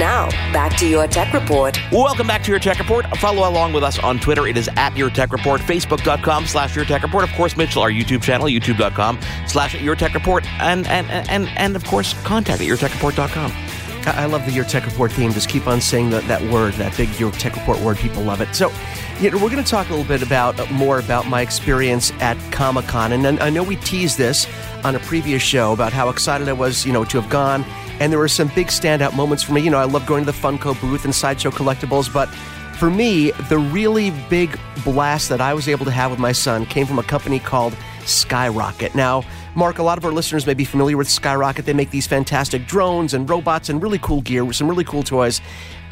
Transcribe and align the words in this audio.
Now, 0.00 0.30
back 0.50 0.78
to 0.78 0.88
your 0.88 1.06
tech 1.06 1.34
report. 1.34 1.78
Welcome 1.92 2.26
back 2.26 2.42
to 2.44 2.50
your 2.50 2.58
tech 2.58 2.78
report. 2.78 3.04
Follow 3.18 3.46
along 3.46 3.74
with 3.74 3.84
us 3.84 3.98
on 3.98 4.18
Twitter. 4.18 4.46
It 4.46 4.56
is 4.56 4.66
at 4.76 4.96
your 4.96 5.10
tech 5.10 5.30
report, 5.30 5.60
facebook.com 5.60 6.46
slash 6.46 6.74
your 6.74 6.86
tech 6.86 7.02
report. 7.02 7.22
Of 7.22 7.30
course, 7.32 7.54
Mitchell, 7.54 7.82
our 7.82 7.90
YouTube 7.90 8.22
channel, 8.22 8.46
youtube.com 8.46 9.20
slash 9.46 9.74
your 9.74 9.94
tech 9.94 10.14
report, 10.14 10.50
and, 10.58 10.86
and, 10.86 11.06
and, 11.10 11.48
and 11.48 11.76
of 11.76 11.84
course, 11.84 12.14
contact 12.22 12.62
at 12.62 12.66
yourtechreport.com. 12.66 13.52
I 14.06 14.24
love 14.24 14.46
the 14.46 14.52
Your 14.52 14.64
Tech 14.64 14.86
Report 14.86 15.12
theme. 15.12 15.30
Just 15.32 15.50
keep 15.50 15.66
on 15.66 15.82
saying 15.82 16.08
that, 16.10 16.26
that 16.28 16.40
word, 16.50 16.72
that 16.74 16.96
big 16.96 17.20
Your 17.20 17.30
Tech 17.32 17.54
Report 17.54 17.78
word. 17.80 17.98
People 17.98 18.22
love 18.22 18.40
it. 18.40 18.54
So, 18.54 18.72
you 19.20 19.30
know, 19.30 19.36
we're 19.36 19.50
going 19.50 19.62
to 19.62 19.70
talk 19.70 19.88
a 19.88 19.90
little 19.90 20.08
bit 20.08 20.22
about 20.22 20.58
uh, 20.58 20.64
more 20.72 20.98
about 20.98 21.28
my 21.28 21.42
experience 21.42 22.10
at 22.12 22.38
Comic 22.50 22.86
Con, 22.86 23.12
and, 23.12 23.26
and 23.26 23.38
I 23.40 23.50
know 23.50 23.62
we 23.62 23.76
teased 23.76 24.16
this 24.16 24.46
on 24.82 24.94
a 24.94 24.98
previous 25.00 25.42
show 25.42 25.74
about 25.74 25.92
how 25.92 26.08
excited 26.08 26.48
I 26.48 26.54
was, 26.54 26.86
you 26.86 26.92
know, 26.94 27.04
to 27.04 27.20
have 27.20 27.30
gone. 27.30 27.66
And 28.00 28.10
there 28.10 28.18
were 28.18 28.28
some 28.28 28.50
big 28.54 28.68
standout 28.68 29.14
moments 29.14 29.42
for 29.42 29.52
me. 29.52 29.60
You 29.60 29.70
know, 29.70 29.78
I 29.78 29.84
love 29.84 30.06
going 30.06 30.24
to 30.24 30.32
the 30.32 30.36
Funko 30.36 30.78
booth 30.80 31.04
and 31.04 31.14
Sideshow 31.14 31.50
Collectibles, 31.50 32.12
but 32.12 32.28
for 32.78 32.90
me, 32.90 33.30
the 33.50 33.58
really 33.58 34.10
big 34.30 34.58
blast 34.84 35.28
that 35.28 35.42
I 35.42 35.52
was 35.52 35.68
able 35.68 35.84
to 35.84 35.90
have 35.90 36.10
with 36.10 36.18
my 36.18 36.32
son 36.32 36.64
came 36.64 36.86
from 36.86 36.98
a 36.98 37.02
company 37.02 37.38
called 37.38 37.76
Skyrocket. 38.06 38.94
Now, 38.94 39.22
Mark, 39.54 39.78
a 39.78 39.82
lot 39.82 39.98
of 39.98 40.04
our 40.06 40.12
listeners 40.12 40.46
may 40.46 40.54
be 40.54 40.64
familiar 40.64 40.96
with 40.96 41.08
Skyrocket. 41.08 41.66
They 41.66 41.74
make 41.74 41.90
these 41.90 42.06
fantastic 42.06 42.66
drones 42.66 43.12
and 43.12 43.28
robots 43.28 43.68
and 43.68 43.82
really 43.82 43.98
cool 43.98 44.22
gear 44.22 44.46
with 44.46 44.56
some 44.56 44.66
really 44.66 44.84
cool 44.84 45.02
toys. 45.02 45.42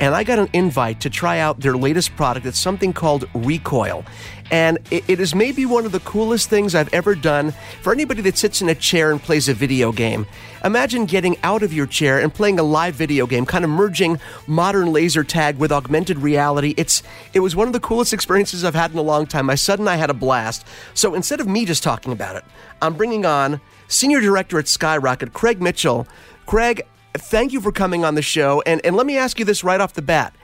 And 0.01 0.15
I 0.15 0.23
got 0.23 0.39
an 0.39 0.49
invite 0.53 1.01
to 1.01 1.11
try 1.11 1.39
out 1.41 1.61
their 1.61 1.77
latest 1.77 2.15
product. 2.15 2.47
It's 2.47 2.59
something 2.59 2.93
called 2.93 3.29
Recoil. 3.35 4.05
And 4.51 4.79
it, 4.91 5.21
is 5.21 5.35
maybe 5.35 5.67
one 5.67 5.85
of 5.85 5.93
the 5.93 6.01
coolest 6.01 6.49
things 6.49 6.75
I've 6.75 6.93
ever 6.95 7.15
done 7.15 7.53
for 7.83 7.93
anybody 7.93 8.23
that 8.23 8.39
sits 8.39 8.63
in 8.63 8.69
a 8.69 8.75
chair 8.75 9.11
and 9.11 9.21
plays 9.21 9.49
a 9.49 9.55
video 9.55 9.93
game. 9.93 10.27
Imagine 10.65 11.05
getting 11.05 11.37
out 11.43 11.63
of 11.63 11.73
your 11.73 11.87
chair 11.87 12.19
and 12.21 12.33
playing 12.33 12.59
a 12.59 12.63
live 12.63 12.95
video 12.95 13.27
game, 13.27 13.45
kind 13.45 13.65
of 13.65 13.71
merging 13.71 14.19
modern 14.47 14.93
laser 14.93 15.23
tag 15.23 15.59
with 15.59 15.71
augmented 15.71 16.19
reality. 16.19 16.75
It's 16.77 17.03
it 17.35 17.41
was 17.41 17.55
one 17.55 17.67
of 17.67 17.73
the 17.73 17.81
coolest 17.81 18.13
experiences 18.13 18.65
I've 18.65 18.75
had 18.75 18.93
in 18.93 18.99
a 18.99 19.03
long 19.03 19.27
time. 19.27 19.47
My 19.47 19.55
son 19.55 19.81
and 19.81 19.91
I 19.91 19.97
had 19.97 20.11
a 20.11 20.15
blast. 20.15 20.67
So 20.95 21.15
instead 21.15 21.41
of 21.41 21.47
me 21.47 21.67
just 21.67 21.83
talking 21.83 22.13
about 22.13 22.37
it, 22.37 22.45
I'm 22.81 22.95
bringing 22.95 23.27
on 23.27 23.61
Senior 23.89 24.21
Director 24.21 24.59
at 24.59 24.69
Skyrocket, 24.69 25.33
Craig 25.33 25.61
Mitchell. 25.61 26.07
Craig, 26.47 26.87
thank 27.15 27.53
you 27.53 27.61
for 27.61 27.73
coming 27.73 28.05
on 28.05 28.15
the 28.15 28.23
show. 28.23 28.63
And, 28.67 28.85
and 28.85 28.97
let 28.97 29.07
me 29.07 29.17
ask 29.17 29.39
you 29.39 29.45
this 29.45 29.65
right 29.65 29.81
off 29.81 29.95
the 29.95 30.03
bat. 30.03 30.35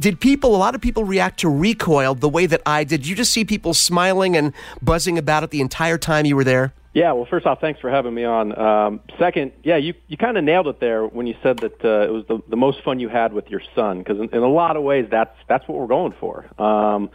Did 0.00 0.20
people, 0.20 0.56
a 0.56 0.58
lot 0.58 0.74
of 0.74 0.80
people 0.80 1.04
react 1.04 1.40
to 1.40 1.48
Recoil 1.48 2.14
the 2.14 2.28
way 2.28 2.46
that 2.46 2.62
I 2.64 2.84
did? 2.84 3.06
You 3.06 3.14
just 3.14 3.32
see 3.32 3.44
people 3.44 3.74
smiling 3.74 4.36
and 4.36 4.52
buzzing 4.80 5.18
about 5.18 5.44
it 5.44 5.50
the 5.50 5.60
entire 5.60 5.98
time 5.98 6.24
you 6.24 6.34
were 6.34 6.44
there? 6.44 6.72
Yeah, 6.94 7.12
well, 7.12 7.24
first 7.24 7.46
off, 7.46 7.58
thanks 7.60 7.80
for 7.80 7.88
having 7.88 8.12
me 8.12 8.24
on. 8.24 8.58
Um, 8.58 9.00
second, 9.18 9.52
yeah, 9.62 9.76
you, 9.76 9.94
you 10.08 10.18
kind 10.18 10.36
of 10.36 10.44
nailed 10.44 10.66
it 10.66 10.78
there 10.78 11.06
when 11.06 11.26
you 11.26 11.34
said 11.42 11.58
that 11.60 11.82
uh, 11.82 12.06
it 12.06 12.12
was 12.12 12.24
the, 12.26 12.42
the 12.48 12.56
most 12.56 12.82
fun 12.82 13.00
you 13.00 13.08
had 13.08 13.32
with 13.32 13.48
your 13.48 13.62
son, 13.74 13.98
because 13.98 14.18
in, 14.18 14.28
in 14.28 14.42
a 14.42 14.48
lot 14.48 14.76
of 14.76 14.82
ways, 14.82 15.06
that's 15.10 15.34
that's 15.48 15.66
what 15.66 15.78
we're 15.78 15.86
going 15.86 16.12
for. 16.20 16.44
Um, 16.60 17.08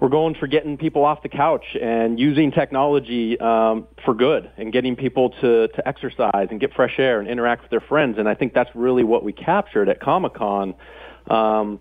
we're 0.00 0.08
going 0.08 0.34
for 0.34 0.46
getting 0.46 0.76
people 0.76 1.04
off 1.04 1.22
the 1.22 1.28
couch 1.28 1.76
and 1.80 2.20
using 2.20 2.52
technology 2.52 3.38
um, 3.40 3.86
for 4.04 4.14
good 4.14 4.50
and 4.56 4.72
getting 4.72 4.94
people 4.94 5.30
to, 5.40 5.68
to 5.68 5.88
exercise 5.88 6.48
and 6.50 6.60
get 6.60 6.72
fresh 6.72 6.98
air 6.98 7.18
and 7.18 7.28
interact 7.28 7.62
with 7.62 7.70
their 7.70 7.80
friends. 7.80 8.16
And 8.18 8.28
I 8.28 8.34
think 8.34 8.54
that's 8.54 8.70
really 8.74 9.02
what 9.02 9.24
we 9.24 9.32
captured 9.32 9.88
at 9.88 10.00
Comic 10.00 10.34
Con. 10.34 10.74
Um, 11.28 11.80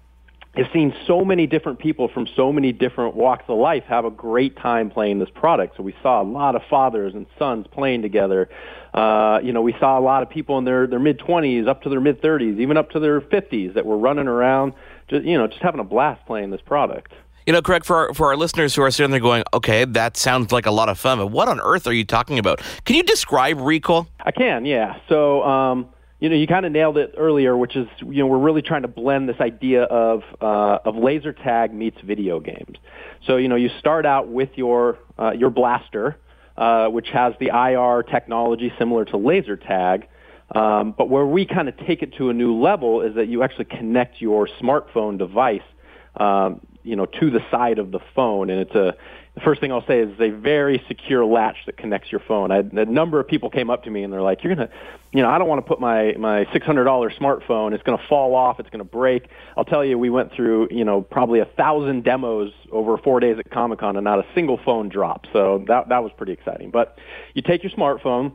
have 0.56 0.68
seen 0.74 0.94
so 1.06 1.24
many 1.24 1.46
different 1.46 1.78
people 1.78 2.08
from 2.08 2.28
so 2.36 2.52
many 2.52 2.72
different 2.72 3.16
walks 3.16 3.46
of 3.48 3.60
life 3.60 3.84
have 3.84 4.06
a 4.06 4.10
great 4.10 4.58
time 4.58 4.90
playing 4.90 5.20
this 5.20 5.30
product. 5.36 5.78
So 5.78 5.84
we 5.84 5.96
saw 6.02 6.22
a 6.22 6.26
lot 6.26 6.56
of 6.56 6.64
fathers 6.70 7.14
and 7.14 7.28
sons 7.38 7.68
playing 7.72 8.02
together. 8.02 8.50
Uh, 8.94 9.40
you 9.44 9.54
know, 9.54 9.62
we 9.62 9.76
saw 9.80 10.00
a 10.00 10.02
lot 10.02 10.24
of 10.24 10.30
people 10.32 10.58
in 10.58 10.66
their, 10.66 10.88
their 10.88 11.00
mid 11.00 11.20
20s 11.20 11.68
up 11.68 11.84
to 11.84 11.90
their 11.90 12.02
mid 12.02 12.22
30s, 12.22 12.60
even 12.60 12.76
up 12.76 12.90
to 12.92 13.00
their 13.00 13.22
50s 13.22 13.76
that 13.76 13.86
were 13.86 13.98
running 13.98 14.28
around, 14.28 14.74
just, 15.08 15.26
you 15.26 15.38
know, 15.38 15.46
just 15.46 15.62
having 15.62 15.80
a 15.80 15.84
blast 15.84 16.26
playing 16.26 16.50
this 16.50 16.62
product. 16.66 17.14
You 17.48 17.54
know, 17.54 17.62
Craig 17.62 17.86
for 17.86 17.96
our, 17.96 18.14
for 18.14 18.28
our 18.28 18.36
listeners 18.36 18.76
who 18.76 18.82
are 18.82 18.92
sitting 18.92 19.10
there 19.10 19.22
going, 19.22 19.46
okay, 19.54 19.86
that 19.86 20.18
sounds 20.18 20.52
like 20.52 20.66
a 20.66 20.72
lot 20.72 20.90
of 20.90 21.00
fun, 21.00 21.18
but 21.18 21.28
what 21.28 21.48
on 21.48 21.62
earth 21.62 21.88
are 21.88 21.94
you 21.94 22.04
talking 22.04 22.40
about? 22.40 22.62
Can 22.84 22.98
you 22.98 23.04
describe 23.04 23.58
Recoil? 23.62 24.06
I 24.20 24.32
can, 24.32 24.66
yeah. 24.66 25.00
So, 25.08 25.44
um, 25.44 25.88
you 26.20 26.28
know, 26.28 26.36
you 26.36 26.46
kind 26.46 26.66
of 26.66 26.74
nailed 26.74 26.98
it 26.98 27.14
earlier, 27.16 27.56
which 27.56 27.78
is, 27.78 27.88
you 28.02 28.16
know, 28.16 28.28
we're 28.28 28.38
really 28.38 28.62
trying 28.62 28.82
to 28.82 28.90
blend 28.90 29.30
this 29.30 29.40
idea 29.40 29.84
of 29.84 30.24
uh, 30.42 30.80
of 30.84 30.98
laser 30.98 31.32
tag 31.32 31.74
meets 31.74 31.98
video 32.02 32.42
games. 32.42 32.80
So, 33.26 33.38
you 33.38 33.48
know, 33.48 33.56
you 33.56 33.70
start 33.80 34.06
out 34.06 34.28
with 34.28 34.50
your 34.56 35.00
uh, 35.18 35.32
your 35.32 35.50
blaster, 35.50 36.18
uh, 36.58 36.88
which 36.88 37.08
has 37.14 37.34
the 37.40 37.48
IR 37.48 38.04
technology 38.04 38.74
similar 38.78 39.06
to 39.06 39.16
laser 39.16 39.56
tag, 39.56 40.10
um, 40.54 40.94
but 40.98 41.10
where 41.10 41.26
we 41.26 41.46
kind 41.46 41.70
of 41.70 41.78
take 41.78 42.02
it 42.02 42.14
to 42.16 42.30
a 42.30 42.34
new 42.34 42.60
level 42.60 43.02
is 43.02 43.16
that 43.16 43.30
you 43.30 43.42
actually 43.42 43.66
connect 43.66 44.20
your 44.20 44.50
smartphone 44.60 45.18
device, 45.18 45.62
um, 46.18 46.60
you 46.88 46.96
know, 46.96 47.06
to 47.06 47.30
the 47.30 47.42
side 47.52 47.80
of 47.80 47.92
the 47.92 48.00
phone, 48.16 48.50
and 48.50 48.62
it's 48.62 48.76
a 48.76 48.96
the 49.38 49.42
first 49.42 49.62
thing 49.62 49.72
I'll 49.72 49.86
say 49.86 50.00
is 50.00 50.20
a 50.20 50.32
very 50.32 50.84
secure 50.88 51.24
latch 51.24 51.58
that 51.68 51.78
connects 51.78 52.12
your 52.12 52.22
phone. 52.22 52.52
I, 52.52 52.58
a 52.58 52.86
number 52.86 53.20
of 53.20 53.28
people 53.28 53.52
came 53.52 53.70
up 53.70 53.84
to 53.84 53.92
me 53.92 54.02
and 54.02 54.12
they're 54.12 54.24
like, 54.24 54.44
"You're 54.44 54.56
gonna, 54.56 54.70
you 55.12 55.22
know, 55.22 55.30
I 55.30 55.38
don't 55.38 55.48
want 55.48 55.64
to 55.64 55.68
put 55.68 55.80
my 55.80 56.16
my 56.18 56.48
six 56.52 56.66
hundred 56.66 56.86
dollar 56.86 57.12
smartphone. 57.12 57.74
It's 57.74 57.84
gonna 57.84 58.02
fall 58.10 58.34
off. 58.34 58.60
It's 58.60 58.70
gonna 58.72 58.84
break." 58.84 59.30
I'll 59.56 59.66
tell 59.66 59.86
you, 59.86 60.00
we 60.00 60.10
went 60.10 60.32
through, 60.34 60.70
you 60.72 60.84
know, 60.84 61.02
probably 61.02 61.40
a 61.40 61.46
thousand 61.46 62.04
demos 62.04 62.52
over 62.72 62.98
four 62.98 63.20
days 63.20 63.38
at 63.38 63.52
Comic 63.52 63.80
Con, 63.80 63.96
and 63.96 64.04
not 64.04 64.18
a 64.18 64.26
single 64.34 64.58
phone 64.58 64.90
dropped. 64.90 65.28
So 65.34 65.64
that 65.68 65.90
that 65.90 66.02
was 66.02 66.12
pretty 66.18 66.34
exciting. 66.34 66.72
But 66.72 66.98
you 67.36 67.44
take 67.44 67.62
your 67.62 67.72
smartphone 67.72 68.32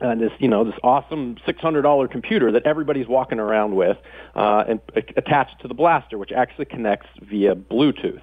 and 0.00 0.20
this 0.20 0.32
you 0.38 0.48
know 0.48 0.64
this 0.64 0.74
awesome 0.82 1.36
six 1.44 1.60
hundred 1.60 1.82
dollar 1.82 2.08
computer 2.08 2.52
that 2.52 2.66
everybody's 2.66 3.06
walking 3.06 3.38
around 3.38 3.74
with 3.76 3.96
uh, 4.34 4.64
and 4.68 4.80
attached 5.16 5.60
to 5.60 5.68
the 5.68 5.74
blaster, 5.74 6.18
which 6.18 6.32
actually 6.32 6.64
connects 6.64 7.08
via 7.22 7.54
Bluetooth. 7.54 8.22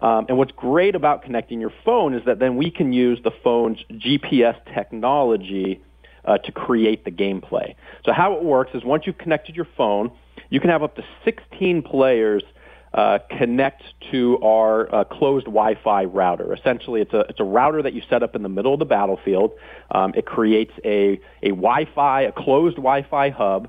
Um, 0.00 0.26
and 0.28 0.36
what's 0.36 0.52
great 0.52 0.94
about 0.94 1.22
connecting 1.22 1.60
your 1.60 1.72
phone 1.84 2.12
is 2.12 2.22
that 2.26 2.38
then 2.38 2.56
we 2.56 2.70
can 2.70 2.92
use 2.92 3.18
the 3.24 3.30
phone's 3.42 3.78
GPS 3.90 4.56
technology 4.74 5.80
uh, 6.26 6.38
to 6.38 6.52
create 6.52 7.04
the 7.04 7.10
gameplay. 7.10 7.74
So 8.04 8.12
how 8.12 8.34
it 8.34 8.44
works 8.44 8.72
is 8.74 8.84
once 8.84 9.04
you've 9.06 9.16
connected 9.16 9.56
your 9.56 9.68
phone, 9.76 10.10
you 10.50 10.60
can 10.60 10.70
have 10.70 10.82
up 10.82 10.96
to 10.96 11.04
16 11.24 11.82
players 11.82 12.42
uh, 12.96 13.18
connect 13.38 13.82
to 14.10 14.38
our 14.42 14.92
uh, 14.92 15.04
closed 15.04 15.46
Wi-Fi 15.46 16.04
router. 16.06 16.52
Essentially, 16.52 17.02
it's 17.02 17.12
a 17.12 17.20
it's 17.28 17.40
a 17.40 17.44
router 17.44 17.82
that 17.82 17.92
you 17.92 18.02
set 18.10 18.22
up 18.22 18.34
in 18.34 18.42
the 18.42 18.48
middle 18.48 18.72
of 18.72 18.78
the 18.78 18.86
battlefield. 18.86 19.52
Um, 19.90 20.12
it 20.16 20.26
creates 20.26 20.72
a 20.84 21.20
a 21.42 21.50
Wi-Fi, 21.50 22.22
a 22.22 22.32
closed 22.32 22.76
Wi-Fi 22.76 23.30
hub 23.30 23.68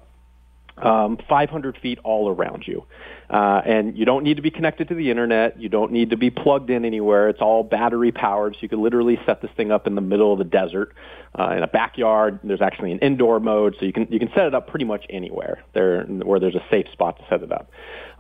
um, 0.78 1.18
500 1.28 1.78
feet 1.78 2.00
all 2.04 2.30
around 2.30 2.68
you. 2.68 2.86
Uh, 3.30 3.62
and 3.66 3.98
you 3.98 4.06
don't 4.06 4.24
need 4.24 4.38
to 4.38 4.42
be 4.42 4.52
connected 4.52 4.88
to 4.88 4.96
the 4.96 5.10
internet. 5.10 5.60
You 5.60 5.70
don't 5.70 5.92
need 5.92 6.12
to 6.12 6.18
be 6.18 6.30
plugged 6.30 6.70
in 6.70 6.86
anywhere. 6.86 7.28
It's 7.30 7.42
all 7.42 7.64
battery 7.64 8.12
powered, 8.12 8.54
so 8.54 8.60
you 8.62 8.70
could 8.70 8.80
literally 8.80 9.20
set 9.26 9.42
this 9.42 9.52
thing 9.58 9.72
up 9.72 9.86
in 9.86 9.96
the 9.96 10.02
middle 10.02 10.32
of 10.32 10.38
the 10.38 10.46
desert, 10.46 10.94
uh, 11.38 11.54
in 11.58 11.64
a 11.64 11.68
backyard. 11.68 12.40
There's 12.44 12.62
actually 12.62 12.94
an 12.94 13.00
indoor 13.00 13.40
mode, 13.42 13.76
so 13.80 13.86
you 13.86 13.92
can 13.92 14.08
you 14.10 14.20
can 14.20 14.30
set 14.30 14.46
it 14.46 14.56
up 14.56 14.68
pretty 14.68 14.86
much 14.86 15.06
anywhere 15.10 15.62
there 15.74 16.04
where 16.06 16.40
there's 16.40 16.56
a 16.56 16.64
safe 16.72 16.86
spot 16.94 17.18
to 17.18 17.26
set 17.30 17.44
it 17.44 17.52
up. 17.52 17.70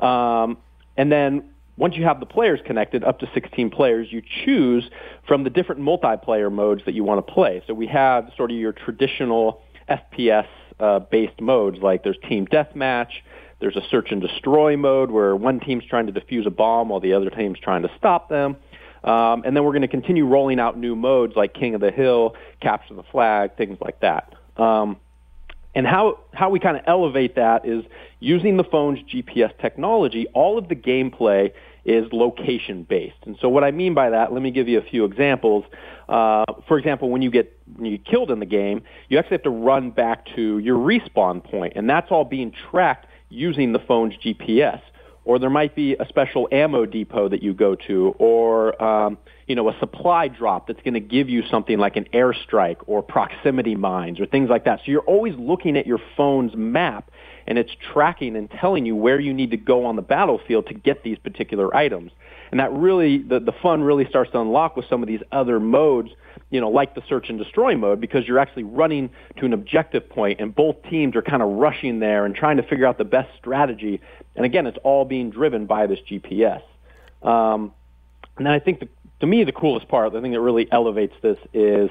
Um, 0.04 0.58
and 0.98 1.12
then 1.12 1.50
once 1.78 1.96
you 1.96 2.04
have 2.04 2.20
the 2.20 2.26
players 2.26 2.60
connected, 2.66 3.04
up 3.04 3.20
to 3.20 3.30
16 3.34 3.70
players, 3.70 4.12
you 4.12 4.22
choose 4.46 4.90
from 5.28 5.44
the 5.44 5.50
different 5.50 5.80
multiplayer 5.80 6.52
modes 6.52 6.82
that 6.86 6.96
you 6.96 7.04
want 7.04 7.26
to 7.26 7.34
play. 7.34 7.62
So 7.68 7.74
we 7.74 7.88
have 7.88 8.32
sort 8.36 8.52
of 8.52 8.58
your 8.58 8.72
traditional 8.72 9.62
FPS 9.88 10.48
uh, 10.80 11.00
based 11.00 11.40
modes 11.40 11.80
like 11.80 12.04
there's 12.04 12.18
team 12.28 12.48
deathmatch, 12.48 13.22
there's 13.60 13.76
a 13.76 13.82
search 13.90 14.12
and 14.12 14.22
destroy 14.22 14.78
mode 14.78 15.12
where 15.12 15.36
one 15.36 15.60
team's 15.60 15.84
trying 15.86 16.08
to 16.08 16.14
defuse 16.14 16.46
a 16.46 16.52
bomb 16.52 16.90
while 16.90 17.00
the 17.00 17.14
other 17.14 17.30
team's 17.30 17.60
trying 17.60 17.84
to 17.84 17.92
stop 17.98 18.30
them. 18.30 18.58
Um, 19.04 19.44
and 19.46 19.56
then 19.56 19.64
we're 19.64 19.72
going 19.72 19.82
to 19.84 19.88
continue 19.88 20.26
rolling 20.26 20.60
out 20.60 20.78
new 20.78 20.96
modes 20.96 21.36
like 21.36 21.54
King 21.54 21.76
of 21.76 21.82
the 21.82 21.92
Hill, 21.92 22.36
Capture 22.60 22.94
the 22.94 23.04
Flag, 23.04 23.56
things 23.56 23.78
like 23.80 24.00
that. 24.02 24.34
Um, 24.58 24.98
and 25.76 25.86
how, 25.86 26.20
how 26.34 26.50
we 26.50 26.60
kind 26.60 26.78
of 26.78 26.84
elevate 26.88 27.36
that 27.36 27.66
is 27.66 27.84
using 28.20 28.58
the 28.58 28.64
phone's 28.64 29.00
GPS 29.04 29.56
technology, 29.60 30.28
all 30.34 30.58
of 30.58 30.70
the 30.70 30.76
gameplay 30.76 31.52
is 31.86 32.12
location 32.12 32.84
based. 32.84 33.16
And 33.26 33.38
so 33.40 33.48
what 33.48 33.64
I 33.64 33.72
mean 33.72 33.94
by 33.94 34.10
that, 34.10 34.34
let 34.34 34.42
me 34.42 34.52
give 34.52 34.68
you 34.68 34.78
a 34.78 34.84
few 34.84 35.06
examples. 35.06 35.64
Uh, 36.10 36.44
for 36.68 36.78
example, 36.78 37.10
when 37.10 37.22
you 37.22 37.32
get 37.32 37.58
when 37.76 37.92
you 37.92 37.98
get 37.98 38.06
killed 38.06 38.30
in 38.30 38.40
the 38.40 38.46
game, 38.46 38.84
you 39.10 39.18
actually 39.18 39.36
have 39.36 39.44
to 39.44 39.50
run 39.50 39.92
back 39.92 40.26
to 40.36 40.60
your 40.60 40.78
respawn 40.78 41.44
point, 41.44 41.74
and 41.76 41.90
that's 41.90 42.12
all 42.12 42.26
being 42.26 42.54
tracked 42.70 43.08
using 43.30 43.74
the 43.74 43.80
phone's 43.80 44.14
GPS. 44.18 44.82
Or 45.26 45.40
there 45.40 45.50
might 45.50 45.76
be 45.76 45.96
a 45.96 46.06
special 46.08 46.48
ammo 46.52 46.86
depot 46.86 47.28
that 47.28 47.44
you 47.44 47.54
go 47.54 47.76
to, 47.88 48.16
or 48.18 48.82
um, 48.82 49.18
you 49.48 49.56
know 49.56 49.70
a 49.70 49.80
supply 49.80 50.28
drop 50.28 50.68
that's 50.68 50.82
going 50.82 50.94
to 50.94 51.00
give 51.00 51.30
you 51.30 51.44
something 51.50 51.78
like 51.78 51.96
an 51.96 52.06
airstrike 52.14 52.78
or 52.86 53.02
proximity 53.02 53.76
mines 53.76 54.20
or 54.20 54.26
things 54.26 54.50
like 54.50 54.66
that. 54.66 54.80
So 54.80 54.92
you're 54.92 55.02
always 55.02 55.36
looking 55.38 55.78
at 55.78 55.88
your 55.88 56.00
phone's 56.16 56.56
map 56.56 57.10
and 57.48 57.58
it's 57.58 57.72
tracking 57.94 58.36
and 58.36 58.52
telling 58.52 58.86
you 58.86 58.96
where 58.96 59.20
you 59.20 59.34
need 59.34 59.52
to 59.52 59.58
go 59.58 59.86
on 59.86 59.96
the 59.96 60.02
battlefield 60.02 60.68
to 60.68 60.74
get 60.74 61.04
these 61.04 61.18
particular 61.18 61.74
items. 61.76 62.12
And 62.52 62.60
that 62.60 62.72
really, 62.74 63.20
the, 63.20 63.40
the 63.40 63.54
fun 63.64 63.84
really 63.84 64.06
starts 64.08 64.32
to 64.32 64.40
unlock 64.40 64.76
with 64.76 64.86
some 64.90 65.02
of 65.02 65.08
these 65.08 65.22
other 65.32 65.60
modes, 65.60 66.10
you 66.50 66.62
know, 66.62 66.70
like 66.70 66.94
the 66.96 67.02
search 67.08 67.30
and 67.30 67.38
destroy 67.38 67.76
mode, 67.76 68.00
because 68.00 68.28
you're 68.28 68.40
actually 68.40 68.64
running 68.64 69.10
to 69.38 69.46
an 69.46 69.54
objective 69.54 70.10
point 70.10 70.40
and 70.40 70.54
both 70.54 70.76
teams 70.90 71.16
are 71.16 71.22
kind 71.22 71.42
of 71.42 71.50
rushing 71.50 72.00
there 72.00 72.26
and 72.26 72.36
trying 72.36 72.58
to 72.58 72.64
figure 72.64 72.86
out 72.86 72.98
the 72.98 73.06
best 73.06 73.30
strategy. 73.38 74.02
And 74.36 74.46
again, 74.46 74.68
it's 74.68 74.78
all 74.84 75.06
being 75.06 75.30
driven 75.30 75.66
by 75.66 75.88
this 75.88 76.00
GPS. 76.10 76.62
Um, 77.22 77.74
and 78.38 78.46
then 78.46 78.54
I 78.54 78.60
think 78.60 78.80
the, 78.80 78.90
to 79.20 79.28
me 79.28 79.44
the 79.44 79.52
coolest 79.52 79.88
part, 79.88 80.12
the 80.14 80.22
thing 80.22 80.32
that 80.32 80.42
really 80.42 80.72
elevates 80.72 81.14
this 81.22 81.38
is 81.54 81.90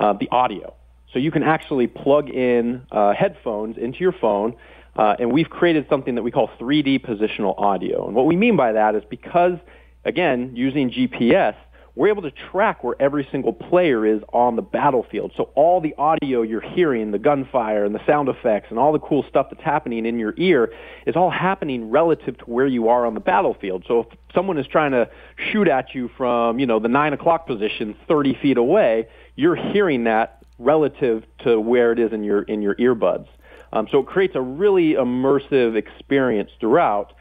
uh, 0.00 0.12
the 0.14 0.28
audio. 0.30 0.74
So 1.12 1.18
you 1.18 1.30
can 1.30 1.42
actually 1.42 1.86
plug 1.86 2.30
in 2.30 2.86
uh, 2.90 3.12
headphones 3.12 3.76
into 3.76 3.98
your 3.98 4.12
phone, 4.12 4.56
uh, 4.96 5.16
and 5.18 5.30
we've 5.30 5.50
created 5.50 5.86
something 5.88 6.14
that 6.14 6.22
we 6.22 6.30
call 6.30 6.48
3D 6.58 7.04
positional 7.04 7.58
audio. 7.58 8.06
And 8.06 8.14
what 8.14 8.26
we 8.26 8.36
mean 8.36 8.56
by 8.56 8.72
that 8.72 8.94
is 8.94 9.02
because, 9.08 9.58
again, 10.04 10.52
using 10.54 10.90
GPS, 10.90 11.54
we're 11.94 12.08
able 12.08 12.22
to 12.22 12.30
track 12.30 12.82
where 12.82 12.96
every 13.00 13.28
single 13.30 13.52
player 13.52 14.06
is 14.06 14.22
on 14.32 14.56
the 14.56 14.62
battlefield. 14.62 15.32
So 15.36 15.50
all 15.54 15.80
the 15.80 15.94
audio 15.98 16.40
you're 16.40 16.62
hearing, 16.62 17.10
the 17.10 17.18
gunfire 17.18 17.84
and 17.84 17.94
the 17.94 18.04
sound 18.06 18.28
effects 18.28 18.68
and 18.70 18.78
all 18.78 18.92
the 18.92 18.98
cool 18.98 19.24
stuff 19.28 19.48
that's 19.50 19.62
happening 19.62 20.06
in 20.06 20.18
your 20.18 20.32
ear 20.38 20.72
is 21.06 21.16
all 21.16 21.30
happening 21.30 21.90
relative 21.90 22.38
to 22.38 22.44
where 22.44 22.66
you 22.66 22.88
are 22.88 23.04
on 23.04 23.12
the 23.12 23.20
battlefield. 23.20 23.84
So 23.86 24.00
if 24.00 24.06
someone 24.34 24.56
is 24.56 24.66
trying 24.66 24.92
to 24.92 25.10
shoot 25.52 25.68
at 25.68 25.94
you 25.94 26.08
from, 26.16 26.58
you 26.58 26.66
know, 26.66 26.78
the 26.78 26.88
nine 26.88 27.12
o'clock 27.12 27.46
position 27.46 27.94
30 28.08 28.38
feet 28.40 28.56
away, 28.56 29.08
you're 29.36 29.56
hearing 29.56 30.04
that 30.04 30.44
relative 30.58 31.24
to 31.44 31.60
where 31.60 31.92
it 31.92 31.98
is 31.98 32.12
in 32.12 32.24
your, 32.24 32.42
in 32.42 32.62
your 32.62 32.74
earbuds. 32.76 33.26
Um, 33.74 33.86
so 33.90 34.00
it 34.00 34.06
creates 34.06 34.34
a 34.34 34.40
really 34.40 34.94
immersive 34.94 35.76
experience 35.76 36.50
throughout. 36.60 37.12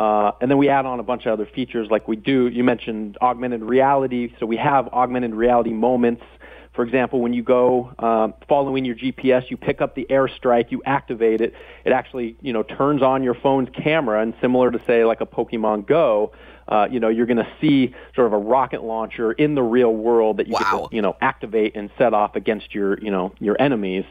Uh, 0.00 0.32
and 0.40 0.50
then 0.50 0.56
we 0.56 0.70
add 0.70 0.86
on 0.86 0.98
a 0.98 1.02
bunch 1.02 1.26
of 1.26 1.32
other 1.34 1.44
features 1.44 1.88
like 1.90 2.08
we 2.08 2.16
do. 2.16 2.48
You 2.48 2.64
mentioned 2.64 3.18
augmented 3.20 3.62
reality. 3.62 4.32
So 4.40 4.46
we 4.46 4.56
have 4.56 4.88
augmented 4.88 5.34
reality 5.34 5.74
moments. 5.74 6.22
For 6.72 6.82
example, 6.82 7.20
when 7.20 7.34
you 7.34 7.42
go 7.42 7.92
um, 7.98 8.32
following 8.48 8.86
your 8.86 8.94
GPS, 8.94 9.50
you 9.50 9.58
pick 9.58 9.82
up 9.82 9.94
the 9.94 10.06
airstrike, 10.08 10.70
you 10.70 10.82
activate 10.86 11.42
it. 11.42 11.52
It 11.84 11.92
actually, 11.92 12.34
you 12.40 12.54
know, 12.54 12.62
turns 12.62 13.02
on 13.02 13.22
your 13.22 13.34
phone's 13.34 13.68
camera, 13.74 14.22
and 14.22 14.32
similar 14.40 14.70
to 14.70 14.80
say 14.86 15.04
like 15.04 15.20
a 15.20 15.26
Pokemon 15.26 15.86
Go, 15.86 16.32
uh, 16.68 16.88
you 16.90 16.98
know, 16.98 17.08
you're 17.08 17.26
going 17.26 17.36
to 17.36 17.48
see 17.60 17.94
sort 18.14 18.26
of 18.26 18.32
a 18.32 18.38
rocket 18.38 18.82
launcher 18.82 19.32
in 19.32 19.54
the 19.54 19.62
real 19.62 19.92
world 19.92 20.38
that 20.38 20.46
you 20.46 20.54
wow. 20.54 20.60
get 20.60 20.90
to, 20.90 20.96
you 20.96 21.02
know, 21.02 21.14
activate 21.20 21.76
and 21.76 21.90
set 21.98 22.14
off 22.14 22.36
against 22.36 22.74
your, 22.74 22.98
you 23.00 23.10
know, 23.10 23.34
your 23.38 23.60
enemies. 23.60 24.06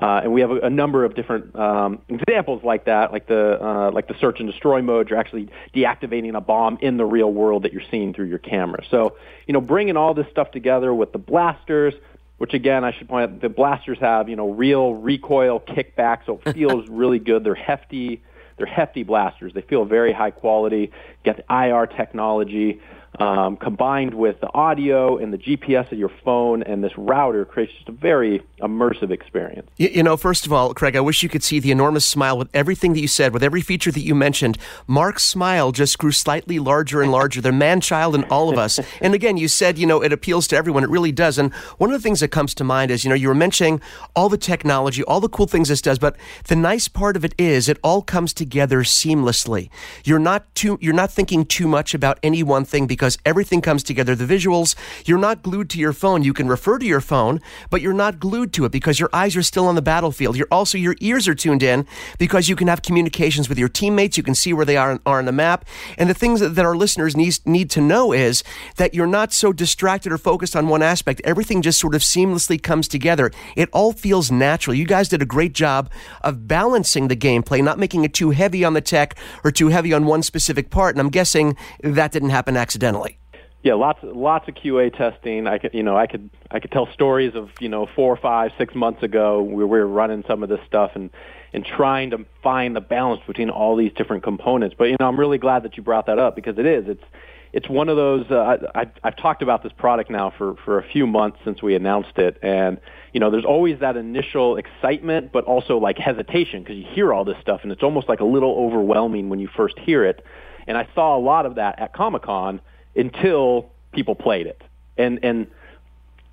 Uh, 0.00 0.22
and 0.24 0.32
we 0.32 0.40
have 0.40 0.50
a, 0.50 0.60
a 0.60 0.70
number 0.70 1.04
of 1.04 1.14
different 1.14 1.54
um, 1.54 2.00
examples 2.08 2.64
like 2.64 2.86
that, 2.86 3.12
like 3.12 3.26
the 3.26 3.62
uh, 3.62 3.90
like 3.92 4.08
the 4.08 4.14
search 4.18 4.40
and 4.40 4.50
destroy 4.50 4.80
mode. 4.80 5.10
You're 5.10 5.18
actually 5.18 5.50
deactivating 5.74 6.34
a 6.34 6.40
bomb 6.40 6.78
in 6.80 6.96
the 6.96 7.04
real 7.04 7.32
world 7.32 7.64
that 7.64 7.72
you're 7.72 7.82
seeing 7.90 8.14
through 8.14 8.26
your 8.26 8.38
camera. 8.38 8.82
So, 8.90 9.16
you 9.46 9.52
know, 9.52 9.60
bringing 9.60 9.96
all 9.96 10.14
this 10.14 10.26
stuff 10.30 10.52
together 10.52 10.94
with 10.94 11.12
the 11.12 11.18
blasters, 11.18 11.92
which 12.38 12.54
again 12.54 12.82
I 12.82 12.92
should 12.92 13.08
point 13.08 13.30
out, 13.30 13.40
the 13.42 13.50
blasters 13.50 13.98
have 13.98 14.28
you 14.30 14.36
know 14.36 14.50
real 14.50 14.94
recoil 14.94 15.60
kickback, 15.60 16.24
so 16.24 16.40
it 16.46 16.54
feels 16.54 16.88
really 16.88 17.18
good. 17.18 17.44
They're 17.44 17.54
hefty. 17.54 18.22
They're 18.56 18.66
hefty 18.66 19.02
blasters. 19.02 19.54
They 19.54 19.62
feel 19.62 19.84
very 19.84 20.12
high 20.12 20.30
quality. 20.30 20.92
Get 21.24 21.36
the 21.36 21.64
IR 21.66 21.86
technology 21.86 22.80
um, 23.18 23.56
combined 23.56 24.14
with 24.14 24.40
the 24.40 24.52
audio 24.54 25.18
and 25.18 25.32
the 25.32 25.38
GPS 25.38 25.90
of 25.90 25.98
your 25.98 26.10
phone 26.24 26.62
and 26.62 26.82
this 26.82 26.96
router 26.96 27.44
creates 27.44 27.72
just 27.72 27.88
a 27.88 27.92
very 27.92 28.42
immersive 28.60 29.10
experience. 29.10 29.68
You, 29.76 29.88
you, 29.88 30.02
know, 30.02 30.16
first 30.16 30.46
of 30.46 30.52
all, 30.52 30.72
Craig, 30.74 30.94
I 30.96 31.00
wish 31.00 31.22
you 31.22 31.28
could 31.28 31.42
see 31.42 31.58
the 31.58 31.70
enormous 31.70 32.06
smile 32.06 32.38
with 32.38 32.48
everything 32.54 32.92
that 32.92 33.00
you 33.00 33.08
said, 33.08 33.32
with 33.32 33.42
every 33.42 33.62
feature 33.62 33.90
that 33.90 34.00
you 34.00 34.14
mentioned. 34.14 34.58
Mark's 34.86 35.24
smile 35.24 35.72
just 35.72 35.98
grew 35.98 36.12
slightly 36.12 36.58
larger 36.58 37.02
and 37.02 37.10
larger. 37.10 37.40
The 37.40 37.52
man 37.52 37.80
child 37.80 38.14
in 38.14 38.24
all 38.24 38.48
of 38.48 38.58
us. 38.58 38.78
and 39.00 39.12
again, 39.12 39.36
you 39.36 39.48
said, 39.48 39.76
you 39.76 39.86
know, 39.86 40.02
it 40.02 40.12
appeals 40.12 40.46
to 40.48 40.56
everyone. 40.56 40.84
It 40.84 40.90
really 40.90 41.12
does. 41.12 41.36
And 41.36 41.52
one 41.78 41.90
of 41.90 42.00
the 42.00 42.02
things 42.02 42.20
that 42.20 42.28
comes 42.28 42.54
to 42.54 42.64
mind 42.64 42.90
is, 42.90 43.04
you 43.04 43.08
know, 43.08 43.16
you 43.16 43.28
were 43.28 43.34
mentioning 43.34 43.80
all 44.14 44.28
the 44.28 44.38
technology, 44.38 45.02
all 45.04 45.20
the 45.20 45.28
cool 45.28 45.46
things 45.46 45.68
this 45.68 45.82
does, 45.82 45.98
but 45.98 46.16
the 46.46 46.56
nice 46.56 46.86
part 46.86 47.16
of 47.16 47.24
it 47.24 47.34
is 47.38 47.68
it 47.68 47.78
all 47.82 48.02
comes 48.02 48.32
together 48.32 48.82
seamlessly. 48.82 49.68
You're 50.04 50.18
not 50.18 50.54
too, 50.54 50.78
you're 50.80 50.94
not 50.94 51.10
thinking 51.10 51.44
too 51.44 51.66
much 51.66 51.92
about 51.92 52.18
any 52.22 52.42
one 52.42 52.64
thing 52.64 52.86
because 52.86 52.99
because 53.00 53.16
everything 53.24 53.62
comes 53.62 53.82
together. 53.82 54.14
The 54.14 54.26
visuals, 54.26 54.74
you're 55.06 55.16
not 55.16 55.42
glued 55.42 55.70
to 55.70 55.78
your 55.78 55.94
phone. 55.94 56.22
You 56.22 56.34
can 56.34 56.48
refer 56.48 56.78
to 56.78 56.84
your 56.84 57.00
phone, 57.00 57.40
but 57.70 57.80
you're 57.80 57.94
not 57.94 58.20
glued 58.20 58.52
to 58.52 58.66
it 58.66 58.72
because 58.72 59.00
your 59.00 59.08
eyes 59.14 59.34
are 59.36 59.42
still 59.42 59.66
on 59.66 59.74
the 59.74 59.80
battlefield. 59.80 60.36
You're 60.36 60.46
also, 60.50 60.76
your 60.76 60.96
ears 61.00 61.26
are 61.26 61.34
tuned 61.34 61.62
in 61.62 61.86
because 62.18 62.50
you 62.50 62.56
can 62.56 62.68
have 62.68 62.82
communications 62.82 63.48
with 63.48 63.58
your 63.58 63.70
teammates. 63.70 64.18
You 64.18 64.22
can 64.22 64.34
see 64.34 64.52
where 64.52 64.66
they 64.66 64.76
are, 64.76 65.00
are 65.06 65.18
on 65.18 65.24
the 65.24 65.32
map. 65.32 65.64
And 65.96 66.10
the 66.10 66.14
things 66.14 66.40
that, 66.40 66.50
that 66.50 66.66
our 66.66 66.76
listeners 66.76 67.16
need, 67.16 67.38
need 67.46 67.70
to 67.70 67.80
know 67.80 68.12
is 68.12 68.44
that 68.76 68.92
you're 68.92 69.06
not 69.06 69.32
so 69.32 69.50
distracted 69.50 70.12
or 70.12 70.18
focused 70.18 70.54
on 70.54 70.68
one 70.68 70.82
aspect. 70.82 71.22
Everything 71.24 71.62
just 71.62 71.80
sort 71.80 71.94
of 71.94 72.02
seamlessly 72.02 72.62
comes 72.62 72.86
together. 72.86 73.30
It 73.56 73.70
all 73.72 73.94
feels 73.94 74.30
natural. 74.30 74.74
You 74.74 74.84
guys 74.84 75.08
did 75.08 75.22
a 75.22 75.26
great 75.26 75.54
job 75.54 75.90
of 76.20 76.46
balancing 76.46 77.08
the 77.08 77.16
gameplay, 77.16 77.64
not 77.64 77.78
making 77.78 78.04
it 78.04 78.12
too 78.12 78.28
heavy 78.28 78.62
on 78.62 78.74
the 78.74 78.82
tech 78.82 79.16
or 79.42 79.50
too 79.50 79.68
heavy 79.68 79.94
on 79.94 80.04
one 80.04 80.22
specific 80.22 80.68
part. 80.68 80.94
And 80.94 81.00
I'm 81.00 81.08
guessing 81.08 81.56
that 81.82 82.12
didn't 82.12 82.28
happen 82.28 82.58
accidentally 82.58 82.89
accidentally. 82.90 83.18
Yeah, 83.62 83.74
lots 83.74 83.98
lots 84.02 84.48
of 84.48 84.54
QA 84.54 84.96
testing. 84.96 85.46
I 85.46 85.58
could 85.58 85.74
you 85.74 85.82
know 85.82 85.94
I 85.94 86.06
could 86.06 86.30
I 86.50 86.60
could 86.60 86.70
tell 86.70 86.88
stories 86.92 87.34
of 87.34 87.50
you 87.60 87.68
know 87.68 87.86
four, 87.94 88.16
five, 88.16 88.52
six 88.56 88.74
months 88.74 89.02
ago 89.02 89.42
we 89.42 89.64
were 89.64 89.86
running 89.86 90.24
some 90.26 90.42
of 90.42 90.48
this 90.48 90.60
stuff 90.66 90.92
and 90.94 91.10
and 91.52 91.64
trying 91.64 92.10
to 92.10 92.24
find 92.42 92.74
the 92.74 92.80
balance 92.80 93.20
between 93.26 93.50
all 93.50 93.76
these 93.76 93.92
different 93.92 94.22
components. 94.22 94.74
But 94.78 94.84
you 94.84 94.96
know 94.98 95.06
I'm 95.06 95.20
really 95.20 95.36
glad 95.36 95.64
that 95.64 95.76
you 95.76 95.82
brought 95.82 96.06
that 96.06 96.18
up 96.18 96.36
because 96.36 96.58
it 96.58 96.64
is 96.64 96.88
it's 96.88 97.04
it's 97.52 97.68
one 97.68 97.90
of 97.90 97.96
those. 97.96 98.30
Uh, 98.30 98.56
I, 98.74 98.80
I've, 98.80 98.90
I've 99.04 99.16
talked 99.16 99.42
about 99.42 99.62
this 99.62 99.72
product 99.76 100.10
now 100.10 100.32
for 100.38 100.56
for 100.64 100.78
a 100.78 100.88
few 100.88 101.06
months 101.06 101.36
since 101.44 101.62
we 101.62 101.74
announced 101.74 102.16
it, 102.16 102.38
and 102.42 102.80
you 103.12 103.20
know 103.20 103.30
there's 103.30 103.44
always 103.44 103.80
that 103.80 103.98
initial 103.98 104.56
excitement, 104.56 105.32
but 105.32 105.44
also 105.44 105.76
like 105.76 105.98
hesitation 105.98 106.62
because 106.62 106.76
you 106.76 106.86
hear 106.94 107.12
all 107.12 107.26
this 107.26 107.36
stuff 107.42 107.60
and 107.62 107.72
it's 107.72 107.82
almost 107.82 108.08
like 108.08 108.20
a 108.20 108.24
little 108.24 108.54
overwhelming 108.56 109.28
when 109.28 109.38
you 109.38 109.50
first 109.54 109.78
hear 109.78 110.02
it. 110.02 110.24
And 110.66 110.78
I 110.78 110.88
saw 110.94 111.18
a 111.18 111.20
lot 111.20 111.44
of 111.44 111.56
that 111.56 111.78
at 111.78 111.92
Comic 111.92 112.22
Con 112.22 112.60
until 113.00 113.70
people 113.92 114.14
played 114.14 114.46
it. 114.46 114.62
And 114.96 115.18
and 115.22 115.46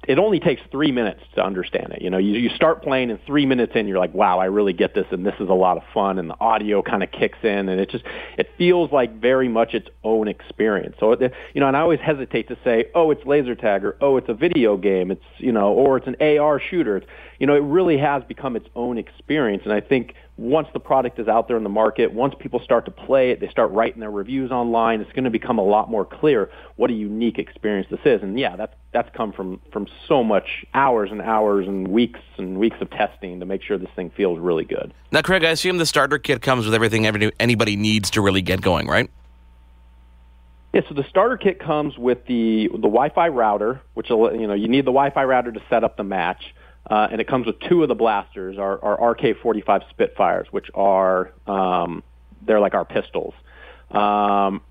it 0.08 0.20
only 0.20 0.40
takes 0.40 0.62
three 0.72 0.92
minutes 0.92 1.22
to 1.36 1.44
understand 1.44 1.92
it. 1.92 2.02
You 2.02 2.10
know, 2.10 2.18
you, 2.18 2.34
you 2.40 2.50
start 2.50 2.82
playing 2.82 3.12
and 3.12 3.20
three 3.26 3.46
minutes 3.46 3.74
in, 3.76 3.88
you're 3.88 3.98
like, 3.98 4.14
wow, 4.14 4.40
I 4.40 4.46
really 4.46 4.72
get 4.72 4.94
this, 4.94 5.06
and 5.12 5.26
this 5.26 5.34
is 5.40 5.50
a 5.50 5.54
lot 5.54 5.76
of 5.76 5.84
fun, 5.94 6.18
and 6.18 6.30
the 6.30 6.40
audio 6.40 6.82
kind 6.82 7.04
of 7.04 7.12
kicks 7.12 7.40
in, 7.44 7.68
and 7.68 7.82
it 7.82 7.90
just 7.90 8.06
it 8.38 8.50
feels 8.58 8.92
like 8.92 9.20
very 9.20 9.50
much 9.50 9.74
its 9.74 9.90
own 10.04 10.28
experience. 10.28 10.96
So, 11.00 11.12
it, 11.12 11.34
you 11.54 11.60
know, 11.60 11.68
and 11.68 11.76
I 11.76 11.82
always 11.82 12.00
hesitate 12.00 12.48
to 12.48 12.58
say, 12.64 12.86
oh, 12.96 13.12
it's 13.12 13.26
laser 13.26 13.56
tag, 13.56 13.84
or 13.84 13.98
oh, 14.00 14.18
it's 14.18 14.30
a 14.30 14.34
video 14.34 14.78
game, 14.78 15.12
it's 15.12 15.26
you 15.40 15.52
know, 15.52 15.74
or 15.74 15.98
it's 15.98 16.08
an 16.08 16.16
AR 16.22 16.60
shooter. 16.60 16.98
It's, 16.98 17.08
you 17.40 17.48
know, 17.48 17.56
it 17.56 17.64
really 17.64 17.98
has 17.98 18.24
become 18.24 18.56
its 18.56 18.68
own 18.76 18.98
experience, 18.98 19.64
and 19.66 19.74
I 19.74 19.82
think 19.82 20.14
once 20.38 20.68
the 20.72 20.80
product 20.80 21.18
is 21.20 21.28
out 21.28 21.48
there 21.48 21.58
in 21.58 21.64
the 21.64 21.70
market, 21.70 22.14
once 22.14 22.36
people 22.38 22.60
start 22.60 22.86
to 22.86 22.92
play 22.92 23.32
it, 23.32 23.40
they 23.40 23.50
start 23.50 23.72
writing 23.72 24.00
their 24.00 24.12
reviews 24.12 24.52
online, 24.52 25.02
it's 25.02 25.12
going 25.12 25.24
to 25.24 25.32
become 25.32 25.58
a 25.58 25.64
lot 25.64 25.90
more 25.90 26.06
clear 26.06 26.52
what 26.76 26.92
a 26.92 26.94
unique 26.94 27.40
experience 27.40 27.88
this 27.90 28.00
is. 28.06 28.22
And 28.22 28.40
yeah, 28.40 28.56
that's 28.56 28.74
that's 28.92 29.10
come 29.16 29.34
from 29.34 29.60
from 29.72 29.88
so 30.08 30.24
much 30.24 30.64
hours 30.76 31.12
and 31.12 31.22
hours 31.22 31.68
and 31.68 31.88
weeks 31.88 32.20
and 32.38 32.60
weeks 32.60 32.78
of 32.82 32.90
testing 32.92 33.40
to 33.40 33.46
make 33.46 33.64
sure 33.64 33.78
this 33.80 33.90
thing 33.96 34.12
feels 34.12 34.38
really 34.38 34.66
good. 34.66 34.94
Now, 35.12 35.22
Craig, 35.22 35.44
I 35.44 35.50
assume 35.50 35.80
the 35.80 35.86
starter 35.88 36.20
kit 36.20 36.42
comes 36.44 36.66
with 36.66 36.76
everything 36.76 37.06
anybody 37.40 37.76
needs 37.76 38.12
to 38.12 38.22
really 38.22 38.44
get 38.44 38.62
going, 38.62 38.88
right? 38.88 39.10
Yeah, 40.74 40.82
so 40.88 40.94
the 40.94 41.06
starter 41.10 41.38
kit 41.38 41.60
comes 41.60 41.98
with 41.98 42.26
the 42.28 42.68
the 42.68 42.78
Wi-Fi 42.78 43.30
router, 43.30 43.82
which 43.96 44.12
you 44.12 44.46
know 44.46 44.54
you 44.54 44.68
need 44.68 44.82
the 44.82 44.92
Wi-Fi 44.92 45.24
router 45.24 45.52
to 45.52 45.62
set 45.70 45.84
up 45.84 45.98
the 45.98 46.04
match. 46.04 46.54
Uh, 46.90 47.08
and 47.12 47.20
it 47.20 47.28
comes 47.28 47.46
with 47.46 47.60
two 47.60 47.84
of 47.84 47.90
the 47.90 47.96
blasters, 47.96 48.58
our, 48.58 48.84
our 48.84 49.12
RK-45 49.12 49.90
Spitfires, 49.90 50.48
which 50.52 50.68
are 50.74 51.34
um, 51.46 52.02
they're 52.46 52.62
like 52.62 52.74
our 52.74 52.86
pistols. 52.86 53.34
Um, 53.92 54.62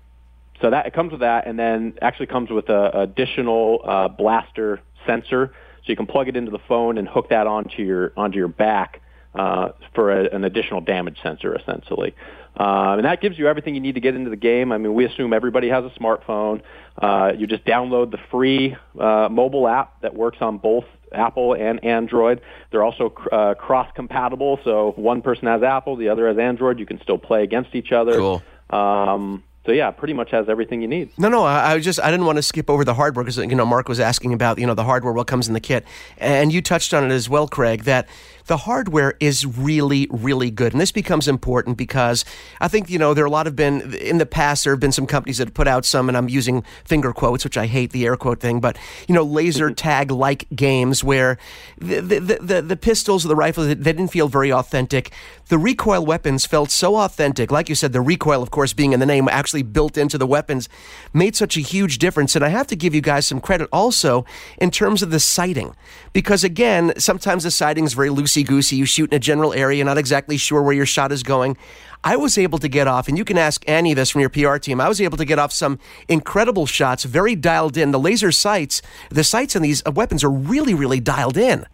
so 0.61 0.71
that 0.71 0.87
it 0.87 0.93
comes 0.93 1.11
with 1.11 1.21
that, 1.21 1.45
and 1.45 1.59
then 1.59 1.93
actually 2.01 2.25
comes 2.27 2.49
with 2.49 2.69
an 2.69 2.91
additional 2.95 3.81
uh, 3.83 4.07
blaster 4.07 4.81
sensor, 5.05 5.53
so 5.53 5.83
you 5.85 5.95
can 5.95 6.07
plug 6.07 6.27
it 6.27 6.35
into 6.35 6.49
the 6.49 6.59
phone 6.67 6.97
and 6.97 7.07
hook 7.07 7.29
that 7.29 7.45
onto 7.45 7.83
your 7.83 8.11
onto 8.17 8.37
your 8.37 8.47
back 8.47 9.01
uh, 9.35 9.69
for 9.93 10.11
a, 10.11 10.35
an 10.35 10.43
additional 10.43 10.81
damage 10.81 11.17
sensor, 11.21 11.55
essentially. 11.55 12.15
Um, 12.55 12.97
and 12.97 13.05
that 13.05 13.21
gives 13.21 13.37
you 13.37 13.47
everything 13.47 13.75
you 13.75 13.81
need 13.81 13.95
to 13.95 14.01
get 14.01 14.15
into 14.15 14.31
the 14.31 14.35
game. 14.35 14.71
I 14.71 14.79
mean, 14.79 14.95
we 14.95 15.05
assume 15.05 15.31
everybody 15.31 15.69
has 15.69 15.85
a 15.85 15.91
smartphone. 15.99 16.63
Uh, 16.99 17.33
you 17.37 17.45
just 17.45 17.63
download 17.65 18.09
the 18.09 18.17
free 18.31 18.75
uh, 18.99 19.29
mobile 19.29 19.67
app 19.67 20.01
that 20.01 20.15
works 20.15 20.39
on 20.41 20.57
both 20.57 20.85
Apple 21.13 21.53
and 21.53 21.83
Android. 21.83 22.41
They're 22.71 22.83
also 22.83 23.13
uh, 23.31 23.53
cross 23.55 23.89
compatible, 23.95 24.59
so 24.63 24.89
if 24.89 24.97
one 24.97 25.21
person 25.21 25.47
has 25.47 25.63
Apple, 25.63 25.95
the 25.95 26.09
other 26.09 26.27
has 26.27 26.37
Android. 26.37 26.79
You 26.79 26.85
can 26.85 27.01
still 27.01 27.17
play 27.17 27.43
against 27.43 27.75
each 27.75 27.91
other. 27.91 28.13
Cool. 28.13 28.43
Um, 28.69 29.43
so 29.67 29.73
yeah, 29.73 29.91
pretty 29.91 30.13
much 30.13 30.31
has 30.31 30.47
everything 30.47 30.81
you 30.81 30.87
need. 30.87 31.11
No, 31.17 31.27
no, 31.27 31.43
I, 31.43 31.73
I 31.73 31.79
just 31.79 31.99
I 31.99 32.09
didn't 32.09 32.25
want 32.25 32.37
to 32.37 32.41
skip 32.41 32.69
over 32.69 32.85
the 32.85 32.93
hardware 32.93 33.25
because 33.25 33.37
you 33.37 33.47
know 33.47 33.65
Mark 33.65 33.89
was 33.89 33.99
asking 33.99 34.33
about 34.33 34.59
you 34.59 34.65
know 34.65 34.73
the 34.73 34.85
hardware, 34.85 35.11
what 35.11 35.27
comes 35.27 35.49
in 35.49 35.53
the 35.53 35.59
kit, 35.59 35.85
and 36.17 36.53
you 36.53 36.61
touched 36.61 36.93
on 36.93 37.03
it 37.03 37.11
as 37.11 37.27
well, 37.27 37.49
Craig. 37.49 37.83
That 37.83 38.07
the 38.47 38.57
hardware 38.57 39.15
is 39.19 39.45
really, 39.45 40.07
really 40.09 40.49
good. 40.49 40.73
And 40.73 40.81
this 40.81 40.91
becomes 40.91 41.27
important 41.27 41.77
because 41.77 42.25
I 42.59 42.67
think, 42.67 42.89
you 42.89 42.97
know, 42.97 43.13
there 43.13 43.23
are 43.23 43.27
a 43.27 43.31
lot 43.31 43.45
of 43.45 43.55
been, 43.55 43.93
in 43.95 44.17
the 44.17 44.25
past, 44.25 44.63
there 44.63 44.73
have 44.73 44.79
been 44.79 44.91
some 44.93 45.05
companies 45.05 45.37
that 45.37 45.49
have 45.49 45.53
put 45.53 45.67
out 45.67 45.85
some, 45.85 46.07
and 46.07 46.17
I'm 46.17 46.29
using 46.29 46.63
finger 46.85 47.11
quotes, 47.13 47.43
which 47.43 47.57
I 47.57 47.67
hate 47.67 47.91
the 47.91 48.05
air 48.05 48.15
quote 48.15 48.39
thing, 48.39 48.59
but, 48.59 48.77
you 49.07 49.13
know, 49.13 49.23
laser 49.23 49.71
tag 49.73 50.11
like 50.11 50.47
games 50.55 51.03
where 51.03 51.37
the, 51.77 51.99
the, 51.99 52.39
the, 52.41 52.61
the, 52.61 52.77
pistols 52.77 53.25
or 53.25 53.27
the 53.27 53.35
rifles, 53.35 53.67
they 53.67 53.75
didn't 53.75 54.07
feel 54.07 54.29
very 54.29 54.51
authentic. 54.51 55.11
The 55.49 55.57
recoil 55.57 56.05
weapons 56.05 56.45
felt 56.45 56.71
so 56.71 56.95
authentic. 56.97 57.51
Like 57.51 57.67
you 57.69 57.75
said, 57.75 57.91
the 57.91 58.01
recoil, 58.01 58.41
of 58.41 58.51
course, 58.51 58.71
being 58.71 58.93
in 58.93 58.99
the 58.99 59.05
name, 59.05 59.27
actually 59.29 59.63
built 59.63 59.97
into 59.97 60.17
the 60.17 60.27
weapons, 60.27 60.69
made 61.13 61.35
such 61.35 61.57
a 61.57 61.61
huge 61.61 61.97
difference. 61.97 62.35
And 62.35 62.45
I 62.45 62.49
have 62.49 62.67
to 62.67 62.75
give 62.75 62.95
you 62.95 63.01
guys 63.01 63.27
some 63.27 63.41
credit 63.41 63.67
also 63.73 64.25
in 64.57 64.71
terms 64.71 65.03
of 65.03 65.11
the 65.11 65.19
sighting. 65.19 65.75
Because 66.13 66.43
again, 66.43 66.93
sometimes 66.97 67.43
the 67.43 67.51
sighting 67.51 67.83
is 67.83 67.93
very 67.93 68.09
loosey 68.09 68.36
goosey. 68.43 68.75
You 68.75 68.85
shoot 68.85 69.11
in 69.11 69.15
a 69.15 69.19
general 69.19 69.53
area, 69.53 69.83
not 69.83 69.97
exactly 69.97 70.37
sure 70.37 70.61
where 70.61 70.73
your 70.73 70.85
shot 70.85 71.11
is 71.11 71.23
going. 71.23 71.57
I 72.03 72.15
was 72.15 72.37
able 72.37 72.59
to 72.59 72.67
get 72.67 72.87
off, 72.87 73.07
and 73.07 73.17
you 73.17 73.25
can 73.25 73.37
ask 73.37 73.67
Annie 73.67 73.93
this 73.93 74.09
from 74.09 74.21
your 74.21 74.29
PR 74.29 74.57
team. 74.57 74.79
I 74.79 74.87
was 74.87 75.01
able 75.01 75.17
to 75.17 75.25
get 75.25 75.39
off 75.39 75.51
some 75.51 75.79
incredible 76.07 76.65
shots, 76.65 77.03
very 77.03 77.35
dialed 77.35 77.75
in. 77.75 77.91
The 77.91 77.99
laser 77.99 78.31
sights, 78.31 78.81
the 79.09 79.23
sights 79.23 79.55
on 79.55 79.61
these 79.61 79.83
weapons 79.85 80.23
are 80.23 80.29
really, 80.29 80.73
really 80.73 80.99
dialed 80.99 81.37
in. 81.37 81.65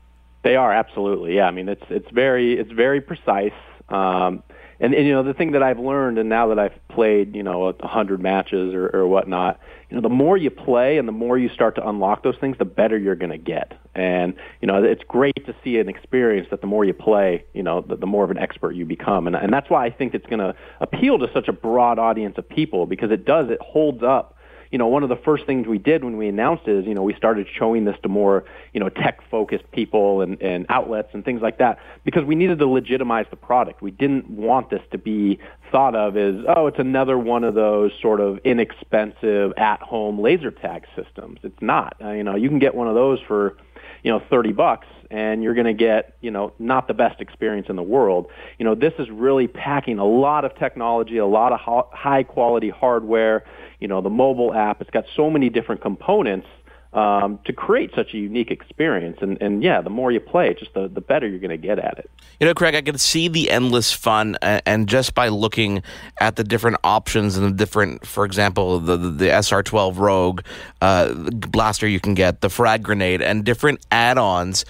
They 0.43 0.55
are 0.55 0.71
absolutely, 0.71 1.35
yeah. 1.35 1.47
I 1.47 1.51
mean, 1.51 1.69
it's 1.69 1.83
it's 1.89 2.09
very 2.11 2.59
it's 2.59 2.71
very 2.71 2.99
precise. 2.99 3.53
Um, 3.89 4.43
and, 4.79 4.93
and 4.93 5.07
you 5.07 5.13
know 5.13 5.23
the 5.23 5.33
thing 5.33 5.53
that 5.53 5.63
I've 5.63 5.79
learned, 5.79 6.17
and 6.17 6.27
now 6.27 6.47
that 6.47 6.59
I've 6.59 6.77
played, 6.89 7.35
you 7.35 7.43
know, 7.43 7.67
a 7.67 7.87
hundred 7.87 8.21
matches 8.21 8.73
or, 8.73 8.89
or 8.93 9.07
whatnot, 9.07 9.59
you 9.89 9.95
know, 9.95 10.01
the 10.01 10.09
more 10.09 10.35
you 10.35 10.49
play 10.49 10.97
and 10.97 11.07
the 11.07 11.13
more 11.13 11.37
you 11.37 11.47
start 11.49 11.75
to 11.75 11.87
unlock 11.87 12.23
those 12.23 12.37
things, 12.37 12.57
the 12.57 12.65
better 12.65 12.97
you're 12.97 13.15
going 13.15 13.31
to 13.31 13.37
get. 13.37 13.73
And 13.95 14.33
you 14.61 14.67
know, 14.67 14.83
it's 14.83 15.03
great 15.07 15.45
to 15.45 15.55
see 15.63 15.77
an 15.77 15.89
experience 15.89 16.47
that 16.51 16.61
the 16.61 16.67
more 16.67 16.85
you 16.85 16.93
play, 16.93 17.45
you 17.53 17.63
know, 17.63 17.81
the, 17.81 17.95
the 17.95 18.07
more 18.07 18.23
of 18.23 18.31
an 18.31 18.37
expert 18.37 18.71
you 18.75 18.85
become. 18.85 19.27
And, 19.27 19.35
and 19.35 19.53
that's 19.53 19.69
why 19.69 19.85
I 19.85 19.89
think 19.89 20.13
it's 20.13 20.25
going 20.25 20.39
to 20.39 20.55
appeal 20.79 21.19
to 21.19 21.29
such 21.33 21.47
a 21.47 21.53
broad 21.53 21.99
audience 21.99 22.37
of 22.37 22.47
people 22.47 22.85
because 22.85 23.11
it 23.11 23.25
does 23.25 23.49
it 23.49 23.59
holds 23.61 24.03
up 24.03 24.33
you 24.73 24.79
know, 24.79 24.87
one 24.87 25.03
of 25.03 25.09
the 25.09 25.15
first 25.15 25.45
things 25.45 25.67
we 25.67 25.77
did 25.77 26.03
when 26.03 26.17
we 26.17 26.27
announced 26.27 26.67
it 26.67 26.79
is, 26.79 26.85
you 26.87 26.95
know, 26.95 27.03
we 27.03 27.13
started 27.13 27.45
showing 27.47 27.85
this 27.85 27.95
to 28.01 28.09
more, 28.09 28.43
you 28.73 28.79
know, 28.79 28.89
tech-focused 28.89 29.69
people 29.71 30.21
and, 30.21 30.41
and 30.41 30.65
outlets 30.67 31.09
and 31.13 31.23
things 31.23 31.43
like 31.43 31.59
that 31.59 31.77
because 32.03 32.25
we 32.25 32.33
needed 32.33 32.57
to 32.57 32.65
legitimize 32.65 33.27
the 33.29 33.35
product. 33.35 33.83
We 33.83 33.91
didn't 33.91 34.27
want 34.31 34.71
this 34.71 34.81
to 34.89 34.97
be 34.97 35.37
thought 35.71 35.95
of 35.95 36.17
as, 36.17 36.43
oh, 36.55 36.65
it's 36.65 36.79
another 36.79 37.19
one 37.19 37.43
of 37.43 37.53
those 37.53 37.91
sort 38.01 38.19
of 38.19 38.39
inexpensive 38.43 39.53
at-home 39.57 40.19
laser 40.19 40.49
tag 40.49 40.87
systems. 40.95 41.41
It's 41.43 41.61
not. 41.61 41.95
Uh, 42.03 42.09
you 42.13 42.23
know, 42.23 42.35
you 42.35 42.49
can 42.49 42.57
get 42.57 42.73
one 42.73 42.87
of 42.87 42.95
those 42.95 43.19
for, 43.27 43.55
you 44.03 44.11
know, 44.11 44.21
30 44.29 44.51
bucks 44.51 44.87
and 45.09 45.43
you're 45.43 45.53
going 45.53 45.65
to 45.65 45.73
get, 45.73 46.15
you 46.21 46.31
know, 46.31 46.53
not 46.59 46.87
the 46.87 46.93
best 46.93 47.21
experience 47.21 47.67
in 47.69 47.75
the 47.75 47.83
world. 47.83 48.27
You 48.57 48.65
know, 48.65 48.75
this 48.75 48.93
is 48.99 49.09
really 49.09 49.47
packing 49.47 49.99
a 49.99 50.05
lot 50.05 50.43
of 50.43 50.55
technology, 50.55 51.17
a 51.17 51.25
lot 51.25 51.51
of 51.51 51.59
high 51.91 52.23
quality 52.23 52.69
hardware, 52.69 53.43
you 53.79 53.87
know, 53.87 54.01
the 54.01 54.09
mobile 54.09 54.53
app. 54.53 54.81
It's 54.81 54.89
got 54.89 55.05
so 55.15 55.29
many 55.29 55.49
different 55.49 55.81
components 55.81 56.47
um, 56.93 57.39
to 57.45 57.53
create 57.53 57.91
such 57.95 58.13
a 58.13 58.17
unique 58.17 58.51
experience. 58.51 59.17
And, 59.21 59.41
and 59.41 59.63
yeah, 59.63 59.81
the 59.81 59.89
more 59.89 60.11
you 60.11 60.19
play, 60.19 60.53
just 60.53 60.73
the, 60.73 60.87
the 60.87 61.01
better 61.01 61.27
you're 61.27 61.39
going 61.39 61.49
to 61.49 61.57
get 61.57 61.79
at 61.79 61.97
it. 61.97 62.09
You 62.39 62.45
know, 62.45 62.53
Craig, 62.53 62.75
I 62.75 62.81
can 62.81 62.97
see 62.97 63.27
the 63.27 63.49
endless 63.49 63.91
fun, 63.91 64.37
and 64.41 64.87
just 64.87 65.15
by 65.15 65.29
looking 65.29 65.81
at 66.19 66.35
the 66.35 66.43
different 66.43 66.77
options 66.83 67.37
and 67.37 67.45
the 67.47 67.51
different, 67.51 68.05
for 68.05 68.25
example, 68.25 68.79
the 68.79 68.97
the, 68.97 69.09
the 69.09 69.25
SR12 69.25 69.97
Rogue 69.97 70.41
uh, 70.81 71.13
blaster 71.13 71.87
you 71.87 71.99
can 71.99 72.13
get, 72.13 72.41
the 72.41 72.49
frag 72.49 72.83
grenade, 72.83 73.21
and 73.21 73.43
different 73.43 73.85
add-ons. 73.91 74.65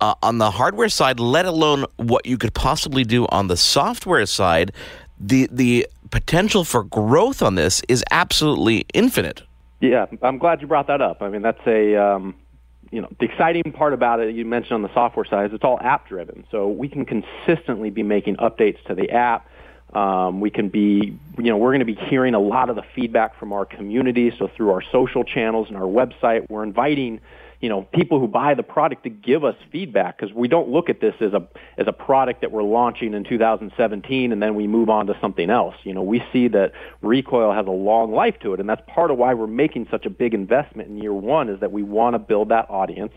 Uh, 0.00 0.14
on 0.22 0.38
the 0.38 0.52
hardware 0.52 0.88
side, 0.88 1.18
let 1.18 1.44
alone 1.44 1.84
what 1.96 2.24
you 2.24 2.38
could 2.38 2.54
possibly 2.54 3.02
do 3.02 3.26
on 3.30 3.48
the 3.48 3.56
software 3.56 4.24
side, 4.26 4.70
the 5.18 5.48
the 5.50 5.88
potential 6.10 6.64
for 6.64 6.84
growth 6.84 7.42
on 7.42 7.56
this 7.56 7.82
is 7.88 8.04
absolutely 8.10 8.86
infinite. 8.94 9.42
Yeah, 9.80 10.06
I'm 10.22 10.38
glad 10.38 10.60
you 10.60 10.66
brought 10.66 10.88
that 10.88 11.00
up. 11.00 11.22
I 11.22 11.28
mean, 11.28 11.42
that's 11.42 11.64
a 11.66 11.94
um, 11.96 12.34
you 12.90 13.00
know 13.00 13.08
the 13.18 13.26
exciting 13.26 13.72
part 13.72 13.92
about 13.92 14.20
it. 14.20 14.34
You 14.34 14.44
mentioned 14.44 14.72
on 14.72 14.82
the 14.82 14.92
software 14.92 15.24
side 15.24 15.46
is 15.46 15.54
it's 15.54 15.64
all 15.64 15.78
app 15.80 16.08
driven, 16.08 16.44
so 16.50 16.68
we 16.68 16.88
can 16.88 17.04
consistently 17.04 17.90
be 17.90 18.02
making 18.02 18.36
updates 18.36 18.82
to 18.86 18.94
the 18.94 19.10
app. 19.10 19.48
Um, 19.94 20.40
we 20.40 20.50
can 20.50 20.68
be, 20.68 21.18
you 21.38 21.44
know, 21.44 21.56
we're 21.56 21.70
going 21.70 21.78
to 21.80 21.86
be 21.86 21.94
hearing 21.94 22.34
a 22.34 22.38
lot 22.38 22.68
of 22.68 22.76
the 22.76 22.82
feedback 22.94 23.38
from 23.38 23.54
our 23.54 23.64
community. 23.64 24.30
So 24.38 24.48
through 24.48 24.70
our 24.70 24.82
social 24.82 25.24
channels 25.24 25.68
and 25.68 25.78
our 25.78 25.84
website, 25.84 26.48
we're 26.50 26.62
inviting 26.62 27.20
you 27.60 27.68
know 27.68 27.82
people 27.82 28.20
who 28.20 28.28
buy 28.28 28.54
the 28.54 28.62
product 28.62 29.02
to 29.04 29.10
give 29.10 29.44
us 29.44 29.56
feedback 29.72 30.18
because 30.18 30.34
we 30.34 30.48
don't 30.48 30.68
look 30.68 30.88
at 30.88 31.00
this 31.00 31.14
as 31.20 31.32
a 31.32 31.46
as 31.76 31.86
a 31.88 31.92
product 31.92 32.40
that 32.40 32.52
we're 32.52 32.62
launching 32.62 33.14
in 33.14 33.24
2017 33.24 34.32
and 34.32 34.42
then 34.42 34.54
we 34.54 34.66
move 34.66 34.88
on 34.88 35.06
to 35.06 35.16
something 35.20 35.50
else. 35.50 35.74
You 35.82 35.94
know, 35.94 36.02
we 36.02 36.22
see 36.32 36.48
that 36.48 36.72
recoil 37.02 37.52
has 37.52 37.66
a 37.66 37.70
long 37.70 38.12
life 38.12 38.38
to 38.40 38.54
it, 38.54 38.60
and 38.60 38.68
that's 38.68 38.82
part 38.86 39.10
of 39.10 39.18
why 39.18 39.34
we're 39.34 39.46
making 39.46 39.88
such 39.90 40.06
a 40.06 40.10
big 40.10 40.34
investment 40.34 40.88
in 40.88 40.98
year 40.98 41.12
one 41.12 41.48
is 41.48 41.60
that 41.60 41.72
we 41.72 41.82
want 41.82 42.14
to 42.14 42.18
build 42.18 42.50
that 42.50 42.68
audience. 42.70 43.12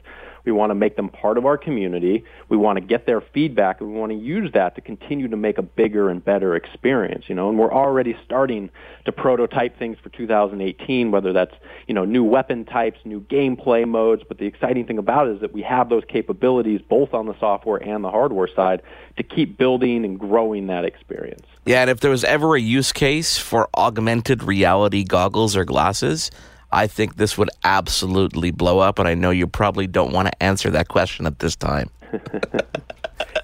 We 0.46 0.52
want 0.52 0.72
to 0.72 0.76
make 0.76 0.96
them 0.96 1.10
part 1.10 1.38
of 1.38 1.46
our 1.46 1.58
community. 1.58 2.24
We 2.50 2.58
want 2.58 2.78
to 2.78 2.82
get 2.82 3.06
their 3.06 3.22
feedback, 3.22 3.82
and 3.82 3.94
we 3.94 4.00
want 4.00 4.12
to 4.12 4.18
use 4.18 4.52
that 4.54 4.76
to 4.76 4.82
continue 4.82 5.28
to 5.28 5.38
make 5.38 5.58
a 5.58 5.62
bigger 5.62 6.10
and 6.10 6.24
better 6.24 6.56
experience. 6.56 7.26
You 7.28 7.36
know, 7.36 7.50
and 7.50 7.58
we're 7.58 7.74
already 7.74 8.16
starting 8.26 8.70
to 9.06 9.12
prototype 9.12 9.78
things 9.78 9.98
for 10.02 10.10
2018, 10.10 11.12
whether 11.12 11.34
that's 11.34 11.54
you 11.88 11.94
know 11.94 12.06
new 12.06 12.24
weapon 12.24 12.66
types, 12.66 13.00
new 13.06 13.22
gameplay 13.22 13.88
modes. 13.88 14.24
But 14.28 14.38
the 14.38 14.46
exciting 14.46 14.86
thing 14.86 14.98
about 14.98 15.28
it 15.28 15.36
is 15.36 15.42
that 15.42 15.54
we 15.54 15.62
have 15.62 15.90
those 15.90 16.04
capabilities 16.08 16.82
both 16.88 17.14
on 17.14 17.26
the 17.26 17.38
software 17.40 17.78
and 17.78 18.04
the 18.04 18.12
hardware 18.12 18.50
side 18.56 18.82
to 19.18 19.24
keep 19.24 19.58
building 19.58 20.06
and 20.06 20.20
growing 20.20 20.68
that 20.68 20.86
experience. 20.86 21.46
Yeah, 21.66 21.82
and 21.82 21.90
if 21.90 22.00
there 22.00 22.12
was 22.12 22.24
ever 22.24 22.56
a 22.56 22.62
use 22.62 22.92
case 22.92 23.38
for 23.38 23.70
augmented 23.78 24.44
reality 24.44 25.04
goggles 25.04 25.56
or 25.56 25.66
glasses, 25.66 26.32
I 26.72 26.88
think 26.88 27.18
this 27.18 27.38
would 27.38 27.50
absolutely 27.64 28.52
blow 28.52 28.80
up, 28.80 29.00
and 29.00 29.08
I 29.08 29.14
know 29.14 29.30
you 29.30 29.48
probably 29.48 29.88
don't 29.88 30.14
want 30.14 30.28
to 30.28 30.44
answer 30.44 30.70
that 30.72 30.88
question 30.88 31.26
at 31.26 31.40
this 31.40 31.56
time. 31.56 31.90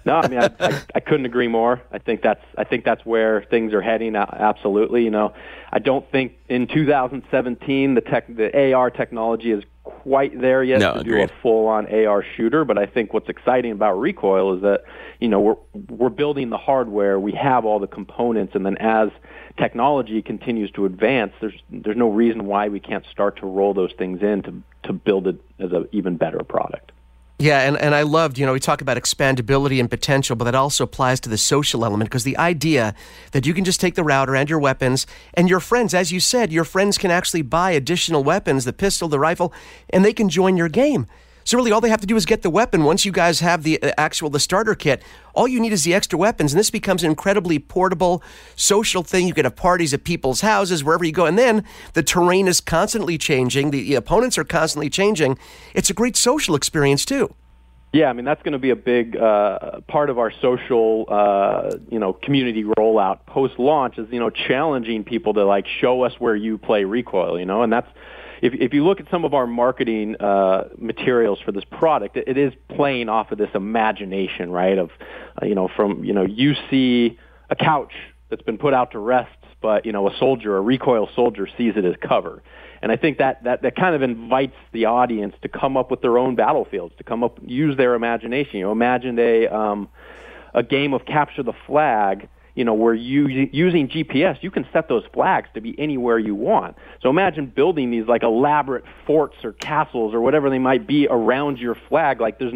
no, 0.07 0.15
I 0.15 0.27
mean 0.27 0.39
I, 0.39 0.49
I, 0.59 0.81
I 0.95 0.99
couldn't 0.99 1.25
agree 1.25 1.47
more. 1.47 1.81
I 1.91 1.99
think 1.99 2.21
that's 2.21 2.43
I 2.57 2.63
think 2.63 2.85
that's 2.85 3.05
where 3.05 3.43
things 3.43 3.73
are 3.73 3.81
heading. 3.81 4.15
Uh, 4.15 4.25
absolutely, 4.31 5.03
you 5.03 5.11
know, 5.11 5.33
I 5.71 5.79
don't 5.79 6.09
think 6.11 6.33
in 6.47 6.67
2017 6.67 7.93
the 7.93 8.01
tech 8.01 8.25
the 8.27 8.73
AR 8.73 8.89
technology 8.89 9.51
is 9.51 9.63
quite 9.83 10.39
there 10.39 10.63
yet 10.63 10.79
no, 10.79 10.93
to 10.93 10.99
agreed. 10.99 11.27
do 11.27 11.33
a 11.33 11.41
full-on 11.41 11.85
AR 11.93 12.23
shooter. 12.35 12.65
But 12.65 12.77
I 12.77 12.85
think 12.85 13.13
what's 13.13 13.29
exciting 13.29 13.71
about 13.71 13.99
Recoil 13.99 14.55
is 14.55 14.61
that 14.61 14.83
you 15.19 15.27
know 15.27 15.39
we're 15.39 15.57
we're 15.89 16.09
building 16.09 16.49
the 16.49 16.57
hardware, 16.57 17.19
we 17.19 17.33
have 17.33 17.65
all 17.65 17.79
the 17.79 17.87
components, 17.87 18.55
and 18.55 18.65
then 18.65 18.77
as 18.77 19.09
technology 19.57 20.21
continues 20.21 20.71
to 20.71 20.85
advance, 20.85 21.33
there's 21.41 21.59
there's 21.69 21.97
no 21.97 22.09
reason 22.09 22.45
why 22.45 22.69
we 22.69 22.79
can't 22.79 23.05
start 23.11 23.37
to 23.39 23.45
roll 23.45 23.73
those 23.73 23.91
things 23.97 24.21
in 24.21 24.41
to 24.43 24.63
to 24.83 24.93
build 24.93 25.27
it 25.27 25.41
as 25.59 25.71
an 25.71 25.87
even 25.91 26.15
better 26.15 26.39
product. 26.43 26.91
Yeah, 27.39 27.67
and, 27.67 27.77
and 27.77 27.93
I 27.93 28.01
loved, 28.01 28.39
you 28.39 28.47
know, 28.47 28.53
we 28.53 28.59
talk 28.59 28.81
about 28.81 28.97
expandability 28.97 29.79
and 29.79 29.87
potential, 29.87 30.35
but 30.35 30.45
that 30.45 30.55
also 30.55 30.83
applies 30.83 31.19
to 31.19 31.29
the 31.29 31.37
social 31.37 31.85
element 31.85 32.09
because 32.09 32.23
the 32.23 32.37
idea 32.37 32.95
that 33.31 33.45
you 33.45 33.53
can 33.53 33.63
just 33.63 33.79
take 33.79 33.93
the 33.93 34.03
router 34.03 34.35
and 34.35 34.49
your 34.49 34.57
weapons 34.57 35.05
and 35.35 35.47
your 35.47 35.59
friends, 35.59 35.93
as 35.93 36.11
you 36.11 36.19
said, 36.19 36.51
your 36.51 36.63
friends 36.63 36.97
can 36.97 37.11
actually 37.11 37.43
buy 37.43 37.71
additional 37.71 38.23
weapons, 38.23 38.65
the 38.65 38.73
pistol, 38.73 39.07
the 39.07 39.19
rifle, 39.19 39.53
and 39.91 40.03
they 40.03 40.13
can 40.13 40.29
join 40.29 40.57
your 40.57 40.67
game. 40.67 41.05
So 41.47 41.55
really, 41.55 41.71
all 41.71 41.79
they 41.79 41.87
have 41.87 42.01
to 42.01 42.07
do 42.07 42.17
is 42.17 42.25
get 42.25 42.41
the 42.41 42.49
weapon. 42.49 42.83
Once 42.83 43.05
you 43.05 43.13
guys 43.13 43.39
have 43.39 43.63
the 43.63 43.81
uh, 43.81 43.93
actual 43.97 44.29
the 44.29 44.37
starter 44.37 44.75
kit, 44.75 45.01
all 45.33 45.47
you 45.47 45.61
need 45.61 45.71
is 45.71 45.85
the 45.85 45.93
extra 45.93 46.19
weapons, 46.19 46.51
and 46.51 46.59
this 46.59 46.69
becomes 46.69 47.03
an 47.03 47.09
incredibly 47.09 47.57
portable 47.57 48.21
social 48.57 49.01
thing. 49.01 49.29
You 49.29 49.33
can 49.33 49.45
have 49.45 49.55
parties 49.55 49.93
at 49.93 50.03
people's 50.03 50.41
houses 50.41 50.83
wherever 50.83 51.05
you 51.05 51.13
go, 51.13 51.25
and 51.25 51.39
then 51.39 51.63
the 51.93 52.03
terrain 52.03 52.49
is 52.49 52.59
constantly 52.59 53.17
changing. 53.17 53.71
The, 53.71 53.95
opponents 53.95 54.37
are 54.37 54.43
constantly 54.43 54.89
changing. 54.89 55.39
It's 55.73 55.89
a 55.89 55.93
great 55.93 56.17
social 56.17 56.53
experience 56.53 57.05
too. 57.05 57.33
Yeah, 57.93 58.09
I 58.09 58.13
mean 58.13 58.25
that's 58.25 58.43
going 58.43 58.51
to 58.51 58.59
be 58.59 58.71
a 58.71 58.75
big 58.75 59.15
uh, 59.15 59.79
part 59.87 60.09
of 60.09 60.19
our 60.19 60.31
social, 60.41 61.05
uh, 61.07 61.77
you 61.89 61.97
know, 61.97 62.11
community 62.11 62.65
rollout 62.65 63.25
post 63.25 63.57
launch. 63.57 63.97
Is 63.97 64.09
you 64.11 64.19
know 64.19 64.31
challenging 64.31 65.05
people 65.05 65.33
to 65.35 65.45
like 65.45 65.65
show 65.65 66.01
us 66.01 66.19
where 66.19 66.35
you 66.35 66.57
play 66.57 66.83
recoil, 66.83 67.39
you 67.39 67.45
know, 67.45 67.63
and 67.63 67.71
that's 67.71 67.87
if, 68.41 68.53
if 68.53 68.73
you 68.73 68.85
look 68.85 68.99
at 68.99 69.09
some 69.09 69.25
of 69.25 69.33
our 69.33 69.47
marketing 69.47 70.15
uh, 70.17 70.69
materials 70.77 71.39
for 71.43 71.51
this 71.51 71.63
product, 71.63 72.17
it, 72.17 72.27
it 72.27 72.37
is 72.37 72.53
playing 72.69 73.09
off 73.09 73.31
of 73.31 73.37
this 73.37 73.49
imagination, 73.53 74.51
right? 74.51 74.77
Of, 74.77 74.91
uh, 75.41 75.45
you 75.45 75.55
know, 75.55 75.69
from, 75.75 76.03
you 76.03 76.13
know, 76.13 76.25
you 76.25 76.53
see 76.69 77.17
a 77.49 77.55
couch 77.55 77.93
that's 78.29 78.41
been 78.41 78.57
put 78.57 78.73
out 78.73 78.91
to 78.91 78.99
rest, 78.99 79.31
but, 79.61 79.85
you 79.85 79.91
know, 79.91 80.07
a 80.07 80.17
soldier, 80.17 80.57
a 80.57 80.61
recoil 80.61 81.09
soldier 81.15 81.47
sees 81.57 81.73
it 81.75 81.85
as 81.85 81.95
cover. 82.01 82.43
And 82.81 82.91
I 82.91 82.95
think 82.95 83.17
that, 83.17 83.43
that, 83.43 83.63
that 83.63 83.75
kind 83.75 83.95
of 83.95 84.01
invites 84.01 84.55
the 84.71 84.85
audience 84.85 85.33
to 85.41 85.47
come 85.49 85.77
up 85.77 85.89
with 85.89 86.01
their 86.01 86.17
own 86.17 86.35
battlefields, 86.35 86.93
to 86.97 87.03
come 87.03 87.23
up, 87.23 87.39
use 87.43 87.75
their 87.75 87.95
imagination. 87.95 88.59
You 88.59 88.65
know, 88.65 88.71
imagine 88.71 89.17
a, 89.17 89.47
um, 89.47 89.89
a 90.53 90.61
game 90.61 90.93
of 90.93 91.05
capture 91.05 91.43
the 91.43 91.53
flag 91.65 92.29
you 92.57 92.63
know, 92.63 92.73
where 92.73 92.95
you 92.95 93.27
using 93.27 93.87
GPS, 93.87 94.41
you 94.41 94.49
can 94.49 94.67
set 94.73 94.89
those 94.89 95.03
flags 95.13 95.47
to 95.53 95.61
be 95.61 95.79
anywhere 95.79 96.17
you 96.17 96.33
want. 96.33 96.75
So 97.03 97.09
imagine 97.11 97.45
building 97.45 97.91
these 97.91 98.07
like 98.07 98.23
elaborate 98.23 98.83
forts 99.05 99.35
or 99.43 99.53
castles 99.53 100.15
or 100.15 100.21
whatever 100.21 100.49
they 100.49 100.57
might 100.57 100.87
be 100.87 101.07
around 101.07 101.59
your 101.59 101.75
flag. 101.75 102.19
Like 102.19 102.39
there's 102.39 102.53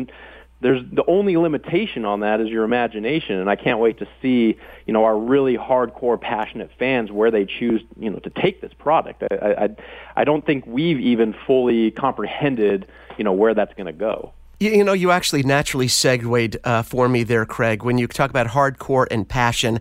there's 0.60 0.82
the 0.92 1.04
only 1.08 1.38
limitation 1.38 2.06
on 2.06 2.22
that 2.22 2.42
is 2.42 2.48
your 2.48 2.64
imagination 2.64 3.40
and 3.40 3.50
i 3.50 3.56
can't 3.56 3.80
wait 3.80 3.98
to 3.98 4.08
see 4.22 4.56
you 4.86 4.94
know 4.94 5.04
our 5.04 5.18
really 5.18 5.58
hardcore 5.58 6.22
passionate 6.22 6.70
fans 6.78 7.12
where 7.12 7.32
they 7.32 7.46
choose 7.46 7.82
you 8.00 8.12
know 8.12 8.20
to 8.20 8.30
take 8.30 8.62
this 8.62 8.72
product 8.78 9.24
i 9.32 9.36
i 9.64 9.70
i 10.18 10.24
don't 10.24 10.46
think 10.46 10.64
we've 10.68 11.00
even 11.00 11.34
fully 11.48 11.90
comprehended 11.90 12.88
you 13.18 13.24
know 13.24 13.34
where 13.34 13.56
that's 13.56 13.74
going 13.74 13.88
to 13.88 13.92
go 13.92 14.34
you, 14.62 14.70
you, 14.70 14.84
know, 14.84 14.94
you 14.94 15.10
actually 15.10 15.42
naturally 15.42 15.88
segued 15.88 16.56
uh, 16.64 16.84
for 16.84 17.10
me 17.10 17.24
there, 17.24 17.46
Craig, 17.48 17.82
when 17.84 17.98
you 17.98 18.08
talk 18.08 18.30
about 18.30 18.48
hardcore 18.48 19.08
and 19.10 19.28
passion. 19.28 19.80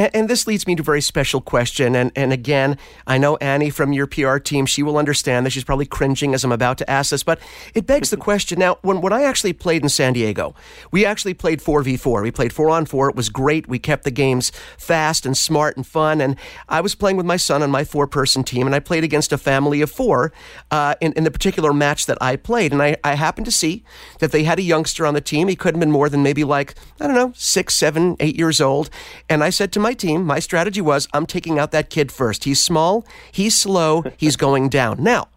And, 0.00 0.16
and, 0.16 0.30
this 0.30 0.46
leads 0.46 0.66
me 0.66 0.74
to 0.76 0.80
a 0.80 0.84
very 0.84 1.02
special 1.02 1.42
question. 1.42 1.94
And, 1.94 2.10
and 2.16 2.32
again, 2.32 2.78
I 3.06 3.18
know 3.18 3.36
Annie 3.36 3.68
from 3.68 3.92
your 3.92 4.06
PR 4.06 4.38
team, 4.38 4.64
she 4.64 4.82
will 4.82 4.96
understand 4.96 5.44
that. 5.44 5.50
She's 5.50 5.64
probably 5.64 5.84
cringing 5.84 6.32
as 6.32 6.42
I'm 6.42 6.52
about 6.52 6.78
to 6.78 6.88
ask 6.88 7.10
this, 7.10 7.22
but 7.22 7.38
it 7.74 7.86
begs 7.86 8.08
the 8.08 8.16
question. 8.16 8.58
Now, 8.58 8.78
when, 8.80 9.02
when 9.02 9.12
I 9.12 9.24
actually 9.24 9.52
played 9.52 9.82
in 9.82 9.90
San 9.90 10.14
Diego, 10.14 10.54
we 10.90 11.04
actually 11.04 11.34
played 11.34 11.60
4v4. 11.60 12.22
We 12.22 12.30
played 12.30 12.50
4 12.50 12.70
on 12.70 12.86
4. 12.86 13.10
It 13.10 13.16
was 13.16 13.28
great. 13.28 13.68
We 13.68 13.78
kept 13.78 14.04
the 14.04 14.10
games 14.10 14.52
fast 14.78 15.26
and 15.26 15.36
smart 15.36 15.76
and 15.76 15.86
fun. 15.86 16.22
And 16.22 16.36
I 16.66 16.80
was 16.80 16.94
playing 16.94 17.18
with 17.18 17.26
my 17.26 17.36
son 17.36 17.62
on 17.62 17.70
my 17.70 17.84
four 17.84 18.06
person 18.06 18.42
team, 18.42 18.66
and 18.66 18.74
I 18.74 18.80
played 18.80 19.04
against 19.04 19.34
a 19.34 19.38
family 19.38 19.82
of 19.82 19.90
four 19.90 20.32
uh, 20.70 20.94
in, 21.02 21.12
in 21.12 21.24
the 21.24 21.30
particular 21.30 21.74
match 21.74 22.06
that 22.06 22.16
I 22.22 22.36
played. 22.36 22.72
And 22.72 22.82
I, 22.82 22.96
I 23.04 23.16
happened 23.16 23.44
to 23.44 23.52
see 23.52 23.84
that 24.20 24.32
they 24.32 24.44
had 24.44 24.58
a 24.58 24.62
youngster 24.62 25.04
on 25.04 25.12
the 25.12 25.20
team. 25.20 25.48
He 25.48 25.56
couldn't 25.56 25.78
have 25.78 25.86
been 25.86 25.92
more 25.92 26.08
than 26.08 26.22
maybe 26.22 26.42
like, 26.42 26.74
I 26.98 27.06
don't 27.06 27.16
know, 27.16 27.32
six, 27.36 27.74
seven, 27.74 28.16
eight 28.18 28.36
years 28.36 28.62
old. 28.62 28.88
And 29.28 29.44
I 29.44 29.50
said 29.50 29.72
to 29.72 29.80
my 29.80 29.89
team, 29.94 30.24
my 30.24 30.38
strategy 30.38 30.80
was 30.80 31.08
I'm 31.12 31.26
taking 31.26 31.58
out 31.58 31.70
that 31.72 31.90
kid 31.90 32.10
first. 32.12 32.44
He's 32.44 32.60
small, 32.60 33.06
he's 33.32 33.56
slow, 33.56 34.04
he's 34.16 34.36
going 34.36 34.68
down. 34.68 35.02
Now, 35.02 35.28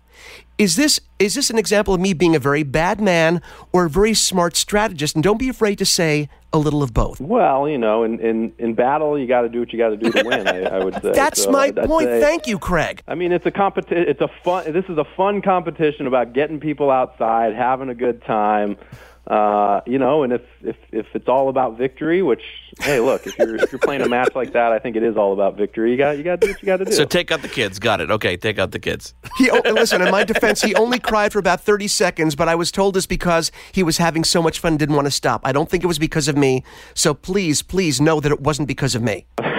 is 0.58 0.76
this 0.76 1.00
is 1.20 1.36
this 1.36 1.50
an 1.50 1.58
example 1.58 1.94
of 1.94 2.00
me 2.00 2.14
being 2.14 2.36
a 2.36 2.40
very 2.40 2.64
bad 2.64 3.00
man 3.02 3.42
or 3.72 3.86
a 3.86 3.90
very 3.90 4.14
smart 4.14 4.56
strategist? 4.56 5.16
And 5.16 5.24
don't 5.24 5.40
be 5.40 5.50
afraid 5.50 5.78
to 5.80 5.86
say 5.86 6.30
a 6.52 6.60
little 6.60 6.84
of 6.84 6.94
both. 6.94 7.20
Well, 7.20 7.68
you 7.68 7.78
know, 7.78 8.04
in 8.04 8.20
in, 8.20 8.54
in 8.60 8.74
battle, 8.76 9.18
you 9.18 9.28
got 9.28 9.42
to 9.42 9.50
do 9.50 9.60
what 9.60 9.74
you 9.74 9.80
got 9.80 9.90
to 9.90 9.98
do 9.98 10.12
to 10.12 10.24
win. 10.24 10.48
I, 10.48 10.64
I, 10.64 10.84
would 10.84 10.94
say 11.02 11.12
that's 11.12 11.44
so 11.44 11.52
my 11.52 11.66
I'd 11.66 11.76
point. 11.76 12.08
Say, 12.08 12.22
Thank 12.22 12.48
you, 12.48 12.60
Craig. 12.60 13.02
I 13.08 13.16
mean, 13.16 13.32
it's 13.32 13.46
a 13.46 13.52
competition. 13.52 14.06
It's 14.08 14.22
a 14.22 14.30
fun. 14.44 14.72
This 14.72 14.86
is 14.86 14.98
a 14.98 15.06
fun 15.18 15.42
competition 15.42 16.06
about 16.06 16.34
getting 16.34 16.60
people 16.60 16.92
outside, 16.92 17.54
having 17.56 17.90
a 17.90 17.96
good 17.96 18.24
time. 18.24 18.78
Uh, 19.26 19.80
you 19.86 19.98
know, 19.98 20.24
and 20.24 20.34
if, 20.34 20.42
if 20.62 20.76
if 20.92 21.06
it's 21.14 21.30
all 21.30 21.48
about 21.48 21.78
victory, 21.78 22.22
which 22.22 22.42
hey, 22.80 23.00
look, 23.00 23.26
if 23.26 23.38
you're 23.38 23.56
if 23.56 23.72
you're 23.72 23.80
playing 23.80 24.02
a 24.02 24.10
match 24.10 24.36
like 24.36 24.52
that, 24.52 24.74
I 24.74 24.80
think 24.80 24.98
it 24.98 25.04
is 25.04 25.16
all 25.16 25.32
about 25.32 25.56
victory. 25.56 25.92
You 25.92 25.98
got 25.98 26.18
you 26.18 26.24
got 26.24 26.42
to 26.42 26.48
do 26.48 26.52
what 26.52 26.62
you 26.62 26.66
got 26.66 26.78
to 26.78 26.86
do. 26.86 26.92
So 26.92 27.06
take 27.06 27.32
out 27.32 27.42
the 27.42 27.48
kids. 27.48 27.80
Got 27.80 28.02
it. 28.02 28.12
Okay, 28.12 28.36
take 28.36 28.60
out 28.60 28.72
the 28.72 28.80
kids. 28.80 29.14
He 29.38 29.50
oh, 29.50 29.62
listen. 29.66 30.02
In 30.02 30.12
my 30.12 30.24
defense, 30.24 30.62
he 30.62 30.76
only 30.76 31.00
cried 31.00 31.32
for 31.32 31.40
about 31.40 31.62
thirty 31.62 31.88
seconds, 31.88 32.36
but 32.36 32.50
I 32.50 32.56
was 32.56 32.72
told 32.72 32.96
this 32.96 33.06
because 33.06 33.52
he 33.72 33.82
was 33.82 33.98
having 33.98 34.26
so 34.26 34.42
much 34.42 34.60
fun 34.60 34.74
and 34.74 34.80
didn't 34.80 34.96
want 34.96 35.08
to 35.08 35.12
stop. 35.12 35.42
I 35.44 35.54
don't 35.54 35.70
think 35.70 35.84
it 35.84 35.88
was 35.88 35.98
because 35.98 36.28
of 36.28 36.38
me. 36.38 36.64
So 36.94 37.14
please, 37.14 37.62
please 37.62 38.02
know 38.02 38.20
that 38.20 38.32
it 38.32 38.42
wasn't 38.42 38.68
because 38.68 38.94
of 38.94 39.02
me. 39.02 39.26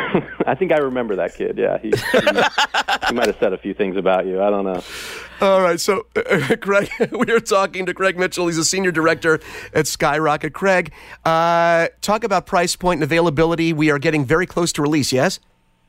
I 0.47 0.55
think 0.55 0.73
I 0.73 0.79
remember 0.79 1.17
that 1.17 1.35
kid. 1.35 1.59
Yeah, 1.59 1.79
he, 1.79 1.91
he, 1.91 2.19
he 3.09 3.15
might 3.15 3.27
have 3.27 3.37
said 3.41 3.53
a 3.53 3.59
few 3.59 3.75
things 3.75 3.97
about 3.97 4.27
you. 4.27 4.43
I 4.43 4.51
don't 4.51 4.65
know. 4.65 4.83
All 5.41 5.61
right, 5.61 5.81
so 5.81 6.07
uh, 6.17 6.57
Craig, 6.61 6.91
we 7.13 7.31
are 7.33 7.41
talking 7.41 7.87
to 7.87 7.95
Craig 7.95 8.19
Mitchell. 8.19 8.47
He's 8.47 8.59
a 8.59 8.65
senior 8.65 8.93
director 8.93 9.41
at 9.73 9.87
Skyrocket. 9.87 10.53
Craig, 10.53 10.93
uh, 11.25 11.89
talk 12.01 12.25
about 12.25 12.47
price 12.47 12.77
point 12.77 12.99
and 12.99 13.05
availability. 13.05 13.73
We 13.73 13.91
are 13.91 13.99
getting 13.99 14.25
very 14.25 14.47
close 14.47 14.73
to 14.75 14.83
release. 14.83 15.13
Yes, 15.13 15.41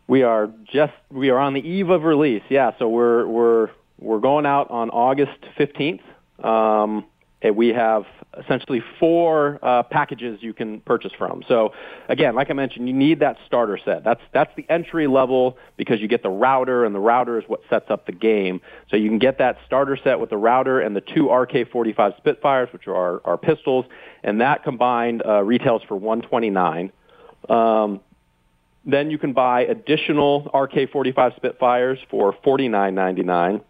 we 0.07 0.23
are 0.23 0.49
just 0.71 0.93
we 1.11 1.29
are 1.29 1.37
on 1.37 1.53
the 1.53 1.67
eve 1.67 1.89
of 1.89 2.03
release. 2.03 2.43
Yeah, 2.49 2.71
so 2.79 2.89
we're 2.89 3.25
we're 3.27 3.69
we're 3.99 4.19
going 4.19 4.45
out 4.45 4.69
on 4.71 4.89
August 4.89 5.39
fifteenth. 5.57 6.01
Um, 6.43 7.05
we 7.51 7.69
have 7.69 8.05
essentially 8.37 8.81
four 8.99 9.59
uh, 9.61 9.83
packages 9.83 10.39
you 10.41 10.53
can 10.53 10.81
purchase 10.81 11.11
from. 11.17 11.43
So 11.47 11.73
again, 12.09 12.35
like 12.35 12.49
I 12.49 12.53
mentioned, 12.53 12.87
you 12.87 12.93
need 12.93 13.19
that 13.19 13.37
starter 13.45 13.79
set. 13.83 14.03
That's 14.03 14.21
that's 14.33 14.51
the 14.55 14.65
entry 14.69 15.07
level 15.07 15.57
because 15.77 15.99
you 15.99 16.07
get 16.07 16.23
the 16.23 16.29
router, 16.29 16.85
and 16.85 16.93
the 16.93 16.99
router 16.99 17.39
is 17.39 17.45
what 17.47 17.61
sets 17.69 17.89
up 17.89 18.05
the 18.05 18.11
game. 18.11 18.61
So 18.89 18.97
you 18.97 19.09
can 19.09 19.19
get 19.19 19.37
that 19.39 19.57
starter 19.65 19.97
set 20.01 20.19
with 20.19 20.29
the 20.29 20.37
router 20.37 20.79
and 20.79 20.95
the 20.95 21.01
two 21.01 21.25
RK45 21.25 22.17
Spitfires, 22.17 22.69
which 22.73 22.87
are 22.87 22.95
our, 22.95 23.21
our 23.25 23.37
pistols, 23.37 23.85
and 24.23 24.41
that 24.41 24.63
combined 24.63 25.23
uh, 25.25 25.41
retails 25.43 25.81
for 25.87 25.95
129. 25.95 26.91
Um, 27.49 28.01
then 28.85 29.09
you 29.09 29.17
can 29.17 29.33
buy 29.33 29.61
additional 29.61 30.49
RK45 30.53 31.35
Spitfires 31.37 31.99
for 32.09 32.33
49.99. 32.45 33.61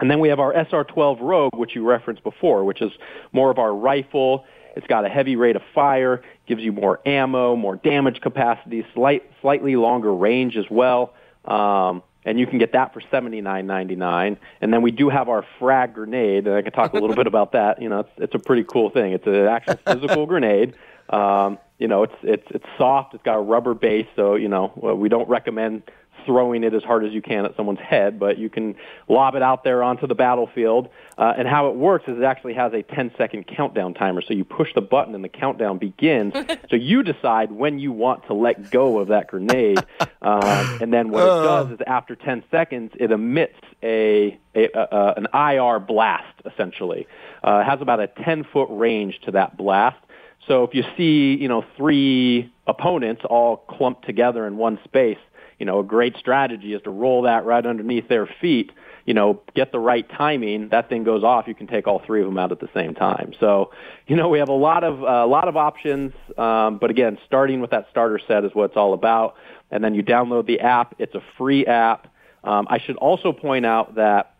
And 0.00 0.10
then 0.10 0.20
we 0.20 0.28
have 0.28 0.40
our 0.40 0.52
SR-12 0.52 1.20
Rogue, 1.20 1.56
which 1.56 1.74
you 1.74 1.84
referenced 1.84 2.22
before, 2.22 2.64
which 2.64 2.82
is 2.82 2.92
more 3.32 3.50
of 3.50 3.58
our 3.58 3.74
rifle. 3.74 4.44
It's 4.76 4.86
got 4.86 5.04
a 5.04 5.08
heavy 5.08 5.36
rate 5.36 5.56
of 5.56 5.62
fire, 5.74 6.22
gives 6.46 6.62
you 6.62 6.72
more 6.72 7.00
ammo, 7.06 7.54
more 7.54 7.76
damage 7.76 8.20
capacity, 8.20 8.84
slight, 8.92 9.30
slightly 9.40 9.76
longer 9.76 10.12
range 10.12 10.56
as 10.56 10.68
well. 10.68 11.14
Um, 11.44 12.02
and 12.24 12.40
you 12.40 12.46
can 12.46 12.58
get 12.58 12.72
that 12.72 12.94
for 12.94 13.02
seventy 13.10 13.40
nine 13.40 13.66
ninety 13.66 13.96
nine. 13.96 14.38
And 14.60 14.72
then 14.72 14.82
we 14.82 14.90
do 14.90 15.10
have 15.10 15.28
our 15.28 15.44
frag 15.58 15.94
grenade, 15.94 16.46
and 16.46 16.56
I 16.56 16.62
can 16.62 16.72
talk 16.72 16.94
a 16.94 16.96
little 16.96 17.14
bit 17.14 17.26
about 17.28 17.52
that. 17.52 17.82
You 17.82 17.88
know, 17.88 18.00
it's 18.00 18.10
it's 18.16 18.34
a 18.34 18.38
pretty 18.38 18.64
cool 18.64 18.90
thing. 18.90 19.12
It's 19.12 19.26
an 19.26 19.46
actual 19.46 19.76
physical 19.86 20.26
grenade. 20.26 20.74
Um, 21.10 21.58
you 21.78 21.86
know, 21.86 22.02
it's 22.02 22.14
it's 22.22 22.46
it's 22.50 22.64
soft. 22.78 23.14
It's 23.14 23.22
got 23.22 23.36
a 23.36 23.42
rubber 23.42 23.74
base, 23.74 24.06
so 24.16 24.36
you 24.36 24.48
know 24.48 24.96
we 24.98 25.08
don't 25.08 25.28
recommend 25.28 25.82
throwing 26.26 26.64
it 26.64 26.74
as 26.74 26.82
hard 26.82 27.04
as 27.04 27.12
you 27.12 27.22
can 27.22 27.44
at 27.44 27.56
someone's 27.56 27.80
head, 27.80 28.18
but 28.18 28.38
you 28.38 28.48
can 28.50 28.74
lob 29.08 29.34
it 29.34 29.42
out 29.42 29.64
there 29.64 29.82
onto 29.82 30.06
the 30.06 30.14
battlefield. 30.14 30.88
Uh, 31.16 31.32
and 31.36 31.46
how 31.46 31.68
it 31.68 31.76
works 31.76 32.08
is 32.08 32.18
it 32.18 32.24
actually 32.24 32.54
has 32.54 32.72
a 32.72 32.82
10 32.82 33.12
second 33.16 33.46
countdown 33.46 33.94
timer. 33.94 34.22
So 34.22 34.34
you 34.34 34.44
push 34.44 34.74
the 34.74 34.80
button 34.80 35.14
and 35.14 35.22
the 35.22 35.28
countdown 35.28 35.78
begins. 35.78 36.34
so 36.70 36.76
you 36.76 37.02
decide 37.02 37.52
when 37.52 37.78
you 37.78 37.92
want 37.92 38.26
to 38.26 38.34
let 38.34 38.70
go 38.70 38.98
of 38.98 39.08
that 39.08 39.28
grenade. 39.28 39.84
Uh, 40.22 40.78
and 40.80 40.90
then 40.90 41.10
what 41.10 41.22
it 41.22 41.44
does 41.44 41.70
is 41.72 41.78
after 41.86 42.16
10 42.16 42.44
seconds, 42.50 42.92
it 42.98 43.10
emits 43.10 43.58
a, 43.82 44.38
a, 44.54 44.70
a 44.74 45.14
an 45.18 45.26
IR 45.34 45.78
blast, 45.80 46.34
essentially. 46.46 47.06
Uh, 47.46 47.58
it 47.58 47.64
has 47.64 47.82
about 47.82 48.00
a 48.00 48.06
10 48.06 48.44
foot 48.44 48.68
range 48.70 49.20
to 49.26 49.32
that 49.32 49.58
blast. 49.58 49.98
So 50.46 50.64
if 50.64 50.74
you 50.74 50.84
see, 50.96 51.34
you 51.40 51.48
know, 51.48 51.64
three 51.76 52.52
opponents 52.66 53.22
all 53.28 53.56
clumped 53.56 54.06
together 54.06 54.46
in 54.46 54.56
one 54.56 54.78
space, 54.84 55.18
you 55.64 55.70
know, 55.70 55.80
a 55.80 55.82
great 55.82 56.14
strategy 56.18 56.74
is 56.74 56.82
to 56.82 56.90
roll 56.90 57.22
that 57.22 57.46
right 57.46 57.64
underneath 57.64 58.06
their 58.06 58.26
feet, 58.26 58.70
you 59.06 59.14
know, 59.14 59.40
get 59.54 59.72
the 59.72 59.78
right 59.78 60.06
timing, 60.10 60.68
that 60.68 60.90
thing 60.90 61.04
goes 61.04 61.24
off, 61.24 61.48
you 61.48 61.54
can 61.54 61.66
take 61.66 61.86
all 61.86 62.02
three 62.04 62.20
of 62.20 62.26
them 62.26 62.36
out 62.36 62.52
at 62.52 62.60
the 62.60 62.68
same 62.74 62.92
time. 62.92 63.32
So, 63.40 63.70
you 64.06 64.14
know, 64.14 64.28
we 64.28 64.40
have 64.40 64.50
a 64.50 64.52
lot 64.52 64.84
of, 64.84 65.00
a 65.00 65.06
uh, 65.06 65.26
lot 65.26 65.48
of 65.48 65.56
options, 65.56 66.12
um, 66.36 66.76
but 66.76 66.90
again, 66.90 67.16
starting 67.24 67.62
with 67.62 67.70
that 67.70 67.86
starter 67.90 68.20
set 68.28 68.44
is 68.44 68.54
what 68.54 68.64
it's 68.64 68.76
all 68.76 68.92
about. 68.92 69.36
And 69.70 69.82
then 69.82 69.94
you 69.94 70.02
download 70.02 70.44
the 70.44 70.60
app. 70.60 70.96
It's 70.98 71.14
a 71.14 71.22
free 71.38 71.64
app. 71.64 72.12
Um, 72.44 72.66
I 72.68 72.78
should 72.78 72.96
also 72.96 73.32
point 73.32 73.64
out 73.64 73.94
that 73.94 74.34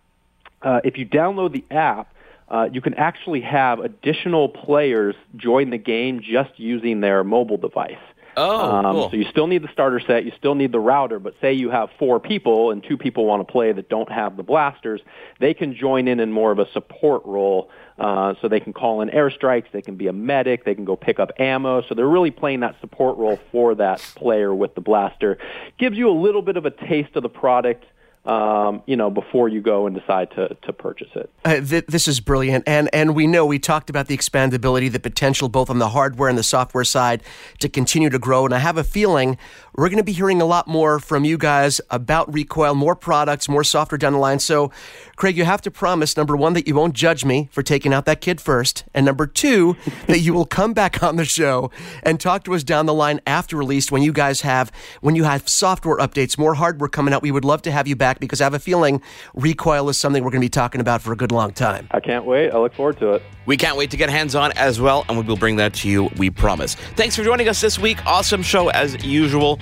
uh, 0.60 0.80
if 0.84 0.98
you 0.98 1.06
download 1.06 1.52
the 1.52 1.64
app, 1.74 2.14
uh, 2.50 2.68
you 2.70 2.82
can 2.82 2.92
actually 2.92 3.40
have 3.40 3.78
additional 3.78 4.50
players 4.50 5.14
join 5.36 5.70
the 5.70 5.78
game 5.78 6.20
just 6.20 6.50
using 6.58 7.00
their 7.00 7.24
mobile 7.24 7.56
device. 7.56 7.96
Oh, 8.36 8.70
um, 8.70 8.84
cool. 8.84 9.10
So 9.10 9.16
you 9.16 9.26
still 9.30 9.46
need 9.46 9.62
the 9.62 9.72
starter 9.72 10.00
set, 10.00 10.24
you 10.24 10.32
still 10.36 10.54
need 10.54 10.72
the 10.72 10.80
router, 10.80 11.18
but 11.18 11.34
say 11.40 11.52
you 11.52 11.70
have 11.70 11.90
four 11.98 12.20
people 12.20 12.70
and 12.70 12.82
two 12.82 12.96
people 12.96 13.26
want 13.26 13.46
to 13.46 13.50
play 13.50 13.72
that 13.72 13.88
don't 13.88 14.10
have 14.10 14.36
the 14.36 14.42
blasters, 14.42 15.00
they 15.40 15.54
can 15.54 15.74
join 15.74 16.08
in 16.08 16.20
in 16.20 16.32
more 16.32 16.50
of 16.50 16.58
a 16.58 16.70
support 16.72 17.24
role. 17.24 17.70
Uh, 17.96 18.34
so 18.42 18.48
they 18.48 18.58
can 18.58 18.72
call 18.72 19.02
in 19.02 19.08
airstrikes, 19.08 19.66
they 19.72 19.80
can 19.80 19.94
be 19.94 20.08
a 20.08 20.12
medic, 20.12 20.64
they 20.64 20.74
can 20.74 20.84
go 20.84 20.96
pick 20.96 21.20
up 21.20 21.30
ammo. 21.38 21.80
So 21.82 21.94
they're 21.94 22.08
really 22.08 22.32
playing 22.32 22.60
that 22.60 22.74
support 22.80 23.16
role 23.18 23.38
for 23.52 23.76
that 23.76 24.00
player 24.16 24.52
with 24.52 24.74
the 24.74 24.80
blaster. 24.80 25.38
Gives 25.78 25.96
you 25.96 26.10
a 26.10 26.18
little 26.18 26.42
bit 26.42 26.56
of 26.56 26.66
a 26.66 26.72
taste 26.72 27.14
of 27.14 27.22
the 27.22 27.28
product 27.28 27.84
um, 28.24 28.82
you 28.86 28.96
know, 28.96 29.10
before 29.10 29.48
you 29.48 29.60
go 29.60 29.86
and 29.86 29.94
decide 29.98 30.30
to, 30.32 30.56
to 30.62 30.72
purchase 30.72 31.10
it. 31.14 31.30
Uh, 31.44 31.60
th- 31.60 31.86
this 31.86 32.08
is 32.08 32.20
brilliant. 32.20 32.64
And, 32.66 32.88
and 32.92 33.14
we 33.14 33.26
know 33.26 33.44
we 33.44 33.58
talked 33.58 33.90
about 33.90 34.06
the 34.06 34.16
expandability, 34.16 34.90
the 34.90 35.00
potential 35.00 35.48
both 35.48 35.68
on 35.68 35.78
the 35.78 35.90
hardware 35.90 36.28
and 36.28 36.38
the 36.38 36.42
software 36.42 36.84
side 36.84 37.22
to 37.58 37.68
continue 37.68 38.08
to 38.08 38.18
grow. 38.18 38.46
And 38.46 38.54
I 38.54 38.58
have 38.58 38.78
a 38.78 38.84
feeling 38.84 39.36
we're 39.74 39.88
going 39.88 39.98
to 39.98 40.04
be 40.04 40.12
hearing 40.12 40.40
a 40.40 40.46
lot 40.46 40.66
more 40.66 40.98
from 40.98 41.24
you 41.24 41.36
guys 41.36 41.80
about 41.90 42.32
Recoil, 42.32 42.74
more 42.74 42.96
products, 42.96 43.48
more 43.48 43.64
software 43.64 43.98
down 43.98 44.14
the 44.14 44.18
line. 44.18 44.38
So, 44.38 44.70
Craig, 45.16 45.36
you 45.36 45.44
have 45.44 45.60
to 45.62 45.70
promise 45.70 46.16
number 46.16 46.36
one, 46.36 46.54
that 46.54 46.66
you 46.66 46.74
won't 46.74 46.94
judge 46.94 47.24
me 47.24 47.48
for 47.52 47.62
taking 47.62 47.92
out 47.92 48.06
that 48.06 48.20
kid 48.20 48.40
first. 48.40 48.84
And 48.94 49.04
number 49.04 49.26
two, 49.26 49.76
that 50.06 50.20
you 50.20 50.32
will 50.32 50.46
come 50.46 50.72
back 50.72 51.02
on 51.02 51.16
the 51.16 51.24
show 51.24 51.70
and 52.04 52.18
talk 52.18 52.44
to 52.44 52.54
us 52.54 52.62
down 52.62 52.86
the 52.86 52.94
line 52.94 53.20
after 53.26 53.56
release 53.56 53.92
when 53.92 54.02
you 54.02 54.12
guys 54.12 54.40
have, 54.40 54.72
when 55.02 55.14
you 55.14 55.24
have 55.24 55.48
software 55.48 55.98
updates, 55.98 56.38
more 56.38 56.54
hardware 56.54 56.88
coming 56.88 57.12
out. 57.12 57.22
We 57.22 57.30
would 57.30 57.44
love 57.44 57.62
to 57.62 57.70
have 57.70 57.86
you 57.86 57.96
back 57.96 58.04
back 58.04 58.20
because 58.20 58.40
I 58.40 58.44
have 58.44 58.54
a 58.54 58.58
feeling 58.58 59.00
recoil 59.34 59.88
is 59.88 59.96
something 59.96 60.22
we're 60.22 60.30
going 60.30 60.42
to 60.42 60.44
be 60.44 60.50
talking 60.50 60.80
about 60.80 61.00
for 61.02 61.12
a 61.12 61.16
good 61.16 61.32
long 61.32 61.52
time. 61.52 61.88
I 61.90 62.00
can't 62.00 62.24
wait. 62.24 62.50
I 62.50 62.58
look 62.58 62.74
forward 62.74 62.98
to 62.98 63.12
it. 63.12 63.22
We 63.46 63.56
can't 63.56 63.76
wait 63.76 63.90
to 63.90 63.96
get 63.96 64.08
hands 64.08 64.34
on 64.34 64.52
as 64.52 64.80
well, 64.80 65.04
and 65.08 65.18
we 65.18 65.24
will 65.24 65.36
bring 65.36 65.56
that 65.56 65.74
to 65.74 65.88
you, 65.88 66.10
we 66.16 66.30
promise. 66.30 66.74
Thanks 66.96 67.16
for 67.16 67.24
joining 67.24 67.48
us 67.48 67.60
this 67.60 67.78
week. 67.78 68.04
Awesome 68.06 68.42
show 68.42 68.68
as 68.70 69.04
usual. 69.04 69.58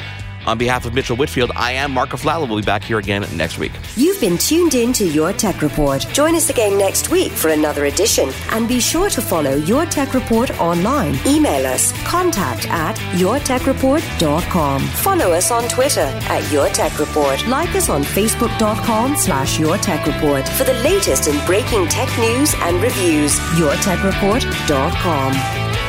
On 0.46 0.58
behalf 0.58 0.84
of 0.86 0.92
Mitchell 0.92 1.16
Whitfield, 1.16 1.52
I 1.54 1.70
am 1.72 1.92
Mark 1.92 2.10
Aflalo. 2.10 2.48
We'll 2.48 2.58
be 2.58 2.64
back 2.66 2.82
here 2.82 2.98
again 2.98 3.24
next 3.36 3.58
week. 3.58 3.70
You've 3.94 4.20
been 4.20 4.36
tuned 4.36 4.74
in 4.74 4.92
to 4.94 5.04
Your 5.06 5.32
Tech 5.32 5.62
Report. 5.62 6.04
Join 6.12 6.34
us 6.34 6.50
again 6.50 6.76
next 6.76 7.10
week 7.10 7.30
for 7.30 7.50
another 7.50 7.84
edition. 7.84 8.28
And 8.50 8.66
be 8.66 8.80
sure 8.80 9.08
to 9.10 9.20
follow 9.20 9.54
Your 9.54 9.86
Tech 9.86 10.14
Report 10.14 10.50
online. 10.60 11.16
Email 11.26 11.64
us 11.66 11.92
contact 12.08 12.66
at 12.70 12.96
yourtechreport.com. 13.20 14.80
Follow 14.82 15.30
us 15.32 15.50
on 15.52 15.68
Twitter 15.68 16.00
at 16.00 16.52
Your 16.52 16.68
Tech 16.70 16.98
Report. 16.98 17.46
Like 17.46 17.72
us 17.76 17.88
on 17.88 18.02
facebook.com 18.02 19.16
slash 19.16 19.60
Your 19.60 19.78
Tech 19.78 20.04
Report 20.06 20.48
for 20.48 20.64
the 20.64 20.74
latest 20.82 21.28
in 21.28 21.46
breaking 21.46 21.86
tech 21.86 22.08
news 22.18 22.52
and 22.58 22.82
reviews. 22.82 23.38
yourtechreport.com. 23.60 25.81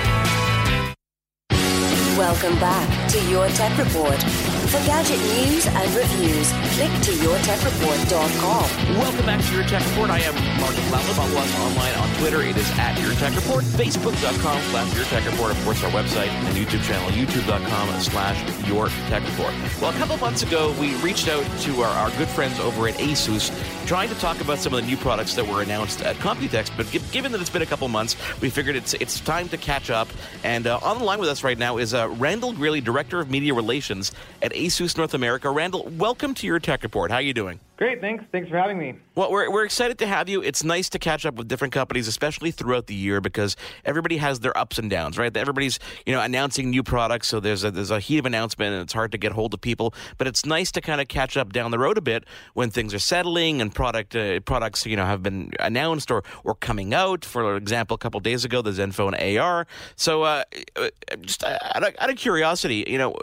Welcome 2.23 2.57
back 2.57 3.09
to 3.09 3.29
Your 3.29 3.49
Tech 3.49 3.77
Report. 3.77 4.62
For 4.73 4.83
gadget 4.87 5.19
news 5.19 5.67
and 5.67 5.93
reviews, 5.93 6.51
click 6.73 6.89
to 7.03 7.11
yourtechreport.com. 7.21 8.97
Welcome 8.97 9.25
back 9.27 9.45
to 9.45 9.53
Your 9.53 9.63
Tech 9.65 9.85
Report. 9.89 10.09
I 10.09 10.17
am 10.21 10.33
Mark 10.59 10.73
Aflalo. 10.73 11.13
Follow 11.13 11.41
us 11.41 11.59
online 11.59 11.93
on 11.93 12.09
Twitter. 12.17 12.41
It 12.41 12.57
is 12.57 12.71
at 12.79 12.99
Your 12.99 13.13
Tech 13.13 13.35
Report. 13.35 13.63
Facebook.com 13.63 14.61
slash 14.71 14.95
Your 14.95 15.05
Tech 15.05 15.25
Report. 15.27 15.51
Of 15.51 15.63
course, 15.63 15.83
our 15.83 15.91
website 15.91 16.29
and 16.29 16.57
YouTube 16.57 16.83
channel, 16.87 17.07
YouTube.com 17.11 18.01
slash 18.01 18.67
Your 18.67 18.87
Tech 19.09 19.23
Report. 19.23 19.53
Well, 19.79 19.91
a 19.91 19.97
couple 19.99 20.17
months 20.17 20.41
ago, 20.41 20.73
we 20.79 20.95
reached 21.03 21.27
out 21.27 21.45
to 21.59 21.81
our, 21.83 21.95
our 21.95 22.09
good 22.17 22.29
friends 22.29 22.59
over 22.59 22.87
at 22.87 22.95
Asus 22.95 23.51
trying 23.85 24.09
to 24.09 24.15
talk 24.15 24.41
about 24.41 24.57
some 24.57 24.73
of 24.73 24.81
the 24.81 24.87
new 24.87 24.97
products 24.97 25.35
that 25.35 25.45
were 25.45 25.61
announced 25.61 26.01
at 26.01 26.15
Computex. 26.15 26.75
But 26.75 26.89
given 27.11 27.31
that 27.33 27.41
it's 27.41 27.49
been 27.49 27.61
a 27.61 27.67
couple 27.67 27.87
months, 27.89 28.15
we 28.41 28.49
figured 28.49 28.75
it's 28.75 28.95
it's 28.95 29.19
time 29.19 29.49
to 29.49 29.57
catch 29.57 29.91
up. 29.91 30.07
And 30.43 30.65
uh, 30.65 30.79
on 30.81 30.97
the 30.97 31.03
line 31.03 31.19
with 31.19 31.29
us 31.29 31.43
right 31.43 31.59
now 31.59 31.77
is 31.77 31.93
uh, 31.93 32.09
Randall 32.09 32.53
Greeley, 32.53 32.81
Director 32.81 33.19
of 33.19 33.29
Media 33.29 33.53
Relations 33.53 34.11
at 34.41 34.51
Asus 34.53 34.62
North 34.97 35.13
America. 35.13 35.49
Randall, 35.49 35.89
welcome 35.97 36.33
to 36.35 36.47
your 36.47 36.59
Tech 36.59 36.83
Report. 36.83 37.11
How 37.11 37.17
are 37.17 37.21
you 37.21 37.33
doing? 37.33 37.59
Great, 37.83 37.99
thanks. 37.99 38.23
Thanks 38.31 38.49
for 38.49 38.55
having 38.57 38.77
me. 38.77 38.95
Well, 39.13 39.29
we're, 39.29 39.51
we're 39.51 39.65
excited 39.65 39.97
to 39.97 40.07
have 40.07 40.29
you. 40.29 40.41
It's 40.41 40.63
nice 40.63 40.87
to 40.91 40.99
catch 40.99 41.25
up 41.25 41.35
with 41.35 41.49
different 41.49 41.73
companies, 41.73 42.07
especially 42.07 42.49
throughout 42.49 42.87
the 42.87 42.95
year, 42.95 43.19
because 43.19 43.57
everybody 43.83 44.15
has 44.15 44.39
their 44.39 44.57
ups 44.57 44.79
and 44.79 44.89
downs, 44.89 45.17
right? 45.17 45.35
Everybody's 45.35 45.79
you 46.05 46.13
know 46.13 46.21
announcing 46.21 46.69
new 46.69 46.81
products, 46.81 47.27
so 47.27 47.41
there's 47.41 47.65
a 47.65 47.71
there's 47.71 47.91
a 47.91 47.99
heat 47.99 48.19
of 48.19 48.25
announcement, 48.25 48.71
and 48.71 48.83
it's 48.83 48.93
hard 48.93 49.11
to 49.11 49.17
get 49.17 49.33
hold 49.33 49.53
of 49.53 49.59
people. 49.59 49.93
But 50.17 50.27
it's 50.27 50.45
nice 50.45 50.71
to 50.71 50.79
kind 50.79 51.01
of 51.01 51.09
catch 51.09 51.35
up 51.35 51.51
down 51.51 51.71
the 51.71 51.77
road 51.77 51.97
a 51.97 52.01
bit 52.01 52.23
when 52.53 52.69
things 52.69 52.93
are 52.93 52.99
settling 52.99 53.59
and 53.59 53.75
product 53.75 54.15
uh, 54.15 54.39
products 54.39 54.85
you 54.85 54.95
know 54.95 55.05
have 55.05 55.21
been 55.21 55.51
announced 55.59 56.09
or 56.09 56.23
or 56.45 56.55
coming 56.55 56.93
out. 56.93 57.25
For 57.25 57.57
example, 57.57 57.95
a 57.95 57.97
couple 57.97 58.21
days 58.21 58.45
ago, 58.45 58.61
the 58.61 58.71
Zenfone 58.71 59.37
AR. 59.37 59.67
So, 59.97 60.23
uh, 60.23 60.45
uh 60.77 60.87
just 61.19 61.43
out 61.43 61.83
of, 61.83 61.93
out 61.99 62.09
of 62.09 62.15
curiosity, 62.15 62.85
you 62.87 62.97
know, 62.97 63.13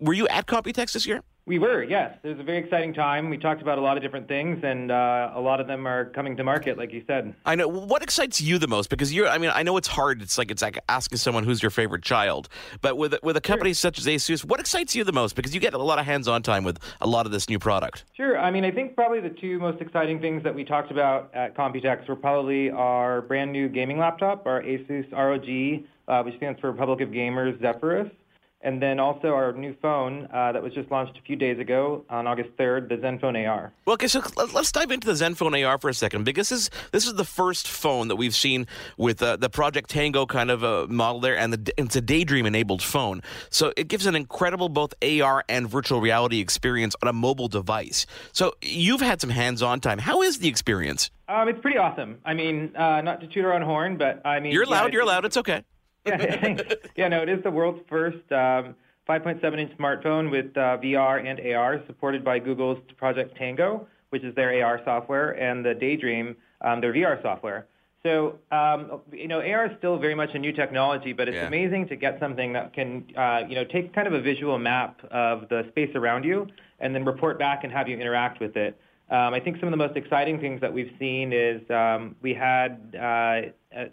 were 0.00 0.14
you 0.14 0.26
at 0.26 0.48
Computex 0.48 0.94
this 0.94 1.06
year? 1.06 1.22
We 1.48 1.58
were, 1.58 1.82
yes. 1.82 2.14
It 2.22 2.28
was 2.28 2.38
a 2.38 2.42
very 2.42 2.58
exciting 2.58 2.92
time. 2.92 3.30
We 3.30 3.38
talked 3.38 3.62
about 3.62 3.78
a 3.78 3.80
lot 3.80 3.96
of 3.96 4.02
different 4.02 4.28
things, 4.28 4.62
and 4.62 4.92
uh, 4.92 5.32
a 5.34 5.40
lot 5.40 5.62
of 5.62 5.66
them 5.66 5.88
are 5.88 6.04
coming 6.04 6.36
to 6.36 6.44
market, 6.44 6.76
like 6.76 6.92
you 6.92 7.02
said. 7.06 7.34
I 7.46 7.54
know. 7.54 7.66
What 7.66 8.02
excites 8.02 8.38
you 8.38 8.58
the 8.58 8.68
most? 8.68 8.90
Because 8.90 9.14
you're, 9.14 9.26
I 9.26 9.38
mean, 9.38 9.50
I 9.54 9.62
know 9.62 9.78
it's 9.78 9.88
hard. 9.88 10.20
It's 10.20 10.36
like 10.36 10.50
it's 10.50 10.60
like 10.60 10.78
asking 10.90 11.16
someone 11.16 11.44
who's 11.44 11.62
your 11.62 11.70
favorite 11.70 12.02
child. 12.02 12.50
But 12.82 12.98
with 12.98 13.14
with 13.22 13.34
a 13.38 13.40
company 13.40 13.70
sure. 13.70 13.76
such 13.76 13.98
as 13.98 14.04
Asus, 14.04 14.44
what 14.44 14.60
excites 14.60 14.94
you 14.94 15.04
the 15.04 15.12
most? 15.12 15.36
Because 15.36 15.54
you 15.54 15.60
get 15.60 15.72
a 15.72 15.78
lot 15.78 15.98
of 15.98 16.04
hands-on 16.04 16.42
time 16.42 16.64
with 16.64 16.78
a 17.00 17.06
lot 17.06 17.24
of 17.24 17.32
this 17.32 17.48
new 17.48 17.58
product. 17.58 18.04
Sure. 18.14 18.38
I 18.38 18.50
mean, 18.50 18.66
I 18.66 18.70
think 18.70 18.94
probably 18.94 19.20
the 19.20 19.30
two 19.30 19.58
most 19.58 19.80
exciting 19.80 20.20
things 20.20 20.42
that 20.42 20.54
we 20.54 20.64
talked 20.64 20.90
about 20.90 21.30
at 21.32 21.56
Computex 21.56 22.06
were 22.08 22.16
probably 22.16 22.68
our 22.70 23.22
brand 23.22 23.52
new 23.52 23.70
gaming 23.70 23.96
laptop, 23.96 24.46
our 24.46 24.62
Asus 24.62 25.10
ROG, 25.12 25.86
uh, 26.08 26.22
which 26.24 26.36
stands 26.36 26.60
for 26.60 26.70
Republic 26.70 27.00
of 27.00 27.08
Gamers 27.08 27.58
Zephyrus 27.62 28.10
and 28.60 28.82
then 28.82 28.98
also 28.98 29.28
our 29.28 29.52
new 29.52 29.74
phone 29.80 30.28
uh, 30.32 30.52
that 30.52 30.62
was 30.62 30.74
just 30.74 30.90
launched 30.90 31.16
a 31.16 31.22
few 31.22 31.36
days 31.36 31.58
ago 31.58 32.04
on 32.10 32.26
August 32.26 32.50
3rd, 32.56 32.88
the 32.88 32.96
Zenfone 32.96 33.48
AR. 33.48 33.72
Well, 33.84 33.94
okay, 33.94 34.08
so 34.08 34.22
let's 34.52 34.72
dive 34.72 34.90
into 34.90 35.06
the 35.06 35.12
Zenfone 35.12 35.66
AR 35.66 35.78
for 35.78 35.88
a 35.88 35.94
second 35.94 36.24
because 36.24 36.48
this 36.48 36.62
is 36.62 36.70
this 36.92 37.06
is 37.06 37.14
the 37.14 37.24
first 37.24 37.68
phone 37.68 38.08
that 38.08 38.16
we've 38.16 38.34
seen 38.34 38.66
with 38.96 39.22
uh, 39.22 39.36
the 39.36 39.48
Project 39.48 39.90
Tango 39.90 40.26
kind 40.26 40.50
of 40.50 40.62
a 40.62 40.86
model 40.88 41.20
there, 41.20 41.36
and 41.36 41.52
the, 41.52 41.74
it's 41.76 41.96
a 41.96 42.00
Daydream 42.00 42.46
enabled 42.46 42.82
phone. 42.82 43.22
So 43.50 43.72
it 43.76 43.88
gives 43.88 44.06
an 44.06 44.16
incredible 44.16 44.68
both 44.68 44.92
AR 45.02 45.44
and 45.48 45.68
virtual 45.68 46.00
reality 46.00 46.40
experience 46.40 46.96
on 47.02 47.08
a 47.08 47.12
mobile 47.12 47.48
device. 47.48 48.06
So 48.32 48.54
you've 48.62 49.00
had 49.00 49.20
some 49.20 49.30
hands-on 49.30 49.80
time. 49.80 49.98
How 49.98 50.22
is 50.22 50.38
the 50.38 50.48
experience? 50.48 51.10
Um, 51.28 51.48
it's 51.48 51.60
pretty 51.60 51.78
awesome. 51.78 52.18
I 52.24 52.34
mean, 52.34 52.74
uh, 52.74 53.02
not 53.02 53.20
to 53.20 53.26
toot 53.26 53.44
our 53.44 53.52
own 53.52 53.62
horn, 53.62 53.98
but 53.98 54.26
I 54.26 54.40
mean, 54.40 54.52
you're 54.52 54.64
yeah, 54.64 54.70
loud. 54.70 54.92
You're 54.92 55.04
loud. 55.04 55.24
It's 55.24 55.36
okay 55.36 55.62
yeah, 56.08 56.62
yeah, 56.96 57.08
no, 57.08 57.22
it 57.22 57.28
is 57.28 57.42
the 57.42 57.50
world's 57.50 57.80
first 57.88 58.30
um, 58.32 58.74
5.7-inch 59.08 59.76
smartphone 59.78 60.30
with 60.30 60.56
uh, 60.56 60.78
VR 60.78 61.24
and 61.24 61.40
AR, 61.54 61.82
supported 61.86 62.24
by 62.24 62.38
Google's 62.38 62.78
Project 62.96 63.36
Tango, 63.36 63.86
which 64.10 64.22
is 64.22 64.34
their 64.34 64.64
AR 64.64 64.80
software, 64.84 65.30
and 65.32 65.64
the 65.64 65.74
Daydream, 65.74 66.36
um, 66.60 66.80
their 66.80 66.92
VR 66.92 67.20
software. 67.22 67.66
So, 68.02 68.38
um, 68.52 69.00
you 69.12 69.26
know, 69.26 69.40
AR 69.40 69.66
is 69.66 69.72
still 69.78 69.98
very 69.98 70.14
much 70.14 70.30
a 70.34 70.38
new 70.38 70.52
technology, 70.52 71.12
but 71.12 71.28
it's 71.28 71.34
yeah. 71.34 71.46
amazing 71.46 71.88
to 71.88 71.96
get 71.96 72.18
something 72.20 72.52
that 72.52 72.72
can, 72.72 73.04
uh, 73.16 73.42
you 73.48 73.56
know, 73.56 73.64
take 73.64 73.92
kind 73.92 74.06
of 74.06 74.14
a 74.14 74.20
visual 74.20 74.58
map 74.58 75.00
of 75.10 75.48
the 75.48 75.64
space 75.70 75.90
around 75.94 76.24
you 76.24 76.46
and 76.78 76.94
then 76.94 77.04
report 77.04 77.38
back 77.38 77.64
and 77.64 77.72
have 77.72 77.88
you 77.88 77.96
interact 77.98 78.40
with 78.40 78.56
it. 78.56 78.78
Um, 79.10 79.32
I 79.32 79.40
think 79.40 79.58
some 79.58 79.68
of 79.68 79.70
the 79.70 79.78
most 79.78 79.96
exciting 79.96 80.38
things 80.38 80.60
that 80.60 80.72
we've 80.72 80.92
seen 80.98 81.32
is 81.32 81.62
um, 81.70 82.14
we 82.20 82.34
had 82.34 82.94
uh, 82.94 83.40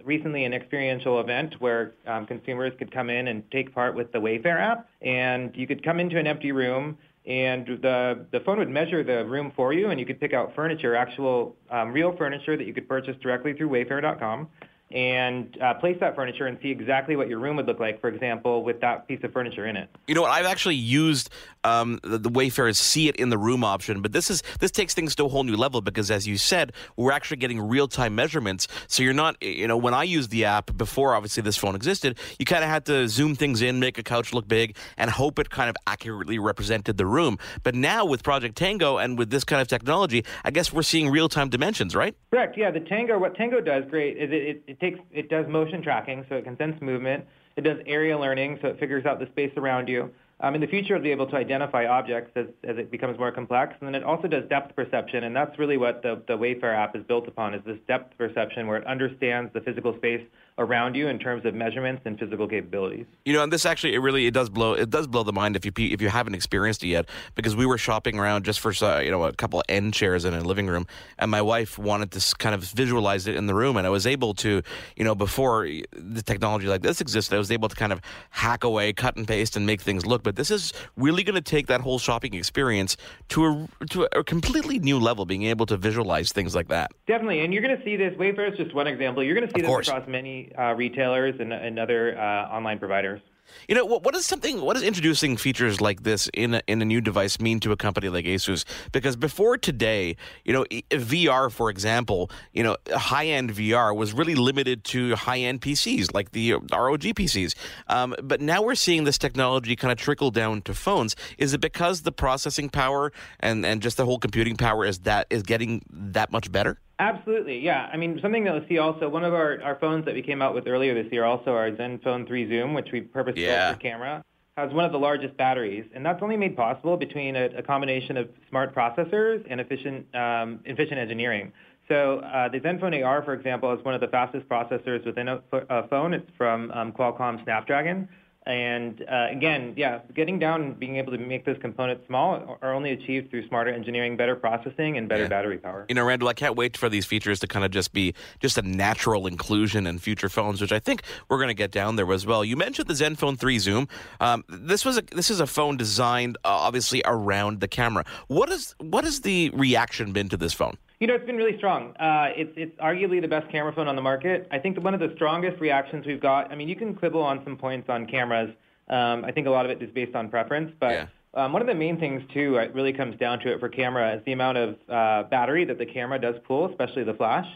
recently 0.04 0.44
an 0.44 0.54
experiential 0.54 1.22
event 1.22 1.56
where 1.60 1.94
um, 2.06 2.26
consumers 2.26 2.74
could 2.78 2.92
come 2.92 3.10
in 3.10 3.30
and 3.30 3.50
take 3.50 3.74
part 3.74 3.96
with 3.96 4.12
the 4.12 4.18
Wayfair 4.18 4.60
app, 4.60 4.90
and 5.02 5.56
you 5.56 5.68
could 5.68 5.84
come 5.84 6.02
into 6.02 6.20
an 6.20 6.28
empty 6.28 6.52
room, 6.52 6.98
and 7.26 7.66
the 7.82 8.26
the 8.32 8.42
phone 8.42 8.58
would 8.60 8.70
measure 8.70 9.04
the 9.06 9.26
room 9.26 9.54
for 9.56 9.72
you, 9.72 9.90
and 9.90 10.02
you 10.02 10.06
could 10.06 10.20
pick 10.20 10.34
out 10.34 10.54
furniture, 10.54 10.96
actual 10.96 11.56
um, 11.70 11.94
real 11.94 12.16
furniture 12.18 12.58
that 12.58 12.68
you 12.68 12.74
could 12.74 12.88
purchase 12.90 13.16
directly 13.22 13.54
through 13.54 13.70
Wayfair.com 13.70 14.50
and 14.92 15.58
uh, 15.62 15.74
place 15.76 15.98
that 16.00 16.16
furniture 16.16 16.46
and 16.46 16.60
see 16.62 16.70
exactly 16.70 17.16
what 17.16 17.28
your 17.28 17.40
room 17.40 17.56
would 17.56 17.66
look 17.66 17.80
like, 17.80 18.00
for 18.00 18.08
example, 18.08 18.64
with 18.64 18.80
that 18.82 19.08
piece 19.08 19.20
of 19.24 19.34
furniture 19.34 19.66
in 19.66 19.76
it. 19.76 19.90
You 20.08 20.16
know 20.16 20.22
what? 20.22 20.32
I've 20.32 20.46
actually 20.46 20.76
used 20.76 21.30
um, 21.66 22.00
the, 22.04 22.20
the 22.20 22.30
Wayfair's 22.30 22.78
see 22.78 23.10
it 23.10 23.16
in 23.16 23.30
the 23.30 23.38
room 23.38 23.64
option, 23.64 24.02
but 24.02 24.12
this 24.12 24.30
is 24.30 24.44
this 24.60 24.72
takes 24.72 24.94
things 24.94 25.16
to 25.16 25.26
a 25.26 25.28
whole 25.28 25.44
new 25.44 25.56
level 25.56 25.82
because, 25.82 26.12
as 26.12 26.28
you 26.28 26.38
said, 26.38 26.72
we're 26.96 27.12
actually 27.12 27.38
getting 27.38 27.60
real 27.60 27.88
time 27.88 28.16
measurements. 28.16 28.68
So 28.88 29.02
you're 29.02 29.14
not, 29.14 29.42
you 29.42 29.68
know, 29.68 29.78
when 29.78 29.94
I 29.94 30.04
used 30.04 30.30
the 30.30 30.46
app 30.46 30.78
before, 30.78 31.16
obviously 31.16 31.42
this 31.42 31.58
phone 31.58 31.76
existed, 31.76 32.18
you 32.38 32.46
kind 32.46 32.64
of 32.64 32.70
had 32.70 32.86
to 32.86 33.08
zoom 33.08 33.36
things 33.36 33.62
in, 33.62 33.80
make 33.80 33.98
a 33.98 34.04
couch 34.04 34.34
look 34.34 34.48
big, 34.48 34.78
and 34.98 35.10
hope 35.10 35.40
it 35.40 35.50
kind 35.50 35.70
of 35.70 35.76
accurately 35.88 36.38
represented 36.38 36.98
the 36.98 37.06
room. 37.06 37.40
But 37.64 37.74
now 37.74 38.06
with 38.06 38.24
Project 38.24 38.56
Tango 38.56 38.98
and 38.98 39.18
with 39.18 39.32
this 39.32 39.44
kind 39.44 39.62
of 39.62 39.68
technology, 39.68 40.24
I 40.44 40.52
guess 40.52 40.72
we're 40.72 40.84
seeing 40.84 41.10
real 41.10 41.30
time 41.30 41.50
dimensions, 41.50 41.96
right? 41.96 42.16
Correct. 42.30 42.58
Yeah, 42.58 42.70
the 42.70 42.82
Tango. 42.82 43.18
What 43.18 43.36
Tango 43.36 43.60
does 43.60 43.84
great 43.90 44.18
is 44.18 44.30
it, 44.32 44.34
it, 44.34 44.64
it 44.68 44.80
takes 44.80 45.00
it 45.12 45.30
does 45.30 45.48
motion 45.48 45.82
tracking, 45.82 46.26
so 46.30 46.36
it 46.36 46.44
can 46.44 46.58
sense 46.58 46.80
movement. 46.82 47.26
It 47.56 47.62
does 47.62 47.78
area 47.88 48.18
learning, 48.18 48.60
so 48.62 48.68
it 48.68 48.80
figures 48.80 49.06
out 49.06 49.20
the 49.20 49.28
space 49.28 49.52
around 49.56 49.88
you. 49.88 50.12
Um, 50.42 50.54
in 50.54 50.62
the 50.62 50.68
future, 50.68 50.96
it'll 50.96 51.04
be 51.04 51.12
able 51.12 51.28
to 51.28 51.38
identify 51.38 51.86
objects 51.86 52.32
as, 52.36 52.48
as 52.64 52.78
it 52.78 52.92
becomes 52.92 53.18
more 53.18 53.32
complex. 53.32 53.74
And 53.80 53.88
then 53.88 53.96
it 53.96 54.04
also 54.04 54.28
does 54.28 54.44
depth 54.50 54.76
perception, 54.76 55.24
and 55.24 55.36
that's 55.36 55.58
really 55.58 55.78
what 55.78 56.02
the, 56.02 56.22
the 56.28 56.38
Wayfair 56.38 56.76
app 56.76 56.96
is 56.96 57.04
built 57.04 57.28
upon, 57.28 57.54
is 57.54 57.62
this 57.66 57.78
depth 57.88 58.18
perception 58.18 58.68
where 58.68 58.78
it 58.78 58.86
understands 58.86 59.52
the 59.54 59.62
physical 59.62 59.96
space 59.96 60.22
around 60.58 60.96
you 60.96 61.10
in 61.10 61.20
terms 61.20 61.46
of 61.46 61.54
measurements 61.54 62.02
and 62.06 62.18
physical 62.18 62.48
capabilities. 62.48 63.06
You 63.26 63.34
know, 63.34 63.44
and 63.44 63.52
this 63.52 63.66
actually 63.66 63.94
it 63.94 64.00
really 64.00 64.26
it 64.26 64.34
does 64.34 64.50
blow 64.50 64.74
it 64.74 64.90
does 64.90 65.06
blow 65.06 65.24
the 65.24 65.34
mind 65.34 65.56
if 65.56 65.66
you 65.66 65.72
if 65.78 66.02
you 66.02 66.08
haven't 66.08 66.34
experienced 66.34 66.84
it 66.84 66.88
yet 66.88 67.10
because 67.36 67.56
we 67.56 67.66
were 67.66 67.78
shopping 67.78 68.18
around 68.18 68.46
just 68.46 68.62
for 68.62 68.74
uh, 68.82 69.00
you 69.00 69.12
know 69.12 69.24
a 69.26 69.34
couple 69.34 69.60
of 69.60 69.66
end 69.68 69.94
chairs 69.94 70.24
in 70.24 70.34
a 70.34 70.42
living 70.42 70.68
room 70.68 70.88
and 71.20 71.30
my 71.30 71.42
wife 71.42 71.78
wanted 71.78 72.12
to 72.12 72.36
kind 72.38 72.56
of 72.56 72.64
visualize 72.64 73.28
it 73.28 73.36
in 73.36 73.48
the 73.48 73.54
room 73.54 73.76
and 73.76 73.86
I 73.86 73.90
was 73.90 74.08
able 74.08 74.34
to 74.36 74.62
you 74.96 75.04
know 75.04 75.14
before 75.14 75.68
the 75.92 76.22
technology 76.22 76.68
like 76.68 76.82
this 76.82 77.02
existed 77.02 77.36
I 77.36 77.38
was 77.38 77.52
able 77.52 77.68
to 77.68 77.76
kind 77.76 77.92
of 77.92 78.00
hack 78.30 78.64
away 78.64 78.94
cut 78.94 79.18
and 79.18 79.28
paste 79.28 79.58
and 79.58 79.66
make 79.66 79.82
things 79.82 80.06
look 80.06 80.24
but 80.24 80.38
this 80.38 80.52
is 80.52 80.72
really 80.96 81.24
going 81.24 81.36
to 81.36 81.42
take 81.42 81.68
that 81.68 81.82
whole 81.82 82.00
shopping 82.00 82.34
experience 82.34 82.96
to 83.30 83.46
a 83.46 83.86
to 83.88 84.08
a 84.18 84.24
completely 84.24 84.80
new 84.80 85.00
level 85.00 85.26
being 85.26 85.44
able 85.44 85.66
to 85.66 85.76
visualize 85.76 86.32
things 86.32 86.56
like 86.56 86.70
that. 86.70 86.92
Definitely 87.08 87.42
and 87.42 87.54
you're 87.54 87.64
going 87.64 87.78
to 87.78 87.84
see 87.84 87.98
this 87.98 88.14
Wayfair 88.14 88.54
is 88.54 88.58
just 88.58 88.74
one 88.74 88.88
example 88.88 89.22
you're 89.22 89.36
going 89.36 89.48
to 89.48 89.54
see 89.54 89.60
of 89.60 89.66
this 89.66 89.68
course. 89.68 89.88
across 89.90 90.08
many 90.08 90.45
uh, 90.58 90.74
retailers 90.74 91.36
and, 91.40 91.54
and 91.54 91.80
other 91.80 92.18
uh, 92.18 92.56
online 92.56 92.80
providers. 92.80 93.22
You 93.68 93.76
know, 93.76 93.86
what, 93.86 94.04
what 94.04 94.16
is 94.16 94.26
something? 94.26 94.62
What 94.62 94.74
does 94.74 94.84
introducing 94.84 95.38
features 95.38 95.82
like 95.82 96.04
this 96.04 96.30
in 96.34 96.56
a, 96.56 96.62
in 96.68 96.82
a 96.82 96.86
new 96.86 97.02
device 97.02 97.40
mean 97.40 97.60
to 97.62 97.72
a 97.72 97.78
company 97.78 98.10
like 98.10 98.26
ASUS? 98.26 98.66
Because 98.92 99.16
before 99.16 99.58
today, 99.58 100.16
you 100.44 100.54
know, 100.54 100.66
VR, 100.90 101.52
for 101.52 101.70
example, 101.70 102.30
you 102.54 102.64
know, 102.64 102.78
high 102.94 103.28
end 103.28 103.54
VR 103.54 103.96
was 103.96 104.14
really 104.14 104.36
limited 104.36 104.84
to 104.86 105.16
high 105.16 105.40
end 105.40 105.62
PCs 105.62 106.14
like 106.14 106.32
the 106.32 106.54
ROG 106.54 107.02
PCs. 107.02 107.56
Um, 107.88 108.16
but 108.22 108.42
now 108.42 108.62
we're 108.62 108.76
seeing 108.76 109.04
this 109.04 109.18
technology 109.18 109.76
kind 109.76 109.92
of 109.92 109.98
trickle 109.98 110.32
down 110.32 110.62
to 110.64 110.74
phones. 110.74 111.16
Is 111.38 111.54
it 111.54 111.62
because 111.62 112.02
the 112.02 112.12
processing 112.12 112.70
power 112.70 113.12
and 113.40 113.66
and 113.66 113.82
just 113.82 113.98
the 113.98 114.06
whole 114.06 114.20
computing 114.20 114.56
power 114.56 114.86
is 114.86 115.00
that 115.00 115.28
is 115.30 115.44
getting 115.44 115.84
that 115.90 116.32
much 116.32 116.52
better? 116.52 116.80
Absolutely, 116.98 117.60
yeah. 117.60 117.90
I 117.92 117.98
mean, 117.98 118.20
something 118.22 118.46
that 118.46 118.54
we'll 118.54 118.68
see 118.70 118.78
also, 118.78 119.10
one 119.10 119.26
of 119.26 119.34
our, 119.34 119.62
our 119.62 119.76
phones 119.76 120.06
that 120.06 120.14
we 120.14 120.22
came 120.22 120.42
out 120.42 120.56
with 120.56 120.66
earlier 120.68 120.94
this 120.94 121.12
year, 121.12 121.26
also 121.26 121.52
our 121.52 121.72
Zenfone 121.72 122.26
3 122.26 122.50
Zoom, 122.50 122.74
which 122.74 122.88
we 122.94 123.02
purpose 123.02 123.36
built 123.36 123.48
yeah. 123.48 123.74
for 123.74 123.80
camera. 123.80 124.24
has 124.56 124.72
one 124.72 124.86
of 124.86 124.94
the 124.94 125.00
largest 125.00 125.36
batteries, 125.36 125.86
and 125.94 126.06
that's 126.06 126.24
only 126.24 126.38
made 126.38 126.56
possible 126.56 126.96
between 126.96 127.36
a, 127.36 127.46
a 127.58 127.62
combination 127.62 128.16
of 128.16 128.30
smart 128.50 128.74
processors 128.74 129.46
and 129.50 129.60
efficient, 129.60 130.06
um, 130.16 130.62
efficient 130.64 130.98
engineering. 130.98 131.52
So 131.90 132.20
uh, 132.20 132.48
the 132.48 132.60
ZenFone 132.60 133.06
AR, 133.06 133.24
for 133.24 133.34
example, 133.34 133.74
is 133.74 133.84
one 133.84 133.94
of 133.94 134.02
the 134.02 134.08
fastest 134.08 134.48
processors 134.48 135.06
within 135.06 135.28
a, 135.28 135.42
a 135.52 135.88
phone. 135.90 136.14
It's 136.14 136.30
from 136.38 136.72
um, 136.72 136.92
Qualcomm 136.94 137.44
Snapdragon. 137.44 138.08
And 138.46 139.04
uh, 139.10 139.28
again, 139.32 139.74
yeah, 139.76 140.02
getting 140.14 140.38
down 140.38 140.62
and 140.62 140.80
being 140.80 140.98
able 140.98 141.12
to 141.14 141.18
make 141.18 141.46
those 141.46 141.58
components 141.62 142.06
small 142.06 142.60
are 142.62 142.74
only 142.74 142.92
achieved 142.92 143.32
through 143.32 143.48
smarter 143.48 143.72
engineering, 143.72 144.18
better 144.18 144.36
processing, 144.36 144.98
and 144.98 145.10
better 145.10 145.24
yeah. 145.24 145.30
battery 145.30 145.58
power. 145.58 145.86
You 145.90 145.96
know, 145.96 146.06
Randall, 146.06 146.28
I 146.28 146.34
can't 146.34 146.56
wait 146.56 146.78
for 146.78 146.88
these 146.88 147.08
features 147.08 147.40
to 147.40 147.48
kind 147.48 147.66
of 147.66 147.72
just 147.72 147.92
be 147.92 148.14
just 148.40 148.60
a 148.60 148.62
natural 148.62 149.26
inclusion 149.26 149.88
in 149.88 149.98
future 149.98 150.30
phones, 150.30 150.62
which 150.62 150.72
I 150.72 150.80
think 150.80 151.02
we're 151.28 151.38
going 151.38 151.48
to 151.48 151.56
get 151.56 151.72
down 151.72 151.96
there 151.96 152.12
as 152.14 152.28
well. 152.28 152.46
You 152.46 152.56
mentioned 152.56 152.88
the 152.88 152.94
ZenFone 152.94 153.40
3 153.40 153.58
Zoom. 153.58 153.88
Um, 154.20 154.44
this 154.48 154.86
was 154.86 155.00
a 155.00 155.02
this 155.02 155.32
is 155.32 155.40
a 155.40 155.48
phone 155.48 155.76
designed 155.76 156.38
uh, 156.46 156.50
obviously 156.50 157.02
around 157.06 157.62
the 157.62 157.68
camera. 157.68 158.06
What 158.28 158.52
is 158.52 158.76
what 158.80 159.06
has 159.06 159.22
the 159.22 159.50
reaction 159.56 160.12
been 160.12 160.30
to 160.30 160.38
this 160.38 160.54
phone? 160.54 160.78
You 161.00 161.08
know, 161.08 161.16
it's 161.16 161.26
been 161.26 161.36
really 161.36 161.58
strong. 161.58 161.96
Uh, 161.98 162.30
it's, 162.36 162.54
it's 162.56 162.78
arguably 162.80 163.20
the 163.22 163.28
best 163.28 163.52
camera 163.52 163.74
phone 163.74 163.88
on 163.88 163.96
the 163.96 164.02
market. 164.02 164.48
I 164.52 164.60
think 164.60 164.82
one 164.82 164.94
of 164.94 165.02
the 165.02 165.12
strongest 165.16 165.60
reactions 165.60 166.06
we've 166.06 166.22
got, 166.22 166.52
I 166.52 166.56
mean, 166.56 166.70
you 166.70 166.76
can 166.76 166.96
quibble 166.96 167.22
on 167.22 167.42
some 167.44 167.58
points 167.58 167.90
on 167.90 168.06
cameras. 168.06 168.52
Um, 168.90 169.26
I 169.26 169.32
think 169.32 169.48
a 169.48 169.50
lot 169.50 169.66
of 169.66 169.72
it 169.72 169.82
is 169.84 169.90
based 169.94 170.16
on 170.16 170.30
preference, 170.30 170.72
but 170.80 170.92
yeah. 170.92 171.08
um, 171.34 171.52
one 171.52 171.62
of 171.62 171.68
the 171.68 171.76
main 171.76 172.00
things, 172.00 172.22
too, 172.34 172.56
it 172.58 172.74
really 172.74 172.94
comes 172.94 173.18
down 173.18 173.40
to 173.40 173.52
it 173.52 173.60
for 173.60 173.68
camera 173.68 174.16
is 174.16 174.22
the 174.26 174.32
amount 174.32 174.58
of 174.58 174.76
uh, 174.88 175.24
battery 175.30 175.66
that 175.66 175.78
the 175.78 175.86
camera 175.86 176.20
does 176.20 176.36
pull, 176.48 176.70
especially 176.70 177.04
the 177.04 177.16
flash. 177.16 177.48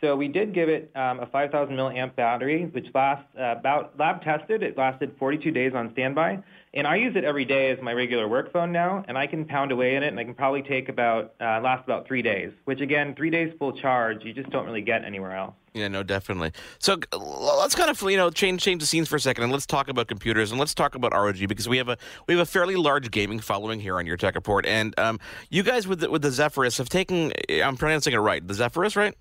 So 0.00 0.16
we 0.16 0.28
did 0.28 0.54
give 0.54 0.68
it 0.68 0.90
um, 0.94 1.20
a 1.20 1.26
5,000 1.26 1.74
milliamp 1.74 2.14
battery, 2.16 2.66
which 2.66 2.86
lasts 2.94 3.26
uh, 3.38 3.56
about 3.58 3.98
lab 3.98 4.22
tested. 4.22 4.62
It 4.62 4.78
lasted 4.78 5.14
42 5.18 5.50
days 5.50 5.72
on 5.74 5.92
standby, 5.92 6.42
and 6.74 6.86
I 6.86 6.96
use 6.96 7.16
it 7.16 7.24
every 7.24 7.44
day 7.44 7.70
as 7.70 7.78
my 7.82 7.92
regular 7.92 8.28
work 8.28 8.52
phone 8.52 8.72
now, 8.72 9.04
and 9.08 9.16
I 9.16 9.26
can 9.26 9.44
pound 9.44 9.72
away 9.72 9.94
in 9.96 10.02
it, 10.02 10.08
and 10.08 10.18
I 10.18 10.24
can 10.24 10.34
probably 10.34 10.62
take 10.62 10.88
about 10.88 11.34
uh, 11.40 11.60
last 11.60 11.84
about 11.84 12.06
three 12.06 12.22
days. 12.22 12.52
Which 12.64 12.80
again, 12.80 13.14
three 13.16 13.30
days 13.30 13.52
full 13.58 13.72
charge, 13.72 14.24
you 14.24 14.32
just 14.32 14.50
don't 14.50 14.66
really 14.66 14.82
get 14.82 15.04
anywhere 15.04 15.34
else. 15.34 15.54
Yeah, 15.74 15.88
no, 15.88 16.02
definitely. 16.02 16.52
So 16.78 16.98
let's 17.12 17.74
kind 17.74 17.90
of 17.90 18.02
you 18.02 18.16
know 18.16 18.30
change 18.30 18.62
change 18.62 18.80
the 18.80 18.86
scenes 18.86 19.08
for 19.08 19.16
a 19.16 19.20
second, 19.20 19.44
and 19.44 19.52
let's 19.52 19.66
talk 19.66 19.88
about 19.88 20.08
computers, 20.08 20.50
and 20.50 20.58
let's 20.58 20.74
talk 20.74 20.94
about 20.94 21.12
ROG 21.12 21.46
because 21.48 21.68
we 21.68 21.78
have 21.78 21.88
a 21.88 21.96
we 22.26 22.34
have 22.34 22.40
a 22.40 22.50
fairly 22.50 22.76
large 22.76 23.10
gaming 23.10 23.40
following 23.40 23.80
here 23.80 23.96
on 23.98 24.06
your 24.06 24.16
tech 24.16 24.34
report, 24.34 24.66
and 24.66 24.98
um, 24.98 25.20
you 25.50 25.62
guys 25.62 25.86
with 25.86 26.00
the, 26.00 26.10
with 26.10 26.22
the 26.22 26.30
Zephyrus 26.30 26.78
have 26.78 26.88
taken 26.88 27.32
I'm 27.48 27.76
pronouncing 27.76 28.12
it 28.12 28.18
right, 28.18 28.46
the 28.46 28.54
Zephyrus, 28.54 28.96
right? 28.96 29.14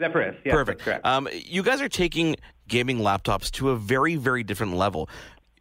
Zephyrus, 0.00 0.34
yeah, 0.44 0.52
perfect. 0.52 0.80
correct. 0.80 1.06
Um, 1.06 1.28
you 1.32 1.62
guys 1.62 1.80
are 1.80 1.88
taking 1.88 2.34
gaming 2.66 2.98
laptops 2.98 3.50
to 3.52 3.70
a 3.70 3.76
very 3.76 4.16
very 4.16 4.42
different 4.42 4.74
level. 4.74 5.08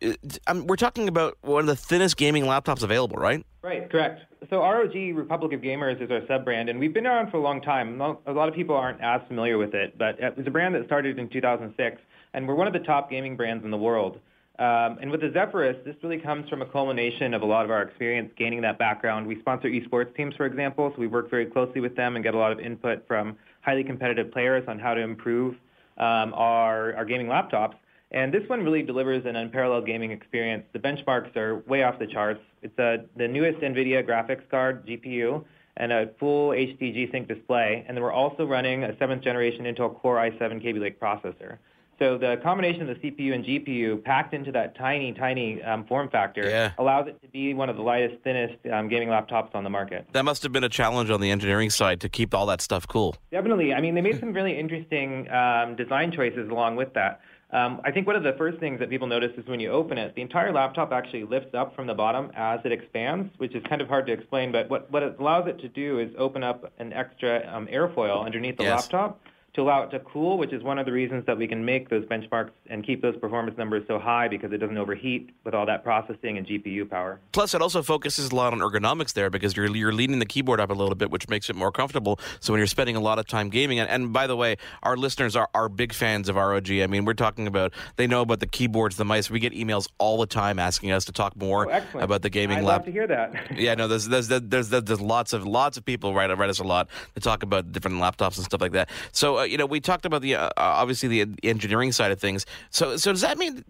Uh, 0.03 0.13
um, 0.47 0.67
we're 0.67 0.75
talking 0.75 1.07
about 1.07 1.37
one 1.41 1.61
of 1.61 1.67
the 1.67 1.75
thinnest 1.75 2.17
gaming 2.17 2.43
laptops 2.43 2.83
available, 2.83 3.17
right? 3.17 3.45
Right, 3.61 3.89
correct. 3.89 4.21
So 4.49 4.59
ROG 4.59 4.93
Republic 5.15 5.53
of 5.53 5.61
Gamers 5.61 6.01
is 6.01 6.11
our 6.11 6.21
sub 6.27 6.43
brand, 6.43 6.69
and 6.69 6.79
we've 6.79 6.93
been 6.93 7.07
around 7.07 7.31
for 7.31 7.37
a 7.37 7.41
long 7.41 7.61
time. 7.61 8.01
A 8.01 8.31
lot 8.31 8.49
of 8.49 8.55
people 8.55 8.75
aren't 8.75 9.01
as 9.01 9.21
familiar 9.27 9.57
with 9.57 9.73
it, 9.73 9.97
but 9.97 10.19
it 10.19 10.35
was 10.37 10.45
a 10.45 10.51
brand 10.51 10.75
that 10.75 10.85
started 10.85 11.17
in 11.17 11.29
2006, 11.29 12.01
and 12.33 12.47
we're 12.47 12.55
one 12.55 12.67
of 12.67 12.73
the 12.73 12.79
top 12.79 13.09
gaming 13.09 13.37
brands 13.37 13.63
in 13.63 13.71
the 13.71 13.77
world. 13.77 14.19
Um, 14.59 14.99
and 15.01 15.09
with 15.09 15.21
the 15.21 15.31
Zephyrus, 15.33 15.77
this 15.83 15.95
really 16.03 16.19
comes 16.19 16.47
from 16.47 16.61
a 16.61 16.65
culmination 16.65 17.33
of 17.33 17.41
a 17.41 17.45
lot 17.45 17.65
of 17.65 17.71
our 17.71 17.81
experience 17.81 18.31
gaining 18.37 18.61
that 18.61 18.77
background. 18.77 19.25
We 19.25 19.39
sponsor 19.39 19.67
esports 19.69 20.15
teams, 20.15 20.35
for 20.35 20.45
example, 20.45 20.91
so 20.93 21.01
we 21.01 21.07
work 21.07 21.29
very 21.29 21.47
closely 21.47 21.81
with 21.81 21.95
them 21.95 22.15
and 22.15 22.23
get 22.23 22.35
a 22.35 22.37
lot 22.37 22.51
of 22.51 22.59
input 22.59 23.07
from 23.07 23.35
highly 23.61 23.83
competitive 23.83 24.31
players 24.31 24.63
on 24.67 24.77
how 24.77 24.93
to 24.93 25.01
improve 25.01 25.55
um, 25.97 26.33
our, 26.35 26.93
our 26.95 27.05
gaming 27.05 27.27
laptops. 27.27 27.75
And 28.13 28.31
this 28.31 28.47
one 28.47 28.63
really 28.63 28.83
delivers 28.83 29.25
an 29.25 29.35
unparalleled 29.35 29.87
gaming 29.87 30.11
experience. 30.11 30.63
The 30.71 30.79
benchmarks 30.79 31.35
are 31.35 31.59
way 31.67 31.83
off 31.83 31.97
the 31.97 32.05
charts. 32.05 32.41
It's 32.61 32.77
a, 32.77 33.05
the 33.17 33.27
newest 33.27 33.59
NVIDIA 33.59 34.07
graphics 34.07 34.47
card 34.49 34.85
GPU 34.85 35.43
and 35.77 35.91
a 35.91 36.11
full 36.19 36.49
HD 36.49 36.93
G-Sync 36.93 37.27
display. 37.27 37.83
And 37.87 37.97
then 37.97 38.03
we're 38.03 38.11
also 38.11 38.45
running 38.45 38.83
a 38.83 38.95
seventh 38.99 39.23
generation 39.23 39.65
Intel 39.65 39.99
Core 39.99 40.17
i7 40.17 40.61
Kaby 40.61 40.79
Lake 40.79 40.99
processor. 40.99 41.57
So 41.99 42.17
the 42.17 42.37
combination 42.43 42.87
of 42.89 42.99
the 42.99 43.11
CPU 43.11 43.33
and 43.33 43.45
GPU 43.45 44.03
packed 44.03 44.33
into 44.33 44.51
that 44.51 44.75
tiny, 44.75 45.13
tiny 45.13 45.61
um, 45.63 45.85
form 45.85 46.09
factor 46.09 46.47
yeah. 46.47 46.71
allows 46.77 47.07
it 47.07 47.21
to 47.21 47.27
be 47.29 47.53
one 47.53 47.69
of 47.69 47.75
the 47.75 47.83
lightest, 47.83 48.21
thinnest 48.23 48.55
um, 48.71 48.89
gaming 48.89 49.09
laptops 49.09 49.53
on 49.53 49.63
the 49.63 49.69
market. 49.69 50.07
That 50.11 50.25
must 50.25 50.43
have 50.43 50.51
been 50.51 50.63
a 50.63 50.69
challenge 50.69 51.09
on 51.09 51.21
the 51.21 51.29
engineering 51.31 51.69
side 51.69 52.01
to 52.01 52.09
keep 52.09 52.33
all 52.33 52.45
that 52.47 52.61
stuff 52.61 52.87
cool. 52.87 53.15
Definitely. 53.31 53.73
I 53.73 53.81
mean, 53.81 53.95
they 53.95 54.01
made 54.01 54.19
some 54.19 54.33
really 54.33 54.57
interesting 54.57 55.29
um, 55.31 55.75
design 55.75 56.11
choices 56.11 56.49
along 56.49 56.75
with 56.75 56.93
that. 56.93 57.21
Um, 57.53 57.81
I 57.85 57.91
think 57.91 58.07
one 58.07 58.15
of 58.15 58.23
the 58.23 58.33
first 58.35 58.59
things 58.59 58.79
that 58.79 58.89
people 58.89 59.05
notice 59.05 59.31
is 59.37 59.45
when 59.47 59.59
you 59.59 59.69
open 59.69 59.99
it, 59.99 60.15
the 60.15 60.23
entire 60.23 60.51
laptop 60.51 60.91
actually 60.91 61.23
lifts 61.23 61.53
up 61.53 61.75
from 61.75 61.85
the 61.85 61.93
bottom 61.93 62.31
as 62.35 62.59
it 62.65 62.71
expands, 62.71 63.31
which 63.37 63.53
is 63.53 63.63
kind 63.69 63.79
of 63.79 63.87
hard 63.87 64.07
to 64.07 64.11
explain. 64.11 64.51
But 64.51 64.69
what, 64.71 64.89
what 64.91 65.03
it 65.03 65.17
allows 65.19 65.47
it 65.47 65.59
to 65.59 65.69
do 65.69 65.99
is 65.99 66.09
open 66.17 66.43
up 66.43 66.73
an 66.79 66.91
extra 66.93 67.47
um, 67.55 67.67
airfoil 67.67 68.25
underneath 68.25 68.57
the 68.57 68.63
yes. 68.63 68.81
laptop 68.81 69.21
to 69.53 69.61
allow 69.61 69.83
it 69.83 69.91
to 69.91 69.99
cool, 69.99 70.37
which 70.39 70.51
is 70.51 70.63
one 70.63 70.79
of 70.79 70.85
the 70.85 70.91
reasons 70.91 71.25
that 71.27 71.37
we 71.37 71.47
can 71.47 71.63
make 71.63 71.89
those 71.89 72.03
benchmarks 72.05 72.49
and 72.67 72.83
keep 72.83 73.03
those 73.03 73.15
performance 73.17 73.55
numbers 73.55 73.83
so 73.87 73.99
high 73.99 74.27
because 74.27 74.51
it 74.51 74.57
doesn't 74.57 74.77
overheat 74.77 75.29
with 75.43 75.53
all 75.53 75.65
that 75.67 75.83
processing 75.83 76.39
and 76.39 76.47
GPU 76.47 76.89
power. 76.89 77.19
Plus, 77.33 77.53
it 77.53 77.61
also 77.61 77.83
focuses 77.83 78.31
a 78.31 78.35
lot 78.35 78.53
on 78.53 78.59
ergonomics 78.59 79.13
there 79.13 79.29
because 79.29 79.55
you're 79.55 79.73
you're 79.75 79.93
leaning 79.93 80.17
the 80.17 80.25
keyboard 80.25 80.59
up 80.59 80.71
a 80.71 80.73
little 80.73 80.95
bit, 80.95 81.11
which 81.11 81.29
makes 81.29 81.51
it 81.51 81.55
more 81.55 81.71
comfortable. 81.71 82.19
So 82.39 82.51
when 82.51 82.59
you're 82.59 82.67
spending 82.67 82.95
a 82.95 82.99
lot 82.99 83.19
of 83.19 83.27
time 83.27 83.49
gaming, 83.49 83.79
and, 83.79 83.87
and 83.89 84.11
by 84.11 84.25
the 84.25 84.35
way, 84.35 84.57
our 84.81 84.97
listeners 84.97 85.35
are, 85.35 85.49
are 85.53 85.69
big 85.69 85.93
fans 85.93 86.29
of 86.29 86.35
ROG. 86.35 86.71
I 86.71 86.87
mean, 86.87 87.05
we're 87.05 87.13
talking 87.13 87.45
about 87.45 87.73
they 87.97 88.07
know 88.07 88.21
about 88.21 88.39
the 88.39 88.47
keyboards, 88.47 88.95
the 88.95 89.05
mice. 89.05 89.29
We 89.29 89.39
get 89.39 89.53
emails 89.53 89.87
all 89.99 90.19
the 90.19 90.25
time 90.25 90.57
asking 90.57 90.91
us 90.91 91.05
to 91.05 91.11
talk 91.11 91.35
more 91.35 91.71
oh, 91.71 91.99
about 91.99 92.23
the 92.23 92.29
gaming 92.31 92.57
I'd 92.57 92.63
love 92.63 92.85
to 92.85 92.91
hear 92.91 93.05
that. 93.05 93.51
yeah, 93.55 93.75
no, 93.75 93.87
there's 93.87 94.07
there's, 94.07 94.29
there's 94.29 94.69
there's 94.69 94.69
there's 94.69 95.01
lots 95.01 95.33
of 95.33 95.45
lots 95.45 95.77
of 95.77 95.85
people 95.85 96.15
write 96.15 96.35
write 96.35 96.49
us 96.49 96.59
a 96.59 96.63
lot 96.63 96.89
to 97.13 97.21
talk 97.21 97.43
about 97.43 97.71
different 97.71 97.97
laptops 97.97 98.37
and 98.37 98.45
stuff 98.45 98.59
like 98.59 98.71
that. 98.71 98.89
So 99.11 99.42
uh, 99.43 99.45
you 99.45 99.57
know, 99.57 99.65
we 99.65 99.79
talked 99.79 100.05
about 100.05 100.21
the 100.21 100.35
uh, 100.35 100.49
obviously 100.57 101.09
the 101.09 101.35
engineering 101.43 101.91
side 101.91 102.11
of 102.11 102.19
things. 102.19 102.45
So 102.69 102.97
so 102.97 103.11
does 103.11 103.21
that 103.21 103.37
mean? 103.37 103.63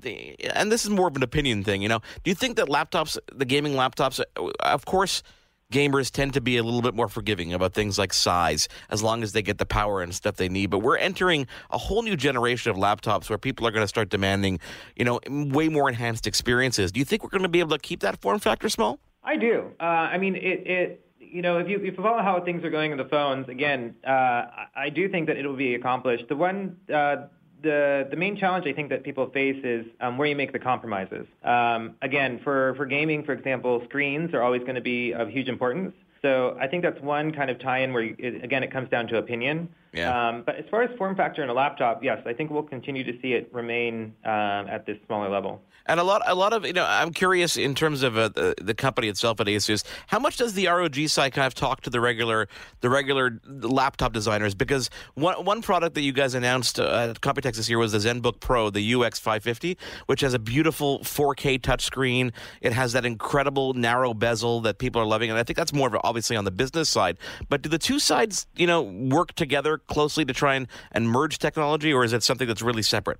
And 0.53 0.71
this 0.71 0.85
is 0.85 0.89
more 0.89 1.07
of 1.07 1.15
an 1.15 1.23
opinion 1.23 1.63
thing. 1.63 1.81
You 1.81 1.89
know, 1.89 1.99
do 2.23 2.31
you 2.31 2.35
think 2.35 2.57
that 2.57 2.67
laptops, 2.67 3.17
the 3.33 3.45
gaming 3.45 3.73
laptops, 3.73 4.19
uh, 4.19 4.51
of 4.59 4.85
course. 4.85 5.23
Gamers 5.71 6.11
tend 6.11 6.35
to 6.35 6.41
be 6.41 6.57
a 6.57 6.63
little 6.63 6.83
bit 6.83 6.93
more 6.93 7.07
forgiving 7.07 7.51
about 7.51 7.73
things 7.73 7.97
like 7.97 8.13
size, 8.13 8.67
as 8.91 9.01
long 9.01 9.23
as 9.23 9.31
they 9.31 9.41
get 9.41 9.57
the 9.57 9.65
power 9.65 10.03
and 10.03 10.13
stuff 10.13 10.35
they 10.35 10.47
need. 10.47 10.69
But 10.69 10.79
we're 10.79 10.97
entering 10.97 11.47
a 11.71 11.79
whole 11.79 12.03
new 12.03 12.15
generation 12.15 12.69
of 12.69 12.77
laptops 12.77 13.27
where 13.27 13.39
people 13.39 13.65
are 13.65 13.71
going 13.71 13.83
to 13.83 13.87
start 13.87 14.09
demanding, 14.09 14.59
you 14.95 15.03
know, 15.03 15.19
way 15.27 15.69
more 15.69 15.89
enhanced 15.89 16.27
experiences. 16.27 16.91
Do 16.91 16.99
you 16.99 17.05
think 17.05 17.23
we're 17.23 17.31
going 17.31 17.41
to 17.41 17.49
be 17.49 17.59
able 17.59 17.75
to 17.75 17.79
keep 17.79 18.01
that 18.01 18.21
form 18.21 18.37
factor 18.37 18.69
small? 18.69 18.99
I 19.23 19.35
do. 19.35 19.71
Uh, 19.79 19.83
I 19.83 20.19
mean, 20.19 20.35
it, 20.35 20.67
it 20.67 21.02
you 21.33 21.41
know, 21.41 21.57
if 21.57 21.67
you 21.67 21.77
if 21.77 21.83
you 21.83 21.93
follow 21.93 22.21
how 22.21 22.39
things 22.45 22.63
are 22.63 22.69
going 22.69 22.91
in 22.91 22.97
the 22.97 23.05
phones, 23.05 23.49
again, 23.49 23.95
uh, 24.07 24.43
I 24.75 24.89
do 24.93 25.09
think 25.09 25.27
that 25.27 25.37
it 25.37 25.45
will 25.47 25.57
be 25.57 25.73
accomplished. 25.73 26.25
The 26.29 26.35
one, 26.35 26.77
uh, 26.93 27.27
the 27.63 28.07
the 28.09 28.15
main 28.15 28.37
challenge 28.37 28.67
I 28.67 28.73
think 28.73 28.89
that 28.89 29.03
people 29.03 29.29
face 29.31 29.59
is 29.63 29.85
um, 29.99 30.17
where 30.17 30.27
you 30.27 30.35
make 30.35 30.53
the 30.53 30.59
compromises. 30.59 31.25
Um, 31.43 31.95
again, 32.03 32.39
for 32.43 32.75
for 32.75 32.85
gaming, 32.85 33.23
for 33.23 33.33
example, 33.33 33.81
screens 33.85 34.33
are 34.35 34.43
always 34.43 34.61
going 34.61 34.75
to 34.75 34.81
be 34.81 35.13
of 35.13 35.27
huge 35.29 35.49
importance. 35.49 35.93
So 36.21 36.55
I 36.61 36.67
think 36.67 36.83
that's 36.83 37.01
one 37.01 37.33
kind 37.33 37.49
of 37.49 37.59
tie-in 37.59 37.91
where, 37.91 38.03
you, 38.03 38.15
it, 38.17 38.45
again, 38.45 38.63
it 38.63 38.71
comes 38.71 38.89
down 38.89 39.07
to 39.07 39.17
opinion. 39.17 39.67
Yeah. 39.91 40.29
Um, 40.29 40.43
but 40.45 40.55
as 40.55 40.63
far 40.71 40.81
as 40.81 40.97
form 40.97 41.17
factor 41.17 41.43
in 41.43 41.49
a 41.49 41.53
laptop, 41.53 42.01
yes, 42.01 42.19
I 42.25 42.31
think 42.31 42.49
we'll 42.49 42.63
continue 42.63 43.03
to 43.03 43.11
see 43.21 43.33
it 43.33 43.49
remain 43.53 44.13
um, 44.23 44.69
at 44.69 44.85
this 44.85 44.97
smaller 45.05 45.29
level. 45.29 45.61
And 45.85 45.99
a 45.99 46.03
lot, 46.03 46.21
a 46.25 46.35
lot 46.35 46.53
of 46.53 46.65
you 46.65 46.73
know, 46.73 46.85
I'm 46.85 47.11
curious 47.11 47.57
in 47.57 47.75
terms 47.75 48.03
of 48.03 48.17
uh, 48.17 48.29
the, 48.29 48.55
the 48.61 48.73
company 48.73 49.07
itself 49.09 49.39
at 49.41 49.47
Asus. 49.47 49.83
How 50.07 50.19
much 50.19 50.37
does 50.37 50.53
the 50.53 50.67
ROG 50.67 50.95
side 51.07 51.33
kind 51.33 51.45
of 51.45 51.53
talk 51.53 51.81
to 51.81 51.89
the 51.89 51.99
regular, 51.99 52.47
the 52.81 52.89
regular 52.89 53.39
laptop 53.45 54.13
designers? 54.13 54.55
Because 54.55 54.89
one 55.15 55.43
one 55.43 55.61
product 55.61 55.95
that 55.95 56.01
you 56.01 56.13
guys 56.13 56.35
announced 56.35 56.79
uh, 56.79 57.09
at 57.09 57.21
Computex 57.21 57.57
this 57.57 57.69
year 57.69 57.77
was 57.77 57.91
the 57.91 57.97
ZenBook 57.97 58.39
Pro, 58.39 58.69
the 58.69 58.95
UX 58.95 59.19
550, 59.19 59.77
which 60.05 60.21
has 60.21 60.33
a 60.33 60.39
beautiful 60.39 60.99
4K 60.99 61.59
touchscreen. 61.59 62.31
It 62.61 62.73
has 62.73 62.93
that 62.93 63.05
incredible 63.05 63.73
narrow 63.73 64.13
bezel 64.13 64.61
that 64.61 64.77
people 64.77 65.01
are 65.01 65.05
loving, 65.05 65.29
and 65.29 65.39
I 65.39 65.43
think 65.43 65.57
that's 65.57 65.73
more 65.73 65.87
of 65.87 65.99
obviously 66.03 66.37
on 66.37 66.45
the 66.45 66.51
business 66.51 66.89
side. 66.89 67.17
But 67.49 67.61
do 67.61 67.69
the 67.69 67.77
two 67.77 67.99
sides, 67.99 68.47
you 68.55 68.67
know, 68.67 68.81
work 68.81 69.33
together 69.33 69.77
closely 69.77 70.23
to 70.25 70.33
try 70.33 70.55
and, 70.55 70.67
and 70.91 71.09
merge 71.09 71.39
technology, 71.39 71.91
or 71.91 72.03
is 72.03 72.13
it 72.13 72.23
something 72.23 72.47
that's 72.47 72.61
really 72.61 72.83
separate? 72.83 73.19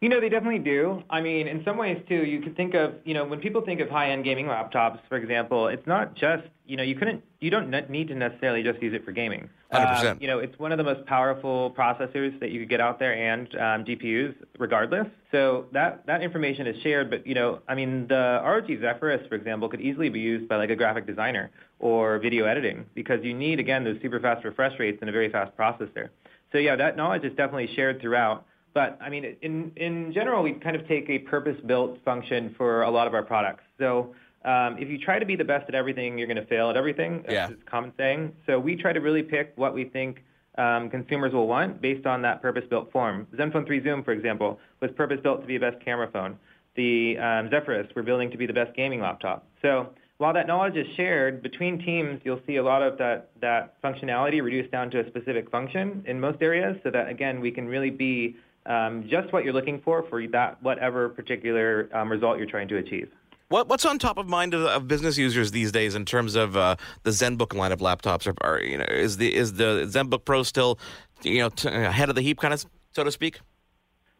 You 0.00 0.08
know, 0.08 0.20
they 0.20 0.28
definitely 0.28 0.58
do. 0.58 1.02
I 1.08 1.20
mean, 1.20 1.46
in 1.48 1.64
some 1.64 1.78
ways 1.78 2.02
too, 2.08 2.24
you 2.24 2.40
could 2.40 2.56
think 2.56 2.74
of, 2.74 2.94
you 3.04 3.14
know, 3.14 3.24
when 3.24 3.40
people 3.40 3.62
think 3.62 3.80
of 3.80 3.88
high-end 3.88 4.24
gaming 4.24 4.46
laptops, 4.46 4.98
for 5.08 5.16
example, 5.16 5.68
it's 5.68 5.86
not 5.86 6.14
just, 6.14 6.44
you 6.66 6.76
know, 6.76 6.82
you 6.82 6.94
couldn't, 6.94 7.22
you 7.40 7.50
don't 7.50 7.70
need 7.90 8.08
to 8.08 8.14
necessarily 8.14 8.62
just 8.62 8.82
use 8.82 8.92
it 8.94 9.04
for 9.04 9.12
gaming. 9.12 9.48
100%. 9.72 10.04
Um, 10.04 10.18
you 10.20 10.26
know, 10.26 10.38
it's 10.38 10.58
one 10.58 10.72
of 10.72 10.78
the 10.78 10.84
most 10.84 11.04
powerful 11.06 11.74
processors 11.76 12.38
that 12.40 12.50
you 12.50 12.60
could 12.60 12.68
get 12.68 12.80
out 12.80 12.98
there 12.98 13.14
and 13.14 13.48
um, 13.54 13.84
GPUs 13.84 14.34
regardless. 14.58 15.06
So 15.32 15.66
that, 15.72 16.06
that 16.06 16.22
information 16.22 16.66
is 16.66 16.80
shared, 16.82 17.10
but, 17.10 17.26
you 17.26 17.34
know, 17.34 17.60
I 17.68 17.74
mean, 17.74 18.06
the 18.08 18.40
ROG 18.44 18.68
Zephyrus, 18.68 19.26
for 19.28 19.34
example, 19.34 19.68
could 19.68 19.80
easily 19.80 20.08
be 20.08 20.20
used 20.20 20.48
by 20.48 20.56
like 20.56 20.70
a 20.70 20.76
graphic 20.76 21.06
designer 21.06 21.50
or 21.78 22.18
video 22.18 22.46
editing 22.46 22.86
because 22.94 23.24
you 23.24 23.34
need, 23.34 23.60
again, 23.60 23.84
those 23.84 24.00
super 24.02 24.20
fast 24.20 24.44
refresh 24.44 24.78
rates 24.78 24.98
and 25.00 25.08
a 25.08 25.12
very 25.12 25.30
fast 25.30 25.56
processor. 25.56 26.10
So 26.52 26.58
yeah, 26.58 26.76
that 26.76 26.96
knowledge 26.96 27.24
is 27.24 27.36
definitely 27.36 27.68
shared 27.74 28.00
throughout. 28.00 28.46
But 28.76 28.98
I 29.00 29.08
mean, 29.08 29.24
in 29.40 29.72
in 29.76 30.12
general, 30.12 30.42
we 30.42 30.52
kind 30.52 30.76
of 30.76 30.86
take 30.86 31.08
a 31.08 31.18
purpose-built 31.20 32.04
function 32.04 32.54
for 32.58 32.82
a 32.82 32.90
lot 32.90 33.06
of 33.06 33.14
our 33.14 33.22
products. 33.22 33.62
So 33.78 34.14
um, 34.44 34.76
if 34.78 34.90
you 34.90 34.98
try 34.98 35.18
to 35.18 35.24
be 35.24 35.34
the 35.34 35.46
best 35.46 35.64
at 35.70 35.74
everything, 35.74 36.18
you're 36.18 36.26
going 36.26 36.36
to 36.36 36.44
fail 36.44 36.68
at 36.68 36.76
everything. 36.76 37.22
That's 37.22 37.32
Yeah. 37.32 37.48
a 37.48 37.70
common 37.70 37.94
saying. 37.96 38.34
So 38.44 38.60
we 38.60 38.76
try 38.76 38.92
to 38.92 39.00
really 39.00 39.22
pick 39.22 39.54
what 39.56 39.72
we 39.72 39.84
think 39.84 40.22
um, 40.58 40.90
consumers 40.90 41.32
will 41.32 41.48
want 41.48 41.80
based 41.80 42.06
on 42.06 42.20
that 42.22 42.42
purpose-built 42.42 42.92
form. 42.92 43.26
Zenfone 43.34 43.64
3 43.64 43.82
Zoom, 43.82 44.04
for 44.04 44.12
example, 44.12 44.60
was 44.82 44.90
purpose-built 44.90 45.40
to 45.40 45.46
be 45.46 45.56
the 45.56 45.70
best 45.70 45.82
camera 45.82 46.10
phone. 46.12 46.38
The 46.74 47.16
um, 47.16 47.48
Zephyrus, 47.48 47.88
we're 47.96 48.02
building 48.02 48.30
to 48.30 48.36
be 48.36 48.44
the 48.44 48.52
best 48.52 48.76
gaming 48.76 49.00
laptop. 49.00 49.46
So 49.62 49.88
while 50.18 50.34
that 50.34 50.46
knowledge 50.46 50.76
is 50.76 50.86
shared 50.96 51.42
between 51.42 51.78
teams, 51.78 52.20
you'll 52.24 52.42
see 52.46 52.56
a 52.56 52.62
lot 52.62 52.82
of 52.82 52.98
that, 52.98 53.30
that 53.40 53.80
functionality 53.82 54.42
reduced 54.42 54.70
down 54.70 54.90
to 54.90 55.00
a 55.00 55.06
specific 55.06 55.50
function 55.50 56.04
in 56.06 56.20
most 56.20 56.42
areas 56.42 56.76
so 56.82 56.90
that, 56.90 57.08
again, 57.08 57.40
we 57.40 57.50
can 57.50 57.66
really 57.66 57.90
be 57.90 58.36
um, 58.66 59.06
just 59.08 59.32
what 59.32 59.44
you're 59.44 59.52
looking 59.52 59.80
for 59.80 60.04
for 60.08 60.26
that 60.28 60.62
whatever 60.62 61.08
particular 61.08 61.88
um, 61.92 62.10
result 62.10 62.38
you're 62.38 62.50
trying 62.50 62.68
to 62.68 62.76
achieve. 62.76 63.10
What, 63.48 63.68
what's 63.68 63.84
on 63.86 64.00
top 64.00 64.18
of 64.18 64.28
mind 64.28 64.54
of, 64.54 64.62
of 64.62 64.88
business 64.88 65.16
users 65.16 65.52
these 65.52 65.70
days 65.70 65.94
in 65.94 66.04
terms 66.04 66.34
of 66.34 66.56
uh, 66.56 66.74
the 67.04 67.10
ZenBook 67.10 67.54
line 67.54 67.70
of 67.70 67.78
laptops? 67.78 68.26
Are, 68.26 68.34
are, 68.40 68.60
you 68.60 68.76
know, 68.76 68.86
is 68.90 69.18
the 69.18 69.32
is 69.32 69.52
the 69.54 69.88
ZenBook 69.88 70.24
Pro 70.24 70.42
still 70.42 70.78
you 71.22 71.38
know 71.38 71.48
t- 71.50 71.68
ahead 71.68 72.08
of 72.08 72.16
the 72.16 72.22
heap, 72.22 72.40
kind 72.40 72.52
of 72.52 72.66
so 72.92 73.04
to 73.04 73.12
speak? 73.12 73.38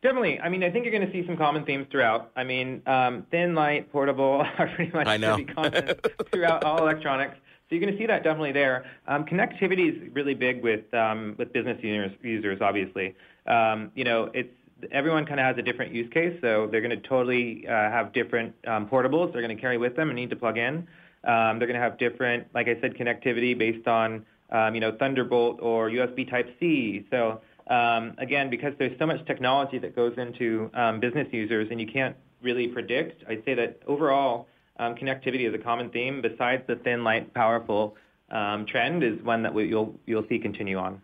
Definitely. 0.03 0.39
I 0.39 0.49
mean, 0.49 0.63
I 0.63 0.71
think 0.71 0.85
you're 0.85 0.97
going 0.97 1.07
to 1.07 1.13
see 1.13 1.27
some 1.27 1.37
common 1.37 1.65
themes 1.65 1.87
throughout. 1.91 2.31
I 2.37 2.45
mean, 2.45 2.83
um, 2.87 3.27
thin, 3.31 3.55
light, 3.55 3.91
portable 3.91 4.45
are 4.59 4.71
pretty 4.77 4.93
much 4.93 5.09
I 5.09 5.17
know. 5.17 5.37
going 5.37 5.47
to 5.47 5.47
be 5.47 5.55
common 5.55 5.95
throughout 6.33 6.63
all 6.63 6.79
electronics. 6.79 7.35
So 7.69 7.75
you're 7.75 7.81
going 7.81 7.95
to 7.95 7.99
see 7.99 8.07
that 8.07 8.23
definitely 8.23 8.53
there. 8.53 8.85
Um, 9.09 9.25
connectivity 9.25 9.91
is 9.91 10.15
really 10.15 10.35
big 10.35 10.63
with 10.63 10.93
um, 10.95 11.35
with 11.37 11.53
business 11.53 11.79
users, 11.83 12.13
users 12.23 12.61
obviously. 12.61 13.17
Um, 13.49 13.91
you 13.95 14.05
know, 14.05 14.31
it's 14.35 14.53
everyone 14.93 15.25
kind 15.25 15.41
of 15.41 15.47
has 15.47 15.57
a 15.59 15.63
different 15.63 15.93
use 15.93 16.13
case, 16.13 16.37
so 16.41 16.69
they're 16.71 16.81
going 16.81 17.01
to 17.01 17.09
totally 17.09 17.67
uh, 17.67 17.73
have 17.73 18.13
different 18.13 18.55
um, 18.67 18.87
portables 18.89 19.33
they're 19.33 19.43
going 19.43 19.57
to 19.57 19.61
carry 19.61 19.79
with 19.79 19.97
them 19.97 20.11
and 20.11 20.17
need 20.17 20.31
to 20.31 20.37
plug 20.37 20.59
in. 20.59 20.87
Um, 21.25 21.59
they're 21.59 21.67
going 21.67 21.75
to 21.75 21.81
have 21.81 21.99
different, 21.99 22.47
like 22.55 22.69
I 22.69 22.81
said, 22.81 22.95
connectivity 22.95 23.57
based 23.57 23.89
on 23.89 24.25
um, 24.51 24.75
you 24.75 24.81
know 24.81 24.93
Thunderbolt 24.93 25.59
or 25.61 25.91
USB 25.91 26.29
Type 26.29 26.55
C. 26.61 27.07
So 27.11 27.41
um, 27.69 28.15
again, 28.19 28.51
because 28.51 28.75
there's 28.79 28.97
so 28.99 29.07
much 29.07 29.25
technology 29.27 29.79
that 29.79 29.97
goes 29.97 30.15
into 30.17 30.71
um, 30.75 31.01
business 31.01 31.27
users, 31.33 31.69
and 31.71 31.81
you 31.81 31.87
can't 31.87 32.17
really 32.43 32.69
predict, 32.69 33.25
I'd 33.29 33.45
say 33.45 33.55
that 33.55 33.81
overall 33.87 34.47
um, 34.79 34.95
connectivity 34.95 35.49
is 35.49 35.55
a 35.55 35.59
common 35.59 35.91
theme. 35.91 36.23
Besides 36.23 36.63
the 36.67 36.77
thin, 36.77 37.03
light, 37.03 37.33
powerful 37.35 37.97
um, 38.31 38.67
trend, 38.67 39.03
is 39.03 39.21
one 39.23 39.43
that 39.43 39.53
we, 39.53 39.67
you'll 39.67 39.95
you'll 40.07 40.27
see 40.29 40.39
continue 40.39 40.79
on. 40.79 41.01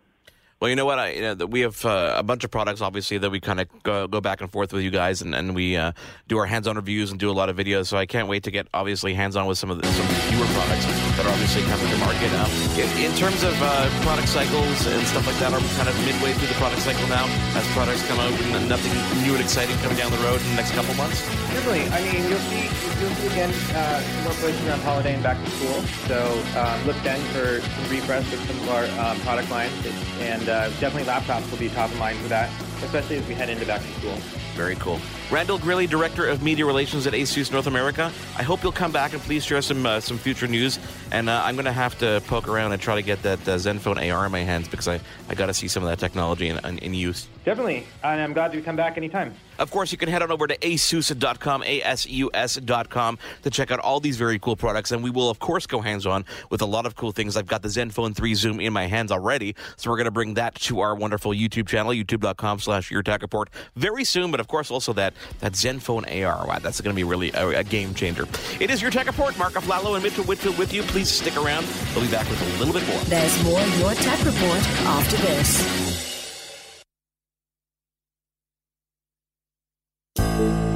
Well, 0.63 0.69
you 0.69 0.77
know 0.77 0.85
what? 0.85 0.97
I, 0.97 1.11
you 1.11 1.21
know, 1.21 1.45
we 1.45 1.59
have 1.67 1.83
uh, 1.83 2.15
a 2.15 2.23
bunch 2.23 2.45
of 2.45 2.51
products, 2.51 2.79
obviously, 2.79 3.17
that 3.17 3.29
we 3.29 3.41
kind 3.41 3.59
of 3.59 3.67
go, 3.83 4.07
go 4.07 4.21
back 4.21 4.39
and 4.39 4.49
forth 4.49 4.71
with 4.71 4.81
you 4.81 4.91
guys, 4.91 5.21
and, 5.21 5.35
and 5.35 5.53
we 5.53 5.75
uh, 5.75 5.91
do 6.29 6.37
our 6.37 6.45
hands-on 6.45 6.77
reviews 6.77 7.11
and 7.11 7.19
do 7.19 7.29
a 7.29 7.35
lot 7.35 7.49
of 7.49 7.57
videos. 7.57 7.87
So 7.87 7.97
I 7.97 8.05
can't 8.05 8.29
wait 8.29 8.43
to 8.43 8.51
get 8.51 8.69
obviously 8.73 9.13
hands-on 9.13 9.45
with 9.45 9.57
some 9.57 9.69
of 9.69 9.81
the, 9.81 9.85
some 9.91 10.07
newer 10.31 10.47
products 10.55 10.85
that 10.87 11.25
are 11.27 11.33
obviously 11.35 11.63
coming 11.63 11.91
to 11.91 11.97
market. 11.99 12.31
Um, 12.39 12.47
in, 12.79 13.11
in 13.11 13.17
terms 13.19 13.43
of 13.43 13.51
uh, 13.59 13.91
product 14.07 14.29
cycles 14.29 14.87
and 14.87 15.05
stuff 15.05 15.27
like 15.27 15.35
that, 15.43 15.51
are 15.51 15.59
we 15.59 15.67
kind 15.75 15.89
of 15.89 15.99
midway 16.07 16.31
through 16.31 16.47
the 16.47 16.55
product 16.55 16.79
cycle 16.79 17.09
now 17.11 17.27
as 17.59 17.67
products 17.75 18.07
come 18.07 18.23
out 18.23 18.31
and 18.31 18.69
nothing 18.69 18.95
new 19.19 19.35
and 19.35 19.43
exciting 19.43 19.75
coming 19.83 19.97
down 19.97 20.15
the 20.15 20.23
road 20.23 20.39
in 20.39 20.47
the 20.47 20.55
next 20.55 20.71
couple 20.71 20.95
months? 20.95 21.27
Definitely. 21.51 21.91
I 21.91 21.99
mean, 22.07 22.23
you'll 22.31 22.39
see, 22.47 22.71
you'll 23.03 23.15
see 23.19 23.27
again 23.35 23.51
uh, 23.75 23.99
some 23.99 24.23
more 24.23 24.37
push 24.39 24.55
around 24.63 24.79
holiday 24.87 25.13
and 25.13 25.23
back 25.23 25.43
to 25.43 25.49
school. 25.59 25.83
So 26.07 26.23
um, 26.55 26.87
look 26.87 26.95
then 27.03 27.19
for 27.35 27.59
some 27.59 27.91
refresh 27.91 28.31
of 28.31 28.39
some 28.47 28.55
of 28.63 28.69
our 28.71 28.87
um, 29.03 29.19
product 29.27 29.51
lines, 29.51 29.75
and 30.23 30.52
uh, 30.53 30.69
definitely 30.79 31.03
laptops 31.03 31.49
will 31.51 31.57
be 31.57 31.69
top 31.69 31.91
of 31.91 31.99
mind 31.99 32.17
for 32.19 32.27
that, 32.29 32.49
especially 32.83 33.17
as 33.17 33.27
we 33.27 33.33
head 33.33 33.49
into 33.49 33.65
back 33.65 33.81
to 33.81 33.87
school. 33.99 34.15
Very 34.55 34.75
cool. 34.75 34.99
Randall 35.31 35.57
Grilly, 35.57 35.87
Director 35.87 36.27
of 36.27 36.43
Media 36.43 36.63
Relations 36.65 37.07
at 37.07 37.13
ASUS 37.13 37.51
North 37.51 37.65
America. 37.65 38.11
I 38.37 38.43
hope 38.43 38.61
you'll 38.61 38.71
come 38.71 38.91
back 38.91 39.13
and 39.13 39.21
please 39.23 39.43
share 39.43 39.63
some 39.63 39.85
uh, 39.85 39.99
some 39.99 40.17
future 40.17 40.47
news. 40.47 40.77
And 41.11 41.27
uh, 41.27 41.41
I'm 41.43 41.55
going 41.55 41.65
to 41.65 41.71
have 41.71 41.97
to 41.99 42.21
poke 42.27 42.47
around 42.47 42.71
and 42.71 42.81
try 42.81 42.95
to 42.95 43.01
get 43.01 43.23
that 43.23 43.39
uh, 43.47 43.55
Zenfone 43.55 44.13
AR 44.13 44.25
in 44.25 44.31
my 44.31 44.41
hands 44.41 44.67
because 44.67 44.87
I, 44.87 44.99
I 45.29 45.35
got 45.35 45.47
to 45.47 45.53
see 45.53 45.67
some 45.67 45.81
of 45.81 45.89
that 45.89 45.97
technology 45.97 46.49
in, 46.49 46.63
in, 46.65 46.77
in 46.79 46.93
use. 46.93 47.27
Definitely, 47.45 47.85
and 48.03 48.21
I'm 48.21 48.33
glad 48.33 48.51
to 48.53 48.61
come 48.61 48.75
back 48.75 48.97
anytime. 48.97 49.33
Of 49.59 49.69
course, 49.69 49.91
you 49.91 49.97
can 49.97 50.09
head 50.09 50.21
on 50.21 50.31
over 50.31 50.47
to 50.47 50.57
asus.com, 50.57 51.63
A-S-U-S.com, 51.63 53.17
to 53.43 53.49
check 53.49 53.69
out 53.69 53.79
all 53.79 53.99
these 53.99 54.17
very 54.17 54.39
cool 54.39 54.55
products. 54.55 54.91
And 54.91 55.03
we 55.03 55.09
will, 55.09 55.29
of 55.29 55.39
course, 55.39 55.67
go 55.67 55.79
hands-on 55.79 56.25
with 56.49 56.61
a 56.61 56.65
lot 56.65 56.85
of 56.85 56.95
cool 56.95 57.11
things. 57.11 57.37
I've 57.37 57.45
got 57.45 57.61
the 57.61 57.67
Zenfone 57.67 58.15
3 58.15 58.33
Zoom 58.33 58.59
in 58.59 58.73
my 58.73 58.87
hands 58.87 59.11
already, 59.11 59.55
so 59.77 59.91
we're 59.91 59.97
going 59.97 60.05
to 60.05 60.11
bring 60.11 60.33
that 60.35 60.55
to 60.55 60.79
our 60.79 60.95
wonderful 60.95 61.31
YouTube 61.31 61.67
channel, 61.67 61.91
youtube.com 61.91 62.59
slash 62.59 62.72
Your 62.91 63.03
Tech 63.03 63.21
Report, 63.21 63.49
very 63.75 64.03
soon. 64.03 64.31
But, 64.31 64.39
of 64.39 64.47
course, 64.47 64.71
also 64.71 64.93
that, 64.93 65.13
that 65.39 65.53
Zenfone 65.53 66.05
AR. 66.25 66.47
Wow, 66.47 66.59
that's 66.59 66.81
going 66.81 66.93
to 66.93 66.95
be 66.95 67.03
really 67.03 67.31
a, 67.31 67.59
a 67.59 67.63
game 67.63 67.93
changer. 67.93 68.27
It 68.59 68.69
is 68.69 68.81
Your 68.81 68.91
Tech 68.91 69.07
Report. 69.07 69.37
Mark 69.37 69.53
Aflalo 69.53 69.93
and 69.95 70.03
Mitchell 70.03 70.23
Whitfield 70.23 70.57
with 70.57 70.73
you. 70.73 70.83
Please 70.83 71.09
stick 71.09 71.35
around. 71.37 71.67
We'll 71.95 72.05
be 72.05 72.11
back 72.11 72.29
with 72.29 72.41
a 72.41 72.59
little 72.59 72.73
bit 72.73 72.87
more. 72.87 72.99
There's 73.05 73.43
more 73.43 73.61
Your 73.77 73.93
Tech 73.93 74.19
Report 74.25 74.59
after 74.85 75.17
this. 75.17 75.92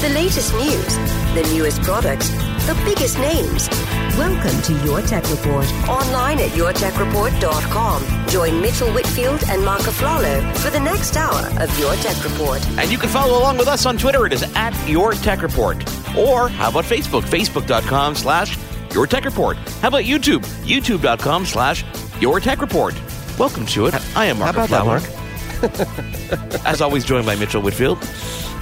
The 0.00 0.10
latest 0.10 0.52
news, 0.54 0.96
the 1.34 1.42
newest 1.54 1.82
products, 1.82 2.28
the 2.66 2.74
biggest 2.84 3.18
names. 3.18 3.68
Welcome 4.16 4.60
to 4.62 4.84
Your 4.84 5.00
Tech 5.02 5.28
Report. 5.30 5.66
Online 5.88 6.38
at 6.38 6.50
yourtechreport.com. 6.50 8.28
Join 8.28 8.60
Mitchell 8.60 8.90
Whitfield 8.92 9.42
and 9.48 9.64
Mark 9.64 9.80
Aflalo 9.82 10.56
for 10.58 10.70
the 10.70 10.78
next 10.80 11.16
hour 11.16 11.46
of 11.62 11.78
Your 11.78 11.94
Tech 11.96 12.22
Report. 12.22 12.64
And 12.78 12.90
you 12.92 12.98
can 12.98 13.08
follow 13.08 13.38
along 13.38 13.56
with 13.58 13.68
us 13.68 13.86
on 13.86 13.96
Twitter. 13.98 14.26
It 14.26 14.32
is 14.32 14.42
at 14.54 14.72
Your 14.88 15.12
Tech 15.14 15.42
Report. 15.42 15.76
Or 16.16 16.48
how 16.48 16.68
about 16.70 16.84
Facebook? 16.84 17.22
Facebook.com 17.22 18.14
slash 18.14 18.56
Your 18.92 19.06
Tech 19.06 19.24
Report. 19.24 19.56
How 19.80 19.88
about 19.88 20.04
YouTube? 20.04 20.44
YouTube.com 20.64 21.46
slash 21.46 21.84
Your 22.20 22.38
Tech 22.40 22.60
Report. 22.60 22.94
Welcome 23.38 23.66
to 23.66 23.86
it. 23.86 23.94
I 24.16 24.26
am 24.26 24.38
Mark. 24.38 24.54
How 24.54 24.64
about 24.64 24.70
that, 24.70 24.86
Mark? 24.86 26.66
As 26.66 26.80
always, 26.82 27.04
joined 27.04 27.26
by 27.26 27.34
Mitchell 27.34 27.62
Whitfield. 27.62 27.98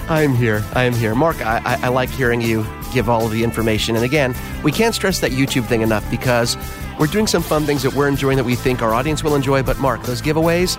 I'm 0.09 0.35
here. 0.35 0.63
I 0.75 0.85
am 0.85 0.93
here. 0.93 1.15
Mark, 1.15 1.41
I, 1.41 1.61
I, 1.65 1.87
I 1.87 1.89
like 1.89 2.11
hearing 2.11 2.41
you 2.41 2.67
give 2.93 3.09
all 3.09 3.25
of 3.25 3.33
the 3.33 3.43
information. 3.43 3.97
And 3.97 4.05
again, 4.05 4.35
we 4.63 4.71
can't 4.71 4.95
stress 4.95 5.21
that 5.21 5.33
YouTube 5.33 5.67
thing 5.67 5.81
enough 5.81 6.09
because 6.11 6.57
we're 6.99 7.07
doing 7.07 7.27
some 7.27 7.43
fun 7.43 7.65
things 7.65 7.83
that 7.83 7.95
we're 7.95 8.09
enjoying 8.09 8.37
that 8.37 8.45
we 8.45 8.55
think 8.55 8.83
our 8.83 8.93
audience 8.93 9.25
will 9.25 9.35
enjoy. 9.35 9.63
But 9.63 9.79
Mark, 9.79 10.03
those 10.03 10.23
giveaways, 10.23 10.79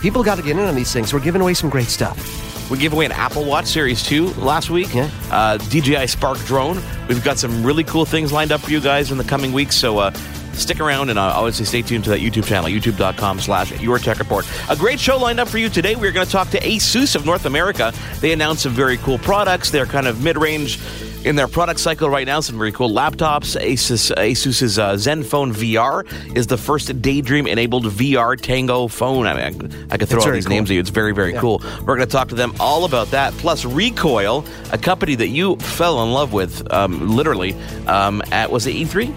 people 0.00 0.22
got 0.22 0.36
to 0.36 0.42
get 0.42 0.52
in 0.52 0.64
on 0.64 0.74
these 0.74 0.92
things. 0.92 1.12
We're 1.12 1.20
giving 1.20 1.40
away 1.40 1.54
some 1.54 1.70
great 1.70 1.88
stuff. 1.88 2.70
We 2.70 2.78
gave 2.78 2.92
away 2.92 3.04
an 3.04 3.12
Apple 3.12 3.44
Watch 3.44 3.66
Series 3.66 4.02
2 4.02 4.34
last 4.34 4.70
week. 4.70 4.92
Yeah. 4.92 5.08
Uh, 5.30 5.56
DJI 5.56 6.08
Spark 6.08 6.38
drone. 6.40 6.80
We've 7.08 7.22
got 7.22 7.38
some 7.38 7.64
really 7.64 7.84
cool 7.84 8.04
things 8.04 8.32
lined 8.32 8.52
up 8.52 8.60
for 8.60 8.70
you 8.70 8.80
guys 8.80 9.10
in 9.12 9.18
the 9.18 9.24
coming 9.24 9.52
weeks. 9.52 9.76
So 9.76 9.98
uh, 9.98 10.10
stick 10.56 10.80
around 10.80 11.10
and 11.10 11.18
uh, 11.18 11.22
obviously 11.22 11.64
stay 11.64 11.82
tuned 11.82 12.04
to 12.04 12.10
that 12.10 12.20
YouTube 12.20 12.46
channel, 12.46 12.68
youtube.com 12.70 13.40
slash 13.40 13.78
Your 13.80 13.98
Tech 13.98 14.18
Report. 14.18 14.46
A 14.70 14.76
great 14.76 14.98
show 15.00 15.16
lined 15.18 15.40
up 15.40 15.48
for 15.48 15.58
you 15.58 15.68
today. 15.68 15.94
We're 15.96 16.12
going 16.12 16.26
to 16.26 16.32
talk 16.32 16.50
to 16.50 16.60
ASUS 16.60 17.14
of 17.16 17.24
North 17.26 17.44
America. 17.46 17.92
They 18.20 18.32
announced 18.32 18.62
some 18.62 18.72
very 18.72 18.96
cool 18.98 19.18
products. 19.18 19.70
They're 19.70 19.86
kind 19.86 20.06
of 20.06 20.22
mid-range 20.22 20.78
in 21.24 21.34
their 21.34 21.48
product 21.48 21.80
cycle 21.80 22.08
right 22.08 22.26
now. 22.26 22.38
Some 22.40 22.56
very 22.56 22.70
cool 22.70 22.88
laptops. 22.90 23.60
Asus, 23.60 24.12
Asus's 24.16 24.78
uh, 24.78 24.92
Zenfone 24.94 25.52
VR 25.52 26.36
is 26.36 26.46
the 26.46 26.56
first 26.56 27.02
Daydream-enabled 27.02 27.84
VR 27.86 28.40
Tango 28.40 28.86
phone. 28.86 29.26
I 29.26 29.50
mean, 29.50 29.72
I, 29.90 29.94
I 29.94 29.98
could 29.98 30.08
throw 30.08 30.18
It's 30.18 30.26
all 30.26 30.32
these 30.32 30.46
cool. 30.46 30.54
names 30.54 30.70
at 30.70 30.74
you. 30.74 30.80
It's 30.80 30.90
very, 30.90 31.12
very 31.12 31.32
Yeah. 31.32 31.40
cool. 31.40 31.62
We're 31.80 31.96
going 31.96 32.00
to 32.00 32.06
talk 32.06 32.28
to 32.28 32.36
them 32.36 32.54
all 32.60 32.84
about 32.84 33.10
that. 33.10 33.32
Plus, 33.34 33.64
Recoil, 33.64 34.44
a 34.72 34.78
company 34.78 35.16
that 35.16 35.28
you 35.28 35.56
fell 35.56 36.02
in 36.04 36.12
love 36.12 36.32
with, 36.32 36.72
um, 36.72 37.16
literally, 37.16 37.54
um, 37.88 38.22
at 38.30 38.50
was 38.52 38.66
it 38.68 38.74
E3? 38.76 39.12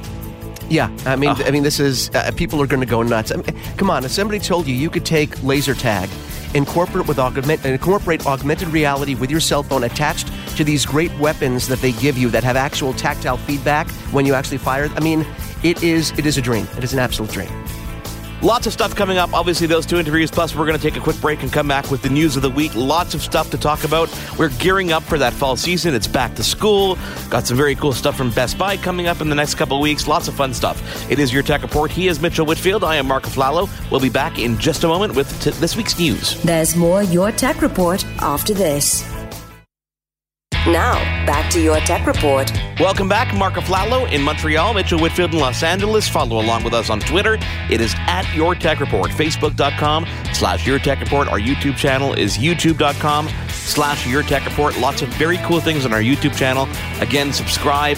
Yeah, 0.70 0.96
I 1.06 1.16
mean, 1.16 1.30
I 1.30 1.52
mean, 1.52 1.64
this 1.64 1.80
is 1.80 2.10
uh, 2.14 2.32
people 2.36 2.62
are 2.62 2.68
going 2.68 2.80
to 2.80 2.86
go 2.86 3.02
nuts. 3.02 3.32
I 3.32 3.38
mean, 3.38 3.46
come 3.78 3.90
on, 3.90 4.06
if 4.06 4.12
somebody 4.12 4.40
told 4.40 4.68
you 4.68 4.76
you 4.76 4.90
could 4.90 5.06
take 5.06 5.42
laser 5.44 5.74
tag, 5.74 6.10
incorporate 6.54 7.08
with 7.08 7.18
augment, 7.18 7.66
incorporate 7.66 8.26
augmented 8.28 8.68
reality 8.68 9.16
with 9.16 9.32
your 9.32 9.40
cell 9.40 9.64
phone 9.64 9.84
attached 9.84 10.32
to 10.58 10.64
these 10.64 10.86
great 10.86 11.18
weapons 11.20 11.68
that 11.68 11.80
they 11.80 11.92
give 11.94 12.18
you 12.18 12.30
that 12.30 12.44
have 12.44 12.56
actual 12.56 12.94
tactile 12.94 13.38
feedback 13.38 13.90
when 14.12 14.26
you 14.26 14.34
actually 14.34 14.60
fire. 14.60 14.90
I 14.96 15.00
mean, 15.00 15.26
it 15.64 15.82
is 15.84 16.12
it 16.18 16.26
is 16.26 16.38
a 16.38 16.42
dream. 16.42 16.68
It 16.78 16.84
is 16.84 16.94
an 16.94 17.00
absolute 17.00 17.32
dream. 17.32 17.50
Lots 18.42 18.68
of 18.68 18.72
stuff 18.74 18.96
coming 18.96 19.18
up. 19.18 19.34
Obviously, 19.34 19.68
those 19.68 19.86
two 19.86 19.98
interviews. 19.98 20.32
Plus, 20.32 20.56
we're 20.56 20.66
going 20.66 20.78
to 20.78 20.82
take 20.82 20.96
a 20.96 21.04
quick 21.04 21.20
break 21.20 21.44
and 21.44 21.52
come 21.52 21.68
back 21.68 21.92
with 21.92 22.02
the 22.02 22.10
news 22.10 22.38
of 22.38 22.42
the 22.42 22.50
week. 22.50 22.74
Lots 22.74 23.14
of 23.14 23.22
stuff 23.22 23.50
to 23.50 23.58
talk 23.58 23.84
about. 23.84 24.10
We're 24.38 24.48
gearing 24.50 24.94
up 24.94 25.04
for 25.04 25.18
that 25.18 25.34
fall 25.34 25.58
season. 25.58 25.94
It's 25.94 26.08
back 26.08 26.36
to 26.36 26.44
school. 26.44 26.98
Got 27.30 27.48
some 27.48 27.58
very 27.58 27.76
cool 27.76 27.92
stuff 27.92 28.16
from 28.16 28.32
Best 28.32 28.58
Buy 28.58 28.78
coming 28.78 29.08
up 29.08 29.20
in 29.20 29.28
the 29.28 29.36
next 29.36 29.56
couple 29.56 29.82
weeks. 29.82 30.08
Lots 30.08 30.30
of 30.30 30.36
fun 30.36 30.54
stuff. 30.54 31.12
It 31.12 31.20
is 31.20 31.34
your 31.34 31.44
tech 31.44 31.64
report. 31.64 31.92
He 31.92 32.08
is 32.08 32.22
Mitchell 32.22 32.46
Whitfield. 32.46 32.86
I 32.86 32.96
am 32.96 33.08
Mark 33.08 33.24
Aflalo. 33.24 33.70
We'll 33.92 34.00
be 34.00 34.10
back 34.10 34.40
in 34.40 34.58
just 34.58 34.86
a 34.86 34.88
moment 34.88 35.16
with 35.16 35.30
t- 35.42 35.52
this 35.52 35.76
week's 35.76 36.00
news. 36.00 36.42
There's 36.44 36.78
more 36.78 37.04
Your 37.04 37.34
Tech 37.34 37.62
Report 37.62 38.06
after 38.22 38.54
this. 38.54 39.04
Now, 40.68 40.96
back 41.26 41.50
to 41.52 41.62
your 41.62 41.78
tech 41.80 42.06
report. 42.06 42.52
Welcome 42.80 43.08
back, 43.08 43.34
Mark 43.36 43.54
Aflalo 43.54 44.12
in 44.12 44.22
Montreal, 44.22 44.74
Mitchell 44.74 45.00
Whitfield 45.00 45.34
in 45.34 45.40
Los 45.40 45.64
Angeles. 45.64 46.08
Follow 46.08 46.42
along 46.42 46.64
with 46.64 46.74
us 46.74 46.90
on 46.90 47.00
Twitter. 47.00 47.38
It 47.70 47.82
is 47.82 47.96
at 48.00 48.24
Your 48.36 48.56
Tech 48.56 48.80
Report. 48.80 49.10
Facebook.com 49.10 50.06
slash 50.34 50.68
Your 50.68 50.78
Tech 50.80 51.00
Report. 51.00 51.28
Our 51.28 51.40
YouTube 51.40 51.78
channel 51.78 52.14
is 52.14 52.38
YouTube.com 52.38 53.30
slash 53.50 54.06
Your 54.06 54.22
Tech 54.22 54.46
Report. 54.46 54.78
Lots 54.80 55.02
of 55.02 55.10
very 55.10 55.38
cool 55.40 55.60
things 55.60 55.86
on 55.86 55.94
our 55.94 56.02
YouTube 56.02 56.36
channel. 56.36 56.68
Again, 57.02 57.32
subscribe 57.32 57.98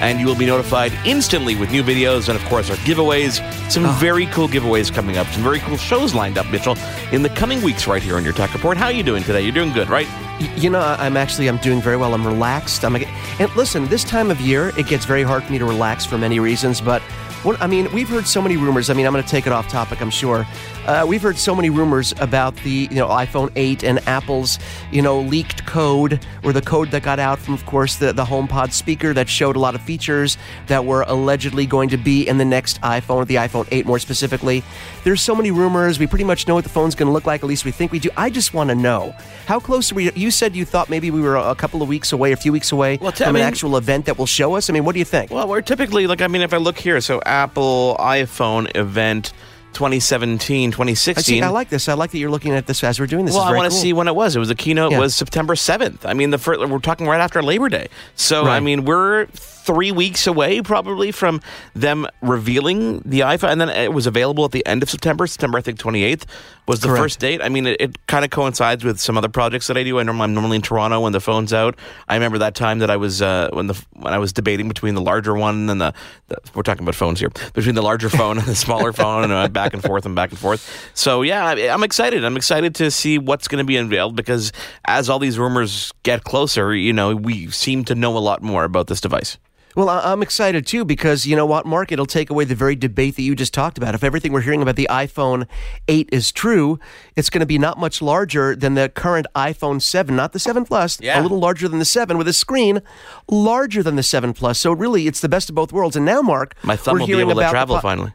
and 0.00 0.18
you 0.18 0.26
will 0.26 0.34
be 0.34 0.46
notified 0.46 0.92
instantly 1.04 1.56
with 1.56 1.70
new 1.70 1.82
videos 1.82 2.28
and, 2.28 2.38
of 2.38 2.44
course, 2.46 2.70
our 2.70 2.76
giveaways. 2.78 3.40
Some 3.70 3.84
oh. 3.84 3.92
very 4.00 4.26
cool 4.26 4.48
giveaways 4.48 4.92
coming 4.92 5.16
up. 5.16 5.26
Some 5.28 5.42
very 5.42 5.60
cool 5.60 5.76
shows 5.76 6.14
lined 6.14 6.38
up, 6.38 6.50
Mitchell, 6.50 6.76
in 7.12 7.22
the 7.22 7.28
coming 7.28 7.62
weeks 7.62 7.86
right 7.86 8.02
here 8.02 8.16
on 8.16 8.24
Your 8.24 8.32
Tech 8.32 8.52
Report. 8.52 8.76
How 8.76 8.86
are 8.86 8.92
you 8.92 9.02
doing 9.02 9.22
today? 9.22 9.42
You're 9.42 9.52
doing 9.52 9.72
good, 9.72 9.88
right? 9.88 10.08
You 10.56 10.70
know, 10.70 10.80
I'm 10.80 11.18
actually 11.18 11.48
I'm 11.48 11.58
doing 11.58 11.82
very 11.82 11.98
well. 11.98 12.14
I'm 12.14 12.26
relaxed. 12.26 12.82
I'm 12.82 12.96
and 12.96 13.56
listen, 13.56 13.86
this 13.88 14.04
time 14.04 14.30
of 14.30 14.40
year 14.40 14.72
it 14.78 14.86
gets 14.86 15.04
very 15.04 15.22
hard 15.22 15.44
for 15.44 15.52
me 15.52 15.58
to 15.58 15.66
relax 15.66 16.06
for 16.06 16.16
many 16.16 16.40
reasons, 16.40 16.80
but 16.80 17.02
what, 17.42 17.60
I 17.62 17.66
mean, 17.66 17.90
we've 17.92 18.08
heard 18.08 18.26
so 18.26 18.42
many 18.42 18.56
rumors. 18.56 18.90
I 18.90 18.94
mean, 18.94 19.06
I'm 19.06 19.12
going 19.12 19.24
to 19.24 19.30
take 19.30 19.46
it 19.46 19.52
off 19.52 19.68
topic, 19.68 20.00
I'm 20.02 20.10
sure. 20.10 20.46
Uh, 20.86 21.04
we've 21.06 21.22
heard 21.22 21.38
so 21.38 21.54
many 21.54 21.70
rumors 21.70 22.12
about 22.20 22.56
the 22.56 22.88
you 22.90 22.96
know 22.96 23.06
iPhone 23.06 23.52
8 23.54 23.84
and 23.84 23.98
Apple's 24.08 24.58
you 24.90 25.02
know 25.02 25.20
leaked 25.20 25.66
code 25.66 26.26
or 26.42 26.52
the 26.52 26.62
code 26.62 26.90
that 26.90 27.02
got 27.02 27.18
out 27.18 27.38
from, 27.38 27.54
of 27.54 27.64
course, 27.66 27.96
the 27.96 28.12
the 28.12 28.24
HomePod 28.24 28.72
speaker 28.72 29.12
that 29.14 29.28
showed 29.28 29.56
a 29.56 29.58
lot 29.58 29.74
of 29.74 29.82
features 29.82 30.36
that 30.66 30.84
were 30.84 31.02
allegedly 31.02 31.66
going 31.66 31.90
to 31.90 31.96
be 31.96 32.26
in 32.26 32.38
the 32.38 32.44
next 32.44 32.80
iPhone, 32.80 33.26
the 33.26 33.36
iPhone 33.36 33.68
8 33.70 33.86
more 33.86 33.98
specifically. 33.98 34.64
There's 35.04 35.22
so 35.22 35.34
many 35.34 35.50
rumors. 35.50 35.98
We 35.98 36.06
pretty 36.06 36.24
much 36.24 36.48
know 36.48 36.54
what 36.54 36.64
the 36.64 36.70
phone's 36.70 36.94
going 36.94 37.08
to 37.08 37.12
look 37.12 37.26
like. 37.26 37.42
At 37.42 37.46
least 37.46 37.64
we 37.64 37.70
think 37.70 37.92
we 37.92 37.98
do. 37.98 38.10
I 38.16 38.30
just 38.30 38.54
want 38.54 38.70
to 38.70 38.74
know 38.74 39.14
how 39.46 39.60
close 39.60 39.92
are 39.92 39.94
we? 39.94 40.10
You 40.12 40.30
said 40.30 40.56
you 40.56 40.64
thought 40.64 40.88
maybe 40.90 41.10
we 41.10 41.20
were 41.20 41.36
a 41.36 41.54
couple 41.54 41.82
of 41.82 41.88
weeks 41.88 42.12
away, 42.12 42.32
a 42.32 42.36
few 42.36 42.52
weeks 42.52 42.72
away 42.72 42.98
well, 43.00 43.12
t- 43.12 43.18
from 43.18 43.28
I 43.28 43.32
mean, 43.32 43.42
an 43.42 43.48
actual 43.48 43.76
event 43.76 44.06
that 44.06 44.18
will 44.18 44.26
show 44.26 44.54
us. 44.56 44.70
I 44.70 44.72
mean, 44.72 44.84
what 44.84 44.92
do 44.92 44.98
you 44.98 45.04
think? 45.04 45.30
Well, 45.30 45.46
we're 45.46 45.62
typically 45.62 46.06
like 46.06 46.22
I 46.22 46.26
mean, 46.26 46.42
if 46.42 46.54
I 46.54 46.56
look 46.56 46.78
here, 46.78 47.00
so 47.00 47.20
Apple 47.30 47.96
iPhone 47.98 48.76
event 48.76 49.32
2017, 49.72 50.72
2016. 50.72 51.16
I, 51.16 51.22
see, 51.22 51.42
I 51.42 51.48
like 51.48 51.68
this. 51.68 51.88
I 51.88 51.94
like 51.94 52.10
that 52.10 52.18
you're 52.18 52.30
looking 52.30 52.52
at 52.52 52.66
this 52.66 52.82
as 52.82 52.98
we're 52.98 53.06
doing 53.06 53.24
this. 53.24 53.34
Well, 53.34 53.44
I 53.44 53.54
want 53.54 53.66
to 53.66 53.70
cool. 53.70 53.78
see 53.78 53.92
when 53.92 54.08
it 54.08 54.14
was. 54.16 54.34
It 54.34 54.40
was 54.40 54.48
the 54.48 54.54
keynote 54.54 54.92
yeah. 54.92 54.98
was 54.98 55.14
September 55.14 55.54
7th. 55.54 56.04
I 56.04 56.12
mean, 56.12 56.30
the 56.30 56.38
first, 56.38 56.60
we're 56.60 56.78
talking 56.80 57.06
right 57.06 57.20
after 57.20 57.40
Labor 57.42 57.68
Day. 57.68 57.88
So, 58.16 58.44
right. 58.44 58.56
I 58.56 58.60
mean, 58.60 58.84
we're 58.84 59.26
three 59.70 59.92
weeks 59.92 60.26
away 60.26 60.60
probably 60.60 61.12
from 61.12 61.40
them 61.74 62.06
revealing 62.22 63.00
the 63.04 63.20
iPhone. 63.20 63.52
And 63.52 63.60
then 63.60 63.68
it 63.68 63.92
was 63.92 64.06
available 64.06 64.44
at 64.44 64.50
the 64.50 64.66
end 64.66 64.82
of 64.82 64.90
September. 64.90 65.26
September, 65.28 65.58
I 65.58 65.60
think, 65.60 65.78
28th 65.78 66.24
was 66.66 66.80
the 66.80 66.88
Correct. 66.88 67.02
first 67.02 67.20
date. 67.20 67.40
I 67.40 67.48
mean, 67.48 67.66
it, 67.66 67.80
it 67.80 68.06
kind 68.06 68.24
of 68.24 68.30
coincides 68.32 68.84
with 68.84 68.98
some 68.98 69.16
other 69.16 69.28
projects 69.28 69.68
that 69.68 69.76
I 69.76 69.84
do. 69.84 70.00
I 70.00 70.02
know 70.02 70.12
I'm 70.12 70.34
normally 70.34 70.56
in 70.56 70.62
Toronto 70.62 71.00
when 71.00 71.12
the 71.12 71.20
phone's 71.20 71.52
out. 71.52 71.76
I 72.08 72.14
remember 72.14 72.38
that 72.38 72.54
time 72.54 72.80
that 72.80 72.90
I 72.90 72.96
was 72.96 73.22
uh, 73.22 73.48
when 73.52 73.68
the 73.68 73.80
when 73.94 74.12
I 74.12 74.18
was 74.18 74.32
debating 74.32 74.66
between 74.66 74.94
the 74.94 75.00
larger 75.00 75.34
one 75.34 75.70
and 75.70 75.80
the, 75.80 75.94
the 76.28 76.36
we're 76.54 76.62
talking 76.62 76.82
about 76.82 76.94
phones 76.94 77.20
here 77.20 77.30
between 77.54 77.74
the 77.74 77.82
larger 77.82 78.08
phone 78.08 78.38
and 78.38 78.46
the 78.46 78.54
smaller 78.54 78.92
phone 78.92 79.24
and 79.24 79.32
uh, 79.32 79.48
back 79.48 79.72
and 79.72 79.82
forth 79.82 80.06
and 80.06 80.14
back 80.14 80.30
and 80.30 80.38
forth. 80.38 80.90
So 80.94 81.22
yeah, 81.22 81.44
I, 81.44 81.68
I'm 81.68 81.82
excited. 81.82 82.24
I'm 82.24 82.36
excited 82.36 82.74
to 82.76 82.90
see 82.90 83.18
what's 83.18 83.48
going 83.48 83.62
to 83.62 83.66
be 83.66 83.76
unveiled 83.76 84.16
because 84.16 84.52
as 84.84 85.08
all 85.08 85.18
these 85.18 85.38
rumors 85.38 85.92
get 86.02 86.24
closer, 86.24 86.74
you 86.74 86.92
know, 86.92 87.14
we 87.14 87.50
seem 87.50 87.84
to 87.86 87.94
know 87.94 88.16
a 88.16 88.20
lot 88.20 88.42
more 88.42 88.64
about 88.64 88.86
this 88.88 89.00
device. 89.00 89.38
Well, 89.76 89.88
I'm 89.88 90.22
excited 90.22 90.66
too 90.66 90.84
because 90.84 91.26
you 91.26 91.36
know 91.36 91.46
what, 91.46 91.64
Mark? 91.64 91.92
It'll 91.92 92.06
take 92.06 92.28
away 92.28 92.44
the 92.44 92.54
very 92.54 92.74
debate 92.74 93.16
that 93.16 93.22
you 93.22 93.36
just 93.36 93.54
talked 93.54 93.78
about. 93.78 93.94
If 93.94 94.02
everything 94.02 94.32
we're 94.32 94.40
hearing 94.40 94.62
about 94.62 94.76
the 94.76 94.88
iPhone 94.90 95.46
8 95.86 96.08
is 96.10 96.32
true, 96.32 96.80
it's 97.14 97.30
going 97.30 97.40
to 97.40 97.46
be 97.46 97.58
not 97.58 97.78
much 97.78 98.02
larger 98.02 98.56
than 98.56 98.74
the 98.74 98.88
current 98.88 99.26
iPhone 99.36 99.80
7, 99.80 100.14
not 100.14 100.32
the 100.32 100.38
7 100.38 100.64
Plus, 100.64 101.00
yeah. 101.00 101.20
a 101.20 101.22
little 101.22 101.38
larger 101.38 101.68
than 101.68 101.78
the 101.78 101.84
7 101.84 102.18
with 102.18 102.26
a 102.26 102.32
screen 102.32 102.82
larger 103.30 103.82
than 103.82 103.96
the 103.96 104.02
7 104.02 104.32
Plus. 104.32 104.58
So 104.58 104.72
really, 104.72 105.06
it's 105.06 105.20
the 105.20 105.28
best 105.28 105.48
of 105.48 105.54
both 105.54 105.72
worlds. 105.72 105.94
And 105.94 106.04
now, 106.04 106.20
Mark, 106.20 106.54
my 106.64 106.76
thumb 106.76 106.98
will 106.98 107.06
be 107.06 107.20
able 107.20 107.36
to 107.36 107.48
travel 107.48 107.76
po- 107.76 107.82
finally. 107.82 108.12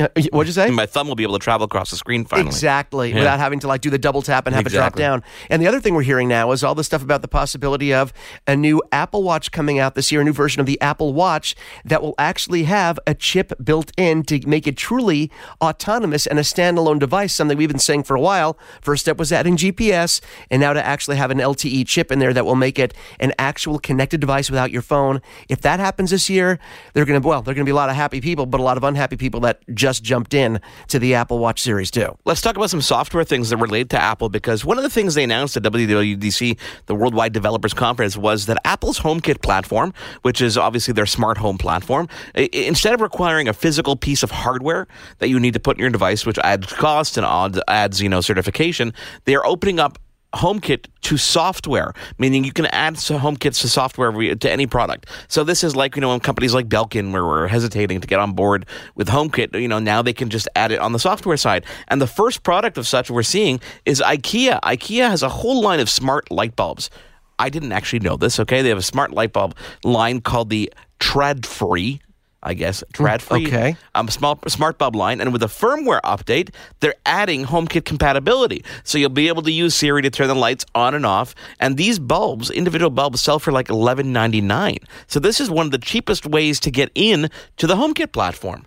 Uh, 0.00 0.08
what'd 0.32 0.48
you 0.48 0.52
say? 0.52 0.70
My 0.70 0.86
thumb 0.86 1.08
will 1.08 1.14
be 1.14 1.22
able 1.22 1.38
to 1.38 1.42
travel 1.42 1.64
across 1.64 1.90
the 1.90 1.96
screen 1.96 2.24
finally. 2.24 2.48
Exactly, 2.48 3.10
yeah. 3.10 3.16
without 3.16 3.38
having 3.38 3.60
to 3.60 3.68
like 3.68 3.80
do 3.80 3.90
the 3.90 3.98
double 3.98 4.22
tap 4.22 4.46
and 4.46 4.54
have 4.54 4.66
exactly. 4.66 4.78
it 4.78 5.06
drop 5.06 5.20
down. 5.20 5.22
And 5.50 5.60
the 5.60 5.66
other 5.66 5.80
thing 5.80 5.94
we're 5.94 6.02
hearing 6.02 6.28
now 6.28 6.50
is 6.52 6.64
all 6.64 6.74
the 6.74 6.84
stuff 6.84 7.02
about 7.02 7.22
the 7.22 7.28
possibility 7.28 7.92
of 7.92 8.12
a 8.46 8.56
new 8.56 8.82
Apple 8.92 9.22
Watch 9.22 9.50
coming 9.52 9.78
out 9.78 9.94
this 9.94 10.10
year, 10.10 10.20
a 10.20 10.24
new 10.24 10.32
version 10.32 10.60
of 10.60 10.66
the 10.66 10.80
Apple 10.80 11.12
Watch 11.12 11.54
that 11.84 12.02
will 12.02 12.14
actually 12.18 12.64
have 12.64 12.98
a 13.06 13.14
chip 13.14 13.52
built 13.62 13.92
in 13.96 14.22
to 14.24 14.46
make 14.46 14.66
it 14.66 14.76
truly 14.76 15.30
autonomous 15.60 16.26
and 16.26 16.38
a 16.38 16.42
standalone 16.42 16.98
device, 16.98 17.34
something 17.34 17.58
we've 17.58 17.68
been 17.68 17.78
saying 17.78 18.04
for 18.04 18.16
a 18.16 18.20
while. 18.20 18.58
First 18.80 19.02
step 19.02 19.18
was 19.18 19.32
adding 19.32 19.56
GPS, 19.56 20.20
and 20.50 20.60
now 20.60 20.72
to 20.72 20.84
actually 20.84 21.16
have 21.16 21.30
an 21.30 21.38
LTE 21.38 21.86
chip 21.86 22.10
in 22.10 22.18
there 22.18 22.32
that 22.32 22.44
will 22.44 22.56
make 22.56 22.78
it 22.78 22.94
an 23.18 23.32
actual 23.38 23.78
connected 23.78 24.20
device 24.20 24.50
without 24.50 24.70
your 24.70 24.82
phone. 24.82 25.20
If 25.48 25.60
that 25.62 25.80
happens 25.80 26.10
this 26.10 26.30
year, 26.30 26.58
they're 26.92 27.04
going 27.04 27.20
to 27.20 27.26
well, 27.26 27.42
there're 27.42 27.54
going 27.54 27.64
to 27.64 27.68
be 27.68 27.72
a 27.72 27.76
lot 27.76 27.90
of 27.90 27.96
happy 27.96 28.20
people, 28.20 28.46
but 28.46 28.60
a 28.60 28.62
lot 28.62 28.76
of 28.76 28.84
unhappy 28.84 29.16
people 29.16 29.40
that 29.40 29.60
just 29.74 29.89
just 29.90 30.04
jumped 30.04 30.34
in 30.34 30.60
to 30.88 30.98
the 30.98 31.14
Apple 31.14 31.38
Watch 31.38 31.60
Series 31.60 31.90
2. 31.90 32.16
Let's 32.24 32.40
talk 32.40 32.56
about 32.56 32.70
some 32.70 32.80
software 32.80 33.24
things 33.24 33.50
that 33.50 33.56
relate 33.56 33.88
to 33.90 34.00
Apple 34.00 34.28
because 34.28 34.64
one 34.64 34.76
of 34.76 34.84
the 34.84 34.90
things 34.90 35.14
they 35.14 35.24
announced 35.24 35.56
at 35.56 35.64
WWDC, 35.64 36.58
the 36.86 36.94
Worldwide 36.94 37.32
Developers 37.32 37.74
Conference, 37.74 38.16
was 38.16 38.46
that 38.46 38.58
Apple's 38.64 39.00
HomeKit 39.00 39.42
platform, 39.42 39.92
which 40.22 40.40
is 40.40 40.56
obviously 40.56 40.94
their 40.94 41.06
smart 41.06 41.38
home 41.38 41.58
platform, 41.58 42.08
instead 42.34 42.94
of 42.94 43.00
requiring 43.00 43.48
a 43.48 43.52
physical 43.52 43.96
piece 43.96 44.22
of 44.22 44.30
hardware 44.30 44.86
that 45.18 45.28
you 45.28 45.40
need 45.40 45.54
to 45.54 45.60
put 45.60 45.76
in 45.76 45.80
your 45.80 45.90
device, 45.90 46.24
which 46.24 46.38
adds 46.38 46.72
cost 46.72 47.18
and 47.18 47.26
adds, 47.66 48.00
you 48.00 48.08
know, 48.08 48.20
certification, 48.20 48.92
they 49.24 49.34
are 49.34 49.44
opening 49.44 49.80
up 49.80 49.98
HomeKit 50.34 50.86
to 51.02 51.16
software, 51.16 51.92
meaning 52.18 52.44
you 52.44 52.52
can 52.52 52.66
add 52.66 52.94
HomeKits 52.94 53.60
to 53.62 53.68
software 53.68 54.12
to 54.12 54.50
any 54.50 54.66
product. 54.66 55.06
So 55.28 55.44
this 55.44 55.64
is 55.64 55.74
like 55.74 55.96
you 55.96 56.00
know 56.00 56.10
when 56.10 56.20
companies 56.20 56.54
like 56.54 56.68
Belkin 56.68 57.12
were, 57.12 57.24
were 57.24 57.48
hesitating 57.48 58.00
to 58.00 58.06
get 58.06 58.20
on 58.20 58.32
board 58.32 58.66
with 58.94 59.08
HomeKit. 59.08 59.60
You 59.60 59.68
know 59.68 59.78
now 59.78 60.02
they 60.02 60.12
can 60.12 60.30
just 60.30 60.48
add 60.54 60.72
it 60.72 60.78
on 60.78 60.92
the 60.92 60.98
software 60.98 61.36
side. 61.36 61.64
And 61.88 62.00
the 62.00 62.06
first 62.06 62.42
product 62.42 62.78
of 62.78 62.86
such 62.86 63.10
we're 63.10 63.22
seeing 63.22 63.60
is 63.84 64.00
IKEA. 64.00 64.60
IKEA 64.60 65.08
has 65.08 65.22
a 65.22 65.28
whole 65.28 65.60
line 65.60 65.80
of 65.80 65.88
smart 65.88 66.30
light 66.30 66.54
bulbs. 66.56 66.90
I 67.38 67.48
didn't 67.48 67.72
actually 67.72 68.00
know 68.00 68.16
this. 68.16 68.38
Okay, 68.38 68.62
they 68.62 68.68
have 68.68 68.78
a 68.78 68.82
smart 68.82 69.12
light 69.12 69.32
bulb 69.32 69.56
line 69.82 70.20
called 70.20 70.50
the 70.50 70.72
Tradfri 71.00 72.00
I 72.42 72.54
guess, 72.54 72.82
trad 72.94 73.20
free, 73.20 73.46
okay. 73.46 73.76
um, 73.94 74.08
small, 74.08 74.38
smart 74.48 74.78
bulb 74.78 74.96
line. 74.96 75.20
And 75.20 75.32
with 75.32 75.42
a 75.42 75.46
firmware 75.46 76.00
update, 76.02 76.54
they're 76.80 76.94
adding 77.04 77.44
HomeKit 77.44 77.84
compatibility. 77.84 78.64
So 78.82 78.96
you'll 78.96 79.10
be 79.10 79.28
able 79.28 79.42
to 79.42 79.52
use 79.52 79.74
Siri 79.74 80.02
to 80.02 80.10
turn 80.10 80.28
the 80.28 80.34
lights 80.34 80.64
on 80.74 80.94
and 80.94 81.04
off. 81.04 81.34
And 81.58 81.76
these 81.76 81.98
bulbs, 81.98 82.50
individual 82.50 82.90
bulbs, 82.90 83.20
sell 83.20 83.38
for 83.38 83.52
like 83.52 83.68
eleven 83.68 84.12
ninety 84.12 84.40
nine. 84.40 84.78
So 85.06 85.20
this 85.20 85.40
is 85.40 85.50
one 85.50 85.66
of 85.66 85.72
the 85.72 85.78
cheapest 85.78 86.26
ways 86.26 86.60
to 86.60 86.70
get 86.70 86.90
in 86.94 87.30
to 87.58 87.66
the 87.66 87.74
HomeKit 87.74 88.12
platform. 88.12 88.64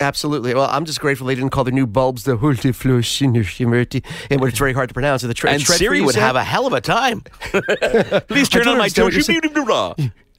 Absolutely. 0.00 0.54
Well, 0.54 0.68
I'm 0.70 0.84
just 0.84 1.00
grateful 1.00 1.28
they 1.28 1.34
didn't 1.34 1.50
call 1.50 1.64
the 1.64 1.70
new 1.70 1.86
bulbs 1.86 2.24
the 2.24 2.36
Hultiflushimurti, 2.36 4.04
and 4.30 4.40
what 4.40 4.48
it's 4.48 4.58
very 4.58 4.72
hard 4.72 4.88
to 4.88 4.94
pronounce. 4.94 5.22
The 5.22 5.32
tra- 5.32 5.52
and 5.52 5.62
Siri 5.62 6.00
would 6.00 6.16
have 6.16 6.34
a 6.34 6.42
hell 6.42 6.66
of 6.66 6.72
a 6.72 6.80
time. 6.80 7.20
Please 8.26 8.48
turn 8.48 8.66
on 8.66 8.78
my 8.78 8.88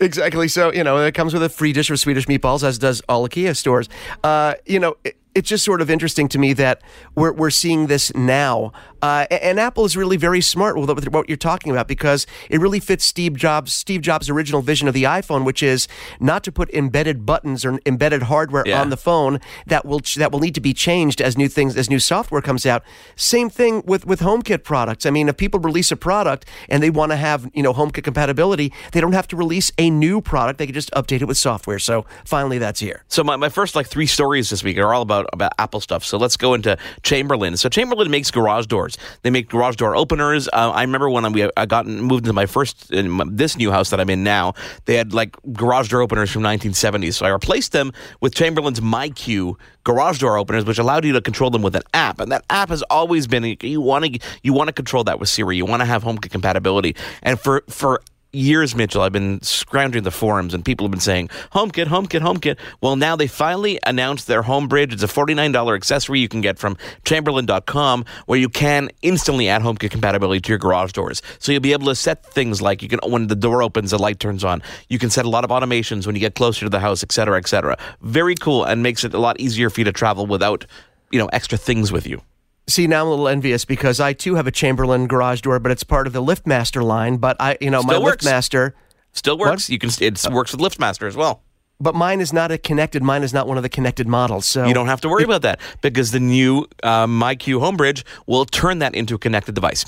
Exactly. 0.03 0.47
So, 0.49 0.73
you 0.73 0.83
know, 0.83 0.97
it 0.97 1.13
comes 1.13 1.33
with 1.33 1.43
a 1.43 1.49
free 1.49 1.71
dish 1.71 1.89
of 1.89 1.99
Swedish 1.99 2.25
meatballs, 2.25 2.63
as 2.63 2.77
does 2.77 3.01
all 3.07 3.27
IKEA 3.27 3.55
stores. 3.55 3.87
Uh, 4.23 4.55
you 4.65 4.79
know, 4.79 4.97
it, 5.03 5.15
it's 5.35 5.49
just 5.49 5.63
sort 5.63 5.81
of 5.81 5.89
interesting 5.89 6.27
to 6.29 6.39
me 6.39 6.53
that 6.53 6.81
we're, 7.15 7.33
we're 7.33 7.49
seeing 7.49 7.87
this 7.87 8.13
now. 8.13 8.71
Uh, 9.01 9.25
and 9.29 9.59
Apple 9.59 9.83
is 9.83 9.97
really 9.97 10.15
very 10.15 10.39
smart 10.39 10.77
with 10.77 11.09
what 11.09 11.27
you're 11.27 11.35
talking 11.35 11.71
about 11.71 11.87
because 11.87 12.25
it 12.49 12.61
really 12.61 12.79
fits 12.79 13.03
Steve 13.03 13.35
Jobs 13.35 13.73
Steve 13.73 14.01
Jobs' 14.01 14.29
original 14.29 14.61
vision 14.61 14.87
of 14.87 14.93
the 14.93 15.03
iPhone, 15.03 15.43
which 15.43 15.61
is 15.61 15.87
not 16.19 16.43
to 16.43 16.51
put 16.51 16.69
embedded 16.69 17.25
buttons 17.25 17.65
or 17.65 17.79
embedded 17.85 18.23
hardware 18.23 18.63
yeah. 18.65 18.79
on 18.79 18.89
the 18.89 18.97
phone 18.97 19.41
that 19.67 19.85
will 19.85 19.99
that 20.15 20.31
will 20.31 20.39
need 20.39 20.55
to 20.55 20.61
be 20.61 20.73
changed 20.73 21.21
as 21.21 21.37
new 21.37 21.49
things 21.49 21.75
as 21.75 21.89
new 21.89 21.99
software 21.99 22.41
comes 22.41 22.65
out. 22.65 22.81
Same 23.17 23.49
thing 23.49 23.83
with 23.85 24.05
with 24.05 24.21
HomeKit 24.21 24.63
products. 24.63 25.05
I 25.05 25.09
mean, 25.09 25.27
if 25.27 25.35
people 25.35 25.59
release 25.59 25.91
a 25.91 25.97
product 25.97 26.45
and 26.69 26.81
they 26.81 26.89
want 26.89 27.11
to 27.11 27.17
have 27.17 27.49
you 27.53 27.63
know 27.63 27.73
HomeKit 27.73 28.03
compatibility, 28.05 28.71
they 28.93 29.01
don't 29.01 29.13
have 29.13 29.27
to 29.29 29.35
release 29.35 29.69
a 29.77 29.89
new 29.89 30.21
product. 30.21 30.59
They 30.59 30.65
can 30.65 30.75
just 30.75 30.91
update 30.91 31.21
it 31.21 31.25
with 31.25 31.37
software. 31.37 31.79
So 31.79 32.05
finally, 32.23 32.57
that's 32.57 32.79
here. 32.79 33.03
So 33.09 33.21
my, 33.21 33.35
my 33.35 33.49
first 33.49 33.75
like 33.75 33.87
three 33.87 34.07
stories 34.07 34.49
this 34.49 34.63
week 34.63 34.77
are 34.77 34.93
all 34.93 35.01
about 35.01 35.22
about 35.31 35.53
Apple 35.59 35.79
stuff. 35.79 36.03
So 36.03 36.17
let's 36.17 36.37
go 36.37 36.53
into 36.53 36.77
Chamberlain. 37.03 37.57
So 37.57 37.69
Chamberlain 37.69 38.09
makes 38.09 38.31
garage 38.31 38.65
doors. 38.67 38.97
They 39.21 39.29
make 39.29 39.49
garage 39.49 39.75
door 39.75 39.95
openers. 39.95 40.47
Uh, 40.47 40.71
I 40.71 40.81
remember 40.81 41.09
when 41.09 41.25
I 41.57 41.65
got 41.65 41.85
moved 41.85 42.25
into 42.25 42.33
my 42.33 42.45
first 42.45 42.91
my, 42.91 43.25
this 43.27 43.57
new 43.57 43.71
house 43.71 43.89
that 43.91 43.99
I'm 43.99 44.09
in 44.09 44.23
now. 44.23 44.53
They 44.85 44.95
had 44.95 45.13
like 45.13 45.35
garage 45.53 45.89
door 45.89 46.01
openers 46.01 46.31
from 46.31 46.43
1970s, 46.43 47.15
so 47.15 47.25
I 47.25 47.29
replaced 47.29 47.71
them 47.71 47.91
with 48.21 48.35
Chamberlain's 48.35 48.79
MyQ 48.79 49.55
garage 49.83 50.19
door 50.19 50.37
openers, 50.37 50.65
which 50.65 50.77
allowed 50.77 51.05
you 51.05 51.13
to 51.13 51.21
control 51.21 51.49
them 51.49 51.61
with 51.61 51.75
an 51.75 51.83
app. 51.93 52.19
And 52.19 52.31
that 52.31 52.45
app 52.49 52.69
has 52.69 52.83
always 52.83 53.27
been 53.27 53.57
you 53.61 53.81
want 53.81 54.05
to 54.05 54.19
you 54.41 54.53
want 54.53 54.67
to 54.67 54.73
control 54.73 55.03
that 55.05 55.19
with 55.19 55.29
Siri. 55.29 55.57
You 55.57 55.65
want 55.65 55.81
to 55.81 55.85
have 55.85 56.03
HomeKit 56.03 56.31
compatibility. 56.31 56.95
And 57.21 57.39
for 57.39 57.63
for 57.69 58.01
years, 58.33 58.75
Mitchell, 58.75 59.01
I've 59.01 59.11
been 59.11 59.41
scrounging 59.41 60.03
the 60.03 60.11
forums 60.11 60.53
and 60.53 60.65
people 60.65 60.85
have 60.85 60.91
been 60.91 60.99
saying, 60.99 61.29
HomeKit, 61.53 61.85
HomeKit, 61.85 62.21
HomeKit. 62.21 62.57
Well, 62.81 62.95
now 62.95 63.15
they 63.15 63.27
finally 63.27 63.79
announced 63.85 64.27
their 64.27 64.41
home 64.41 64.67
bridge. 64.67 64.91
It's 64.93 65.03
a 65.03 65.07
$49 65.07 65.75
accessory 65.75 66.19
you 66.19 66.27
can 66.27 66.41
get 66.41 66.57
from 66.57 66.77
chamberlain.com 67.05 68.05
where 68.25 68.39
you 68.39 68.49
can 68.49 68.89
instantly 69.01 69.47
add 69.47 69.61
HomeKit 69.61 69.91
compatibility 69.91 70.41
to 70.41 70.49
your 70.49 70.57
garage 70.57 70.91
doors. 70.91 71.21
So 71.39 71.51
you'll 71.51 71.61
be 71.61 71.73
able 71.73 71.87
to 71.87 71.95
set 71.95 72.25
things 72.25 72.61
like 72.61 72.81
you 72.81 72.89
can, 72.89 72.99
when 73.05 73.27
the 73.27 73.35
door 73.35 73.61
opens, 73.61 73.91
the 73.91 73.99
light 73.99 74.19
turns 74.19 74.43
on. 74.43 74.61
You 74.89 74.99
can 74.99 75.09
set 75.09 75.25
a 75.25 75.29
lot 75.29 75.43
of 75.43 75.51
automations 75.51 76.05
when 76.05 76.15
you 76.15 76.19
get 76.19 76.35
closer 76.35 76.65
to 76.65 76.69
the 76.69 76.79
house, 76.79 77.03
et 77.03 77.11
cetera, 77.11 77.37
et 77.37 77.47
cetera. 77.47 77.77
Very 78.01 78.35
cool 78.35 78.63
and 78.63 78.81
makes 78.81 79.03
it 79.03 79.13
a 79.13 79.19
lot 79.19 79.39
easier 79.39 79.69
for 79.69 79.81
you 79.81 79.85
to 79.85 79.91
travel 79.91 80.25
without, 80.25 80.65
you 81.11 81.19
know, 81.19 81.27
extra 81.27 81.57
things 81.57 81.91
with 81.91 82.07
you. 82.07 82.21
See, 82.67 82.87
now 82.87 83.01
I'm 83.01 83.07
a 83.07 83.09
little 83.09 83.27
envious 83.27 83.65
because 83.65 83.99
I 83.99 84.13
too 84.13 84.35
have 84.35 84.47
a 84.47 84.51
Chamberlain 84.51 85.07
garage 85.07 85.41
door, 85.41 85.59
but 85.59 85.71
it's 85.71 85.83
part 85.83 86.07
of 86.07 86.13
the 86.13 86.21
LiftMaster 86.23 86.81
line. 86.83 87.17
But 87.17 87.35
I, 87.39 87.57
you 87.59 87.69
know, 87.69 87.81
Still 87.81 87.99
my 87.99 88.03
works. 88.05 88.25
LiftMaster 88.25 88.71
Still 89.11 89.37
works. 89.37 89.67
What? 89.67 89.69
You 89.69 89.79
can. 89.79 89.89
It 89.99 90.25
works 90.31 90.51
with 90.53 90.61
LiftMaster 90.61 91.07
as 91.07 91.15
well. 91.15 91.43
but 91.79 91.93
mine 91.93 92.21
is 92.21 92.31
not 92.31 92.51
a 92.51 92.57
connected. 92.57 93.03
Mine 93.03 93.21
is 93.23 93.33
not 93.33 93.47
one 93.47 93.57
of 93.57 93.63
the 93.63 93.69
connected 93.69 94.07
models. 94.07 94.45
So 94.45 94.65
You 94.65 94.73
don't 94.73 94.87
have 94.87 95.01
to 95.01 95.09
worry 95.09 95.23
about 95.23 95.41
that 95.41 95.59
because 95.81 96.11
the 96.11 96.19
new 96.21 96.65
uh, 96.81 97.05
MyQ 97.05 97.59
Homebridge 97.59 98.03
will 98.27 98.45
turn 98.45 98.79
that 98.79 98.95
into 98.95 99.15
a 99.15 99.19
connected 99.19 99.53
device. 99.55 99.85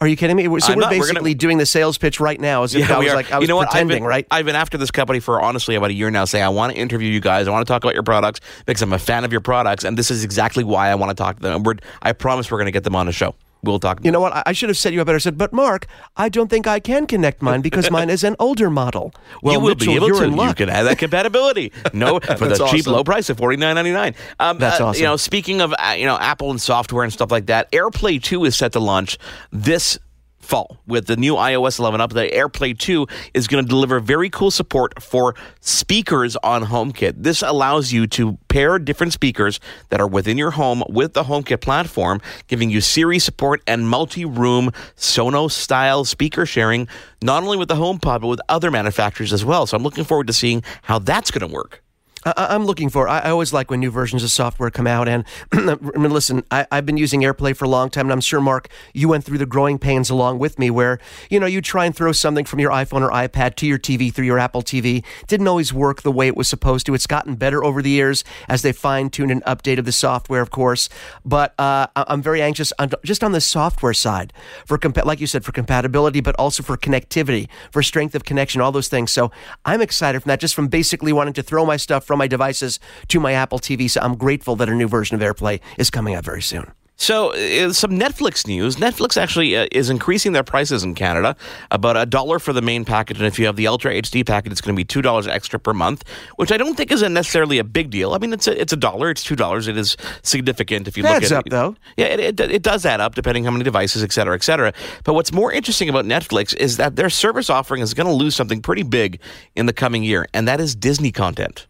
Are 0.00 0.06
you 0.06 0.16
kidding 0.16 0.36
me? 0.36 0.44
So 0.44 0.48
I'm 0.48 0.50
we're 0.50 0.58
not. 0.58 0.68
We're 0.68 0.78
gonna- 0.80 0.98
basically 0.98 1.34
doing 1.34 1.58
the 1.58 1.66
sales 1.66 1.96
pitch 1.96 2.20
right 2.20 2.40
now, 2.40 2.64
as 2.64 2.74
if 2.74 2.90
I 2.90 2.98
we 2.98 3.06
was 3.06 3.14
like 3.14 3.32
I 3.32 3.38
was 3.38 3.42
you 3.44 3.48
know 3.48 3.56
what? 3.56 3.70
pretending, 3.70 3.96
I've 3.96 4.00
been, 4.00 4.08
right? 4.08 4.26
I've 4.30 4.44
been 4.44 4.56
after 4.56 4.76
this 4.76 4.90
company 4.90 5.20
for 5.20 5.40
honestly 5.40 5.74
about 5.74 5.90
a 5.90 5.94
year 5.94 6.10
now, 6.10 6.24
saying 6.26 6.44
I 6.44 6.50
want 6.50 6.74
to 6.74 6.78
interview 6.78 7.10
you 7.10 7.20
guys. 7.20 7.48
I 7.48 7.50
want 7.50 7.66
to 7.66 7.72
talk 7.72 7.82
about 7.82 7.94
your 7.94 8.02
products 8.02 8.40
because 8.66 8.82
I'm 8.82 8.92
a 8.92 8.98
fan 8.98 9.24
of 9.24 9.32
your 9.32 9.40
products, 9.40 9.84
and 9.84 9.96
this 9.96 10.10
is 10.10 10.22
exactly 10.24 10.64
why 10.64 10.90
I 10.90 10.94
want 10.96 11.10
to 11.10 11.14
talk 11.14 11.36
to 11.36 11.42
them. 11.42 11.56
And 11.56 11.66
we're, 11.66 11.76
I 12.02 12.12
promise 12.12 12.50
we're 12.50 12.58
going 12.58 12.66
to 12.66 12.72
get 12.72 12.84
them 12.84 12.94
on 12.94 13.06
the 13.06 13.12
show. 13.12 13.34
We'll 13.62 13.78
talk. 13.78 14.04
You 14.04 14.10
know 14.10 14.20
what? 14.20 14.42
I- 14.46 14.52
should 14.52 14.68
have 14.70 14.78
set 14.78 14.92
you 14.92 15.00
up 15.00 15.06
better. 15.06 15.16
I 15.16 15.18
said, 15.18 15.36
but 15.36 15.52
Mark, 15.52 15.86
I 16.16 16.28
don't 16.28 16.48
think 16.48 16.66
I 16.66 16.80
can 16.80 17.06
connect 17.06 17.42
mine 17.42 17.60
because 17.60 17.90
mine 17.90 18.08
is 18.10 18.24
an 18.24 18.36
older 18.38 18.70
model. 18.70 19.12
Well, 19.42 19.54
you 19.54 19.60
will 19.60 19.68
Mitchell, 19.70 19.86
be 19.92 19.96
able 19.96 20.06
you're 20.08 20.20
to. 20.20 20.24
in 20.24 20.48
You 20.48 20.54
can 20.54 20.68
have 20.68 20.86
that 20.86 20.98
compatibility. 20.98 21.72
No, 21.92 22.20
for 22.20 22.36
the 22.36 22.54
That's 22.56 22.70
cheap, 22.70 22.86
low 22.86 23.04
price 23.04 23.28
of 23.30 23.38
forty 23.38 23.56
nine 23.56 23.74
ninety 23.74 23.92
nine. 23.92 24.14
Um, 24.40 24.58
That's 24.58 24.80
uh, 24.80 24.86
awesome. 24.86 25.00
You 25.00 25.06
know, 25.08 25.16
speaking 25.16 25.60
of 25.60 25.72
uh, 25.78 25.94
you 25.96 26.06
know 26.06 26.16
Apple 26.18 26.50
and 26.50 26.60
software 26.60 27.04
and 27.04 27.12
stuff 27.12 27.30
like 27.30 27.46
that, 27.46 27.70
AirPlay 27.72 28.22
two 28.22 28.44
is 28.44 28.56
set 28.56 28.72
to 28.72 28.80
launch 28.80 29.18
this 29.52 29.98
fall 30.46 30.78
with 30.86 31.06
the 31.06 31.16
new 31.16 31.34
iOS 31.34 31.78
11 31.78 32.00
update. 32.00 32.32
AirPlay 32.32 32.78
2 32.78 33.06
is 33.34 33.48
going 33.48 33.64
to 33.64 33.68
deliver 33.68 34.00
very 34.00 34.30
cool 34.30 34.50
support 34.50 35.02
for 35.02 35.34
speakers 35.60 36.36
on 36.36 36.64
HomeKit. 36.64 37.14
This 37.16 37.42
allows 37.42 37.92
you 37.92 38.06
to 38.08 38.38
pair 38.48 38.78
different 38.78 39.12
speakers 39.12 39.58
that 39.90 40.00
are 40.00 40.06
within 40.06 40.38
your 40.38 40.52
home 40.52 40.82
with 40.88 41.14
the 41.14 41.24
HomeKit 41.24 41.60
platform, 41.60 42.20
giving 42.46 42.70
you 42.70 42.80
Siri 42.80 43.18
support 43.18 43.60
and 43.66 43.88
multi-room 43.88 44.70
Sonos 44.96 45.52
style 45.52 46.04
speaker 46.04 46.46
sharing, 46.46 46.86
not 47.22 47.42
only 47.42 47.56
with 47.56 47.68
the 47.68 47.74
HomePod 47.74 48.20
but 48.20 48.28
with 48.28 48.40
other 48.48 48.70
manufacturers 48.70 49.32
as 49.32 49.44
well. 49.44 49.66
So 49.66 49.76
I'm 49.76 49.82
looking 49.82 50.04
forward 50.04 50.28
to 50.28 50.32
seeing 50.32 50.62
how 50.82 50.98
that's 50.98 51.30
going 51.30 51.48
to 51.48 51.52
work. 51.52 51.82
I, 52.26 52.54
I'm 52.54 52.64
looking 52.66 52.88
for. 52.90 53.08
I, 53.08 53.20
I 53.20 53.30
always 53.30 53.52
like 53.52 53.70
when 53.70 53.80
new 53.80 53.90
versions 53.90 54.24
of 54.24 54.30
software 54.32 54.70
come 54.70 54.86
out. 54.86 55.08
And 55.08 55.24
I 55.52 55.76
mean, 55.96 56.10
listen, 56.10 56.42
I, 56.50 56.66
I've 56.72 56.84
been 56.84 56.96
using 56.96 57.22
AirPlay 57.22 57.56
for 57.56 57.64
a 57.64 57.68
long 57.68 57.88
time, 57.88 58.06
and 58.06 58.12
I'm 58.12 58.20
sure 58.20 58.40
Mark, 58.40 58.68
you 58.92 59.08
went 59.08 59.24
through 59.24 59.38
the 59.38 59.46
growing 59.46 59.78
pains 59.78 60.10
along 60.10 60.38
with 60.40 60.58
me, 60.58 60.70
where 60.70 60.98
you 61.30 61.38
know 61.38 61.46
you 61.46 61.60
try 61.60 61.84
and 61.86 61.94
throw 61.94 62.12
something 62.12 62.44
from 62.44 62.58
your 62.58 62.70
iPhone 62.72 63.02
or 63.02 63.10
iPad 63.10 63.54
to 63.56 63.66
your 63.66 63.78
TV 63.78 64.12
through 64.12 64.26
your 64.26 64.38
Apple 64.38 64.62
TV. 64.62 65.04
Didn't 65.28 65.46
always 65.48 65.72
work 65.72 66.02
the 66.02 66.12
way 66.12 66.26
it 66.26 66.36
was 66.36 66.48
supposed 66.48 66.86
to. 66.86 66.94
It's 66.94 67.06
gotten 67.06 67.36
better 67.36 67.62
over 67.64 67.80
the 67.80 67.90
years 67.90 68.24
as 68.48 68.62
they 68.62 68.72
fine 68.72 69.08
tuned 69.10 69.30
and 69.30 69.44
updated 69.44 69.84
the 69.84 69.92
software, 69.92 70.40
of 70.40 70.50
course. 70.50 70.88
But 71.24 71.52
uh, 71.58 71.86
I- 71.94 72.04
I'm 72.08 72.22
very 72.22 72.42
anxious, 72.42 72.72
on, 72.78 72.90
just 73.04 73.22
on 73.22 73.32
the 73.32 73.40
software 73.40 73.94
side, 73.94 74.32
for 74.64 74.78
compa- 74.78 75.04
like 75.04 75.20
you 75.20 75.26
said, 75.26 75.44
for 75.44 75.52
compatibility, 75.52 76.20
but 76.20 76.34
also 76.38 76.62
for 76.62 76.76
connectivity, 76.76 77.48
for 77.70 77.82
strength 77.82 78.14
of 78.14 78.24
connection, 78.24 78.60
all 78.60 78.72
those 78.72 78.88
things. 78.88 79.12
So 79.12 79.30
I'm 79.64 79.80
excited 79.80 80.22
from 80.22 80.30
that, 80.30 80.40
just 80.40 80.54
from 80.54 80.68
basically 80.68 81.12
wanting 81.12 81.34
to 81.34 81.42
throw 81.42 81.64
my 81.64 81.76
stuff 81.76 82.04
from 82.04 82.15
my 82.16 82.26
devices 82.26 82.80
to 83.08 83.20
my 83.20 83.32
Apple 83.32 83.58
TV. 83.58 83.90
So 83.90 84.00
I'm 84.00 84.16
grateful 84.16 84.56
that 84.56 84.68
a 84.68 84.74
new 84.74 84.88
version 84.88 85.14
of 85.14 85.20
AirPlay 85.20 85.60
is 85.78 85.90
coming 85.90 86.14
out 86.14 86.24
very 86.24 86.42
soon. 86.42 86.72
So, 86.98 87.34
uh, 87.34 87.72
some 87.74 87.92
Netflix 87.92 88.46
news. 88.46 88.76
Netflix 88.76 89.20
actually 89.20 89.54
uh, 89.54 89.66
is 89.70 89.90
increasing 89.90 90.32
their 90.32 90.42
prices 90.42 90.82
in 90.82 90.94
Canada, 90.94 91.36
about 91.70 91.96
a 91.96 92.06
dollar 92.06 92.38
for 92.38 92.54
the 92.54 92.62
main 92.62 92.86
package, 92.86 93.18
and 93.18 93.26
if 93.26 93.38
you 93.38 93.44
have 93.44 93.56
the 93.56 93.66
Ultra 93.66 93.92
HD 93.92 94.26
package, 94.26 94.52
it's 94.52 94.62
going 94.62 94.74
to 94.74 94.80
be 94.80 94.84
two 94.84 95.02
dollars 95.02 95.26
extra 95.26 95.58
per 95.58 95.74
month, 95.74 96.04
which 96.36 96.50
I 96.50 96.56
don't 96.56 96.74
think 96.74 96.90
is 96.90 97.02
a 97.02 97.08
necessarily 97.10 97.58
a 97.58 97.64
big 97.64 97.90
deal. 97.90 98.14
I 98.14 98.18
mean, 98.18 98.32
it's 98.32 98.48
a 98.48 98.58
it's 98.58 98.72
a 98.72 98.76
dollar, 98.76 99.10
it's 99.10 99.22
two 99.22 99.36
dollars. 99.36 99.68
It 99.68 99.76
is 99.76 99.96
significant 100.22 100.88
if 100.88 100.96
you 100.96 101.02
look 101.02 101.12
Adds 101.12 101.32
at 101.32 101.38
up, 101.38 101.44
though. 101.50 101.76
Yeah, 101.98 102.06
it, 102.06 102.40
it, 102.40 102.50
it 102.50 102.62
does 102.62 102.86
add 102.86 103.00
up 103.00 103.14
depending 103.14 103.44
how 103.44 103.50
many 103.50 103.64
devices, 103.64 104.02
et 104.02 104.12
cetera, 104.12 104.34
et 104.34 104.42
cetera. 104.42 104.72
But 105.04 105.12
what's 105.12 105.32
more 105.32 105.52
interesting 105.52 105.90
about 105.90 106.06
Netflix 106.06 106.56
is 106.56 106.78
that 106.78 106.96
their 106.96 107.10
service 107.10 107.50
offering 107.50 107.82
is 107.82 107.92
going 107.92 108.06
to 108.06 108.12
lose 108.12 108.34
something 108.34 108.62
pretty 108.62 108.84
big 108.84 109.20
in 109.54 109.66
the 109.66 109.74
coming 109.74 110.02
year, 110.02 110.26
and 110.32 110.48
that 110.48 110.60
is 110.60 110.74
Disney 110.74 111.12
content. 111.12 111.66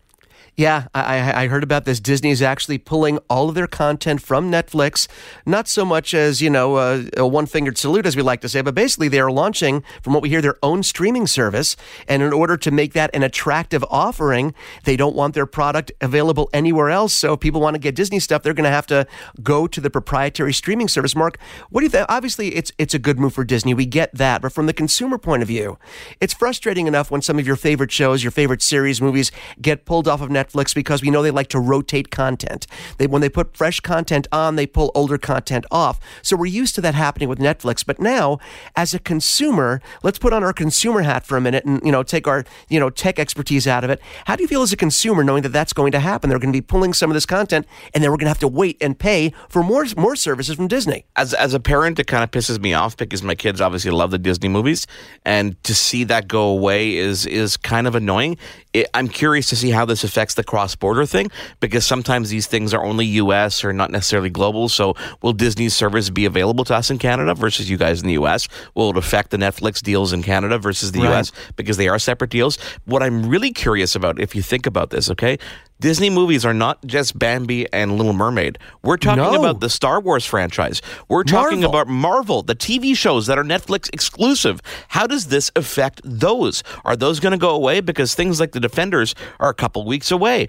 Yeah, 0.57 0.87
I, 0.95 1.45
I- 1.45 1.49
heard 1.49 1.63
about 1.63 1.85
this. 1.85 2.01
Disney 2.01 2.31
is 2.31 2.41
actually 2.41 2.79
pulling 2.79 3.19
all 3.29 3.49
of 3.51 3.55
their 3.55 3.67
content 3.67 4.23
from 4.23 4.51
Netflix, 4.51 5.07
not 5.45 5.69
so 5.69 5.85
much 5.85 6.13
as, 6.15 6.41
you 6.41 6.49
know, 6.51 6.77
uh, 6.77 7.05
a 7.17 7.27
one 7.27 7.45
fingered 7.47 7.77
salute, 7.79 8.05
as 8.07 8.17
we 8.17 8.23
like 8.23 8.41
to 8.41 8.49
say, 8.49 8.63
but 8.63 8.75
basically 8.75 9.07
they 9.09 9.21
are 9.21 9.31
launching, 9.31 9.85
from 10.03 10.15
what 10.15 10.23
we 10.23 10.31
hear, 10.31 10.41
their 10.41 10.57
own 10.63 10.83
streaming 10.83 11.27
service. 11.27 11.77
And 12.09 12.23
in 12.23 12.33
order 12.33 12.57
to 12.57 12.71
make 12.71 12.95
that 12.95 13.11
an 13.15 13.23
attractive 13.23 13.85
offering, 13.91 14.55
they 14.85 14.97
don't 14.97 15.15
want 15.15 15.35
their 15.35 15.47
product 15.47 15.93
available 16.01 16.49
anywhere 16.55 16.89
else. 16.91 17.13
So 17.13 17.35
if 17.35 17.41
people 17.41 17.61
want 17.61 17.75
to 17.75 17.79
get 17.79 17.95
Disney 17.95 18.19
stuff, 18.19 18.43
they're 18.43 18.55
going 18.55 18.65
to 18.65 18.71
have 18.71 18.87
to 18.89 19.07
go 19.43 19.67
to 19.67 19.81
the 19.81 19.91
proprietary 19.91 20.55
streaming 20.55 20.89
service. 20.89 21.15
Mark, 21.15 21.39
what 21.69 21.83
do 21.83 21.85
you 21.85 21.91
think? 21.91 22.07
Obviously, 22.09 22.57
it's, 22.57 22.73
it's 22.79 22.95
a 22.95 22.99
good 22.99 23.21
move 23.21 23.35
for 23.35 23.45
Disney. 23.45 23.75
We 23.75 23.87
get 23.87 24.13
that. 24.15 24.41
But 24.43 24.53
from 24.53 24.67
the 24.67 24.73
consumer 24.73 25.19
point 25.19 25.43
of 25.43 25.49
view, 25.49 25.79
it's 26.21 26.33
frustrating 26.35 26.87
enough 26.87 27.11
when 27.11 27.21
some 27.23 27.39
of 27.39 27.47
your 27.47 27.57
favorite 27.57 27.93
shows, 27.93 28.25
your 28.25 28.33
favorite 28.33 28.63
series, 28.63 29.01
movies 29.01 29.31
get 29.61 29.85
pulled 29.85 30.09
off 30.09 30.21
of 30.23 30.31
Netflix 30.31 30.46
because 30.75 31.03
we 31.03 31.11
know 31.11 31.23
they 31.23 31.31
like 31.31 31.49
to 31.49 31.61
rotate 31.61 32.11
content. 32.11 32.67
They 32.99 33.07
when 33.07 33.23
they 33.23 33.29
put 33.29 33.57
fresh 33.57 33.81
content 33.81 34.27
on, 34.33 34.57
they 34.57 34.67
pull 34.67 34.91
older 34.95 35.19
content 35.19 35.67
off. 35.71 36.01
So 36.23 36.37
we're 36.37 36.47
used 36.47 36.75
to 36.77 36.81
that 36.83 36.95
happening 36.95 37.29
with 37.29 37.39
Netflix. 37.39 37.85
But 37.85 38.01
now, 38.01 38.39
as 38.75 38.95
a 38.95 38.99
consumer, 38.99 39.81
let's 40.03 40.19
put 40.19 40.33
on 40.33 40.45
our 40.45 40.53
consumer 40.53 41.03
hat 41.03 41.27
for 41.27 41.37
a 41.37 41.41
minute 41.41 41.65
and 41.65 41.81
you 41.85 41.93
know 41.93 42.03
take 42.03 42.27
our 42.27 42.45
you 42.69 42.81
know 42.81 42.91
tech 42.91 43.19
expertise 43.19 43.67
out 43.67 43.85
of 43.85 43.91
it. 43.91 44.01
How 44.27 44.37
do 44.37 44.43
you 44.43 44.49
feel 44.49 44.63
as 44.63 44.73
a 44.73 44.77
consumer 44.77 45.25
knowing 45.25 45.43
that 45.43 45.53
that's 45.53 45.73
going 45.73 45.93
to 45.93 46.01
happen? 46.01 46.31
They're 46.31 46.39
going 46.39 46.53
to 46.53 46.57
be 46.57 46.63
pulling 46.63 46.93
some 46.93 47.11
of 47.11 47.15
this 47.15 47.27
content, 47.27 47.67
and 47.95 48.03
then 48.03 48.11
we're 48.11 48.17
going 48.17 48.27
to 48.27 48.31
have 48.31 48.39
to 48.41 48.49
wait 48.49 48.77
and 48.81 48.99
pay 48.99 49.33
for 49.49 49.63
more 49.63 49.87
more 49.97 50.17
services 50.17 50.57
from 50.57 50.69
Disney. 50.69 51.05
as 51.17 51.35
as 51.35 51.55
a 51.55 51.61
parent, 51.61 51.99
it 51.99 52.07
kind 52.07 52.25
of 52.25 52.31
pisses 52.31 52.61
me 52.61 52.75
off 52.75 52.97
because 52.97 53.23
my 53.23 53.35
kids 53.35 53.61
obviously 53.61 53.91
love 53.91 54.11
the 54.11 54.19
Disney 54.19 54.49
movies, 54.49 54.87
and 55.25 55.63
to 55.65 55.75
see 55.75 56.05
that 56.05 56.29
go 56.29 56.43
away 56.49 56.97
is 56.97 57.27
is 57.27 57.57
kind 57.57 57.87
of 57.87 57.95
annoying. 57.95 58.37
It, 58.77 58.91
I'm 58.95 59.09
curious 59.09 59.49
to 59.49 59.57
see 59.57 59.71
how 59.71 59.85
this 59.87 60.05
affects 60.05 60.35
the 60.35 60.45
cross 60.45 60.75
border 60.77 61.07
thing 61.07 61.31
because 61.61 61.87
sometimes 61.87 62.29
these 62.29 62.47
things 62.47 62.75
are 62.75 62.85
only 62.85 63.07
U.S. 63.23 63.65
or 63.65 63.73
not 63.73 63.91
necessarily 63.91 64.29
global. 64.31 64.69
So, 64.69 64.95
will 65.23 65.33
Disney's 65.33 65.75
service 65.75 66.11
be 66.11 66.27
available 66.27 66.65
to 66.65 66.75
us 66.75 66.91
in 66.91 66.99
Canada 66.99 67.35
versus 67.35 67.71
you 67.71 67.77
guys 67.79 68.01
in 68.03 68.07
the 68.07 68.13
U.S.? 68.15 68.49
Will 68.75 68.91
it 68.91 68.97
affect 68.97 69.31
the 69.31 69.39
Netflix 69.39 69.83
deals 69.83 70.13
in 70.13 70.23
Canada 70.23 70.59
versus 70.59 70.93
the 70.93 71.01
Right. 71.01 71.09
U.S. 71.09 71.33
because 71.57 71.77
they 71.79 71.89
are 71.89 71.99
separate 71.99 72.31
deals? 72.31 72.59
What 72.85 73.03
I'm 73.03 73.29
really 73.29 73.53
curious 73.53 73.95
about, 73.95 74.21
if 74.21 74.35
you 74.35 74.43
think 74.43 74.67
about 74.67 74.91
this, 74.91 75.11
okay. 75.11 75.39
Disney 75.81 76.09
movies 76.09 76.45
are 76.47 76.55
not 76.55 76.85
just 76.87 77.19
Bambi 77.19 77.71
and 77.73 77.97
Little 77.97 78.13
Mermaid. 78.15 78.59
We're 78.83 78.97
talking 78.97 79.23
No. 79.23 79.39
about 79.39 79.61
the 79.61 79.69
Star 79.69 80.01
Wars 80.01 80.25
franchise. 80.25 80.81
We're 81.09 81.23
talking 81.25 81.61
Marvel. 81.61 81.81
about 81.81 81.89
Marvel, 81.93 82.43
the 82.43 82.55
TV 82.55 82.97
shows 82.97 83.27
that 83.27 83.39
are 83.39 83.45
Netflix 83.45 83.91
exclusive. 83.93 84.61
How 84.89 85.07
does 85.07 85.27
this 85.27 85.51
affect 85.55 86.01
those? 86.05 86.63
Are 86.85 86.97
those 86.97 87.21
going 87.21 87.33
to 87.33 87.39
go 87.39 87.51
away 87.51 87.81
because 87.81 88.15
things 88.15 88.41
like 88.41 88.53
The 88.53 88.61
Defenders 88.61 89.15
are 89.39 89.51
a 89.51 89.55
couple 89.55 89.85
weeks 89.85 90.11
away? 90.11 90.47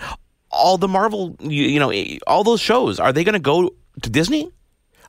All 0.49 0.77
the 0.77 0.87
Marvel, 0.87 1.35
you, 1.41 1.63
you 1.63 1.79
know, 1.79 1.91
all 2.25 2.43
those 2.45 2.61
shows, 2.61 2.99
are 2.99 3.11
they 3.11 3.25
going 3.25 3.33
to 3.33 3.39
go 3.39 3.73
to 4.01 4.09
Disney? 4.09 4.49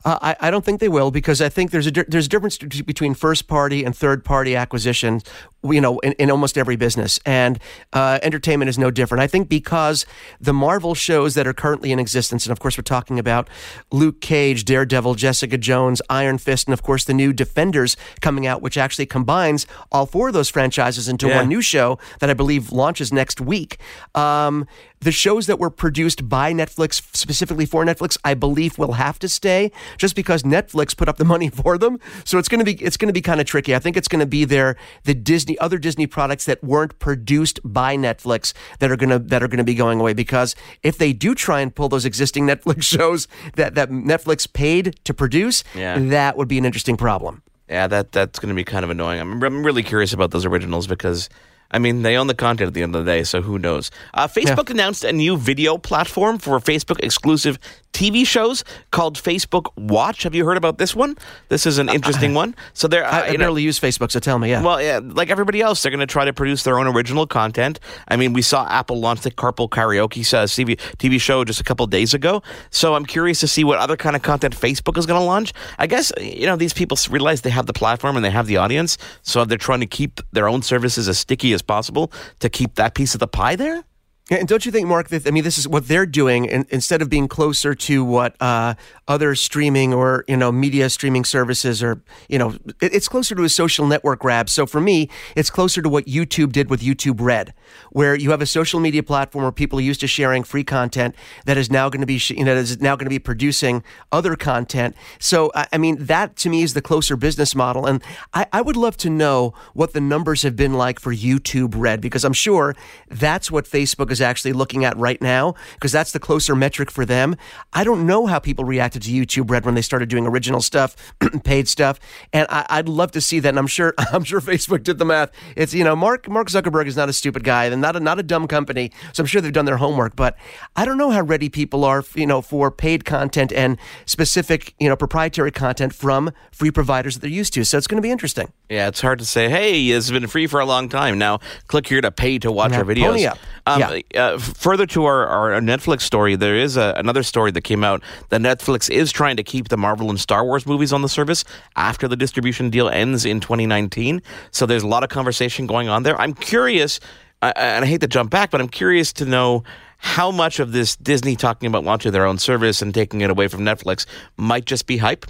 Uh, 0.05 0.17
I, 0.21 0.35
I 0.47 0.51
don't 0.51 0.63
think 0.63 0.79
they 0.79 0.89
will 0.89 1.11
because 1.11 1.41
I 1.41 1.49
think 1.49 1.71
there's 1.71 1.87
a 1.87 1.91
there's 1.91 2.25
a 2.25 2.29
difference 2.29 2.57
between 2.57 3.13
first 3.13 3.47
party 3.47 3.83
and 3.83 3.95
third 3.95 4.23
party 4.23 4.55
acquisition. 4.55 5.21
You 5.61 5.81
know, 5.81 5.99
in, 5.99 6.13
in 6.13 6.31
almost 6.31 6.57
every 6.57 6.77
business, 6.77 7.19
and 7.25 7.59
uh, 7.91 8.19
entertainment 8.23 8.69
is 8.69 8.77
no 8.77 8.91
different. 8.91 9.21
I 9.21 9.27
think 9.27 9.49
because 9.49 10.05
the 10.39 10.53
Marvel 10.53 10.95
shows 10.95 11.35
that 11.35 11.45
are 11.47 11.53
currently 11.53 11.91
in 11.91 11.99
existence, 11.99 12.45
and 12.45 12.53
of 12.53 12.61
course 12.61 12.77
we're 12.77 12.83
talking 12.83 13.19
about 13.19 13.49
Luke 13.91 14.21
Cage, 14.21 14.63
Daredevil, 14.63 15.15
Jessica 15.15 15.57
Jones, 15.57 16.01
Iron 16.09 16.37
Fist, 16.37 16.67
and 16.67 16.73
of 16.73 16.81
course 16.81 17.03
the 17.03 17.13
new 17.13 17.33
Defenders 17.33 17.97
coming 18.21 18.47
out, 18.47 18.61
which 18.61 18.77
actually 18.77 19.05
combines 19.05 19.67
all 19.91 20.05
four 20.05 20.29
of 20.29 20.33
those 20.33 20.47
franchises 20.47 21.09
into 21.09 21.27
Yeah. 21.27 21.35
one 21.39 21.49
new 21.49 21.61
show 21.61 21.99
that 22.21 22.29
I 22.29 22.33
believe 22.33 22.71
launches 22.71 23.11
next 23.11 23.41
week. 23.41 23.79
Um, 24.15 24.65
the 25.01 25.11
shows 25.11 25.47
that 25.47 25.59
were 25.59 25.69
produced 25.69 26.27
by 26.27 26.51
Netflix, 26.53 27.01
specifically 27.15 27.65
for 27.65 27.85
Netflix, 27.85 28.17
I 28.25 28.33
believe 28.33 28.77
will 28.77 28.93
have 28.93 29.17
to 29.19 29.29
stay. 29.29 29.71
just 29.97 30.15
because 30.15 30.43
Netflix 30.43 30.95
put 30.95 31.07
up 31.07 31.17
the 31.17 31.25
money 31.33 31.49
for 31.49 31.77
them. 31.77 31.99
So 32.25 32.37
it's 32.37 32.49
going 32.49 32.59
to 32.59 32.65
be 32.65 32.73
it's 32.83 32.97
going 32.97 33.07
to 33.07 33.13
be 33.13 33.21
kind 33.21 33.39
of 33.39 33.47
tricky. 33.47 33.73
I 33.75 33.79
think 33.79 33.95
it's 33.97 34.07
going 34.07 34.19
to 34.19 34.25
be 34.25 34.45
their 34.45 34.75
the 35.05 35.13
Disney 35.13 35.57
other 35.59 35.77
Disney 35.77 36.07
products 36.07 36.45
that 36.45 36.63
weren't 36.63 36.97
produced 36.99 37.59
by 37.63 37.95
Netflix 37.95 38.53
that 38.79 38.91
are 38.91 38.97
going 38.97 39.09
to 39.09 39.19
that 39.19 39.41
are 39.43 39.47
going 39.47 39.57
to 39.59 39.63
be 39.63 39.75
going 39.75 39.99
away 39.99 40.13
because 40.13 40.55
if 40.83 40.97
they 40.97 41.13
do 41.13 41.33
try 41.35 41.61
and 41.61 41.73
pull 41.73 41.89
those 41.89 42.05
existing 42.05 42.45
Netflix 42.51 42.83
shows 42.83 43.27
that 43.55 43.75
that 43.75 43.89
Netflix 43.89 44.51
paid 44.51 44.99
to 45.05 45.13
produce, 45.13 45.63
Yeah. 45.75 45.97
that 45.99 46.35
would 46.37 46.47
be 46.47 46.57
an 46.57 46.65
interesting 46.65 46.97
problem. 46.97 47.41
Yeah, 47.69 47.87
that 47.87 48.11
that's 48.11 48.39
going 48.39 48.49
to 48.49 48.55
be 48.55 48.63
kind 48.63 48.83
of 48.83 48.89
annoying. 48.89 49.21
I'm, 49.21 49.41
I'm 49.43 49.63
really 49.65 49.83
curious 49.83 50.11
about 50.11 50.31
those 50.31 50.43
originals 50.45 50.87
because, 50.87 51.29
I 51.71 51.79
mean, 51.79 52.01
they 52.01 52.17
own 52.17 52.27
the 52.27 52.33
content 52.33 52.69
at 52.69 52.73
the 52.73 52.81
end 52.81 52.95
of 52.95 53.05
the 53.05 53.11
day, 53.11 53.23
so 53.23 53.41
who 53.41 53.59
knows? 53.59 53.91
Uh, 54.13 54.27
Facebook 54.27 54.69
announced 54.69 55.03
a 55.03 55.13
new 55.13 55.37
video 55.37 55.77
platform 55.77 56.39
for 56.39 56.59
Facebook 56.59 56.99
exclusive 57.03 57.59
TV 57.93 58.25
shows 58.25 58.63
called 58.91 59.17
Facebook 59.17 59.67
Watch. 59.77 60.23
Have 60.23 60.35
you 60.35 60.45
heard 60.45 60.57
about 60.57 60.77
this 60.77 60.95
one? 60.95 61.17
This 61.49 61.65
is 61.65 61.77
an 61.77 61.89
interesting 61.89 62.33
one. 62.33 62.55
So 62.73 62.87
they're 62.87 63.05
uh, 63.05 63.11
I, 63.11 63.19
I 63.21 63.27
you 63.29 63.37
know- 63.37 63.55
use 63.55 63.79
Facebook, 63.79 64.11
so 64.11 64.19
tell 64.19 64.39
me. 64.39 64.49
Yeah. 64.49 64.61
well, 64.63 64.81
yeah, 64.81 64.99
like 65.03 65.29
everybody 65.29 65.61
else, 65.61 65.81
they're 65.81 65.89
going 65.89 65.99
to 65.99 66.05
try 66.07 66.25
to 66.25 66.33
produce 66.33 66.63
their 66.63 66.79
own 66.79 66.87
original 66.87 67.27
content. 67.27 67.79
I 68.07 68.15
mean, 68.15 68.33
we 68.33 68.41
saw 68.41 68.67
Apple 68.69 68.99
launch 68.99 69.21
the 69.21 69.31
Carpool 69.31 69.69
Karaoke 69.69 70.21
uh, 70.33 70.45
TV, 70.45 70.77
TV 70.97 71.19
show 71.19 71.43
just 71.43 71.59
a 71.59 71.63
couple 71.63 71.85
days 71.87 72.13
ago. 72.13 72.41
So 72.69 72.95
I'm 72.95 73.05
curious 73.05 73.39
to 73.41 73.47
see 73.47 73.63
what 73.63 73.79
other 73.79 73.97
kind 73.97 74.15
of 74.15 74.21
content 74.21 74.55
Facebook 74.55 74.97
is 74.97 75.05
going 75.05 75.19
to 75.19 75.25
launch. 75.25 75.53
I 75.77 75.87
guess, 75.87 76.11
you 76.19 76.45
know, 76.45 76.55
these 76.55 76.73
people 76.73 76.97
realize 77.09 77.41
they 77.41 77.49
have 77.49 77.65
the 77.65 77.73
platform 77.73 78.15
and 78.15 78.23
they 78.23 78.31
have 78.31 78.47
the 78.47 78.57
audience. 78.57 78.97
So 79.23 79.45
they're 79.45 79.57
trying 79.57 79.81
to 79.81 79.87
keep 79.87 80.21
their 80.31 80.47
own 80.47 80.61
services 80.61 81.07
as 81.09 81.19
sticky 81.19 81.53
as 81.53 81.61
possible 81.61 82.11
to 82.39 82.49
keep 82.49 82.75
that 82.75 82.95
piece 82.95 83.13
of 83.13 83.19
the 83.19 83.27
pie 83.27 83.55
there. 83.55 83.83
And 84.31 84.47
don't 84.47 84.63
you 84.65 84.71
think, 84.71 84.87
Mark, 84.87 85.09
that 85.09 85.27
I 85.27 85.31
mean, 85.31 85.43
this 85.43 85.57
is 85.57 85.67
what 85.67 85.87
they're 85.87 86.05
doing, 86.05 86.47
and 86.47 86.67
instead 86.69 87.01
of 87.01 87.09
being 87.09 87.27
closer 87.27 87.73
to 87.73 88.03
what 88.03 88.39
uh, 88.39 88.75
other 89.07 89.33
streaming 89.33 89.91
or 89.91 90.23
you 90.27 90.37
know 90.37 90.51
media 90.51 90.89
streaming 90.89 91.25
services 91.25 91.81
or 91.81 92.01
you 92.27 92.37
know, 92.37 92.55
it, 92.79 92.93
it's 92.93 93.07
closer 93.07 93.33
to 93.33 93.43
a 93.43 93.49
social 93.49 93.87
network 93.87 94.19
grab. 94.19 94.47
So 94.47 94.67
for 94.67 94.79
me, 94.79 95.09
it's 95.35 95.49
closer 95.49 95.81
to 95.81 95.89
what 95.89 96.05
YouTube 96.05 96.51
did 96.51 96.69
with 96.69 96.81
YouTube 96.81 97.19
Red, 97.19 97.55
where 97.91 98.13
you 98.13 98.29
have 98.29 98.41
a 98.41 98.45
social 98.45 98.79
media 98.79 99.01
platform 99.01 99.43
where 99.43 99.51
people 99.51 99.79
are 99.79 99.83
used 99.83 100.01
to 100.01 100.07
sharing 100.07 100.43
free 100.43 100.63
content 100.63 101.15
that 101.45 101.57
is 101.57 101.71
now 101.71 101.89
going 101.89 102.01
to 102.01 102.07
be 102.07 102.21
you 102.29 102.43
know 102.43 102.53
is 102.55 102.79
now 102.79 102.95
going 102.95 103.07
to 103.07 103.09
be 103.09 103.19
producing 103.19 103.83
other 104.11 104.35
content. 104.35 104.95
So 105.17 105.51
I, 105.55 105.67
I 105.73 105.77
mean, 105.79 106.05
that 106.05 106.35
to 106.37 106.49
me 106.49 106.61
is 106.61 106.75
the 106.75 106.83
closer 106.83 107.15
business 107.15 107.55
model, 107.55 107.87
and 107.87 108.03
I, 108.35 108.45
I 108.53 108.61
would 108.61 108.77
love 108.77 108.95
to 108.97 109.09
know 109.09 109.55
what 109.73 109.93
the 109.93 110.01
numbers 110.01 110.43
have 110.43 110.55
been 110.55 110.73
like 110.73 110.99
for 110.99 111.11
YouTube 111.11 111.73
Red 111.75 111.99
because 111.99 112.23
I'm 112.23 112.33
sure 112.33 112.75
that's 113.07 113.49
what 113.49 113.65
Facebook 113.65 114.11
is 114.11 114.18
actually 114.21 114.53
looking 114.53 114.85
at 114.85 114.97
right 114.97 115.21
now 115.21 115.55
because 115.73 115.91
that's 115.91 116.11
the 116.11 116.19
closer 116.19 116.55
metric 116.55 116.91
for 116.91 117.05
them. 117.05 117.35
I 117.73 117.83
don't 117.83 118.05
know 118.05 118.25
how 118.25 118.39
people 118.39 118.65
reacted 118.65 119.01
to 119.03 119.11
YouTube 119.11 119.49
Red 119.49 119.65
when 119.65 119.75
they 119.75 119.81
started 119.81 120.09
doing 120.09 120.25
original 120.27 120.61
stuff, 120.61 120.95
paid 121.43 121.67
stuff, 121.67 121.99
and 122.33 122.47
I, 122.49 122.65
I'd 122.69 122.89
love 122.89 123.11
to 123.11 123.21
see 123.21 123.39
that. 123.39 123.49
And 123.49 123.59
I'm 123.59 123.67
sure 123.67 123.93
I'm 124.13 124.23
sure 124.23 124.41
Facebook 124.41 124.83
did 124.83 124.97
the 124.97 125.05
math. 125.05 125.31
It's 125.55 125.73
you 125.73 125.83
know 125.83 125.95
Mark 125.95 126.27
Mark 126.29 126.49
Zuckerberg 126.49 126.87
is 126.87 126.95
not 126.97 127.09
a 127.09 127.13
stupid 127.13 127.43
guy 127.43 127.65
and 127.65 127.81
not 127.81 127.95
a, 127.95 127.99
not 127.99 128.19
a 128.19 128.23
dumb 128.23 128.47
company, 128.47 128.91
so 129.13 129.21
I'm 129.21 129.27
sure 129.27 129.41
they've 129.41 129.53
done 129.53 129.65
their 129.65 129.77
homework. 129.77 130.15
But 130.15 130.35
I 130.75 130.85
don't 130.85 130.97
know 130.97 131.11
how 131.11 131.21
ready 131.21 131.49
people 131.49 131.85
are, 131.85 132.03
you 132.15 132.25
know, 132.25 132.41
for 132.41 132.71
paid 132.71 133.05
content 133.05 133.51
and 133.53 133.77
specific 134.05 134.73
you 134.79 134.89
know 134.89 134.95
proprietary 134.95 135.51
content 135.51 135.93
from 135.93 136.31
free 136.51 136.71
providers 136.71 137.15
that 137.15 137.21
they're 137.21 137.29
used 137.29 137.53
to. 137.53 137.63
So 137.63 137.77
it's 137.77 137.87
going 137.87 138.01
to 138.01 138.05
be 138.05 138.11
interesting. 138.11 138.51
Yeah, 138.69 138.87
it's 138.87 139.01
hard 139.01 139.19
to 139.19 139.25
say, 139.25 139.49
hey, 139.49 139.87
it's 139.87 140.11
been 140.11 140.27
free 140.27 140.47
for 140.47 140.59
a 140.59 140.65
long 140.65 140.89
time. 140.89 141.17
Now 141.17 141.39
click 141.67 141.87
here 141.87 142.01
to 142.01 142.11
pay 142.11 142.39
to 142.39 142.51
watch 142.51 142.71
Now, 142.71 142.79
our 142.79 142.83
videos. 142.83 143.07
pony 143.07 143.25
up. 143.25 143.37
Um, 143.65 143.79
Yeah. 143.79 144.01
Uh, 144.15 144.37
further 144.37 144.85
to 144.87 145.05
our, 145.05 145.27
our 145.27 145.61
Netflix 145.61 146.01
story, 146.01 146.35
there 146.35 146.55
is 146.55 146.77
a, 146.77 146.93
another 146.97 147.23
story 147.23 147.51
that 147.51 147.61
came 147.61 147.83
out 147.83 148.01
that 148.29 148.41
Netflix 148.41 148.89
is 148.89 149.11
trying 149.11 149.37
to 149.37 149.43
keep 149.43 149.69
the 149.69 149.77
Marvel 149.77 150.09
and 150.09 150.19
Star 150.19 150.43
Wars 150.43 150.65
movies 150.65 150.91
on 150.93 151.01
the 151.01 151.09
service 151.09 151.43
after 151.75 152.07
the 152.07 152.15
distribution 152.15 152.69
deal 152.69 152.89
ends 152.89 153.25
in 153.25 153.39
2019. 153.39 154.21
So 154.51 154.65
there's 154.65 154.83
a 154.83 154.87
lot 154.87 155.03
of 155.03 155.09
conversation 155.09 155.67
going 155.67 155.89
on 155.89 156.03
there. 156.03 156.19
I'm 156.19 156.33
curious, 156.33 156.99
and 157.41 157.83
I 157.83 157.87
hate 157.87 158.01
to 158.01 158.07
jump 158.07 158.29
back, 158.31 158.51
but 158.51 158.61
I'm 158.61 158.69
curious 158.69 159.13
to 159.13 159.25
know 159.25 159.63
how 159.97 160.31
much 160.31 160.59
of 160.59 160.71
this 160.71 160.95
Disney 160.95 161.35
talking 161.35 161.67
about 161.67 161.83
launching 161.83 162.11
their 162.11 162.25
own 162.25 162.37
service 162.37 162.81
and 162.81 162.93
taking 162.93 163.21
it 163.21 163.29
away 163.29 163.47
from 163.47 163.61
Netflix 163.61 164.05
might 164.37 164.65
just 164.65 164.87
be 164.87 164.97
hype. 164.97 165.25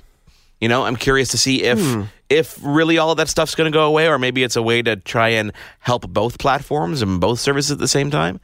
You 0.61 0.67
know, 0.67 0.83
I'm 0.85 0.95
curious 0.97 1.29
to 1.29 1.37
see 1.37 1.63
if 1.63 1.79
Hmm. 1.79 2.03
if 2.29 2.59
really 2.61 2.97
all 2.97 3.11
of 3.11 3.17
that 3.17 3.29
stuff's 3.29 3.55
going 3.55 3.71
to 3.71 3.75
go 3.75 3.85
away, 3.85 4.07
or 4.07 4.19
maybe 4.19 4.43
it's 4.43 4.55
a 4.57 4.61
way 4.61 4.81
to 4.81 4.97
try 4.97 5.29
and 5.29 5.53
help 5.79 6.07
both 6.09 6.37
platforms 6.37 7.01
and 7.01 7.19
both 7.19 7.39
services 7.39 7.71
at 7.71 7.79
the 7.79 7.87
same 7.87 8.11
time. 8.11 8.39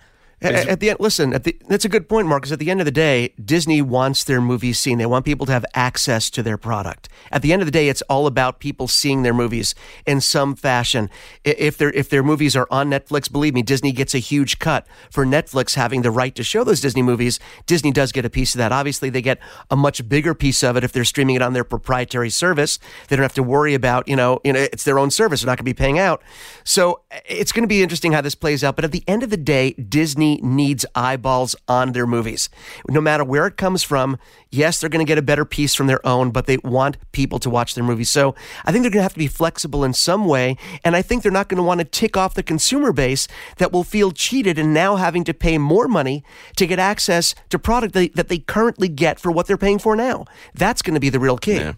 At, 0.45 0.67
at 0.67 0.79
the 0.79 0.89
end, 0.91 0.99
listen. 0.99 1.33
At 1.33 1.43
the, 1.43 1.57
that's 1.67 1.85
a 1.85 1.89
good 1.89 2.07
point, 2.07 2.27
Marcus. 2.27 2.51
At 2.51 2.59
the 2.59 2.69
end 2.69 2.81
of 2.81 2.85
the 2.85 2.91
day, 2.91 3.33
Disney 3.43 3.81
wants 3.81 4.23
their 4.23 4.41
movies 4.41 4.79
seen. 4.79 4.97
They 4.97 5.05
want 5.05 5.25
people 5.25 5.45
to 5.45 5.51
have 5.51 5.65
access 5.73 6.29
to 6.31 6.43
their 6.43 6.57
product. 6.57 7.09
At 7.31 7.41
the 7.41 7.53
end 7.53 7.61
of 7.61 7.65
the 7.65 7.71
day, 7.71 7.89
it's 7.89 8.01
all 8.03 8.27
about 8.27 8.59
people 8.59 8.87
seeing 8.87 9.23
their 9.23 9.33
movies 9.33 9.75
in 10.05 10.21
some 10.21 10.55
fashion. 10.55 11.09
If 11.43 11.77
their 11.77 11.89
if 11.91 12.09
their 12.09 12.23
movies 12.23 12.55
are 12.55 12.67
on 12.69 12.89
Netflix, 12.89 13.31
believe 13.31 13.53
me, 13.53 13.61
Disney 13.61 13.91
gets 13.91 14.13
a 14.13 14.19
huge 14.19 14.59
cut 14.59 14.85
for 15.09 15.25
Netflix 15.25 15.75
having 15.75 16.01
the 16.01 16.11
right 16.11 16.35
to 16.35 16.43
show 16.43 16.63
those 16.63 16.81
Disney 16.81 17.01
movies. 17.01 17.39
Disney 17.65 17.91
does 17.91 18.11
get 18.11 18.25
a 18.25 18.29
piece 18.29 18.53
of 18.53 18.59
that. 18.59 18.71
Obviously, 18.71 19.09
they 19.09 19.21
get 19.21 19.39
a 19.69 19.75
much 19.75 20.07
bigger 20.07 20.33
piece 20.33 20.63
of 20.63 20.77
it 20.77 20.83
if 20.83 20.91
they're 20.91 21.05
streaming 21.05 21.35
it 21.35 21.41
on 21.41 21.53
their 21.53 21.63
proprietary 21.63 22.29
service. 22.29 22.79
They 23.07 23.15
don't 23.15 23.23
have 23.23 23.33
to 23.33 23.43
worry 23.43 23.73
about 23.73 24.07
you 24.07 24.15
know 24.15 24.39
you 24.43 24.53
know 24.53 24.59
it's 24.59 24.83
their 24.83 24.99
own 24.99 25.11
service. 25.11 25.41
They're 25.41 25.47
not 25.47 25.57
going 25.57 25.65
to 25.65 25.73
be 25.73 25.73
paying 25.73 25.99
out. 25.99 26.21
So 26.63 27.01
it's 27.25 27.51
going 27.51 27.63
to 27.63 27.67
be 27.67 27.81
interesting 27.81 28.11
how 28.11 28.21
this 28.21 28.35
plays 28.35 28.63
out. 28.63 28.75
But 28.75 28.85
at 28.85 28.91
the 28.91 29.03
end 29.07 29.23
of 29.23 29.29
the 29.29 29.37
day, 29.37 29.73
Disney 29.73 30.34
needs 30.41 30.85
eyeballs 30.95 31.55
on 31.67 31.91
their 31.91 32.07
movies. 32.07 32.49
No 32.89 33.01
matter 33.01 33.23
where 33.23 33.47
it 33.47 33.57
comes 33.57 33.83
from, 33.83 34.17
yes, 34.51 34.79
they're 34.79 34.89
going 34.89 35.05
to 35.05 35.09
get 35.09 35.17
a 35.17 35.21
better 35.21 35.45
piece 35.45 35.75
from 35.75 35.87
their 35.87 36.05
own, 36.05 36.31
but 36.31 36.45
they 36.45 36.57
want 36.57 36.97
people 37.11 37.39
to 37.39 37.49
watch 37.49 37.75
their 37.75 37.83
movies. 37.83 38.09
So 38.09 38.35
I 38.65 38.71
think 38.71 38.83
they're 38.83 38.91
going 38.91 38.99
to 38.99 39.03
have 39.03 39.13
to 39.13 39.19
be 39.19 39.27
flexible 39.27 39.83
in 39.83 39.93
some 39.93 40.25
way. 40.25 40.57
And 40.83 40.95
I 40.95 41.01
think 41.01 41.23
they're 41.23 41.31
not 41.31 41.49
going 41.49 41.57
to 41.57 41.63
want 41.63 41.79
to 41.79 41.85
tick 41.85 42.15
off 42.17 42.33
the 42.33 42.43
consumer 42.43 42.91
base 42.91 43.27
that 43.57 43.71
will 43.71 43.83
feel 43.83 44.11
cheated 44.11 44.57
and 44.59 44.73
now 44.73 44.95
having 44.95 45.23
to 45.25 45.33
pay 45.33 45.57
more 45.57 45.87
money 45.87 46.23
to 46.57 46.65
get 46.67 46.79
access 46.79 47.35
to 47.49 47.59
product 47.59 47.93
they, 47.93 48.09
that 48.09 48.27
they 48.27 48.39
currently 48.39 48.87
get 48.87 49.19
for 49.19 49.31
what 49.31 49.47
they're 49.47 49.57
paying 49.57 49.79
for 49.79 49.95
now. 49.95 50.25
That's 50.53 50.81
going 50.81 50.93
to 50.95 50.99
be 50.99 51.09
the 51.09 51.19
real 51.19 51.37
key. 51.37 51.71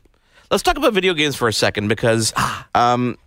Let's 0.49 0.64
talk 0.64 0.78
about 0.78 0.93
video 0.93 1.14
games 1.14 1.36
for 1.36 1.47
a 1.49 1.53
second 1.53 1.89
because 1.89 2.32
Ah. 2.38 2.68
um, 2.74 3.18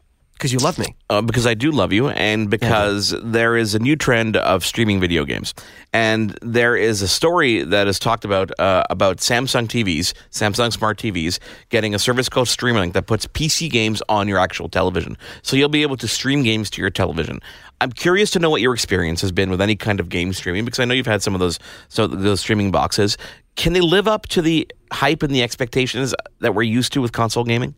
because 0.41 0.55
you 0.55 0.59
love 0.59 0.79
me. 0.79 0.97
uh, 1.11 1.21
because 1.21 1.47
I 1.47 1.53
do 1.53 1.71
love 1.71 1.93
you, 1.93 2.09
and 2.09 2.49
because 2.49 3.15
there 3.23 3.59
is 3.59 3.75
a 3.75 3.79
new 3.79 3.95
trend 3.95 4.39
of 4.39 4.65
streaming 4.65 4.99
video 4.99 5.27
games, 5.27 5.53
and 5.93 6.37
there 6.41 6.77
is 6.77 7.03
a 7.03 7.09
story 7.09 7.63
that 7.63 7.87
is 7.87 7.99
talked 7.99 8.25
about 8.25 8.59
uh, 8.59 8.85
about 8.89 9.19
Samsung 9.19 9.69
TVs, 9.69 10.15
Samsung 10.31 10.73
Smart 10.73 10.99
TVs, 10.99 11.39
getting 11.69 11.95
a 11.95 11.99
service 11.99 12.31
called 12.31 12.49
Steam 12.49 12.77
Link 12.77 12.95
that 12.95 13.07
puts 13.07 13.27
PC 13.27 13.71
games 13.71 14.03
on 14.09 14.29
your 14.29 14.39
actual 14.39 14.71
television, 14.71 15.19
so 15.43 15.57
you'll 15.57 15.69
be 15.69 15.83
able 15.83 15.99
to 15.99 16.09
stream 16.09 16.43
games 16.43 16.71
to 16.71 16.81
your 16.81 16.91
television. 16.91 17.41
I'm 17.83 17.93
curious 17.93 18.31
to 18.31 18.39
know 18.39 18.49
what 18.49 18.63
your 18.63 18.73
experience 18.73 19.21
has 19.21 19.33
been 19.33 19.51
with 19.51 19.61
any 19.61 19.77
kind 19.77 20.01
of 20.01 20.09
game 20.09 20.33
streaming 20.33 20.65
because 20.65 20.81
I 20.81 20.87
know 20.87 20.95
you've 20.95 21.07
had 21.07 21.23
some 21.23 21.35
of 21.35 21.41
those 21.41 21.59
so 21.89 22.07
those 22.07 22.41
streaming 22.41 22.71
boxes. 22.71 23.19
Can 23.57 23.75
they 23.75 23.81
live 23.83 24.09
up 24.09 24.27
to 24.29 24.41
the 24.41 24.67
hype 24.91 25.23
and 25.23 25.35
the 25.35 25.43
expectations 25.43 26.15
that 26.39 26.55
we're 26.55 26.63
used 26.63 26.95
to 26.95 27.03
with 27.03 27.13
console 27.13 27.45
gaming? 27.45 27.75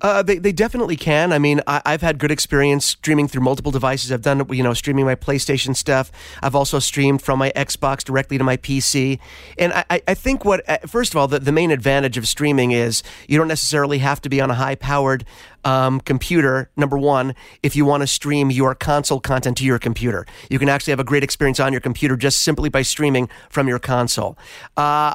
Uh, 0.00 0.22
they, 0.22 0.38
they 0.38 0.52
definitely 0.52 0.96
can. 0.96 1.32
I 1.32 1.38
mean, 1.38 1.60
I, 1.66 1.82
I've 1.84 2.02
had 2.02 2.18
good 2.18 2.30
experience 2.30 2.84
streaming 2.84 3.28
through 3.28 3.42
multiple 3.42 3.72
devices. 3.72 4.12
I've 4.12 4.22
done, 4.22 4.46
you 4.50 4.62
know, 4.62 4.74
streaming 4.74 5.04
my 5.04 5.14
PlayStation 5.14 5.74
stuff. 5.76 6.10
I've 6.42 6.54
also 6.54 6.78
streamed 6.78 7.22
from 7.22 7.38
my 7.38 7.50
Xbox 7.56 8.04
directly 8.04 8.38
to 8.38 8.44
my 8.44 8.56
PC. 8.56 9.18
And 9.58 9.72
I, 9.72 9.84
I- 9.90 10.02
I 10.08 10.14
think 10.14 10.44
what, 10.44 10.66
uh, 10.68 10.78
first 10.86 11.12
of 11.12 11.18
all, 11.18 11.28
the, 11.28 11.38
the 11.38 11.52
main 11.52 11.70
advantage 11.70 12.16
of 12.16 12.26
streaming 12.26 12.70
is 12.70 13.02
you 13.28 13.36
don't 13.36 13.48
necessarily 13.48 13.98
have 13.98 14.20
to 14.22 14.28
be 14.28 14.40
on 14.40 14.50
a 14.50 14.54
high 14.54 14.74
powered 14.74 15.24
um, 15.64 16.00
computer, 16.00 16.70
number 16.76 16.96
one, 16.96 17.34
if 17.62 17.76
you 17.76 17.84
want 17.84 18.02
to 18.02 18.06
stream 18.06 18.50
your 18.50 18.74
console 18.74 19.20
content 19.20 19.56
to 19.58 19.64
your 19.64 19.78
computer. 19.78 20.26
You 20.50 20.58
can 20.58 20.68
actually 20.68 20.92
have 20.92 21.00
a 21.00 21.04
great 21.04 21.22
experience 21.22 21.60
on 21.60 21.72
your 21.72 21.80
computer 21.80 22.16
just 22.16 22.42
simply 22.42 22.68
by 22.68 22.82
streaming 22.82 23.28
from 23.50 23.68
your 23.68 23.78
console. 23.78 24.38
Uh, 24.76 25.14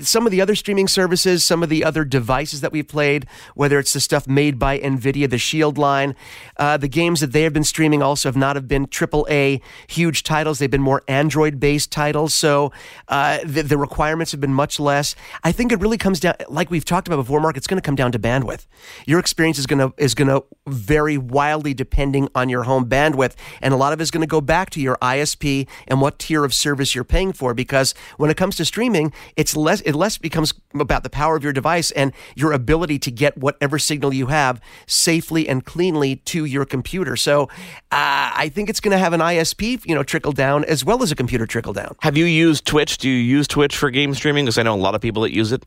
some 0.00 0.26
of 0.26 0.30
the 0.30 0.40
other 0.40 0.54
streaming 0.54 0.88
services, 0.88 1.44
some 1.44 1.62
of 1.62 1.68
the 1.68 1.84
other 1.84 2.04
devices 2.04 2.60
that 2.60 2.72
we've 2.72 2.86
played, 2.86 3.26
whether 3.54 3.78
it's 3.78 3.92
the 3.92 4.00
stuff 4.00 4.26
made 4.26 4.58
by 4.58 4.78
NVIDIA, 4.78 5.28
the 5.28 5.38
Shield 5.38 5.78
line, 5.78 6.14
uh, 6.56 6.76
the 6.76 6.88
games 6.88 7.20
that 7.20 7.32
they 7.32 7.42
have 7.42 7.52
been 7.52 7.64
streaming 7.64 8.02
also 8.02 8.28
have 8.28 8.36
not 8.36 8.56
have 8.56 8.68
been 8.68 8.86
AAA 8.86 9.60
huge 9.88 10.22
titles. 10.22 10.58
They've 10.58 10.70
been 10.70 10.82
more 10.82 11.02
Android 11.08 11.58
based 11.60 11.90
titles. 11.90 12.34
So 12.34 12.72
uh, 13.08 13.38
the, 13.44 13.62
the 13.62 13.76
requirements 13.76 14.32
have 14.32 14.40
been 14.40 14.54
much 14.54 14.78
less. 14.78 15.14
I 15.42 15.52
think 15.52 15.72
it 15.72 15.80
really 15.80 15.98
comes 15.98 16.20
down, 16.20 16.34
like 16.48 16.70
we've 16.70 16.84
talked 16.84 17.08
about 17.08 17.16
before, 17.16 17.40
Mark, 17.40 17.56
it's 17.56 17.66
going 17.66 17.80
to 17.80 17.86
come 17.86 17.96
down 17.96 18.12
to 18.12 18.18
bandwidth. 18.18 18.66
Your 19.06 19.18
experience 19.18 19.58
is 19.58 19.66
going 19.66 19.79
to 19.80 20.02
is 20.02 20.14
going 20.14 20.28
to 20.28 20.44
vary 20.66 21.18
wildly 21.18 21.74
depending 21.74 22.28
on 22.34 22.48
your 22.48 22.64
home 22.64 22.88
bandwidth, 22.88 23.34
and 23.60 23.74
a 23.74 23.76
lot 23.76 23.92
of 23.92 24.00
it 24.00 24.02
is 24.02 24.10
going 24.10 24.22
to 24.22 24.26
go 24.26 24.40
back 24.40 24.70
to 24.70 24.80
your 24.80 24.96
ISP 24.96 25.66
and 25.88 26.00
what 26.00 26.18
tier 26.18 26.44
of 26.44 26.54
service 26.54 26.94
you're 26.94 27.04
paying 27.04 27.32
for. 27.32 27.54
Because 27.54 27.94
when 28.16 28.30
it 28.30 28.36
comes 28.36 28.56
to 28.56 28.64
streaming, 28.64 29.12
it's 29.36 29.56
less 29.56 29.80
it 29.82 29.94
less 29.94 30.18
becomes 30.18 30.54
about 30.74 31.02
the 31.02 31.10
power 31.10 31.36
of 31.36 31.44
your 31.44 31.52
device 31.52 31.90
and 31.92 32.12
your 32.34 32.52
ability 32.52 32.98
to 33.00 33.10
get 33.10 33.36
whatever 33.36 33.78
signal 33.78 34.14
you 34.14 34.26
have 34.26 34.60
safely 34.86 35.48
and 35.48 35.64
cleanly 35.64 36.16
to 36.16 36.44
your 36.44 36.64
computer. 36.64 37.16
So 37.16 37.44
uh, 37.90 38.30
I 38.34 38.50
think 38.54 38.68
it's 38.68 38.80
going 38.80 38.92
to 38.92 38.98
have 38.98 39.12
an 39.12 39.20
ISP, 39.20 39.84
you 39.86 39.94
know, 39.94 40.02
trickle 40.02 40.32
down 40.32 40.64
as 40.64 40.84
well 40.84 41.02
as 41.02 41.10
a 41.10 41.16
computer 41.16 41.46
trickle 41.46 41.72
down. 41.72 41.96
Have 42.00 42.16
you 42.16 42.24
used 42.24 42.66
Twitch? 42.66 42.98
Do 42.98 43.08
you 43.08 43.16
use 43.16 43.48
Twitch 43.48 43.76
for 43.76 43.90
game 43.90 44.14
streaming? 44.14 44.44
Because 44.44 44.58
I 44.58 44.62
know 44.62 44.74
a 44.74 44.76
lot 44.76 44.94
of 44.94 45.00
people 45.00 45.22
that 45.22 45.34
use 45.34 45.52
it. 45.52 45.64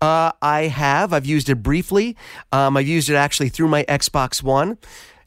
Uh, 0.00 0.32
I 0.40 0.62
have. 0.62 1.12
I've 1.12 1.26
used 1.26 1.48
it 1.48 1.56
briefly. 1.56 2.16
Um, 2.52 2.76
I've 2.76 2.86
used 2.86 3.10
it 3.10 3.14
actually 3.14 3.48
through 3.48 3.68
my 3.68 3.84
Xbox 3.84 4.42
One 4.42 4.78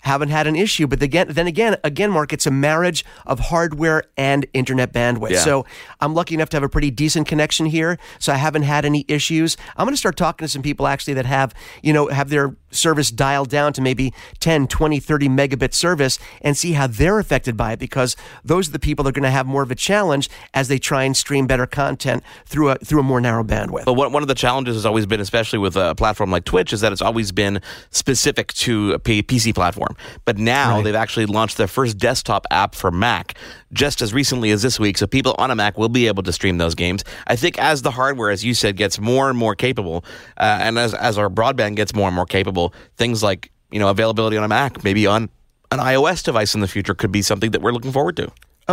haven't 0.02 0.30
had 0.30 0.48
an 0.48 0.56
issue. 0.56 0.88
But 0.88 1.02
again, 1.02 1.28
then 1.30 1.48
again, 1.48 1.78
again, 1.84 2.12
Mark, 2.12 2.34
it's 2.34 2.46
a 2.46 2.52
marriage 2.52 3.06
of 3.26 3.40
hardware 3.40 4.04
and 4.18 4.46
internet 4.54 4.94
bandwidth. 4.94 5.32
Yeah. 5.32 5.40
So 5.40 5.66
I'm 6.00 6.14
lucky 6.14 6.36
enough 6.36 6.50
to 6.50 6.58
have 6.58 6.64
a 6.64 6.70
pretty 6.70 6.92
decent 6.92 7.28
connection 7.28 7.66
here. 7.66 7.98
So 8.20 8.34
I 8.34 8.38
haven't 8.38 8.64
had 8.64 8.86
any 8.86 9.06
issues. 9.08 9.58
I'm 9.78 9.86
going 9.86 9.94
to 9.94 9.98
start 9.98 10.18
talking 10.18 10.46
to 10.46 10.50
some 10.50 10.62
people 10.62 10.88
actually 10.88 11.14
that 11.16 11.26
have, 11.26 11.54
you 11.82 11.94
know, 11.94 12.08
have 12.08 12.30
their 12.30 12.56
service 12.72 13.12
dialed 13.12 13.50
down 13.50 13.74
to 13.74 13.82
maybe 13.82 14.14
10, 14.40 14.68
20, 14.68 15.00
30 15.00 15.30
megabit 15.30 15.74
service 15.74 16.20
and 16.42 16.58
see 16.58 16.74
how 16.74 16.88
they're 16.88 17.20
affected 17.20 17.58
by 17.58 17.74
it 17.74 17.80
because 17.80 18.16
those 18.44 18.70
are 18.70 18.72
the 18.72 18.80
people 18.80 19.04
that 19.04 19.10
are 19.10 19.14
going 19.14 19.24
to 19.24 19.30
have 19.30 19.46
more 19.46 19.62
of 19.62 19.72
a 19.72 19.76
challenge 19.76 20.30
as 20.54 20.68
they 20.68 20.80
try 20.80 21.04
and 21.04 21.16
stream 21.16 21.48
better 21.48 21.66
content 21.66 22.24
through 22.46 22.70
a 22.70 22.76
through 22.76 23.00
a 23.00 23.04
more 23.04 23.22
narrow 23.22 23.44
bandwidth. 23.44 23.86
But 23.86 23.94
one, 23.94 24.12
one 24.12 24.22
of 24.22 24.28
the 24.28 24.36
challenges 24.36 24.76
has 24.76 24.86
always 24.86 25.06
been, 25.06 25.20
especially 25.20 25.60
with 25.60 25.76
a 25.76 25.96
platform 25.96 26.32
like 26.32 26.46
Twitch, 26.46 26.74
is 26.74 26.82
that 26.82 26.92
it's 26.92 27.02
always 27.02 27.32
been 27.32 27.62
specific 27.90 28.54
to 28.54 28.94
a 28.94 29.00
PC 29.00 29.54
platform. 29.54 29.91
But 30.26 30.38
now 30.38 30.76
Right. 30.76 30.84
they've 30.84 30.96
actually 30.96 31.26
launched 31.26 31.58
their 31.58 31.68
first 31.68 31.98
desktop 31.98 32.46
app 32.52 32.76
for 32.76 32.92
Mac 32.92 33.36
just 33.74 34.02
as 34.02 34.14
recently 34.14 34.52
as 34.52 34.62
this 34.62 34.80
week. 34.80 34.98
So 34.98 35.08
people 35.08 35.36
on 35.38 35.52
a 35.52 35.56
Mac 35.56 35.78
will 35.78 35.90
be 35.90 36.08
able 36.08 36.24
to 36.24 36.32
stream 36.34 36.58
those 36.58 36.76
games. 36.76 37.04
I 37.28 37.36
think 37.36 37.58
as 37.60 37.82
the 37.82 37.92
hardware, 37.92 38.30
as 38.32 38.44
you 38.44 38.54
said, 38.54 38.78
gets 38.78 39.00
more 39.00 39.30
and 39.30 39.38
more 39.38 39.56
capable, 39.56 40.04
uh, 40.38 40.58
and 40.62 40.78
as, 40.78 40.94
as 40.94 41.18
our 41.18 41.30
broadband 41.30 41.76
gets 41.76 41.94
more 41.96 42.08
and 42.08 42.16
more 42.16 42.26
capable, 42.26 42.74
things 42.98 43.22
like 43.24 43.52
you 43.72 43.80
know 43.80 43.90
availability 43.90 44.38
on 44.38 44.44
a 44.44 44.48
Mac, 44.48 44.84
maybe 44.84 45.08
on 45.08 45.30
an 45.72 45.80
iOS 45.80 46.24
device 46.24 46.54
in 46.54 46.60
the 46.62 46.68
future, 46.68 46.94
could 46.94 47.12
be 47.12 47.22
something 47.22 47.52
that 47.52 47.62
we're 47.62 47.72
looking 47.72 47.92
forward 47.92 48.18
to. 48.18 48.30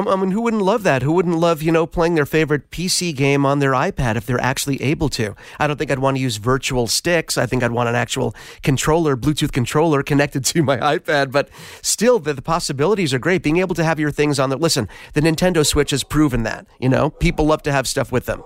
I 0.07 0.17
mean, 0.17 0.31
who 0.31 0.43
wouldn't 0.43 0.63
love 0.63 0.83
that? 0.83 1.03
Who 1.03 1.13
wouldn't 1.13 1.39
love, 1.39 1.63
you 1.63 1.73
know, 1.73 1.87
playing 1.87 2.15
their 2.15 2.27
favorite 2.27 2.71
PC 2.71 3.15
game 3.17 3.47
on 3.47 3.59
their 3.59 3.73
iPad 3.73 4.17
if 4.17 4.27
they're 4.27 4.41
actually 4.41 4.81
able 4.83 5.09
to? 5.11 5.35
I 5.59 5.67
don't 5.67 5.77
think 5.79 5.91
I'd 5.91 5.99
want 5.99 6.19
to 6.19 6.21
use 6.21 6.37
virtual 6.37 6.87
sticks. 6.87 7.39
I 7.39 7.47
think 7.47 7.63
I'd 7.63 7.73
want 7.73 7.89
an 7.89 7.95
actual 7.95 8.35
controller, 8.63 9.17
Bluetooth 9.17 9.53
controller 9.53 10.03
connected 10.03 10.45
to 10.53 10.63
my 10.63 10.77
iPad. 10.77 11.33
But 11.33 11.49
still, 11.83 12.19
the, 12.19 12.35
the 12.35 12.43
possibilities 12.43 13.15
are 13.15 13.19
great. 13.19 13.43
Being 13.43 13.57
able 13.57 13.75
to 13.75 13.85
have 13.85 13.99
your 13.99 14.11
things 14.11 14.39
on 14.39 14.51
there. 14.51 14.59
Listen, 14.59 14.89
the 15.15 15.23
Nintendo 15.23 15.67
Switch 15.67 15.91
has 15.91 16.05
proven 16.05 16.43
that. 16.43 16.67
You 16.79 16.91
know, 16.91 17.11
people 17.11 17.47
love 17.47 17.63
to 17.63 17.73
have 17.73 17.89
stuff 17.89 18.13
with 18.13 18.27
them. 18.27 18.43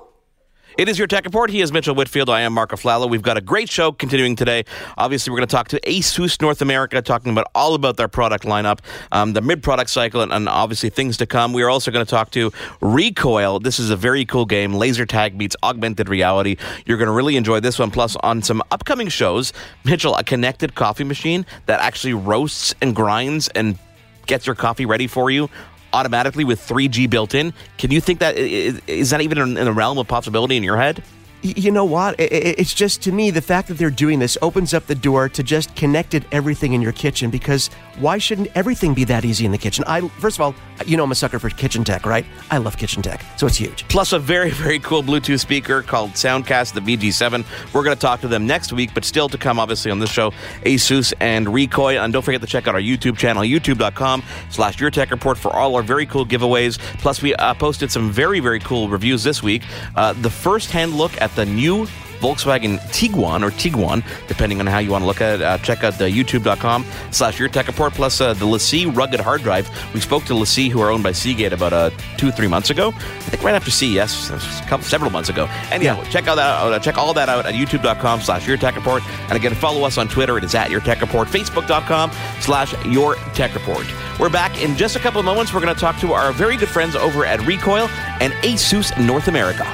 It 0.79 0.89
is 0.89 0.99
your 0.99 1.07
tech 1.07 1.27
report. 1.27 1.51
He 1.51 1.61
is 1.61 1.71
Mitchell 1.71 1.95
Whitfield. 1.95 2.31
I 2.31 2.41
am 2.41 2.55
Mark 2.55 2.71
Aflalo. 2.71 3.09
We've 3.09 3.21
got 3.21 3.37
a 3.37 3.43
great 3.43 3.69
show 3.69 3.93
continuing 3.93 4.37
today. 4.37 4.65
Obviously, 4.97 5.31
we're 5.31 5.37
going 5.37 5.49
to 5.49 5.55
talk 5.55 5.69
to 5.69 5.81
ASUS 5.81 6.41
North 6.41 6.63
America, 6.63 7.03
talking 7.03 7.31
about 7.31 7.47
all 7.55 7.75
about 7.75 7.99
their 7.99 8.09
product 8.09 8.45
lineup, 8.45 8.79
um, 9.13 9.35
the 9.35 9.43
mid 9.43 9.63
product 9.63 9.91
cycle, 9.91 10.23
and, 10.23 10.33
and 10.33 10.49
obviously 10.49 10.89
things 10.89 11.19
to 11.19 11.27
come. 11.27 11.53
We 11.53 11.63
are 11.63 11.69
also 11.69 11.91
going 11.91 12.05
to 12.05 12.11
talk 12.11 12.31
to 12.31 12.53
Recoil. 12.81 13.61
This 13.61 13.79
is 13.79 13.91
a 13.91 13.97
very 13.97 14.25
cool 14.25 14.47
game. 14.47 14.73
Laser 14.73 15.05
tag 15.05 15.37
meets 15.37 15.57
augmented 15.63 16.09
reality. 16.09 16.57
You're 16.87 16.99
going 16.99 17.09
to 17.09 17.13
really 17.13 17.37
enjoy 17.37 17.61
this 17.61 17.79
one. 17.79 17.91
Plus, 17.91 18.17
on 18.17 18.41
some 18.41 18.63
upcoming 18.71 19.09
shows, 19.09 19.53
Mitchell, 19.85 20.17
a 20.17 20.25
connected 20.25 20.75
coffee 20.75 21.05
machine 21.05 21.45
that 21.67 21.81
actually 21.81 22.15
roasts 22.15 22.75
and 22.81 22.97
grinds 22.97 23.49
and 23.49 23.79
gets 24.27 24.47
your 24.47 24.55
coffee 24.55 24.87
ready 24.87 25.07
for 25.07 25.31
you 25.31 25.51
automatically 25.93 26.45
with 26.45 26.61
3G 26.67 27.09
built 27.09 27.35
in. 27.35 27.53
Can 27.79 27.91
you 27.91 28.01
think 28.01 28.21
that 28.21 28.37
is, 28.37 29.11
that 29.11 29.21
even 29.21 29.39
in 29.39 29.55
the 29.55 29.73
realm 29.73 29.99
of 29.99 30.09
possibility 30.09 30.57
in 30.57 30.63
your 30.63 30.77
head? 30.77 31.03
You 31.43 31.71
know 31.71 31.85
what? 31.85 32.15
It's 32.19 32.73
just 32.73 33.03
to 33.03 33.13
me 33.13 33.31
the 33.31 33.43
fact 33.43 33.69
that 33.69 33.75
they're 33.75 33.91
doing 33.91 34.19
this 34.21 34.39
opens 34.43 34.73
up 34.73 34.87
the 34.87 34.95
door 34.95 35.29
to 35.31 35.43
just 35.43 35.75
connected 35.75 36.25
everything 36.31 36.73
in 36.73 36.81
your 36.81 36.93
kitchen 36.93 37.31
because 37.31 37.69
why 37.99 38.19
shouldn't 38.19 38.49
everything 38.55 38.95
be 38.95 39.05
that 39.05 39.25
easy 39.25 39.45
in 39.45 39.53
the 39.53 39.59
kitchen? 39.59 39.85
I 39.87 40.07
first 40.21 40.37
of 40.37 40.41
all, 40.41 40.55
you 40.87 40.97
know 40.97 41.05
I'm 41.05 41.11
a 41.13 41.17
sucker 41.17 41.39
for 41.39 41.51
kitchen 41.51 41.85
tech, 41.85 42.07
right? 42.07 42.25
I 42.51 42.59
love 42.59 42.77
kitchen 42.77 43.03
tech, 43.03 43.25
so 43.37 43.47
it's 43.47 43.57
huge. 43.57 43.87
Plus 43.89 44.13
a 44.13 44.19
very, 44.19 44.51
very 44.51 44.79
cool 44.79 45.03
Bluetooth 45.03 45.41
speaker 45.41 45.83
called 45.83 46.13
Soundcast, 46.13 46.75
the 46.75 46.81
VG7. 46.81 47.45
We're 47.75 47.83
going 47.83 47.97
to 47.97 48.01
talk 48.01 48.21
to 48.21 48.29
them 48.29 48.47
next 48.47 48.73
week, 48.73 48.91
but 48.95 49.05
still 49.05 49.29
to 49.29 49.39
come, 49.39 49.59
obviously, 49.59 49.91
on 49.91 49.99
this 49.99 50.11
show, 50.11 50.31
Asus 50.65 51.13
and 51.21 51.53
Recoil. 51.53 52.01
And 52.01 52.13
don't 52.13 52.23
forget 52.23 52.41
to 52.41 52.47
check 52.47 52.69
out 52.69 52.75
our 52.75 52.81
YouTube 52.81 53.19
channel, 53.19 53.43
youtube.com 53.43 54.23
slash 54.51 54.81
Your 54.81 54.91
Tech 54.91 55.11
Report 55.11 55.37
for 55.37 55.53
all 55.53 55.75
our 55.77 55.83
very 55.83 56.07
cool 56.07 56.25
giveaways. 56.25 56.79
Plus, 56.99 57.21
we 57.21 57.35
uh, 57.35 57.55
posted 57.55 57.91
some 57.91 58.11
very, 58.11 58.41
very 58.41 58.61
cool 58.61 58.89
reviews 58.89 59.23
this 59.23 59.43
week. 59.43 59.63
Uh, 59.97 60.13
the 60.15 60.31
first-hand 60.31 60.95
look 60.95 61.21
at 61.21 61.32
the 61.35 61.47
new 61.47 61.87
Volkswagen 62.23 62.79
Tiguan 62.93 63.43
or 63.43 63.51
Tiguan, 63.51 64.05
depending 64.29 64.61
on 64.61 64.67
how 64.69 64.79
you 64.79 64.91
want 64.93 65.03
to 65.03 65.07
look 65.07 65.21
at 65.21 65.41
it. 65.41 65.43
Uh, 65.43 65.59
check 65.59 65.83
out 65.83 65.95
the 65.99 66.05
youtube.com 66.05 66.87
slash 67.11 67.37
your 67.41 67.49
tech 67.49 67.67
report 67.67 67.95
plus 67.95 68.21
uh, 68.21 68.33
the 68.35 68.45
LaCie 68.47 68.95
rugged 68.97 69.19
hard 69.19 69.43
drive. 69.43 69.69
We 69.93 69.99
spoke 69.99 70.23
to 70.27 70.33
LaCie, 70.35 70.71
who 70.71 70.81
are 70.81 70.93
owned 70.93 71.03
by 71.03 71.11
Seagate, 71.11 71.53
about 71.53 71.73
uh, 71.73 71.91
two, 72.19 72.31
three 72.31 72.47
months 72.47 72.71
ago. 72.71 72.91
I 72.95 73.01
think 73.01 73.43
right 73.43 73.57
after 73.57 73.73
CES, 73.73 74.31
couple, 74.69 74.85
several 74.85 75.11
months 75.11 75.31
ago. 75.31 75.49
Anyhow, 75.73 76.01
Yeah. 76.01 76.11
check 76.11 76.29
out 76.29 76.37
that 76.37 76.47
out, 76.63 76.73
uh, 76.73 76.79
check 76.79 76.97
all 76.97 77.13
that 77.13 77.29
out 77.29 77.45
at 77.45 77.55
youtube.com 77.55 78.21
slash 78.21 78.47
your 78.47 78.57
tech 78.57 78.77
report. 78.77 79.03
And 79.23 79.33
again, 79.33 79.55
follow 79.55 79.85
us 79.85 79.99
on 79.99 80.07
Twitter. 80.07 80.39
It 80.39 80.45
is 80.45 80.55
at 80.55 80.71
your 80.71 80.81
tech 80.81 81.01
report, 81.01 81.27
facebook.com 81.27 82.13
slash 82.39 82.73
your 82.85 83.17
tech 83.35 83.53
report. 83.53 83.85
We're 84.21 84.31
back 84.31 84.63
in 84.63 84.77
just 84.77 84.95
a 84.95 85.01
couple 85.01 85.19
of 85.19 85.25
moments. 85.27 85.53
We're 85.53 85.61
going 85.61 85.75
to 85.75 85.81
talk 85.81 85.99
to 85.99 86.13
our 86.13 86.31
very 86.31 86.57
good 86.57 86.69
friends 86.69 86.95
over 86.95 87.27
at 87.27 87.45
Recoil 87.45 87.89
and 88.21 88.33
Asus 88.45 88.97
North 89.05 89.27
America. 89.27 89.67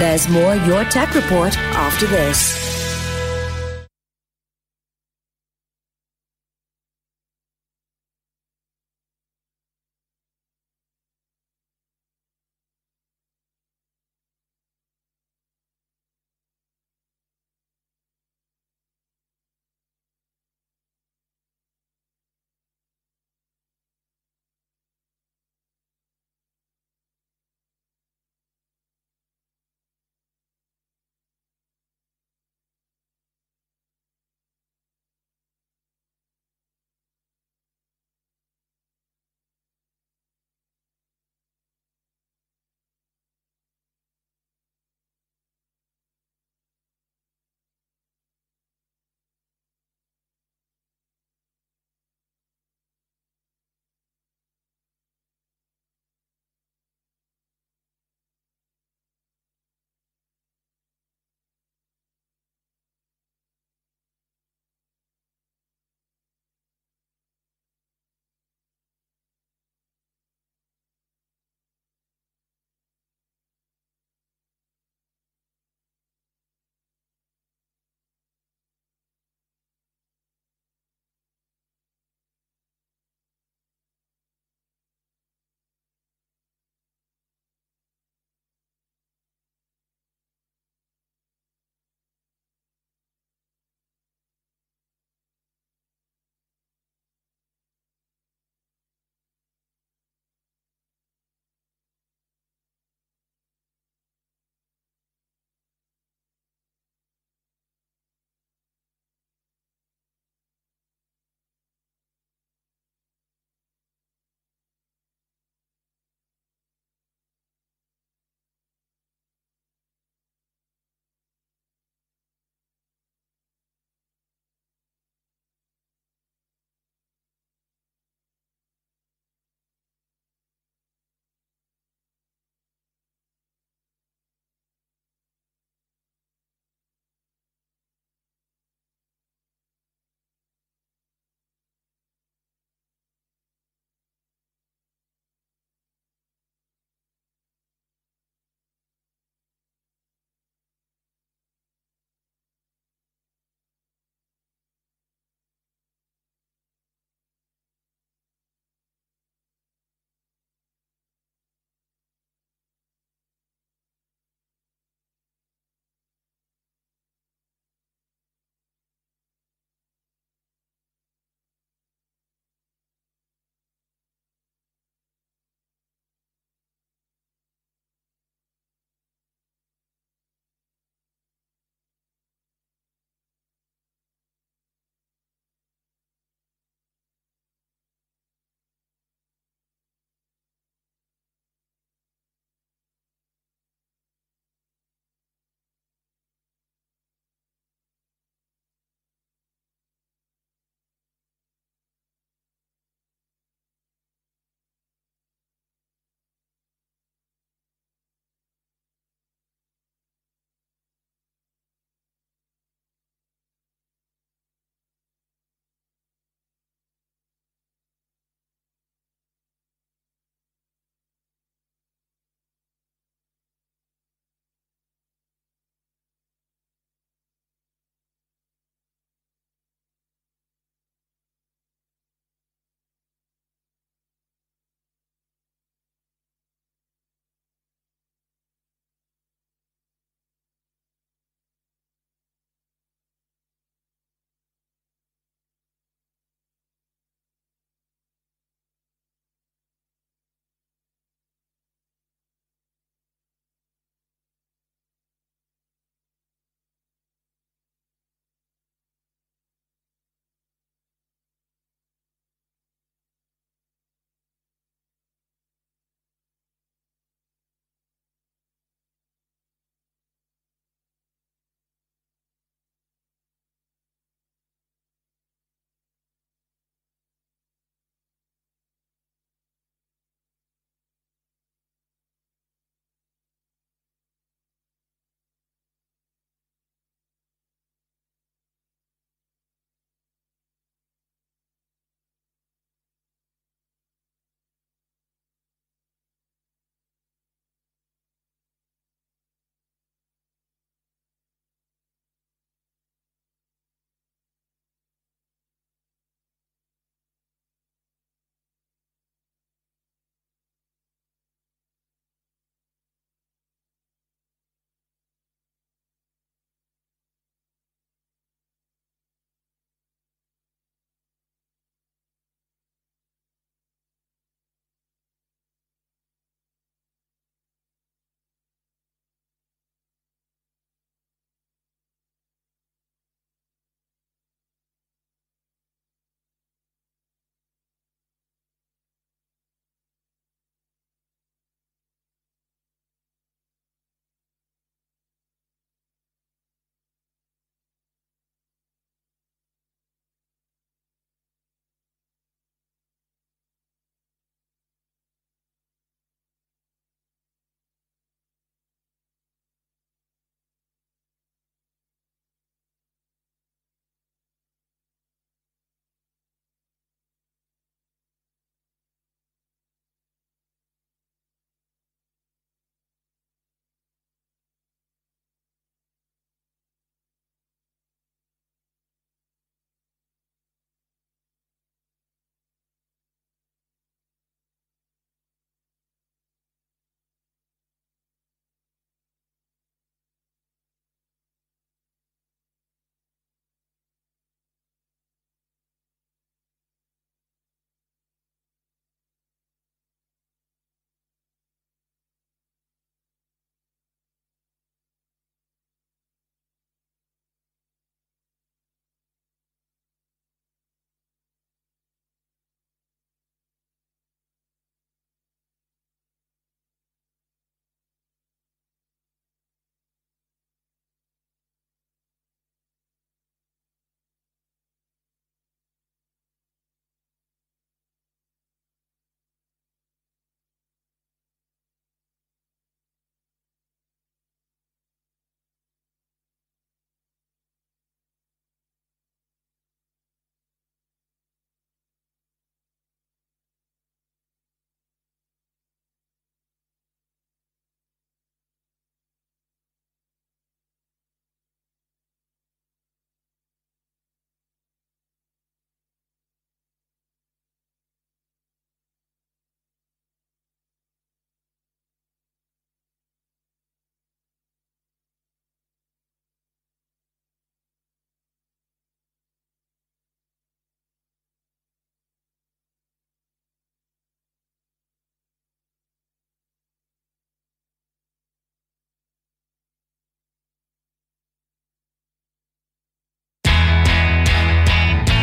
There's 0.00 0.30
more 0.30 0.54
Your 0.54 0.82
Tech 0.84 1.14
Report 1.14 1.54
after 1.58 2.06
this. 2.06 2.79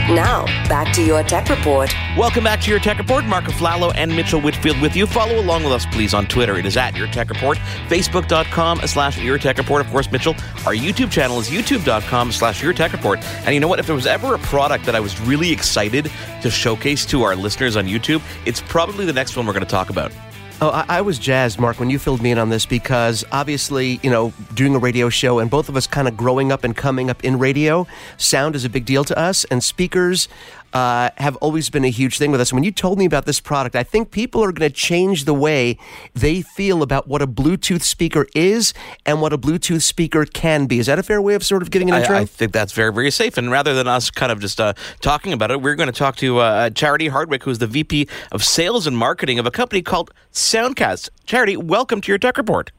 Now, 0.09 0.45
back 0.69 0.93
to 0.95 1.03
your 1.03 1.21
tech 1.23 1.49
report. 1.49 1.93
Welcome 2.17 2.45
back 2.45 2.61
to 2.61 2.71
your 2.71 2.79
Tech 2.79 2.97
Report. 2.97 3.25
Mark 3.25 3.43
Aflalo 3.43 3.91
and 3.93 4.15
Mitchell 4.15 4.39
Whitfield 4.39 4.79
with 4.81 4.95
you. 4.95 5.05
Follow 5.05 5.37
along 5.37 5.65
with 5.65 5.73
us, 5.73 5.85
please, 5.85 6.13
on 6.13 6.25
Twitter. 6.27 6.57
It 6.57 6.65
is 6.65 6.77
at 6.77 6.95
Your 6.95 7.07
Tech 7.07 7.29
Report. 7.29 7.57
Facebook.com 7.89 8.79
slash 8.87 9.21
Your 9.21 9.37
Tech 9.37 9.57
Report. 9.57 9.81
Of 9.85 9.91
course, 9.91 10.09
Mitchell, 10.09 10.33
our 10.65 10.73
YouTube 10.73 11.11
channel 11.11 11.39
is 11.39 11.49
youtube.com 11.49 12.31
slash 12.31 12.63
Your 12.63 12.71
Tech 12.71 12.93
Report. 12.93 13.21
And 13.45 13.53
you 13.53 13.59
know 13.59 13.67
what? 13.67 13.79
If 13.79 13.85
there 13.85 13.95
was 13.95 14.07
ever 14.07 14.33
a 14.33 14.39
product 14.39 14.85
that 14.85 14.95
I 14.95 15.01
was 15.01 15.19
really 15.19 15.51
excited 15.51 16.09
to 16.41 16.49
showcase 16.49 17.05
to 17.07 17.23
our 17.23 17.35
listeners 17.35 17.75
on 17.75 17.85
YouTube, 17.85 18.21
it's 18.45 18.61
probably 18.61 19.05
the 19.05 19.13
next 19.13 19.35
one 19.35 19.45
we're 19.45 19.53
going 19.53 19.65
to 19.65 19.69
talk 19.69 19.89
about. 19.89 20.13
Oh, 20.59 20.69
I, 20.69 20.85
I, 20.89 21.01
was 21.01 21.19
jazzed, 21.19 21.59
Mark, 21.59 21.79
when 21.79 21.91
you 21.91 21.99
filled 21.99 22.19
me 22.19 22.31
in 22.31 22.39
on 22.39 22.49
this 22.49 22.65
because 22.65 23.23
obviously, 23.31 23.99
you 24.01 24.09
know, 24.09 24.33
doing 24.55 24.73
a 24.73 24.79
radio 24.79 25.07
show 25.07 25.37
and 25.37 25.51
both 25.51 25.69
of 25.69 25.75
us 25.75 25.85
kind 25.85 26.07
of 26.07 26.17
growing 26.17 26.51
up 26.51 26.63
and 26.63 26.75
coming 26.75 27.11
up 27.11 27.23
in 27.23 27.37
radio, 27.37 27.85
sound 28.17 28.55
is 28.55 28.65
a 28.65 28.69
big 28.69 28.83
deal 28.83 29.03
to 29.03 29.15
us, 29.15 29.43
and 29.51 29.63
speakers 29.63 30.27
uh, 30.73 31.09
have 31.17 31.35
always 31.37 31.69
been 31.69 31.85
a 31.85 31.89
huge 31.89 32.17
thing 32.17 32.31
with 32.31 32.41
us. 32.41 32.51
When 32.51 32.63
you 32.63 32.71
told 32.71 32.99
me 32.99 33.05
about 33.05 33.25
this 33.25 33.39
product, 33.39 33.75
I 33.75 33.83
think 33.83 34.11
people 34.11 34.43
are 34.43 34.51
going 34.51 34.69
to 34.69 34.75
change 34.75 35.25
the 35.25 35.33
way 35.33 35.77
they 36.13 36.41
feel 36.41 36.83
about 36.83 37.07
what 37.07 37.21
a 37.21 37.27
Bluetooth 37.27 37.81
speaker 37.81 38.27
is 38.35 38.73
and 39.05 39.21
what 39.21 39.33
a 39.33 39.37
Bluetooth 39.37 39.81
speaker 39.81 40.25
can 40.25 40.65
be. 40.65 40.79
Is 40.79 40.87
that 40.87 40.99
a 40.99 41.03
fair 41.03 41.21
way 41.21 41.33
of 41.33 41.43
sort 41.43 41.61
of 41.61 41.71
getting 41.71 41.89
an 41.89 41.97
intro? 42.01 42.15
I, 42.15 42.19
I 42.21 42.25
think 42.25 42.51
that's 42.51 42.73
very, 42.73 42.93
very 42.93 43.11
safe. 43.11 43.37
And 43.37 43.51
rather 43.51 43.73
than 43.73 43.87
us 43.87 44.09
kind 44.09 44.31
of 44.31 44.39
just 44.39 44.59
uh, 44.59 44.73
talking 45.01 45.33
about 45.33 45.51
it, 45.51 45.61
we're 45.61 45.75
going 45.75 45.91
to 45.91 45.97
talk 45.97 46.15
to 46.17 46.39
uh, 46.39 46.69
Charity 46.69 47.07
Hardwick, 47.07 47.43
who's 47.43 47.59
the 47.59 47.67
VP 47.67 48.07
of 48.31 48.43
Sales 48.43 48.87
and 48.87 48.97
Marketing 48.97 49.39
of 49.39 49.45
a 49.45 49.51
company 49.51 49.81
called 49.81 50.11
Soundcast. 50.31 51.09
Charity, 51.25 51.57
welcome 51.57 52.01
to 52.01 52.11
your 52.11 52.19
Tech 52.19 52.37
Report. 52.37 52.71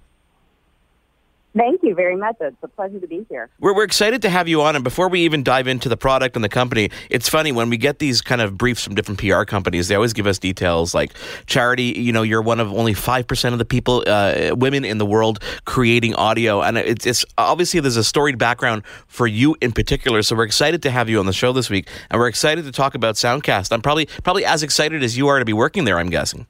Thank 1.58 1.82
you 1.82 1.96
very 1.96 2.14
much. 2.14 2.36
It's 2.40 2.56
a 2.62 2.68
pleasure 2.68 3.00
to 3.00 3.06
be 3.08 3.26
here. 3.28 3.50
We're, 3.58 3.74
we're 3.74 3.82
excited 3.82 4.22
to 4.22 4.30
have 4.30 4.46
you 4.46 4.62
on. 4.62 4.76
And 4.76 4.84
before 4.84 5.08
we 5.08 5.22
even 5.22 5.42
dive 5.42 5.66
into 5.66 5.88
the 5.88 5.96
product 5.96 6.36
and 6.36 6.44
the 6.44 6.48
company, 6.48 6.88
it's 7.10 7.28
funny 7.28 7.50
when 7.50 7.68
we 7.68 7.76
get 7.76 7.98
these 7.98 8.20
kind 8.20 8.40
of 8.40 8.56
briefs 8.56 8.84
from 8.84 8.94
different 8.94 9.18
PR 9.18 9.42
companies, 9.42 9.88
they 9.88 9.96
always 9.96 10.12
give 10.12 10.28
us 10.28 10.38
details 10.38 10.94
like 10.94 11.14
charity, 11.46 11.94
you 11.96 12.12
know, 12.12 12.22
you're 12.22 12.42
one 12.42 12.60
of 12.60 12.72
only 12.72 12.94
5% 12.94 13.52
of 13.52 13.58
the 13.58 13.64
people, 13.64 14.04
uh, 14.06 14.54
women 14.54 14.84
in 14.84 14.98
the 14.98 15.06
world 15.06 15.42
creating 15.64 16.14
audio. 16.14 16.62
And 16.62 16.78
it's, 16.78 17.04
it's 17.04 17.24
obviously 17.36 17.80
there's 17.80 17.96
a 17.96 18.04
storied 18.04 18.38
background 18.38 18.84
for 19.08 19.26
you 19.26 19.56
in 19.60 19.72
particular. 19.72 20.22
So 20.22 20.36
we're 20.36 20.44
excited 20.44 20.80
to 20.82 20.92
have 20.92 21.08
you 21.08 21.18
on 21.18 21.26
the 21.26 21.32
show 21.32 21.52
this 21.52 21.68
week. 21.68 21.88
And 22.08 22.20
we're 22.20 22.28
excited 22.28 22.66
to 22.66 22.72
talk 22.72 22.94
about 22.94 23.16
Soundcast. 23.16 23.72
I'm 23.72 23.82
probably, 23.82 24.06
probably 24.22 24.44
as 24.44 24.62
excited 24.62 25.02
as 25.02 25.18
you 25.18 25.26
are 25.26 25.40
to 25.40 25.44
be 25.44 25.52
working 25.52 25.86
there, 25.86 25.98
I'm 25.98 26.10
guessing. 26.10 26.46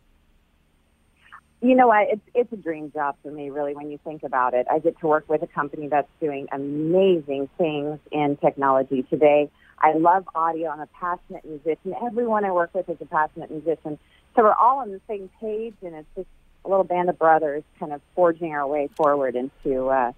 You 1.61 1.75
know 1.75 1.89
what? 1.89 2.09
It's 2.09 2.23
it's 2.35 2.53
a 2.53 2.57
dream 2.57 2.93
job 2.93 3.17
for 3.23 3.33
me, 3.33 3.51
really. 3.51 3.75
When 3.75 3.91
you 3.91 3.99
think 4.05 4.23
about 4.23 4.55
it, 4.55 4.67
I 4.71 4.79
get 4.79 4.99
to 5.01 5.07
work 5.09 5.29
with 5.29 5.43
a 5.43 5.47
company 5.49 5.89
that's 5.89 6.09
doing 6.21 6.47
amazing 6.53 7.49
things 7.59 7.99
in 8.13 8.37
technology 8.37 9.03
today. 9.11 9.51
I 9.81 9.95
love 9.95 10.29
audio. 10.35 10.71
I'm 10.71 10.81
a 10.81 10.87
passionate 10.87 11.45
musician. 11.45 11.95
Everyone 12.05 12.45
I 12.45 12.53
work 12.53 12.71
with 12.75 12.89
is 12.89 12.97
a 13.01 13.07
passionate 13.07 13.51
musician. 13.51 13.99
So 14.37 14.43
we're 14.43 14.53
all 14.53 14.79
on 14.79 14.91
the 14.91 15.01
same 15.09 15.31
page, 15.41 15.75
and 15.83 15.95
it's 15.95 16.09
just 16.15 16.29
a 16.65 16.69
little 16.69 16.85
band 16.85 17.09
of 17.09 17.19
brothers 17.19 17.65
kind 17.81 17.93
of 17.93 18.01
forging 18.15 18.53
our 18.53 18.67
way 18.67 18.89
forward 18.97 19.35
into 19.35 19.89
uh, 19.89 20.13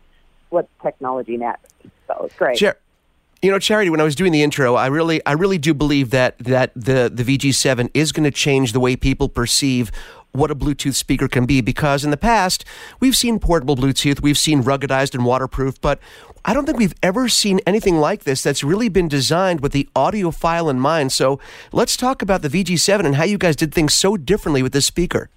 what's 0.51 0.69
technology 0.83 1.39
next. 1.39 1.73
So 2.07 2.25
it's 2.25 2.35
great. 2.35 2.59
Sure. 2.59 2.77
You 3.43 3.51
know, 3.51 3.59
Charity, 3.59 3.89
when 3.89 4.03
I 4.03 4.05
was 4.05 4.15
doing 4.15 4.33
the 4.33 4.43
intro, 4.43 4.75
I 4.75 4.89
really, 4.89 5.25
I 5.25 5.33
really 5.33 5.57
do 5.57 5.73
believe 5.73 6.11
that 6.11 6.37
that 6.41 6.73
the 6.75 7.11
the 7.13 7.25
VG7 7.25 7.91
is 7.95 8.13
going 8.13 8.25
to 8.25 8.31
change 8.31 8.73
the 8.73 8.81
way 8.81 8.97
people 8.97 9.31
perceive 9.31 9.91
what 10.33 10.51
a 10.51 10.55
Bluetooth 10.55 10.95
speaker 10.95 11.29
can 11.29 11.47
be 11.47 11.61
because 11.61 12.05
in 12.05 12.11
the 12.11 12.17
past, 12.17 12.65
we've 13.01 13.17
seen 13.17 13.39
portable 13.39 13.77
Bluetooth, 13.77 14.21
we've 14.21 14.39
seen 14.39 14.63
ruggedized 14.63 15.15
and 15.15 15.25
waterproof, 15.25 15.81
but 15.81 15.99
I 16.45 16.55
don't 16.55 16.65
think 16.65 16.79
we've 16.79 16.95
ever 17.03 17.29
seen 17.29 17.61
anything 17.67 17.97
like 17.97 18.25
this 18.25 18.43
that's 18.43 18.65
really 18.65 18.89
been 18.89 19.09
designed 19.09 19.61
with 19.61 19.73
the 19.73 19.89
audiophile 19.95 20.71
in 20.71 20.81
mind. 20.81 21.13
So 21.13 21.39
let's 21.73 21.97
talk 21.97 22.23
about 22.23 22.43
the 22.43 22.49
VG7 22.49 23.05
and 23.05 23.17
how 23.17 23.25
you 23.25 23.39
guys 23.39 23.57
did 23.57 23.75
things 23.75 23.95
so 23.95 24.17
differently 24.17 24.63
with 24.63 24.73
this 24.73 24.87
speaker. 24.87 25.29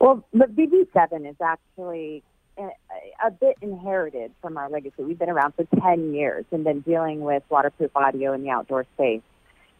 Well, 0.00 0.24
the 0.32 0.46
VG7 0.46 1.28
is 1.28 1.36
actually 1.40 2.22
eh, 2.56 2.62
eh, 2.62 3.26
a 3.26 3.30
bit 3.30 3.56
inherited 3.60 4.32
from 4.40 4.56
our 4.56 4.68
legacy. 4.68 5.02
We've 5.02 5.18
been 5.18 5.30
around 5.30 5.54
for 5.54 5.64
10 5.80 6.14
years 6.14 6.44
and 6.50 6.64
been 6.64 6.80
dealing 6.80 7.20
with 7.20 7.42
waterproof 7.48 7.90
audio 7.96 8.32
in 8.32 8.42
the 8.42 8.50
outdoor 8.50 8.84
space. 8.94 9.22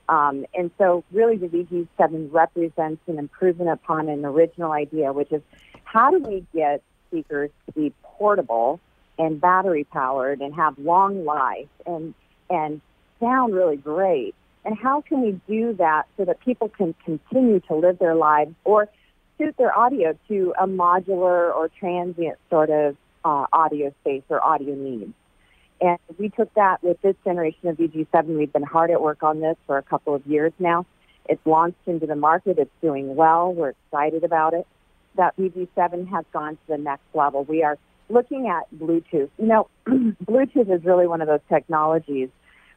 Um, 0.09 0.47
and 0.55 0.71
so 0.79 1.05
really 1.13 1.37
the 1.37 1.49
VG7 1.49 2.33
represents 2.33 3.03
an 3.07 3.19
improvement 3.19 3.71
upon 3.71 4.09
an 4.09 4.25
original 4.25 4.73
idea, 4.73 5.13
which 5.13 5.33
is 5.33 5.43
how 5.85 6.11
do 6.11 6.19
we 6.19 6.47
get 6.55 6.83
speakers 7.09 7.51
to 7.67 7.73
be 7.73 7.93
portable 8.03 8.81
and 9.19 9.41
battery 9.41 9.85
powered 9.85 10.41
and 10.41 10.55
have 10.55 10.79
long 10.79 11.25
life 11.25 11.69
and, 11.87 12.15
and 12.49 12.81
sound 13.21 13.55
really 13.55 13.77
great? 13.77 14.35
And 14.65 14.77
how 14.77 15.03
can 15.03 15.23
we 15.23 15.41
do 15.47 15.75
that 15.75 16.05
so 16.17 16.25
that 16.25 16.41
people 16.41 16.69
can 16.69 16.95
continue 17.05 17.61
to 17.61 17.75
live 17.75 17.99
their 17.99 18.15
lives 18.15 18.55
or 18.65 18.89
suit 19.37 19.57
their 19.57 19.77
audio 19.77 20.19
to 20.29 20.55
a 20.61 20.67
modular 20.67 21.55
or 21.55 21.71
transient 21.79 22.39
sort 22.51 22.71
of 22.71 22.97
uh, 23.25 23.47
audio 23.53 23.95
space 24.01 24.23
or 24.29 24.43
audio 24.45 24.75
needs? 24.75 25.13
And 25.81 25.99
we 26.19 26.29
took 26.29 26.53
that 26.55 26.83
with 26.83 27.01
this 27.03 27.15
generation 27.25 27.69
of 27.69 27.77
VG7. 27.77 28.37
We've 28.37 28.53
been 28.53 28.63
hard 28.63 28.91
at 28.91 29.01
work 29.01 29.23
on 29.23 29.41
this 29.41 29.57
for 29.67 29.79
a 29.79 29.83
couple 29.83 30.15
of 30.15 30.27
years 30.27 30.53
now. 30.59 30.87
It's 31.29 31.45
launched 31.47 31.79
into 31.87 32.07
the 32.07 32.17
market. 32.17 32.59
It's 32.59 32.71
doing 32.83 33.15
well. 33.15 33.53
We're 33.53 33.71
excited 33.71 34.25
about 34.25 34.55
it. 34.55 34.67
That 35.17 35.37
VG7 35.37 36.09
has 36.09 36.25
gone 36.33 36.53
to 36.53 36.67
the 36.69 36.79
next 36.79 37.05
level. 37.15 37.45
We 37.45 37.63
are 37.63 37.79
looking 38.09 38.49
at 38.49 38.65
Bluetooth. 38.77 39.31
You 39.39 39.47
know, 39.47 39.69
Bluetooth 39.87 40.75
is 40.75 40.85
really 40.85 41.07
one 41.07 41.21
of 41.21 41.29
those 41.29 41.41
technologies 41.49 42.31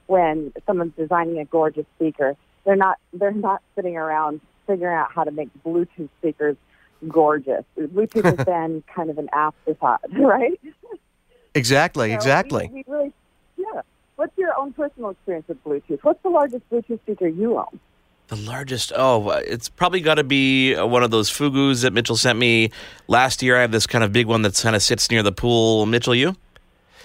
when 0.08 0.52
someone's 0.66 0.94
designing 0.98 1.40
a 1.40 1.46
gorgeous 1.46 1.86
speaker. 1.96 2.36
They're 2.66 2.76
not, 2.76 2.98
they're 3.14 3.32
not 3.32 3.62
sitting 3.76 3.96
around 3.96 4.42
figuring 4.68 4.96
out 4.96 5.12
how 5.12 5.24
to 5.24 5.32
make 5.32 5.50
Bluetooth 5.64 6.10
speakers 6.20 6.58
gorgeous. 7.08 7.64
Bluetooth 7.78 8.38
has 8.38 8.46
been 8.46 8.84
kind 8.94 9.10
of 9.10 9.18
an 9.18 9.30
afterthought, 9.34 10.02
right? 10.20 10.60
Exactly, 11.54 12.10
so 12.10 12.16
exactly. 12.16 12.70
We, 12.72 12.84
we 12.88 12.94
really, 12.94 13.14
yeah. 13.58 13.82
What's 14.16 14.38
your 14.38 14.58
own 14.58 14.74
personal 14.74 15.10
experience 15.10 15.48
with 15.48 15.64
Bluetooth? 15.64 16.00
What's 16.04 16.22
the 16.24 16.30
largest 16.30 16.70
Bluetooth 16.70 17.00
speaker 17.02 17.28
you 17.28 17.58
own? 17.58 17.80
The 18.28 18.36
largest, 18.38 18.94
oh, 18.96 19.30
it's 19.32 19.68
probably 19.68 20.00
got 20.00 20.16
to 20.16 20.24
be 20.24 20.74
uh, 20.74 20.86
one 20.86 21.04
of 21.04 21.12
those 21.12 21.30
Fugoos 21.30 21.82
that 21.82 21.92
Mitchell 21.92 22.16
sent 22.16 22.40
me 22.40 22.72
last 23.10 23.44
year. 23.44 23.58
I 23.58 23.62
have 23.62 23.72
this 23.72 23.86
kind 23.86 24.06
of 24.06 24.14
big 24.14 24.26
one 24.28 24.42
that 24.44 24.56
kind 24.56 24.74
of 24.74 24.82
sits 24.82 25.12
near 25.12 25.22
the 25.22 25.34
pool. 25.34 25.86
Mitchell, 25.86 26.16
you? 26.16 26.38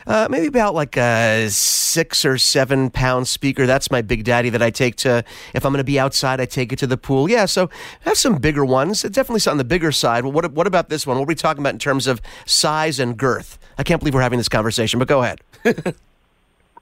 Uh, 0.06 0.28
maybe 0.30 0.46
about 0.46 0.72
like 0.72 0.96
a 0.96 1.48
six 1.50 2.24
or 2.24 2.38
seven 2.38 2.90
pound 2.90 3.26
speaker. 3.26 3.66
That's 3.66 3.90
my 3.90 4.02
big 4.02 4.22
daddy 4.22 4.50
that 4.50 4.62
I 4.62 4.70
take 4.70 4.94
to, 4.96 5.24
if 5.52 5.66
I'm 5.66 5.72
going 5.72 5.78
to 5.78 5.84
be 5.84 5.98
outside, 5.98 6.40
I 6.40 6.44
take 6.44 6.72
it 6.72 6.78
to 6.78 6.86
the 6.86 6.96
pool. 6.96 7.28
Yeah, 7.28 7.46
so 7.46 7.68
I 8.04 8.10
have 8.10 8.18
some 8.18 8.36
bigger 8.36 8.64
ones. 8.64 9.04
It's 9.04 9.16
definitely 9.16 9.50
on 9.50 9.56
the 9.56 9.64
bigger 9.64 9.90
side. 9.90 10.22
Well, 10.22 10.32
what, 10.32 10.52
what 10.52 10.68
about 10.68 10.90
this 10.90 11.08
one? 11.08 11.16
What 11.16 11.24
are 11.24 11.26
we 11.26 11.34
talking 11.34 11.60
about 11.60 11.72
in 11.72 11.80
terms 11.80 12.06
of 12.06 12.22
size 12.44 13.00
and 13.00 13.16
girth? 13.16 13.58
I 13.78 13.82
can't 13.82 14.00
believe 14.00 14.14
we're 14.14 14.22
having 14.22 14.38
this 14.38 14.48
conversation, 14.48 14.98
but 14.98 15.08
go 15.08 15.22
ahead. 15.22 15.40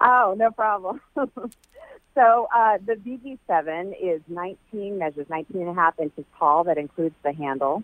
oh, 0.00 0.34
no 0.36 0.50
problem. 0.50 1.00
so 2.14 2.48
uh, 2.54 2.78
the 2.84 2.94
VG7 2.94 3.94
is 4.00 4.20
19, 4.28 4.98
measures 4.98 5.26
19 5.28 5.60
and 5.60 5.70
a 5.70 5.74
half 5.74 5.98
inches 5.98 6.24
tall. 6.38 6.64
That 6.64 6.78
includes 6.78 7.14
the 7.22 7.32
handle. 7.32 7.82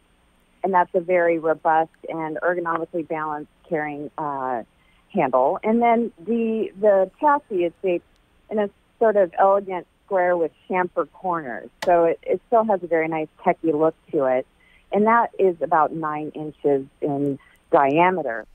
And 0.62 0.74
that's 0.74 0.94
a 0.94 1.00
very 1.00 1.38
robust 1.38 1.90
and 2.08 2.38
ergonomically 2.42 3.08
balanced 3.08 3.50
carrying 3.68 4.11
uh, 4.18 4.62
handle. 5.08 5.58
And 5.62 5.82
then 5.82 6.12
the, 6.24 6.70
the 6.80 7.11
chassis 7.18 7.64
is 7.64 7.72
shaped 7.82 8.04
in 8.50 8.58
a 8.58 8.70
sort 8.98 9.16
of 9.16 9.32
elegant 9.38 9.86
square 10.04 10.36
with 10.36 10.52
chamfer 10.68 11.11
corners. 11.12 11.70
So 11.84 12.04
it, 12.04 12.18
it 12.22 12.40
still 12.48 12.64
has 12.64 12.82
a 12.82 12.86
very 12.86 13.08
nice 13.08 13.28
techy 13.42 13.72
look 13.72 13.94
to 14.12 14.24
it. 14.26 14.46
And 14.92 15.06
that 15.06 15.30
is 15.38 15.56
about 15.62 15.92
nine 15.92 16.32
inches 16.34 16.84
in 17.00 17.38
diameter. 17.70 18.46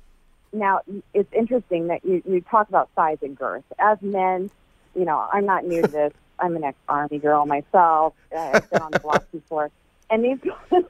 Now, 0.56 0.80
it's 1.14 1.32
interesting 1.34 1.88
that 1.88 2.06
you, 2.06 2.24
you 2.26 2.42
talk 2.42 2.70
about 2.70 2.90
size 2.96 3.18
and 3.22 3.38
girth. 3.38 3.66
As 3.78 4.02
men, 4.02 4.50
you 4.96 5.04
know, 5.04 5.28
I'm 5.32 5.46
not 5.46 5.66
new 5.66 5.82
to 5.82 5.88
this. 5.88 6.14
I'm 6.40 6.56
an 6.56 6.64
ex-army 6.64 7.20
girl 7.20 7.46
myself. 7.46 8.14
Uh, 8.36 8.52
I've 8.56 8.70
been 8.70 8.82
on 8.82 8.92
the 8.92 9.00
block 9.00 9.26
before, 9.32 9.72
and 10.10 10.24
these 10.24 10.38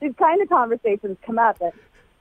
these 0.00 0.12
kind 0.18 0.42
of 0.42 0.48
conversations 0.50 1.16
come 1.24 1.38
up. 1.38 1.58
That 1.60 1.72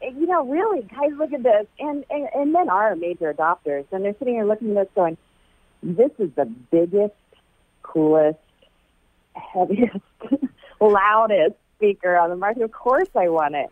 you 0.01 0.25
know, 0.25 0.47
really, 0.47 0.83
guys, 0.83 1.11
look 1.17 1.33
at 1.33 1.43
this, 1.43 1.67
and, 1.79 2.05
and 2.09 2.29
and 2.33 2.53
men 2.53 2.69
are 2.69 2.95
major 2.95 3.33
adopters, 3.33 3.85
and 3.91 4.05
they're 4.05 4.15
sitting 4.19 4.35
here 4.35 4.45
looking 4.45 4.69
at 4.77 4.85
this, 4.85 4.95
going, 4.95 5.17
"This 5.83 6.11
is 6.17 6.31
the 6.35 6.45
biggest, 6.45 7.13
coolest, 7.83 8.39
heaviest, 9.33 9.99
loudest 10.79 11.55
speaker 11.75 12.15
on 12.15 12.29
the 12.29 12.37
market. 12.37 12.63
Of 12.63 12.71
course, 12.71 13.09
I 13.15 13.27
want 13.27 13.55
it." 13.55 13.69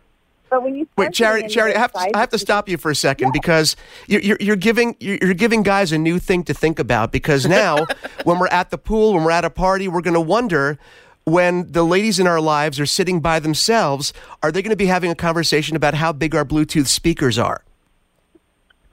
But 0.50 0.64
when 0.64 0.76
you 0.76 0.88
wait, 0.98 1.14
Charity, 1.14 1.48
Charity, 1.48 1.76
I 1.76 1.80
have, 1.80 1.92
to, 1.94 2.00
I 2.00 2.20
have 2.20 2.30
to 2.30 2.40
stop 2.40 2.68
you 2.68 2.78
for 2.78 2.92
a 2.92 2.96
second 2.96 3.28
yeah. 3.28 3.32
because 3.34 3.76
you're, 4.08 4.22
you're, 4.22 4.38
you're 4.40 4.56
giving 4.56 4.96
you're 5.00 5.34
giving 5.34 5.64
guys 5.64 5.92
a 5.92 5.98
new 5.98 6.20
thing 6.20 6.44
to 6.46 6.54
think 6.54 6.80
about. 6.80 7.12
Because 7.12 7.46
now, 7.48 7.86
when 8.24 8.40
we're 8.40 8.48
at 8.48 8.70
the 8.70 8.78
pool, 8.78 9.14
when 9.14 9.24
we're 9.24 9.32
at 9.32 9.46
a 9.46 9.50
party, 9.50 9.88
we're 9.88 10.02
going 10.02 10.14
to 10.14 10.22
wonder 10.22 10.80
when 11.26 11.72
the 11.72 11.84
ladies 11.84 12.20
in 12.20 12.28
our 12.28 12.42
lives 12.42 12.80
are 12.80 12.86
sitting 12.86 13.20
by 13.20 13.40
themselves, 13.40 14.14
are 14.42 14.52
they 14.52 14.62
going 14.62 14.72
to 14.72 14.76
be 14.76 14.88
having 14.88 15.12
a 15.12 15.16
conversation 15.16 15.76
about 15.76 15.94
how 15.94 16.12
big 16.12 16.34
our 16.34 16.46
Bluetooth 16.46 16.88
speakers 16.88 17.38
are? 17.38 17.64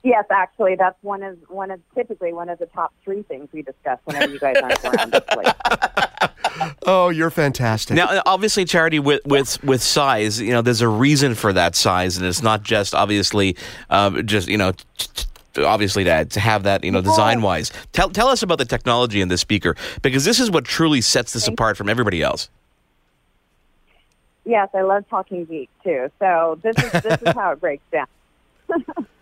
Yes, 0.06 0.24
actually, 0.30 0.76
that's 0.76 0.96
one 1.02 1.24
of 1.24 1.36
one 1.48 1.72
of 1.72 1.80
typically 1.96 2.32
one 2.32 2.48
of 2.48 2.60
the 2.60 2.66
top 2.66 2.94
three 3.02 3.24
things 3.24 3.48
we 3.52 3.62
discuss 3.62 3.98
whenever 4.04 4.32
you 4.32 4.38
guys 4.38 4.54
aren't 4.62 4.84
around. 4.84 6.70
oh, 6.86 7.08
you're 7.08 7.32
fantastic. 7.32 7.96
Now, 7.96 8.22
obviously, 8.24 8.64
charity 8.64 9.00
with 9.00 9.20
with 9.26 9.60
with 9.64 9.82
size, 9.82 10.40
you 10.40 10.52
know, 10.52 10.62
there's 10.62 10.80
a 10.80 10.86
reason 10.86 11.34
for 11.34 11.52
that 11.54 11.74
size, 11.74 12.16
and 12.16 12.24
it's 12.24 12.40
not 12.40 12.62
just 12.62 12.94
obviously 12.94 13.56
um, 13.90 14.24
just 14.24 14.46
you 14.46 14.56
know. 14.56 14.70
T- 14.70 15.08
t- 15.12 15.64
obviously 15.64 16.04
to, 16.04 16.24
to 16.26 16.38
have 16.38 16.64
that 16.64 16.84
you 16.84 16.90
know 16.90 17.00
design 17.00 17.40
wise 17.40 17.72
tell 17.92 18.10
tell 18.10 18.28
us 18.28 18.42
about 18.42 18.58
the 18.58 18.64
technology 18.66 19.22
in 19.22 19.28
this 19.28 19.40
speaker 19.40 19.74
because 20.02 20.22
this 20.22 20.38
is 20.38 20.50
what 20.50 20.66
truly 20.66 21.00
sets 21.00 21.32
this 21.32 21.48
apart 21.48 21.78
from 21.78 21.88
everybody 21.88 22.20
else 22.20 22.50
yes 24.44 24.68
i 24.74 24.82
love 24.82 25.08
talking 25.08 25.46
geek 25.46 25.70
too 25.82 26.10
so 26.18 26.58
this 26.62 26.76
is 26.76 26.92
this 27.00 27.22
is 27.22 27.32
how 27.32 27.52
it 27.52 27.58
breaks 27.58 27.82
down 27.90 28.06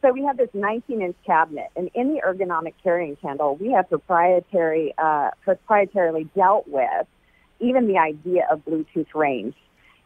So 0.00 0.12
we 0.12 0.22
have 0.24 0.36
this 0.36 0.50
19-inch 0.54 1.16
cabinet, 1.26 1.70
and 1.74 1.90
in 1.92 2.14
the 2.14 2.20
ergonomic 2.24 2.74
carrying 2.84 3.16
handle, 3.20 3.56
we 3.56 3.72
have 3.72 3.88
proprietary, 3.88 4.94
uh, 4.96 5.30
proprietarily 5.44 6.28
dealt 6.34 6.68
with 6.68 7.06
even 7.58 7.88
the 7.88 7.98
idea 7.98 8.46
of 8.50 8.64
Bluetooth 8.64 9.12
range. 9.14 9.54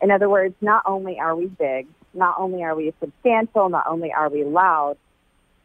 In 0.00 0.10
other 0.10 0.30
words, 0.30 0.54
not 0.62 0.82
only 0.86 1.18
are 1.20 1.36
we 1.36 1.46
big, 1.46 1.86
not 2.14 2.36
only 2.38 2.62
are 2.62 2.74
we 2.74 2.92
substantial, 3.00 3.68
not 3.68 3.86
only 3.86 4.12
are 4.12 4.30
we 4.30 4.44
loud, 4.44 4.96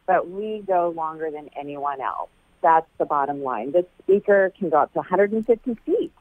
but 0.06 0.28
we 0.28 0.62
go 0.66 0.92
longer 0.94 1.30
than 1.30 1.48
anyone 1.58 2.00
else. 2.00 2.28
That's 2.62 2.86
the 2.98 3.06
bottom 3.06 3.42
line. 3.42 3.72
This 3.72 3.84
speaker 4.02 4.52
can 4.58 4.68
go 4.68 4.78
up 4.78 4.92
to 4.92 4.98
150 4.98 5.74
feet, 5.86 6.12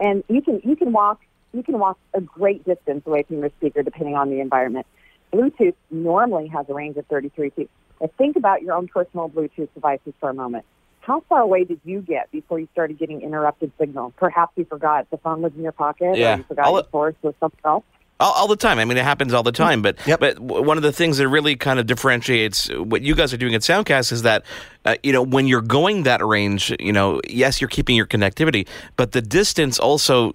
and 0.00 0.24
you 0.28 0.42
can 0.42 0.60
you 0.64 0.76
can 0.76 0.92
walk 0.92 1.20
you 1.52 1.62
can 1.62 1.78
walk 1.78 1.98
a 2.14 2.20
great 2.20 2.64
distance 2.64 3.02
away 3.06 3.22
from 3.24 3.38
your 3.38 3.50
speaker 3.58 3.82
depending 3.82 4.16
on 4.16 4.30
the 4.30 4.40
environment. 4.40 4.86
Bluetooth 5.32 5.74
normally 5.90 6.48
has 6.48 6.66
a 6.68 6.74
range 6.74 6.96
of 6.96 7.06
33 7.06 7.50
feet. 7.50 7.70
Now 8.00 8.10
think 8.18 8.36
about 8.36 8.62
your 8.62 8.74
own 8.74 8.88
personal 8.88 9.28
Bluetooth 9.28 9.68
devices 9.74 10.14
for 10.20 10.30
a 10.30 10.34
moment. 10.34 10.64
How 11.00 11.22
far 11.28 11.40
away 11.40 11.64
did 11.64 11.80
you 11.84 12.02
get 12.02 12.30
before 12.30 12.60
you 12.60 12.68
started 12.72 12.98
getting 12.98 13.22
interrupted 13.22 13.72
signal? 13.78 14.12
Perhaps 14.16 14.52
you 14.56 14.66
forgot 14.66 15.10
the 15.10 15.16
phone 15.16 15.40
was 15.40 15.52
in 15.56 15.62
your 15.62 15.72
pocket, 15.72 16.16
yeah. 16.16 16.34
or 16.34 16.36
you 16.38 16.44
forgot 16.44 16.70
your 16.70 16.84
source 16.90 17.14
was 17.22 17.34
something 17.40 17.60
else. 17.64 17.84
All, 18.20 18.32
all, 18.32 18.48
the 18.48 18.56
time. 18.56 18.80
I 18.80 18.84
mean, 18.84 18.98
it 18.98 19.04
happens 19.04 19.32
all 19.32 19.44
the 19.44 19.52
time. 19.52 19.80
But 19.80 19.96
yep. 20.04 20.18
but 20.18 20.40
one 20.40 20.76
of 20.76 20.82
the 20.82 20.92
things 20.92 21.18
that 21.18 21.28
really 21.28 21.54
kind 21.54 21.78
of 21.78 21.86
differentiates 21.86 22.68
what 22.68 23.02
you 23.02 23.14
guys 23.14 23.32
are 23.32 23.36
doing 23.36 23.54
at 23.54 23.60
Soundcast 23.60 24.10
is 24.10 24.22
that 24.22 24.42
uh, 24.84 24.96
you 25.04 25.12
know 25.12 25.22
when 25.22 25.46
you're 25.46 25.62
going 25.62 26.02
that 26.02 26.24
range, 26.24 26.74
you 26.80 26.92
know, 26.92 27.20
yes, 27.28 27.60
you're 27.60 27.68
keeping 27.68 27.94
your 27.94 28.06
connectivity, 28.06 28.66
but 28.96 29.12
the 29.12 29.22
distance 29.22 29.78
also 29.78 30.32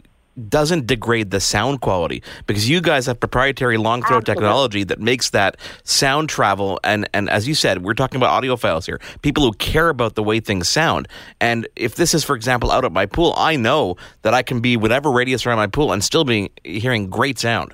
doesn't 0.49 0.87
degrade 0.87 1.31
the 1.31 1.39
sound 1.39 1.81
quality 1.81 2.23
because 2.47 2.69
you 2.69 2.81
guys 2.81 3.05
have 3.05 3.19
proprietary 3.19 3.77
long 3.77 4.01
throw 4.01 4.17
Absolutely. 4.17 4.33
technology 4.33 4.83
that 4.83 4.99
makes 4.99 5.29
that 5.31 5.57
sound 5.83 6.29
travel. 6.29 6.79
And 6.83 7.07
and 7.13 7.29
as 7.29 7.47
you 7.47 7.55
said 7.55 7.83
we're 7.83 7.93
talking 7.93 8.17
about 8.17 8.41
audiophiles 8.41 8.85
here. 8.85 8.99
People 9.21 9.43
who 9.43 9.53
care 9.53 9.89
about 9.89 10.15
the 10.15 10.23
way 10.23 10.39
things 10.39 10.67
sound. 10.67 11.07
And 11.39 11.67
if 11.75 11.95
this 11.95 12.13
is 12.13 12.23
for 12.23 12.35
example 12.35 12.71
out 12.71 12.85
at 12.85 12.91
my 12.91 13.05
pool 13.05 13.33
I 13.37 13.55
know 13.55 13.97
that 14.23 14.33
I 14.33 14.41
can 14.41 14.59
be 14.59 14.77
whatever 14.77 15.11
radius 15.11 15.45
around 15.45 15.57
my 15.57 15.67
pool 15.67 15.91
and 15.91 16.03
still 16.03 16.23
be 16.23 16.51
hearing 16.63 17.09
great 17.09 17.37
sound. 17.37 17.73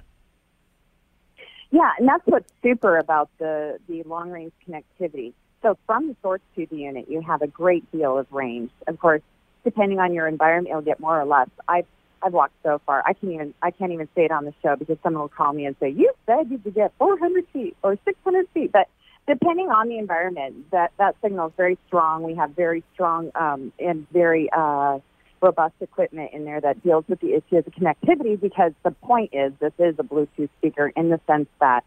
Yeah 1.72 1.92
and 1.98 2.08
that's 2.08 2.26
what's 2.26 2.52
super 2.62 2.98
about 2.98 3.30
the 3.40 3.80
the 3.88 4.04
long 4.04 4.32
range 4.32 4.52
connectivity. 4.68 5.34
So 5.62 5.78
from 5.86 6.08
the 6.08 6.16
source 6.22 6.42
to 6.56 6.66
the 6.66 6.78
unit 6.78 7.10
you 7.10 7.22
have 7.22 7.42
a 7.42 7.48
great 7.48 7.90
deal 7.92 8.18
of 8.18 8.28
range. 8.32 8.72
Of 8.88 9.00
course 9.00 9.22
depending 9.64 10.00
on 10.00 10.14
your 10.14 10.28
environment 10.28 10.74
you'll 10.74 10.82
get 10.82 11.00
more 11.00 11.20
or 11.20 11.26
less. 11.26 11.48
I've 11.68 11.86
I've 12.22 12.34
walked 12.34 12.54
so 12.64 12.82
far. 12.86 13.04
I 13.06 13.14
can't 13.14 13.34
even 13.34 13.54
I 13.62 13.72
can't 13.72 13.92
even 13.92 14.08
say 14.16 14.26
it 14.26 14.32
on 14.32 14.46
the 14.46 14.54
show 14.62 14.76
because 14.76 14.98
someone 15.04 15.22
will 15.22 15.30
call 15.30 15.54
me 15.54 15.66
and 15.66 15.76
say, 15.80 15.90
"You 15.90 16.12
said 16.26 16.50
you 16.50 16.58
could 16.58 16.76
get 16.76 16.94
400 16.98 17.48
feet 17.54 17.78
or 17.84 17.98
600 18.06 18.48
feet." 18.50 18.72
But 18.72 18.88
depending 19.28 19.70
on 19.70 19.90
the 19.90 19.98
environment, 19.98 20.72
that 20.72 20.92
that 20.98 21.16
signal 21.22 21.48
is 21.48 21.54
very 21.56 21.78
strong. 21.88 22.24
We 22.24 22.36
have 22.36 22.52
very 22.52 22.84
strong 22.94 23.32
um, 23.36 23.72
and 23.80 24.10
very 24.12 24.50
uh, 24.52 25.00
robust 25.42 25.76
equipment 25.82 26.32
in 26.34 26.46
there 26.46 26.60
that 26.62 26.84
deals 26.84 27.06
with 27.08 27.20
the 27.20 27.34
issue 27.34 27.58
of 27.58 27.66
the 27.66 27.72
connectivity. 27.72 28.40
Because 28.40 28.74
the 28.84 28.92
point 28.92 29.32
is, 29.34 29.54
this 29.60 29.74
is 29.80 29.96
a 30.00 30.04
Bluetooth 30.04 30.50
speaker 30.58 30.92
in 30.96 31.10
the 31.10 31.20
sense 31.28 31.48
that 31.60 31.84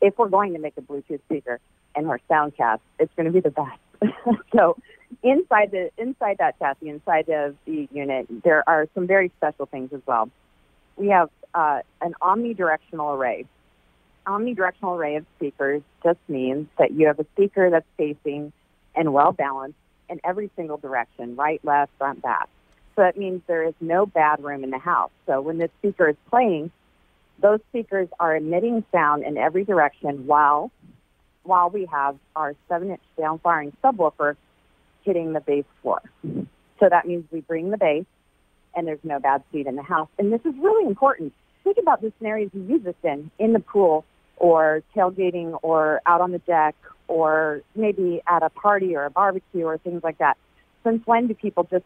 if 0.00 0.16
we're 0.18 0.28
going 0.28 0.52
to 0.54 0.58
make 0.58 0.74
a 0.76 0.82
Bluetooth 0.82 1.20
speaker 1.26 1.60
and 1.94 2.06
our 2.08 2.20
soundcast, 2.30 2.80
it's 2.98 3.12
going 3.16 3.26
to 3.26 3.32
be 3.32 3.40
the 3.40 3.50
best. 3.50 3.78
so 4.54 4.76
inside 5.22 5.70
the 5.70 5.90
inside 5.98 6.38
that 6.38 6.58
chassis, 6.58 6.88
inside 6.88 7.28
of 7.28 7.56
the 7.64 7.88
unit, 7.92 8.26
there 8.42 8.68
are 8.68 8.86
some 8.94 9.06
very 9.06 9.30
special 9.36 9.66
things 9.66 9.90
as 9.92 10.00
well. 10.06 10.30
We 10.96 11.08
have 11.08 11.30
uh, 11.54 11.80
an 12.00 12.14
omnidirectional 12.22 13.16
array. 13.16 13.46
Omnidirectional 14.26 14.96
array 14.96 15.16
of 15.16 15.26
speakers 15.36 15.82
just 16.02 16.18
means 16.28 16.68
that 16.78 16.92
you 16.92 17.06
have 17.06 17.18
a 17.18 17.26
speaker 17.34 17.70
that's 17.70 17.86
facing 17.96 18.52
and 18.94 19.12
well 19.12 19.32
balanced 19.32 19.78
in 20.08 20.20
every 20.24 20.50
single 20.56 20.76
direction, 20.76 21.36
right, 21.36 21.60
left, 21.64 21.92
front, 21.98 22.22
back. 22.22 22.48
So 22.96 23.02
that 23.02 23.16
means 23.16 23.42
there 23.46 23.64
is 23.64 23.74
no 23.80 24.06
bad 24.06 24.42
room 24.42 24.62
in 24.62 24.70
the 24.70 24.78
house. 24.78 25.10
So 25.26 25.40
when 25.40 25.58
the 25.58 25.68
speaker 25.78 26.08
is 26.08 26.16
playing, 26.30 26.70
those 27.40 27.60
speakers 27.70 28.08
are 28.20 28.36
emitting 28.36 28.84
sound 28.92 29.24
in 29.24 29.36
every 29.36 29.64
direction 29.64 30.26
while 30.26 30.70
while 31.44 31.70
we 31.70 31.86
have 31.86 32.16
our 32.34 32.54
seven 32.68 32.90
inch 32.90 33.00
downfiring 33.18 33.72
subwoofer 33.82 34.36
hitting 35.02 35.32
the 35.32 35.40
bass 35.40 35.64
floor. 35.82 36.00
So 36.80 36.88
that 36.88 37.06
means 37.06 37.24
we 37.30 37.40
bring 37.42 37.70
the 37.70 37.76
bass 37.76 38.04
and 38.74 38.86
there's 38.86 39.04
no 39.04 39.20
bad 39.20 39.42
seat 39.52 39.66
in 39.66 39.76
the 39.76 39.82
house. 39.82 40.08
And 40.18 40.32
this 40.32 40.40
is 40.44 40.54
really 40.60 40.86
important. 40.86 41.32
Think 41.62 41.78
about 41.78 42.00
the 42.00 42.12
scenarios 42.18 42.50
you 42.52 42.62
use 42.62 42.82
this 42.82 42.96
in, 43.02 43.30
in 43.38 43.52
the 43.52 43.60
pool 43.60 44.04
or 44.36 44.82
tailgating 44.94 45.58
or 45.62 46.00
out 46.06 46.20
on 46.20 46.32
the 46.32 46.38
deck 46.40 46.74
or 47.06 47.62
maybe 47.76 48.20
at 48.26 48.42
a 48.42 48.50
party 48.50 48.96
or 48.96 49.04
a 49.04 49.10
barbecue 49.10 49.64
or 49.64 49.78
things 49.78 50.02
like 50.02 50.18
that. 50.18 50.36
Since 50.82 51.06
when 51.06 51.28
do 51.28 51.34
people 51.34 51.66
just 51.70 51.84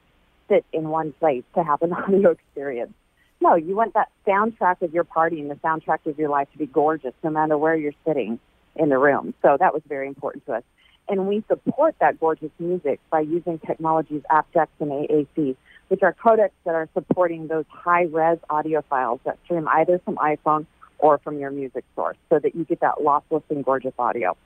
sit 0.49 0.65
in 0.73 0.89
one 0.89 1.13
place 1.13 1.45
to 1.55 1.63
have 1.63 1.83
an 1.83 1.93
audio 1.95 2.31
experience? 2.31 2.93
No, 3.41 3.55
you 3.55 3.77
want 3.77 3.95
that 3.95 4.11
soundtrack 4.27 4.83
of 4.83 4.93
your 4.93 5.05
party 5.05 5.41
and 5.41 5.51
the 5.51 5.55
soundtrack 5.57 6.07
of 6.07 6.19
your 6.19 6.29
life 6.29 6.49
to 6.53 6.59
be 6.59 6.67
gorgeous 6.67 7.15
no 7.23 7.31
matter 7.31 7.57
where 7.57 7.77
you're 7.77 7.93
sitting 8.07 8.41
in 8.79 8.89
the 8.89 8.99
room. 8.99 9.35
So 9.43 9.57
that 9.59 9.75
was 9.75 9.83
very 9.89 10.07
important 10.07 10.47
to 10.47 10.55
us. 10.55 10.63
And 11.09 11.27
we 11.27 11.43
support 11.49 11.95
that 12.01 12.21
gorgeous 12.21 12.51
music 12.59 13.01
by 13.11 13.21
using 13.21 13.59
technologies 13.59 14.23
aptX 14.31 14.69
and 14.79 14.91
AAC, 14.91 15.57
which 15.89 16.03
are 16.03 16.15
codecs 16.15 16.51
that 16.65 16.75
are 16.75 16.89
supporting 16.93 17.49
those 17.49 17.65
high-res 17.69 18.39
audio 18.51 18.83
files 18.83 19.21
that 19.25 19.39
stream 19.45 19.67
either 19.69 19.99
from 20.05 20.17
iPhone 20.17 20.67
or 20.99 21.19
from 21.19 21.39
your 21.39 21.51
music 21.51 21.85
source 21.95 22.17
so 22.29 22.39
that 22.39 22.55
you 22.55 22.65
get 22.65 22.81
that 22.81 22.97
lossless 23.01 23.43
and 23.49 23.65
gorgeous 23.65 23.95
audio. 23.99 24.37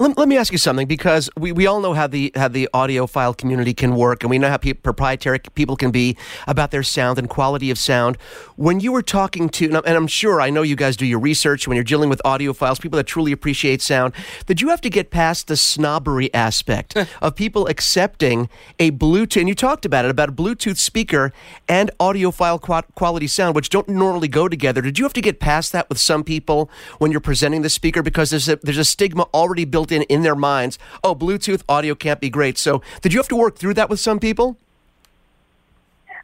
Let, 0.00 0.16
let, 0.16 0.28
me 0.28 0.36
ask 0.36 0.52
you 0.52 0.58
something 0.58 0.86
because 0.86 1.28
we, 1.36 1.50
we 1.50 1.66
all 1.66 1.80
know 1.80 1.92
how 1.92 2.06
the 2.06 2.30
how 2.36 2.46
the 2.46 2.68
audiophile 2.72 3.36
community 3.36 3.74
can 3.74 3.96
work, 3.96 4.22
and 4.22 4.30
we 4.30 4.38
know 4.38 4.48
how 4.48 4.56
pe- 4.56 4.74
proprietary 4.74 5.40
people 5.56 5.74
can 5.74 5.90
be 5.90 6.16
about 6.46 6.70
their 6.70 6.84
sound 6.84 7.18
and 7.18 7.28
quality 7.28 7.68
of 7.72 7.78
sound. 7.78 8.16
When 8.54 8.78
you 8.78 8.92
were 8.92 9.02
talking 9.02 9.48
to, 9.48 9.64
and 9.84 9.96
I'm 9.96 10.06
sure 10.06 10.40
I 10.40 10.50
know 10.50 10.62
you 10.62 10.76
guys 10.76 10.96
do 10.96 11.04
your 11.04 11.18
research 11.18 11.66
when 11.66 11.74
you're 11.74 11.82
dealing 11.82 12.08
with 12.08 12.22
audiophiles, 12.24 12.80
people 12.80 12.96
that 12.96 13.08
truly 13.08 13.32
appreciate 13.32 13.82
sound. 13.82 14.14
Did 14.46 14.60
you 14.60 14.68
have 14.68 14.80
to 14.82 14.90
get 14.90 15.10
past 15.10 15.48
the 15.48 15.56
snobbery 15.56 16.32
aspect 16.32 16.96
of 17.20 17.34
people 17.34 17.66
accepting 17.66 18.48
a 18.78 18.92
Bluetooth? 18.92 19.40
And 19.40 19.48
you 19.48 19.56
talked 19.56 19.84
about 19.84 20.04
it 20.04 20.12
about 20.12 20.28
a 20.28 20.32
Bluetooth 20.32 20.76
speaker 20.76 21.32
and 21.68 21.90
audiophile 21.98 22.60
quality 22.94 23.26
sound, 23.26 23.56
which 23.56 23.68
don't 23.68 23.88
normally 23.88 24.28
go 24.28 24.48
together. 24.48 24.80
Did 24.80 25.00
you 25.00 25.04
have 25.04 25.12
to 25.14 25.20
get 25.20 25.40
past 25.40 25.72
that 25.72 25.88
with 25.88 25.98
some 25.98 26.22
people 26.22 26.70
when 26.98 27.10
you're 27.10 27.20
presenting 27.20 27.62
the 27.62 27.70
speaker 27.70 28.00
because 28.00 28.30
there's 28.30 28.48
a, 28.48 28.56
there's 28.62 28.78
a 28.78 28.84
stigma 28.84 29.24
already 29.34 29.64
built 29.64 29.87
built 29.88 30.02
in 30.02 30.06
in 30.08 30.22
their 30.22 30.34
minds, 30.34 30.78
oh, 31.04 31.14
Bluetooth 31.14 31.62
audio 31.68 31.94
can't 31.94 32.20
be 32.20 32.30
great. 32.30 32.58
So 32.58 32.82
did 33.02 33.12
you 33.12 33.18
have 33.18 33.28
to 33.28 33.36
work 33.36 33.56
through 33.56 33.74
that 33.74 33.90
with 33.90 34.00
some 34.00 34.18
people? 34.18 34.56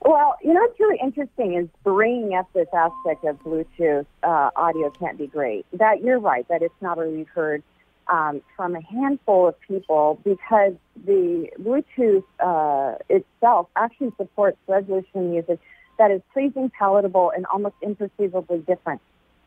Well, 0.02 0.36
you 0.42 0.52
know 0.52 0.60
what's 0.60 0.78
really 0.78 0.98
interesting 1.02 1.54
is 1.54 1.68
bringing 1.82 2.34
up 2.34 2.52
this 2.52 2.68
aspect 2.74 3.24
of 3.24 3.42
Bluetooth 3.42 4.04
uh, 4.22 4.50
audio 4.54 4.90
can't 4.90 5.16
be 5.16 5.26
great. 5.26 5.64
That 5.72 6.02
you're 6.02 6.18
right. 6.18 6.46
That 6.48 6.62
it's 6.62 6.74
not 6.82 6.98
really 6.98 7.24
heard 7.24 7.62
um, 8.08 8.42
from 8.54 8.76
a 8.76 8.82
handful 8.82 9.48
of 9.48 9.58
people 9.60 10.20
because 10.22 10.74
the 11.06 11.48
Bluetooth 11.58 12.24
uh, 12.38 12.98
itself 13.08 13.68
actually 13.76 14.12
supports 14.18 14.58
resolution 14.68 15.30
music 15.30 15.58
that 15.96 16.10
is 16.10 16.20
pleasing, 16.32 16.70
palatable, 16.78 17.32
and 17.34 17.46
almost 17.46 17.76
imperceivably 17.82 18.66
different 18.66 19.00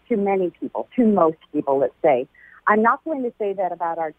to 0.08 0.16
many 0.16 0.50
people, 0.50 0.88
to 0.96 1.06
most 1.06 1.38
people, 1.54 1.78
let's 1.78 1.94
say. 2.02 2.26
I'm 2.68 2.82
not 2.82 3.04
going 3.06 3.24
to 3.24 3.34
say 3.40 3.54
that 3.54 3.72
about 3.72 3.98
our, 3.98 4.14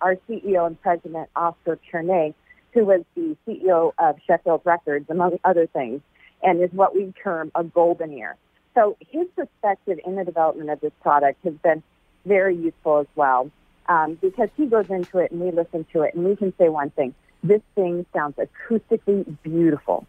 our, 0.00 0.16
CEO 0.28 0.66
and 0.66 0.80
president, 0.80 1.28
Oscar 1.36 1.78
Chernay, 1.92 2.32
who 2.72 2.86
was 2.86 3.02
the 3.14 3.36
CEO 3.46 3.92
of 3.98 4.16
Sheffield 4.26 4.62
Records, 4.64 5.10
among 5.10 5.38
other 5.44 5.66
things, 5.66 6.00
and 6.42 6.62
is 6.62 6.72
what 6.72 6.94
we 6.94 7.12
term 7.22 7.52
a 7.54 7.62
golden 7.62 8.14
ear. 8.14 8.36
So 8.74 8.96
his 9.10 9.26
perspective 9.36 10.00
in 10.06 10.16
the 10.16 10.24
development 10.24 10.70
of 10.70 10.80
this 10.80 10.92
product 11.02 11.44
has 11.44 11.52
been 11.62 11.82
very 12.24 12.56
useful 12.56 13.00
as 13.00 13.06
well 13.14 13.50
um, 13.86 14.16
because 14.22 14.48
he 14.56 14.64
goes 14.64 14.88
into 14.88 15.18
it 15.18 15.30
and 15.30 15.40
we 15.40 15.50
listen 15.50 15.84
to 15.92 16.02
it 16.02 16.14
and 16.14 16.24
we 16.24 16.34
can 16.34 16.54
say 16.56 16.70
one 16.70 16.88
thing. 16.90 17.14
This 17.44 17.60
thing 17.74 18.06
sounds 18.14 18.36
acoustically 18.36 19.36
beautiful. 19.42 20.06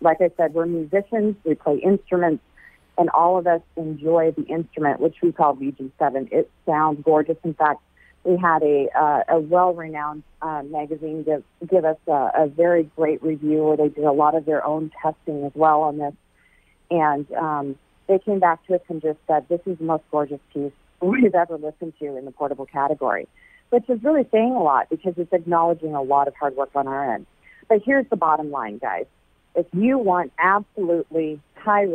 Like 0.00 0.20
I 0.20 0.30
said, 0.36 0.54
we're 0.54 0.66
musicians, 0.66 1.36
we 1.44 1.54
play 1.54 1.76
instruments, 1.76 2.42
and 3.00 3.08
all 3.10 3.38
of 3.38 3.46
us 3.46 3.62
enjoy 3.76 4.30
the 4.36 4.44
instrument, 4.44 5.00
which 5.00 5.16
we 5.22 5.32
call 5.32 5.56
VG7. 5.56 6.30
It 6.30 6.50
sounds 6.66 7.02
gorgeous. 7.02 7.38
In 7.42 7.54
fact, 7.54 7.80
We 8.24 8.36
had 8.36 8.62
a 8.62 8.88
uh, 8.94 9.22
a 9.36 9.40
well-renowned 9.40 10.22
uh, 10.42 10.62
magazine 10.64 11.22
give 11.22 11.42
give 11.66 11.86
us 11.86 11.96
a, 12.06 12.20
a 12.42 12.46
very 12.48 12.84
great 12.94 13.22
review 13.22 13.64
where 13.64 13.78
they 13.78 13.88
did 13.88 14.04
a 14.04 14.12
lot 14.12 14.34
of 14.34 14.44
their 14.44 14.62
own 14.72 14.92
testing 15.02 15.44
as 15.44 15.52
well 15.54 15.80
on 15.88 15.96
this, 15.96 16.12
and 16.90 17.24
um, 17.32 17.76
they 18.06 18.18
came 18.18 18.38
back 18.38 18.58
to 18.66 18.74
us 18.74 18.82
and 18.90 19.00
just 19.00 19.18
said 19.26 19.48
this 19.48 19.62
is 19.64 19.78
the 19.78 19.84
most 19.84 20.04
gorgeous 20.10 20.40
piece 20.52 20.76
we've 21.00 21.34
ever 21.34 21.56
listened 21.56 21.94
to 22.00 22.06
in 22.18 22.26
the 22.26 22.30
portable 22.30 22.66
category, 22.66 23.26
which 23.70 23.88
is 23.88 23.98
really 24.04 24.26
saying 24.30 24.52
a 24.52 24.62
lot 24.62 24.90
because 24.90 25.14
it's 25.16 25.32
acknowledging 25.32 25.94
a 25.94 26.02
lot 26.02 26.28
of 26.28 26.34
hard 26.36 26.54
work 26.56 26.70
on 26.74 26.86
our 26.86 27.14
end. 27.14 27.24
But 27.70 27.78
here's 27.82 28.08
the 28.10 28.16
bottom 28.16 28.50
line, 28.50 28.76
guys. 28.76 29.06
If 29.54 29.66
you 29.72 29.96
want 29.96 30.32
absolutely 30.38 31.40
high 31.54 31.86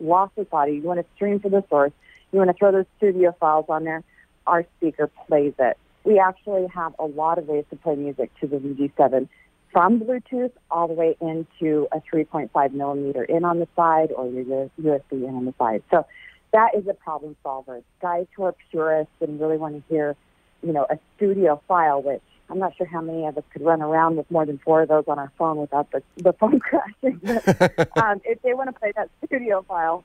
res, 0.00 0.08
lossless 0.08 0.46
audio, 0.52 0.74
you 0.74 0.82
want 0.82 1.00
to 1.00 1.06
stream 1.14 1.40
to 1.40 1.48
the 1.48 1.64
source, 1.68 1.92
you 2.32 2.38
want 2.38 2.50
to 2.50 2.54
throw 2.54 2.72
those 2.72 2.86
studio 2.96 3.34
files 3.38 3.66
on 3.68 3.84
there, 3.84 4.02
our 4.46 4.64
speaker 4.76 5.10
plays 5.26 5.54
it. 5.58 5.76
We 6.04 6.18
actually 6.18 6.66
have 6.74 6.94
a 6.98 7.04
lot 7.04 7.38
of 7.38 7.46
ways 7.46 7.64
to 7.70 7.76
play 7.76 7.96
music 7.96 8.30
to 8.40 8.46
the 8.46 8.56
VG7 8.56 9.28
from 9.72 10.00
Bluetooth 10.00 10.52
all 10.70 10.88
the 10.88 10.94
way 10.94 11.16
into 11.20 11.86
a 11.92 12.00
3.5 12.00 12.72
millimeter 12.72 13.24
in 13.24 13.44
on 13.44 13.58
the 13.58 13.68
side 13.76 14.10
or 14.16 14.26
your 14.26 14.70
USB 14.80 15.12
in 15.12 15.34
on 15.34 15.44
the 15.44 15.54
side. 15.58 15.82
So 15.90 16.06
that 16.52 16.74
is 16.74 16.86
a 16.88 16.94
problem 16.94 17.36
solver. 17.42 17.82
Guys 18.00 18.26
who 18.34 18.44
are 18.44 18.54
purists 18.70 19.12
and 19.20 19.38
really 19.38 19.58
want 19.58 19.74
to 19.74 19.94
hear, 19.94 20.16
you 20.62 20.72
know, 20.72 20.86
a 20.88 20.98
studio 21.16 21.60
file, 21.68 22.02
which 22.02 22.22
I'm 22.50 22.58
not 22.58 22.76
sure 22.76 22.86
how 22.86 23.00
many 23.00 23.26
of 23.26 23.36
us 23.36 23.44
could 23.52 23.62
run 23.62 23.82
around 23.82 24.16
with 24.16 24.30
more 24.30 24.46
than 24.46 24.58
four 24.58 24.82
of 24.82 24.88
those 24.88 25.04
on 25.08 25.18
our 25.18 25.30
phone 25.38 25.58
without 25.58 25.90
the, 25.90 26.02
the 26.16 26.32
phone 26.32 26.60
crashing. 26.60 27.20
But, 27.22 27.96
um, 28.02 28.20
if 28.24 28.40
they 28.42 28.54
want 28.54 28.68
to 28.68 28.78
play 28.78 28.92
that 28.96 29.10
studio 29.26 29.62
file, 29.68 30.04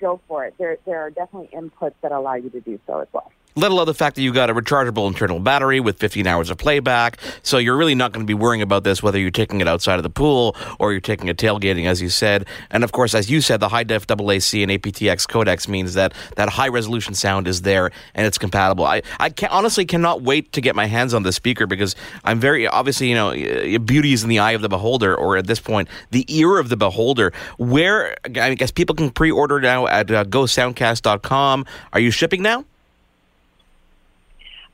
go 0.00 0.20
for 0.26 0.44
it. 0.44 0.54
There, 0.58 0.76
there 0.86 1.00
are 1.00 1.10
definitely 1.10 1.56
inputs 1.56 1.94
that 2.02 2.12
allow 2.12 2.34
you 2.34 2.50
to 2.50 2.60
do 2.60 2.80
so 2.86 3.00
as 3.00 3.08
well 3.12 3.30
let 3.56 3.70
alone 3.70 3.86
the 3.86 3.94
fact 3.94 4.16
that 4.16 4.22
you've 4.22 4.34
got 4.34 4.50
a 4.50 4.54
rechargeable 4.54 5.06
internal 5.06 5.38
battery 5.38 5.78
with 5.78 5.98
15 5.98 6.26
hours 6.26 6.50
of 6.50 6.58
playback. 6.58 7.18
So 7.42 7.58
you're 7.58 7.76
really 7.76 7.94
not 7.94 8.12
going 8.12 8.24
to 8.24 8.26
be 8.26 8.34
worrying 8.34 8.62
about 8.62 8.84
this 8.84 9.02
whether 9.02 9.18
you're 9.18 9.30
taking 9.30 9.60
it 9.60 9.68
outside 9.68 9.98
of 9.98 10.02
the 10.02 10.10
pool 10.10 10.56
or 10.78 10.92
you're 10.92 11.00
taking 11.00 11.28
a 11.30 11.34
tailgating, 11.34 11.86
as 11.86 12.02
you 12.02 12.08
said. 12.08 12.46
And 12.70 12.82
of 12.82 12.92
course, 12.92 13.14
as 13.14 13.30
you 13.30 13.40
said, 13.40 13.60
the 13.60 13.68
high 13.68 13.84
def 13.84 14.06
AAC 14.06 14.62
and 14.62 14.72
aptX 14.72 15.26
codecs 15.26 15.68
means 15.68 15.94
that 15.94 16.14
that 16.36 16.48
high 16.48 16.68
resolution 16.68 17.14
sound 17.14 17.46
is 17.46 17.62
there 17.62 17.90
and 18.14 18.26
it's 18.26 18.38
compatible. 18.38 18.84
I, 18.84 19.02
I 19.20 19.30
can, 19.30 19.50
honestly 19.50 19.84
cannot 19.84 20.22
wait 20.22 20.52
to 20.52 20.60
get 20.60 20.74
my 20.74 20.86
hands 20.86 21.14
on 21.14 21.22
this 21.22 21.36
speaker 21.36 21.66
because 21.66 21.94
I'm 22.24 22.40
very 22.40 22.66
obviously, 22.66 23.08
you 23.08 23.14
know, 23.14 23.78
beauty 23.78 24.12
is 24.12 24.22
in 24.22 24.28
the 24.28 24.40
eye 24.40 24.52
of 24.52 24.62
the 24.62 24.68
beholder, 24.68 25.14
or 25.14 25.36
at 25.36 25.46
this 25.46 25.60
point, 25.60 25.88
the 26.10 26.24
ear 26.34 26.58
of 26.58 26.68
the 26.68 26.76
beholder. 26.76 27.32
Where 27.58 28.16
I 28.24 28.54
guess 28.54 28.70
people 28.70 28.94
can 28.94 29.10
pre 29.10 29.30
order 29.30 29.60
now 29.60 29.86
at 29.86 30.10
uh, 30.10 30.24
gosoundcast.com. 30.24 31.66
Are 31.92 32.00
you 32.00 32.10
shipping 32.10 32.42
now? 32.42 32.64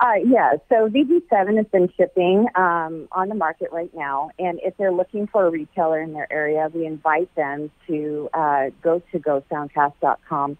Uh, 0.01 0.15
yeah, 0.25 0.55
so 0.71 0.89
VG7 0.89 1.59
has 1.59 1.67
been 1.67 1.93
shipping 1.95 2.47
um, 2.55 3.07
on 3.13 3.29
the 3.29 3.35
market 3.35 3.69
right 3.71 3.93
now, 3.95 4.31
and 4.39 4.59
if 4.63 4.75
they're 4.79 4.93
looking 4.93 5.27
for 5.27 5.47
a 5.47 5.51
retailer 5.51 6.01
in 6.01 6.15
their 6.15 6.33
area, 6.33 6.71
we 6.73 6.87
invite 6.87 7.33
them 7.35 7.71
to 7.87 8.31
uh, 8.33 8.71
go 8.83 9.03
to 9.13 9.19
gosoundcast.com, 9.19 10.57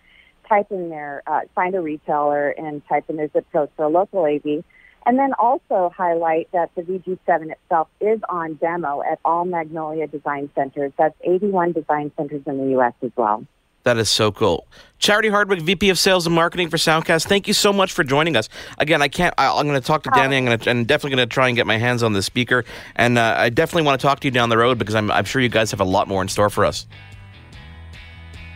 type 0.47 0.67
in 0.71 0.91
their, 0.91 1.23
uh, 1.27 1.41
find 1.55 1.75
a 1.75 1.81
retailer, 1.81 2.51
and 2.51 2.87
type 2.87 3.09
in 3.09 3.17
their 3.17 3.31
zip 3.33 3.47
code 3.51 3.71
for 3.77 3.87
a 3.87 3.89
local 3.89 4.27
AV, 4.27 4.63
and 5.07 5.19
then 5.19 5.33
also 5.39 5.91
highlight 5.97 6.53
that 6.53 6.71
the 6.75 6.83
VG7 6.83 7.51
itself 7.51 7.89
is 7.99 8.21
on 8.29 8.57
demo 8.57 9.03
at 9.11 9.21
all 9.25 9.47
Magnolia 9.47 10.07
Design 10.07 10.51
Centers. 10.55 10.93
That's 10.99 11.17
81 11.25 11.73
design 11.73 12.13
centers 12.15 12.43
in 12.45 12.59
the 12.59 12.71
U.S. 12.73 12.93
as 13.01 13.13
well. 13.17 13.47
That 13.85 13.97
is 13.97 14.11
so 14.11 14.31
cool. 14.31 14.67
Charity 14.99 15.31
Hardwick, 15.31 15.63
VP 15.63 15.89
of 15.89 15.99
Sales 15.99 16.27
and 16.27 16.35
Marketing 16.35 16.69
for 16.69 16.77
Soundcast. 16.77 17.27
Thank 17.27 17.49
you 17.49 17.55
so 17.55 17.73
much 17.73 17.93
for 17.93 18.05
joining 18.05 18.37
us. 18.37 18.51
Again, 18.77 19.01
I 19.01 19.09
can't. 19.09 19.35
I, 19.39 19.59
am 19.59 19.67
going 19.67 19.81
to 19.81 19.87
talk 19.87 20.03
to 20.03 20.11
Danny. 20.11 20.37
I'm 20.37 20.45
going 20.45 20.59
to, 20.59 20.71
and 20.71 20.87
definitely 20.87 21.17
going 21.17 21.29
to 21.29 21.33
try 21.33 21.49
and 21.49 21.57
get 21.57 21.67
my 21.67 21.79
hands 21.79 22.03
on 22.03 22.13
the 22.13 22.23
speaker. 22.23 22.67
And 22.97 23.17
uh, 23.17 23.35
I 23.39 23.49
definitely 23.49 23.85
want 23.85 23.99
to 23.99 24.07
talk 24.07 24.21
to 24.21 24.27
you 24.27 24.31
down 24.31 24.51
the 24.51 24.59
road 24.59 24.79
because 24.79 24.95
I'm, 24.95 25.11
I'm 25.11 25.25
sure 25.25 25.41
you 25.41 25.49
guys 25.49 25.71
have 25.71 25.81
a 25.81 25.85
lot 25.85 26.07
more 26.07 26.21
in 26.21 26.29
store 26.29 26.51
for 26.51 26.67
us. 26.67 26.87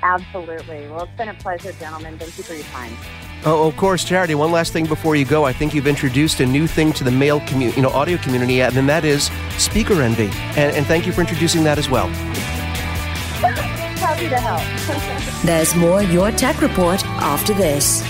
Absolutely. 0.03 0.87
Well, 0.89 1.05
it's 1.05 1.17
been 1.17 1.31
a 1.31 1.35
pleasure, 1.35 1.73
gentlemen. 1.73 2.19
Thank 2.19 2.37
you 2.37 2.45
for 2.45 2.53
your 2.53 2.65
time. 2.65 2.95
Oh, 3.47 3.67
of 3.67 3.77
course, 3.79 4.05
Charity. 4.05 4.35
One 4.35 4.53
last 4.53 4.71
thing 4.75 4.85
before 4.85 5.17
you 5.17 5.25
go. 5.25 5.45
I 5.45 5.53
think 5.55 5.73
you've 5.73 5.87
introduced 5.87 6.41
a 6.41 6.47
new 6.47 6.67
thing 6.67 6.93
to 6.95 7.05
the 7.05 7.11
male 7.11 7.41
community, 7.41 7.77
you 7.77 7.83
know, 7.83 7.91
audio 7.91 8.19
community, 8.19 8.61
and 8.61 8.87
that 8.87 9.07
is 9.07 9.31
speaker 9.57 10.03
envy. 10.03 10.29
And, 10.61 10.77
and 10.77 10.87
thank 10.87 11.07
you 11.07 11.13
for 11.13 11.23
introducing 11.23 11.65
that 11.65 11.79
as 11.79 11.89
well. 11.89 12.11
Happy 14.15 14.29
to 14.29 14.39
help. 14.39 15.45
There's 15.45 15.75
more 15.75 16.01
Your 16.01 16.31
Tech 16.31 16.63
Report 16.63 17.05
after 17.05 17.53
this. 17.53 18.01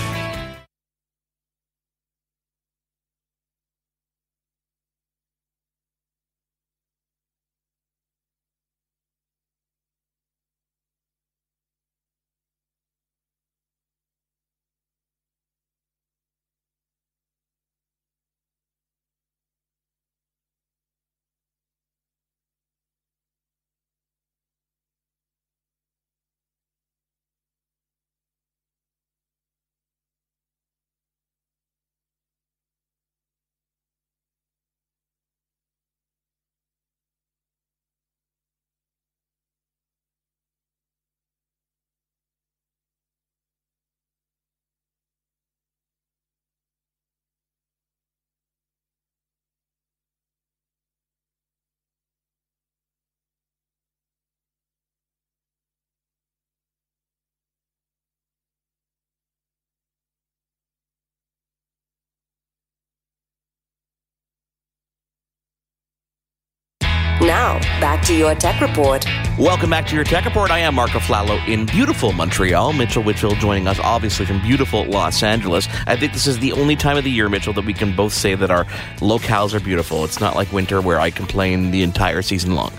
Now, 67.45 67.59
back 67.79 68.03
to 68.05 68.15
your 68.15 68.33
tech 68.33 68.59
report. 68.59 69.05
Welcome 69.37 69.69
back 69.69 69.85
to 69.89 69.95
your 69.95 70.03
tech 70.03 70.25
report. 70.25 70.49
I 70.49 70.57
am 70.57 70.73
Mark 70.73 70.89
Aflalo 70.89 71.47
in 71.47 71.67
beautiful 71.67 72.11
Montreal. 72.11 72.73
Mitchell 72.73 73.03
Whitfield 73.03 73.35
joining 73.35 73.67
us, 73.67 73.77
obviously 73.77 74.25
from 74.25 74.41
beautiful 74.41 74.83
Los 74.85 75.21
Angeles. 75.21 75.67
I 75.85 75.95
think 75.95 76.13
this 76.13 76.25
is 76.25 76.39
the 76.39 76.53
only 76.53 76.75
time 76.75 76.97
of 76.97 77.03
the 77.03 77.11
year, 77.11 77.29
Mitchell, 77.29 77.53
that 77.53 77.63
we 77.63 77.73
can 77.75 77.95
both 77.95 78.13
say 78.13 78.33
that 78.33 78.49
our 78.49 78.65
locales 78.97 79.53
are 79.53 79.59
beautiful. 79.59 80.03
It's 80.03 80.19
not 80.19 80.35
like 80.35 80.51
winter 80.51 80.81
where 80.81 80.99
I 80.99 81.11
complain 81.11 81.69
the 81.69 81.83
entire 81.83 82.23
season 82.23 82.55
long. 82.55 82.73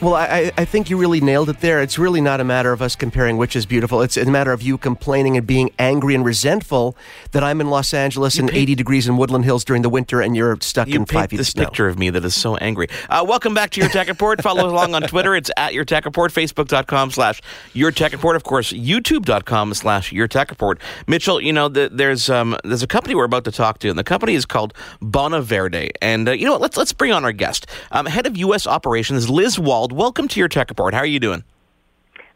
Well, 0.00 0.14
I, 0.14 0.52
I 0.56 0.64
think 0.64 0.90
you 0.90 0.96
really 0.96 1.20
nailed 1.20 1.48
it 1.48 1.58
there. 1.60 1.82
It's 1.82 1.98
really 1.98 2.20
not 2.20 2.38
a 2.38 2.44
matter 2.44 2.70
of 2.70 2.80
us 2.80 2.94
comparing 2.94 3.36
which 3.36 3.56
is 3.56 3.66
beautiful. 3.66 4.00
It's 4.00 4.16
a 4.16 4.24
matter 4.26 4.52
of 4.52 4.62
you 4.62 4.78
complaining 4.78 5.36
and 5.36 5.44
being 5.44 5.72
angry 5.76 6.14
and 6.14 6.24
resentful 6.24 6.96
that 7.32 7.42
I'm 7.42 7.60
in 7.60 7.68
Los 7.68 7.92
Angeles 7.92 8.36
you 8.36 8.42
and 8.42 8.50
80 8.54 8.76
degrees 8.76 9.08
in 9.08 9.16
Woodland 9.16 9.44
Hills 9.44 9.64
during 9.64 9.82
the 9.82 9.88
winter 9.88 10.20
and 10.20 10.36
you're 10.36 10.56
stuck 10.60 10.86
you 10.86 11.00
in 11.00 11.04
five 11.04 11.30
feet 11.30 11.38
this 11.38 11.48
of 11.48 11.52
snow. 11.52 11.64
picture 11.64 11.88
of 11.88 11.98
me 11.98 12.10
that 12.10 12.24
is 12.24 12.36
so 12.36 12.54
angry. 12.58 12.86
Uh, 13.10 13.24
welcome 13.26 13.54
back 13.54 13.70
to 13.70 13.80
Your 13.80 13.90
Tech 13.90 14.06
Report. 14.06 14.40
Follow 14.40 14.68
along 14.68 14.94
on 14.94 15.02
Twitter. 15.02 15.34
It's 15.34 15.50
at 15.56 15.74
Your 15.74 15.84
Tech 15.84 16.04
Report, 16.04 16.30
Facebook.com 16.32 17.10
slash 17.10 17.42
Your 17.72 17.90
Tech 17.90 18.12
Report. 18.12 18.36
Of 18.36 18.44
course, 18.44 18.72
YouTube.com 18.72 19.74
slash 19.74 20.12
Your 20.12 20.28
Tech 20.28 20.50
Report. 20.50 20.80
Mitchell, 21.08 21.40
you 21.40 21.52
know, 21.52 21.68
the, 21.68 21.88
there's 21.92 22.30
um, 22.30 22.56
there's 22.62 22.84
a 22.84 22.86
company 22.86 23.16
we're 23.16 23.24
about 23.24 23.42
to 23.46 23.52
talk 23.52 23.80
to, 23.80 23.88
and 23.88 23.98
the 23.98 24.04
company 24.04 24.34
is 24.34 24.46
called 24.46 24.74
Bonaverde. 25.00 25.90
And 26.00 26.28
uh, 26.28 26.32
you 26.32 26.44
know 26.44 26.52
what? 26.52 26.60
Let's, 26.60 26.76
let's 26.76 26.92
bring 26.92 27.10
on 27.10 27.24
our 27.24 27.32
guest. 27.32 27.66
Um, 27.90 28.06
head 28.06 28.26
of 28.26 28.36
U.S. 28.36 28.64
Operations, 28.64 29.28
Liz 29.28 29.58
Wald. 29.58 29.87
Welcome 29.92 30.28
to 30.28 30.40
Your 30.40 30.48
Tech 30.48 30.68
Report. 30.68 30.94
How 30.94 31.00
are 31.00 31.06
you 31.06 31.20
doing? 31.20 31.44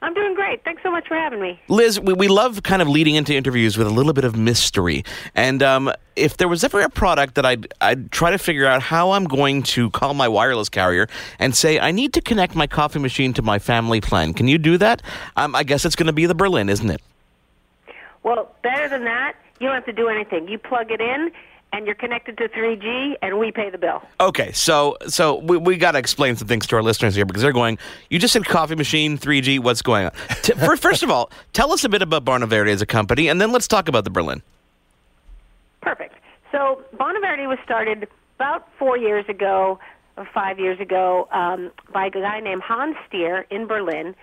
I'm 0.02 0.14
doing 0.14 0.34
great. 0.34 0.64
Thanks 0.64 0.82
so 0.82 0.90
much 0.90 1.06
for 1.06 1.14
having 1.14 1.40
me. 1.40 1.60
Liz, 1.68 2.00
we, 2.00 2.12
we 2.12 2.26
love 2.26 2.64
kind 2.64 2.82
of 2.82 2.88
leading 2.88 3.14
into 3.14 3.34
interviews 3.34 3.78
with 3.78 3.86
a 3.86 3.90
little 3.90 4.12
bit 4.12 4.24
of 4.24 4.36
mystery. 4.36 5.04
And 5.36 5.62
um, 5.62 5.92
if 6.16 6.36
there 6.38 6.48
was 6.48 6.64
ever 6.64 6.80
a 6.80 6.88
product 6.88 7.36
that 7.36 7.46
I'd, 7.46 7.72
I'd 7.80 8.10
try 8.10 8.32
to 8.32 8.38
figure 8.38 8.66
out 8.66 8.82
how 8.82 9.12
I'm 9.12 9.24
going 9.24 9.62
to 9.62 9.90
call 9.90 10.12
my 10.14 10.26
wireless 10.26 10.68
carrier 10.68 11.06
and 11.38 11.54
say, 11.54 11.78
I 11.78 11.92
need 11.92 12.12
to 12.14 12.20
connect 12.20 12.56
my 12.56 12.66
coffee 12.66 12.98
machine 12.98 13.32
to 13.34 13.42
my 13.42 13.60
family 13.60 14.00
plan, 14.00 14.34
can 14.34 14.48
you 14.48 14.58
do 14.58 14.76
that? 14.78 15.02
Um, 15.36 15.54
I 15.54 15.62
guess 15.62 15.84
it's 15.84 15.94
going 15.94 16.08
to 16.08 16.12
be 16.12 16.26
the 16.26 16.34
Berlin, 16.34 16.68
isn't 16.68 16.90
it? 16.90 17.00
Well, 18.24 18.52
better 18.62 18.88
than 18.88 19.04
that, 19.04 19.34
you 19.60 19.68
don't 19.68 19.74
have 19.76 19.86
to 19.86 19.92
do 19.92 20.08
anything. 20.08 20.48
You 20.48 20.58
plug 20.58 20.90
it 20.90 21.00
in 21.00 21.30
and 21.72 21.86
you're 21.86 21.94
connected 21.94 22.36
to 22.38 22.48
3G, 22.48 23.16
and 23.22 23.38
we 23.38 23.50
pay 23.50 23.70
the 23.70 23.78
bill. 23.78 24.02
Okay, 24.20 24.52
so 24.52 24.96
so 25.08 25.36
we, 25.36 25.56
we 25.56 25.76
got 25.76 25.92
to 25.92 25.98
explain 25.98 26.36
some 26.36 26.46
things 26.46 26.66
to 26.66 26.76
our 26.76 26.82
listeners 26.82 27.14
here 27.14 27.24
because 27.24 27.42
they're 27.42 27.52
going. 27.52 27.78
You 28.10 28.18
just 28.18 28.32
said 28.32 28.44
coffee 28.44 28.74
machine, 28.74 29.18
3G. 29.18 29.58
What's 29.60 29.82
going 29.82 30.06
on? 30.06 30.12
T- 30.42 30.52
first 30.76 31.02
of 31.02 31.10
all, 31.10 31.30
tell 31.52 31.72
us 31.72 31.84
a 31.84 31.88
bit 31.88 32.02
about 32.02 32.24
Bonaverde 32.24 32.70
as 32.70 32.82
a 32.82 32.86
company, 32.86 33.28
and 33.28 33.40
then 33.40 33.52
let's 33.52 33.66
talk 33.66 33.88
about 33.88 34.04
the 34.04 34.10
Berlin. 34.10 34.42
Perfect. 35.80 36.14
So 36.50 36.82
Bonaverde 36.92 37.46
was 37.46 37.58
started 37.64 38.06
about 38.36 38.68
four 38.78 38.96
years 38.96 39.24
ago 39.28 39.78
or 40.16 40.28
five 40.34 40.58
years 40.58 40.78
ago 40.78 41.26
um, 41.32 41.70
by 41.92 42.06
a 42.06 42.10
guy 42.10 42.40
named 42.40 42.62
Hans 42.62 42.96
Stier 43.08 43.46
in 43.50 43.66
Berlin, 43.66 44.14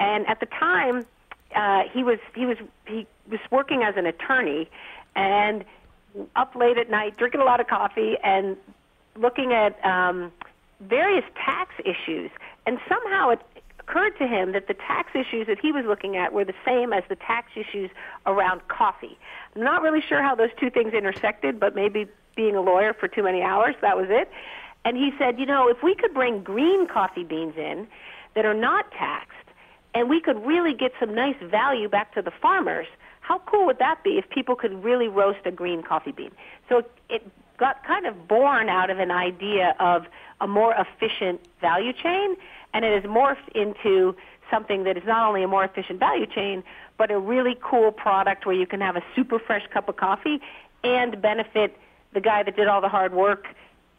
and 0.00 0.26
at 0.26 0.40
the 0.40 0.46
time 0.46 1.06
uh, 1.54 1.82
he 1.92 2.02
was 2.02 2.18
he 2.34 2.46
was 2.46 2.56
he 2.86 3.06
was 3.30 3.40
working 3.52 3.82
as 3.82 3.96
an 3.96 4.06
attorney 4.06 4.68
and 5.14 5.64
up 6.34 6.54
late 6.54 6.78
at 6.78 6.90
night 6.90 7.16
drinking 7.16 7.40
a 7.40 7.44
lot 7.44 7.60
of 7.60 7.66
coffee 7.66 8.16
and 8.22 8.56
looking 9.16 9.52
at 9.52 9.82
um, 9.84 10.32
various 10.80 11.24
tax 11.34 11.74
issues, 11.84 12.30
and 12.66 12.78
somehow 12.88 13.30
it 13.30 13.40
occurred 13.80 14.16
to 14.18 14.26
him 14.26 14.52
that 14.52 14.66
the 14.66 14.74
tax 14.74 15.10
issues 15.14 15.46
that 15.46 15.58
he 15.60 15.72
was 15.72 15.84
looking 15.84 16.16
at 16.16 16.32
were 16.32 16.44
the 16.44 16.54
same 16.64 16.92
as 16.92 17.04
the 17.08 17.16
tax 17.16 17.52
issues 17.54 17.90
around 18.26 18.66
coffee. 18.68 19.16
I'm 19.54 19.62
not 19.62 19.82
really 19.82 20.00
sure 20.00 20.22
how 20.22 20.34
those 20.34 20.50
two 20.58 20.70
things 20.70 20.92
intersected, 20.92 21.60
but 21.60 21.74
maybe 21.74 22.06
being 22.34 22.56
a 22.56 22.60
lawyer 22.60 22.92
for 22.92 23.08
too 23.08 23.22
many 23.22 23.42
hours, 23.42 23.74
that 23.80 23.96
was 23.96 24.08
it. 24.10 24.30
And 24.84 24.96
he 24.96 25.12
said, 25.18 25.38
you 25.38 25.46
know, 25.46 25.68
if 25.68 25.82
we 25.82 25.94
could 25.94 26.12
bring 26.12 26.42
green 26.42 26.86
coffee 26.86 27.24
beans 27.24 27.54
in 27.56 27.86
that 28.34 28.44
are 28.44 28.54
not 28.54 28.90
taxed, 28.92 29.32
and 29.94 30.10
we 30.10 30.20
could 30.20 30.44
really 30.44 30.74
get 30.74 30.92
some 31.00 31.14
nice 31.14 31.36
value 31.42 31.88
back 31.88 32.12
to 32.14 32.22
the 32.22 32.30
farmers, 32.30 32.86
how 33.26 33.40
cool 33.40 33.66
would 33.66 33.80
that 33.80 34.04
be 34.04 34.18
if 34.18 34.30
people 34.30 34.54
could 34.54 34.84
really 34.84 35.08
roast 35.08 35.40
a 35.46 35.50
green 35.50 35.82
coffee 35.82 36.12
bean? 36.12 36.30
So 36.68 36.84
it 37.10 37.28
got 37.58 37.84
kind 37.84 38.06
of 38.06 38.28
born 38.28 38.68
out 38.68 38.88
of 38.88 39.00
an 39.00 39.10
idea 39.10 39.74
of 39.80 40.06
a 40.40 40.46
more 40.46 40.72
efficient 40.74 41.40
value 41.60 41.92
chain 41.92 42.36
and 42.72 42.84
it 42.84 43.02
has 43.02 43.10
morphed 43.10 43.48
into 43.52 44.14
something 44.48 44.84
that 44.84 44.96
is 44.96 45.02
not 45.04 45.26
only 45.26 45.42
a 45.42 45.48
more 45.48 45.64
efficient 45.64 45.98
value 45.98 46.26
chain, 46.26 46.62
but 46.98 47.10
a 47.10 47.18
really 47.18 47.58
cool 47.60 47.90
product 47.90 48.46
where 48.46 48.54
you 48.54 48.66
can 48.66 48.80
have 48.80 48.94
a 48.94 49.02
super 49.16 49.40
fresh 49.40 49.66
cup 49.72 49.88
of 49.88 49.96
coffee 49.96 50.40
and 50.84 51.20
benefit 51.20 51.76
the 52.14 52.20
guy 52.20 52.44
that 52.44 52.54
did 52.54 52.68
all 52.68 52.80
the 52.80 52.88
hard 52.88 53.12
work 53.12 53.48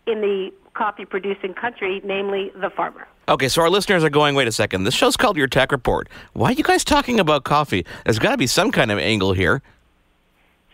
in 0.08 0.22
the 0.22 0.52
coffee 0.74 1.06
producing 1.06 1.54
country, 1.54 2.02
namely 2.04 2.52
the 2.56 2.70
farmer. 2.70 3.08
Okay, 3.30 3.50
so 3.50 3.62
our 3.62 3.70
listeners 3.70 4.04
are 4.04 4.10
going, 4.10 4.36
wait 4.36 4.48
a 4.48 4.52
second, 4.52 4.84
this 4.84 4.94
show's 4.94 5.18
called 5.18 5.36
Your 5.36 5.48
Tech 5.48 5.72
Report. 5.72 6.08
Why 6.34 6.50
are 6.50 6.54
you 6.54 6.64
guys 6.64 6.84
talking 6.84 7.20
about 7.20 7.44
coffee? 7.44 7.86
There's 8.06 8.20
got 8.20 8.32
to 8.32 8.38
be 8.38 8.48
some 8.48 8.72
kind 8.72 8.92
of 8.92 9.00
angle 9.00 9.34
here. 9.34 9.62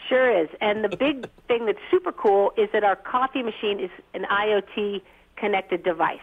Sure 0.07 0.43
is. 0.43 0.49
And 0.61 0.83
the 0.83 0.95
big 0.95 1.27
thing 1.47 1.65
that's 1.65 1.79
super 1.89 2.11
cool 2.11 2.53
is 2.57 2.69
that 2.73 2.83
our 2.83 2.95
coffee 2.95 3.41
machine 3.41 3.79
is 3.79 3.89
an 4.13 4.25
IoT 4.29 5.01
connected 5.35 5.83
device. 5.83 6.19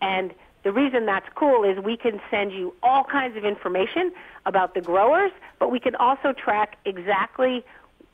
And 0.00 0.32
the 0.62 0.72
reason 0.72 1.06
that's 1.06 1.26
cool 1.34 1.64
is 1.64 1.78
we 1.82 1.96
can 1.96 2.20
send 2.30 2.52
you 2.52 2.74
all 2.82 3.04
kinds 3.04 3.36
of 3.36 3.44
information 3.44 4.12
about 4.46 4.74
the 4.74 4.80
growers, 4.80 5.32
but 5.58 5.70
we 5.70 5.80
can 5.80 5.94
also 5.96 6.32
track 6.32 6.76
exactly 6.84 7.64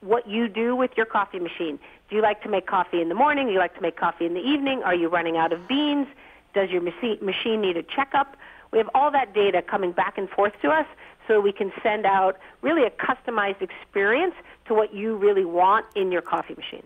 what 0.01 0.29
you 0.29 0.49
do 0.49 0.77
with 0.77 0.91
your 0.97 1.07
coffee 1.07 1.39
machine. 1.39 1.79
Do 2.13 2.17
you 2.17 2.23
like 2.23 2.43
to 2.43 2.51
make 2.51 2.67
coffee 2.67 3.01
in 3.01 3.09
the 3.09 3.15
morning? 3.15 3.47
Do 3.47 3.55
you 3.55 3.59
like 3.59 3.75
to 3.75 3.81
make 3.81 3.97
coffee 3.97 4.27
in 4.27 4.35
the 4.35 4.41
evening? 4.41 4.83
Are 4.83 4.95
you 4.95 5.09
running 5.09 5.39
out 5.39 5.51
of 5.51 5.67
beans? 5.67 6.07
Does 6.53 6.69
your 6.69 6.83
machine 6.83 7.63
need 7.63 7.79
a 7.79 7.83
checkup? 7.83 8.37
We 8.71 8.77
have 8.77 8.91
all 8.95 9.11
that 9.13 9.33
data 9.33 9.63
coming 9.63 9.93
back 9.93 10.19
and 10.19 10.29
forth 10.29 10.53
to 10.61 10.69
us 10.69 10.85
so 11.27 11.41
we 11.41 11.53
can 11.53 11.73
send 11.83 12.05
out 12.05 12.39
really 12.61 12.85
a 12.85 12.91
customized 12.91 13.63
experience 13.63 14.35
to 14.67 14.75
what 14.75 14.93
you 14.93 15.17
really 15.17 15.47
want 15.47 15.87
in 15.97 16.13
your 16.13 16.21
coffee 16.21 16.55
machine. 16.55 16.83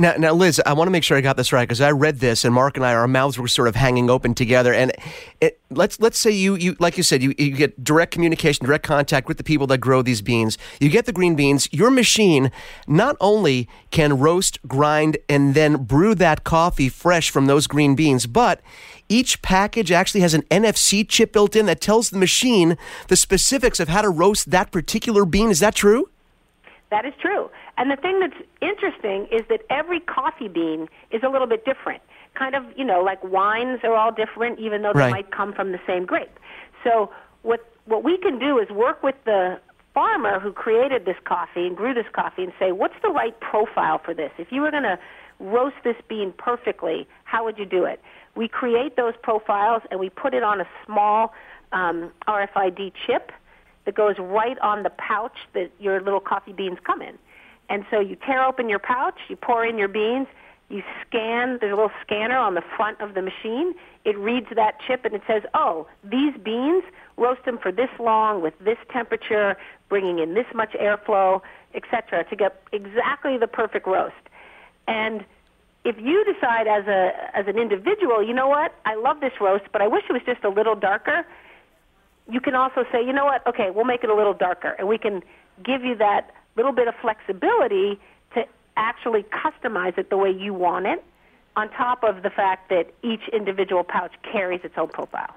Now, 0.00 0.14
now, 0.16 0.32
Liz, 0.32 0.62
I 0.64 0.74
want 0.74 0.86
to 0.86 0.92
make 0.92 1.02
sure 1.02 1.16
I 1.16 1.20
got 1.20 1.36
this 1.36 1.52
right 1.52 1.64
because 1.64 1.80
I 1.80 1.90
read 1.90 2.20
this, 2.20 2.44
and 2.44 2.54
Mark 2.54 2.76
and 2.76 2.86
I, 2.86 2.94
our 2.94 3.08
mouths 3.08 3.36
were 3.36 3.48
sort 3.48 3.66
of 3.66 3.74
hanging 3.74 4.08
open 4.08 4.32
together. 4.32 4.72
And 4.72 4.92
it, 5.40 5.60
let's 5.70 5.98
let's 5.98 6.16
say 6.16 6.30
you, 6.30 6.54
you, 6.54 6.76
like 6.78 6.96
you 6.96 7.02
said, 7.02 7.20
you, 7.20 7.34
you 7.36 7.50
get 7.50 7.82
direct 7.82 8.12
communication, 8.12 8.64
direct 8.64 8.84
contact 8.84 9.26
with 9.26 9.38
the 9.38 9.42
people 9.42 9.66
that 9.66 9.78
grow 9.78 10.00
these 10.02 10.22
beans. 10.22 10.56
You 10.78 10.88
get 10.88 11.06
the 11.06 11.12
green 11.12 11.34
beans. 11.34 11.68
Your 11.72 11.90
machine 11.90 12.52
not 12.86 13.16
only 13.20 13.68
can 13.90 14.20
roast, 14.20 14.60
grind, 14.68 15.18
and 15.28 15.54
then 15.54 15.82
brew 15.82 16.14
that 16.14 16.44
coffee 16.44 16.88
fresh 16.88 17.30
from 17.30 17.46
those 17.46 17.66
green 17.66 17.96
beans, 17.96 18.28
but 18.28 18.60
each 19.08 19.42
package 19.42 19.90
actually 19.90 20.20
has 20.20 20.32
an 20.32 20.42
NFC 20.42 21.08
chip 21.08 21.32
built 21.32 21.56
in 21.56 21.66
that 21.66 21.80
tells 21.80 22.10
the 22.10 22.18
machine 22.18 22.78
the 23.08 23.16
specifics 23.16 23.80
of 23.80 23.88
how 23.88 24.02
to 24.02 24.10
roast 24.10 24.52
that 24.52 24.70
particular 24.70 25.24
bean. 25.24 25.50
Is 25.50 25.58
that 25.58 25.74
true? 25.74 26.08
That 26.92 27.04
is 27.04 27.14
true. 27.20 27.50
And 27.78 27.90
the 27.90 27.96
thing 27.96 28.18
that's 28.18 28.36
interesting 28.60 29.28
is 29.30 29.42
that 29.48 29.60
every 29.70 30.00
coffee 30.00 30.48
bean 30.48 30.88
is 31.12 31.22
a 31.22 31.28
little 31.28 31.46
bit 31.46 31.64
different. 31.64 32.02
Kind 32.34 32.56
of, 32.56 32.64
you 32.76 32.84
know, 32.84 33.02
like 33.02 33.22
wines 33.22 33.80
are 33.84 33.94
all 33.94 34.12
different, 34.12 34.58
even 34.58 34.82
though 34.82 34.92
they 34.92 35.00
right. 35.00 35.10
might 35.10 35.30
come 35.30 35.52
from 35.52 35.70
the 35.70 35.78
same 35.86 36.04
grape. 36.04 36.38
So 36.84 37.10
what 37.42 37.60
what 37.86 38.04
we 38.04 38.18
can 38.18 38.38
do 38.38 38.58
is 38.58 38.68
work 38.68 39.02
with 39.02 39.14
the 39.24 39.58
farmer 39.94 40.38
who 40.38 40.52
created 40.52 41.06
this 41.06 41.16
coffee 41.24 41.66
and 41.66 41.76
grew 41.76 41.94
this 41.94 42.06
coffee 42.12 42.42
and 42.42 42.52
say, 42.58 42.72
what's 42.72 42.94
the 43.02 43.08
right 43.08 43.38
profile 43.40 43.98
for 44.04 44.12
this? 44.12 44.30
If 44.38 44.52
you 44.52 44.60
were 44.60 44.70
going 44.70 44.82
to 44.82 44.98
roast 45.40 45.76
this 45.84 45.96
bean 46.08 46.32
perfectly, 46.36 47.08
how 47.24 47.44
would 47.44 47.58
you 47.58 47.64
do 47.64 47.84
it? 47.84 48.00
We 48.36 48.46
create 48.46 48.96
those 48.96 49.14
profiles 49.22 49.82
and 49.90 49.98
we 49.98 50.10
put 50.10 50.34
it 50.34 50.42
on 50.42 50.60
a 50.60 50.68
small 50.84 51.32
um, 51.72 52.12
RFID 52.26 52.92
chip 53.06 53.32
that 53.86 53.94
goes 53.94 54.16
right 54.18 54.58
on 54.58 54.82
the 54.82 54.90
pouch 54.90 55.36
that 55.54 55.70
your 55.80 56.02
little 56.02 56.20
coffee 56.20 56.52
beans 56.52 56.78
come 56.84 57.00
in. 57.00 57.18
And 57.68 57.84
so 57.90 58.00
you 58.00 58.16
tear 58.16 58.44
open 58.44 58.68
your 58.68 58.78
pouch, 58.78 59.18
you 59.28 59.36
pour 59.36 59.64
in 59.64 59.78
your 59.78 59.88
beans, 59.88 60.26
you 60.68 60.82
scan, 61.06 61.58
there's 61.60 61.72
a 61.72 61.76
little 61.76 61.90
scanner 62.02 62.36
on 62.36 62.54
the 62.54 62.62
front 62.76 63.00
of 63.00 63.14
the 63.14 63.22
machine. 63.22 63.74
It 64.04 64.18
reads 64.18 64.46
that 64.54 64.78
chip 64.86 65.04
and 65.04 65.14
it 65.14 65.22
says, 65.26 65.42
oh, 65.54 65.86
these 66.04 66.34
beans, 66.42 66.84
roast 67.16 67.44
them 67.44 67.58
for 67.58 67.72
this 67.72 67.88
long 67.98 68.42
with 68.42 68.54
this 68.60 68.76
temperature, 68.92 69.56
bringing 69.88 70.18
in 70.18 70.34
this 70.34 70.46
much 70.54 70.72
airflow, 70.72 71.40
etc., 71.74 72.24
to 72.24 72.36
get 72.36 72.62
exactly 72.72 73.38
the 73.38 73.46
perfect 73.46 73.86
roast. 73.86 74.14
And 74.86 75.24
if 75.84 75.96
you 75.98 76.24
decide 76.24 76.66
as 76.66 76.86
a 76.86 77.12
as 77.34 77.46
an 77.46 77.58
individual, 77.58 78.22
you 78.26 78.34
know 78.34 78.48
what, 78.48 78.74
I 78.84 78.94
love 78.94 79.20
this 79.20 79.32
roast, 79.40 79.64
but 79.72 79.80
I 79.80 79.86
wish 79.86 80.04
it 80.08 80.12
was 80.12 80.22
just 80.26 80.44
a 80.44 80.48
little 80.48 80.74
darker, 80.74 81.26
you 82.30 82.40
can 82.40 82.54
also 82.54 82.84
say, 82.92 83.04
you 83.04 83.12
know 83.12 83.24
what, 83.24 83.46
okay, 83.46 83.70
we'll 83.70 83.86
make 83.86 84.04
it 84.04 84.10
a 84.10 84.14
little 84.14 84.34
darker, 84.34 84.74
and 84.78 84.86
we 84.86 84.98
can 84.98 85.22
give 85.64 85.82
you 85.82 85.96
that 85.96 86.30
little 86.58 86.72
bit 86.72 86.88
of 86.88 86.94
flexibility 87.00 87.98
to 88.34 88.44
actually 88.76 89.24
customize 89.24 89.96
it 89.96 90.10
the 90.10 90.16
way 90.16 90.30
you 90.30 90.52
want 90.52 90.86
it, 90.86 91.02
on 91.56 91.70
top 91.70 92.04
of 92.04 92.22
the 92.22 92.30
fact 92.30 92.68
that 92.68 92.92
each 93.02 93.22
individual 93.32 93.84
pouch 93.84 94.12
carries 94.30 94.60
its 94.64 94.74
own 94.76 94.88
profile. 94.88 95.34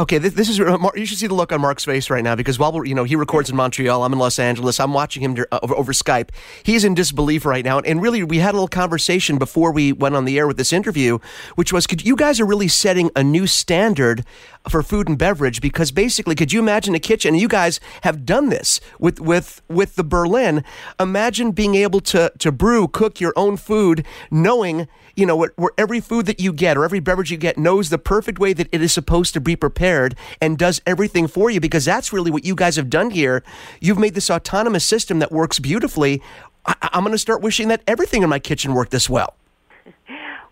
Okay, 0.00 0.16
this, 0.16 0.32
this 0.32 0.48
is 0.48 0.58
you 0.58 1.06
should 1.06 1.18
see 1.18 1.26
the 1.26 1.34
look 1.34 1.52
on 1.52 1.60
Mark's 1.60 1.84
face 1.84 2.08
right 2.08 2.24
now 2.24 2.34
because 2.34 2.58
while 2.58 2.72
we're 2.72 2.86
you 2.86 2.94
know 2.94 3.04
he 3.04 3.14
records 3.14 3.50
in 3.50 3.56
Montreal, 3.56 4.02
I'm 4.02 4.12
in 4.14 4.18
Los 4.18 4.38
Angeles. 4.38 4.80
I'm 4.80 4.94
watching 4.94 5.22
him 5.22 5.44
uh, 5.52 5.58
over, 5.62 5.76
over 5.76 5.92
Skype. 5.92 6.30
He's 6.62 6.82
in 6.82 6.94
disbelief 6.94 7.44
right 7.44 7.64
now, 7.64 7.78
and 7.80 8.00
really 8.00 8.24
we 8.24 8.38
had 8.38 8.52
a 8.52 8.56
little 8.56 8.68
conversation 8.68 9.36
before 9.36 9.70
we 9.70 9.92
went 9.92 10.16
on 10.16 10.24
the 10.24 10.38
air 10.38 10.46
with 10.46 10.56
this 10.56 10.72
interview, 10.72 11.18
which 11.56 11.74
was, 11.74 11.86
could 11.86 12.04
you 12.04 12.16
guys 12.16 12.40
are 12.40 12.46
really 12.46 12.68
setting 12.68 13.10
a 13.14 13.22
new 13.22 13.46
standard 13.46 14.24
for 14.68 14.82
food 14.82 15.08
and 15.08 15.18
beverage 15.18 15.60
because 15.60 15.92
basically, 15.92 16.34
could 16.34 16.52
you 16.52 16.60
imagine 16.60 16.94
a 16.94 17.00
kitchen? 17.00 17.34
You 17.34 17.48
guys 17.48 17.78
have 18.02 18.24
done 18.24 18.48
this 18.48 18.80
with 18.98 19.20
with 19.20 19.60
with 19.68 19.96
the 19.96 20.04
Berlin. 20.04 20.64
Imagine 20.98 21.52
being 21.52 21.74
able 21.74 22.00
to 22.00 22.32
to 22.38 22.50
brew, 22.50 22.88
cook 22.88 23.20
your 23.20 23.34
own 23.36 23.58
food, 23.58 24.06
knowing 24.30 24.88
you 25.14 25.26
know 25.26 25.36
where, 25.36 25.52
where 25.56 25.72
every 25.76 26.00
food 26.00 26.24
that 26.26 26.40
you 26.40 26.52
get 26.52 26.78
or 26.78 26.84
every 26.84 27.00
beverage 27.00 27.30
you 27.30 27.36
get 27.36 27.58
knows 27.58 27.90
the 27.90 27.98
perfect 27.98 28.38
way 28.38 28.54
that 28.54 28.68
it 28.72 28.80
is 28.80 28.92
supposed 28.92 29.34
to 29.34 29.40
be 29.40 29.54
prepared 29.54 29.91
and 30.40 30.58
does 30.58 30.80
everything 30.86 31.26
for 31.26 31.50
you 31.50 31.60
because 31.60 31.84
that's 31.84 32.12
really 32.12 32.30
what 32.30 32.44
you 32.44 32.54
guys 32.54 32.76
have 32.76 32.90
done 32.90 33.10
here. 33.10 33.42
You've 33.80 33.98
made 33.98 34.14
this 34.14 34.30
autonomous 34.30 34.84
system 34.84 35.18
that 35.20 35.30
works 35.30 35.58
beautifully. 35.58 36.22
I, 36.66 36.74
I'm 36.92 37.02
going 37.02 37.12
to 37.12 37.18
start 37.18 37.42
wishing 37.42 37.68
that 37.68 37.82
everything 37.86 38.22
in 38.22 38.28
my 38.28 38.38
kitchen 38.38 38.74
worked 38.74 38.90
this 38.90 39.08
well. 39.08 39.34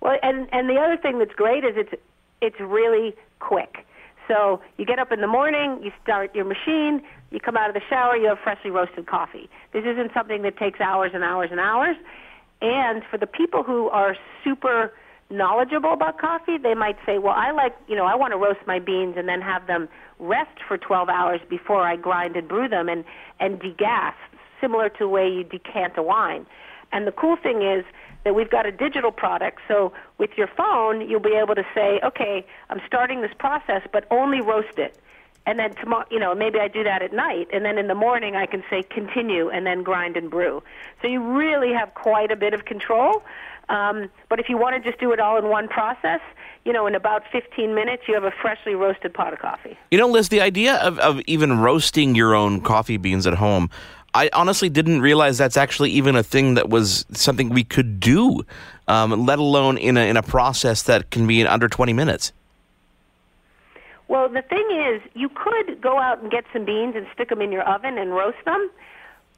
Well, 0.03 0.17
and 0.23 0.49
and 0.51 0.67
the 0.67 0.77
other 0.77 0.97
thing 0.97 1.19
that's 1.19 1.35
great 1.35 1.63
is 1.63 1.75
it's 1.77 1.93
it's 2.41 2.59
really 2.59 3.15
quick. 3.39 3.85
So 4.29 4.63
you 4.79 4.87
get 4.87 4.99
up 4.99 5.13
in 5.13 5.21
the 5.21 5.27
morning, 5.27 5.79
you 5.83 5.93
start 6.03 6.35
your 6.35 6.47
machine, 6.47 7.03
you 7.31 7.39
come 7.39 7.57
out 7.57 7.69
of 7.69 7.75
the 7.75 7.83
shower, 7.91 8.17
you 8.17 8.29
have 8.29 8.39
freshly 8.39 8.71
roasted 8.71 9.07
coffee. 9.07 9.51
This 9.73 9.85
isn't 9.85 10.15
something 10.15 10.41
that 10.43 10.57
takes 10.57 10.81
hours 10.81 11.11
and 11.13 11.23
hours 11.23 11.51
and 11.51 11.61
hours. 11.61 11.97
And 12.63 13.03
for 13.11 13.19
the 13.19 13.27
people 13.27 13.63
who 13.63 13.89
are 13.89 14.17
super 14.45 14.93
knowledgeable 15.31 15.93
about 15.93 16.19
coffee, 16.19 16.59
they 16.59 16.75
might 16.75 16.97
say, 17.07 17.19
well, 17.19 17.35
I 17.37 17.53
like, 17.53 17.77
you 17.89 17.97
know, 17.97 18.05
I 18.05 18.15
want 18.15 18.33
to 18.33 18.37
roast 18.37 18.61
my 18.67 18.79
beans 18.79 19.15
and 19.17 19.29
then 19.29 19.41
have 19.41 19.67
them 19.67 19.89
rest 20.19 20.59
for 20.67 20.77
12 20.77 21.09
hours 21.09 21.41
before 21.49 21.87
I 21.87 21.97
grind 21.97 22.37
and 22.37 22.49
brew 22.49 22.69
them 22.69 22.89
and, 22.89 23.05
and 23.39 23.61
degas, 23.61 24.15
similar 24.61 24.89
to 24.89 24.99
the 25.01 25.09
way 25.09 25.29
you 25.29 25.45
decant 25.45 25.97
a 25.97 26.03
wine. 26.03 26.47
And 26.93 27.07
the 27.07 27.13
cool 27.13 27.37
thing 27.37 27.63
is 27.63 27.85
that 28.25 28.35
we've 28.35 28.51
got 28.51 28.67
a 28.67 28.73
digital 28.73 29.13
product. 29.13 29.61
So 29.69 29.93
with 30.19 30.31
your 30.37 30.49
phone, 30.49 31.09
you'll 31.09 31.21
be 31.21 31.35
able 31.35 31.55
to 31.55 31.65
say, 31.75 32.01
okay, 32.05 32.45
I'm 32.69 32.81
starting 32.87 33.23
this 33.23 33.33
process, 33.39 33.83
but 33.93 34.07
only 34.11 34.41
roast 34.41 34.79
it. 34.79 35.01
And 35.47 35.59
then 35.59 35.75
tomorrow, 35.77 36.05
you 36.11 36.19
know, 36.19 36.35
maybe 36.35 36.59
I 36.61 36.69
do 36.69 36.85
that 36.85 37.03
at 37.03 37.15
night, 37.15 37.49
and 37.53 37.65
then 37.65 37.79
in 37.79 37.89
the 37.89 37.95
morning 37.95 38.37
I 38.37 38.45
can 38.45 38.63
say 38.69 38.83
continue 38.83 39.49
and 39.49 39.67
then 39.67 39.83
grind 39.83 40.17
and 40.17 40.31
brew. 40.31 40.63
So 41.01 41.09
you 41.09 41.23
really 41.23 41.73
have 41.73 41.95
quite 41.95 42.31
a 42.31 42.37
bit 42.37 42.53
of 42.53 42.67
control. 42.67 43.23
Um, 43.71 44.11
but 44.29 44.41
if 44.41 44.49
you 44.49 44.59
want 44.59 44.83
to 44.83 44.89
just 44.89 45.01
do 45.01 45.13
it 45.13 45.21
all 45.21 45.39
in 45.39 45.49
one 45.49 45.69
process, 45.69 46.21
you 46.65 46.73
know, 46.73 46.87
in 46.87 46.95
about 46.95 47.23
15 47.33 47.75
minutes, 47.75 48.03
you 48.09 48.15
have 48.15 48.25
a 48.25 48.33
freshly 48.43 48.75
roasted 48.75 49.15
pot 49.15 49.33
of 49.33 49.39
coffee. 49.39 49.79
You 49.91 49.99
know, 49.99 50.09
Liz, 50.09 50.29
the 50.29 50.41
idea 50.41 50.75
of, 50.77 50.99
of 50.99 51.21
even 51.27 51.61
roasting 51.61 52.15
your 52.15 52.35
own 52.35 52.61
coffee 52.61 52.97
beans 52.97 53.27
at 53.27 53.35
home, 53.35 53.71
I 54.13 54.29
honestly 54.33 54.69
didn't 54.69 55.01
realize 55.01 55.39
that's 55.39 55.57
actually 55.57 55.91
even 55.93 56.17
a 56.17 56.23
thing 56.23 56.55
that 56.55 56.69
was 56.69 57.07
something 57.13 57.49
we 57.49 57.63
could 57.63 58.01
do, 58.01 58.45
um, 58.89 59.25
let 59.25 59.39
alone 59.39 59.79
in 59.79 59.97
a, 59.97 60.01
in 60.01 60.17
a 60.17 60.23
process 60.23 60.83
that 60.83 61.11
can 61.11 61.27
be 61.29 61.41
in 61.41 61.47
under 61.47 61.69
20 61.69 61.93
minutes. 61.93 62.33
Well, 64.09 64.29
the 64.29 64.43
thing 64.43 64.67
is, 64.73 65.01
you 65.15 65.29
could 65.29 65.81
go 65.81 66.01
out 66.01 66.21
and 66.21 66.33
get 66.33 66.45
some 66.53 66.65
beans 66.65 66.97
and 66.97 67.07
stick 67.15 67.29
them 67.29 67.41
in 67.41 67.53
your 67.53 67.63
oven 67.63 67.97
and 67.97 68.11
roast 68.11 68.45
them, 68.45 68.69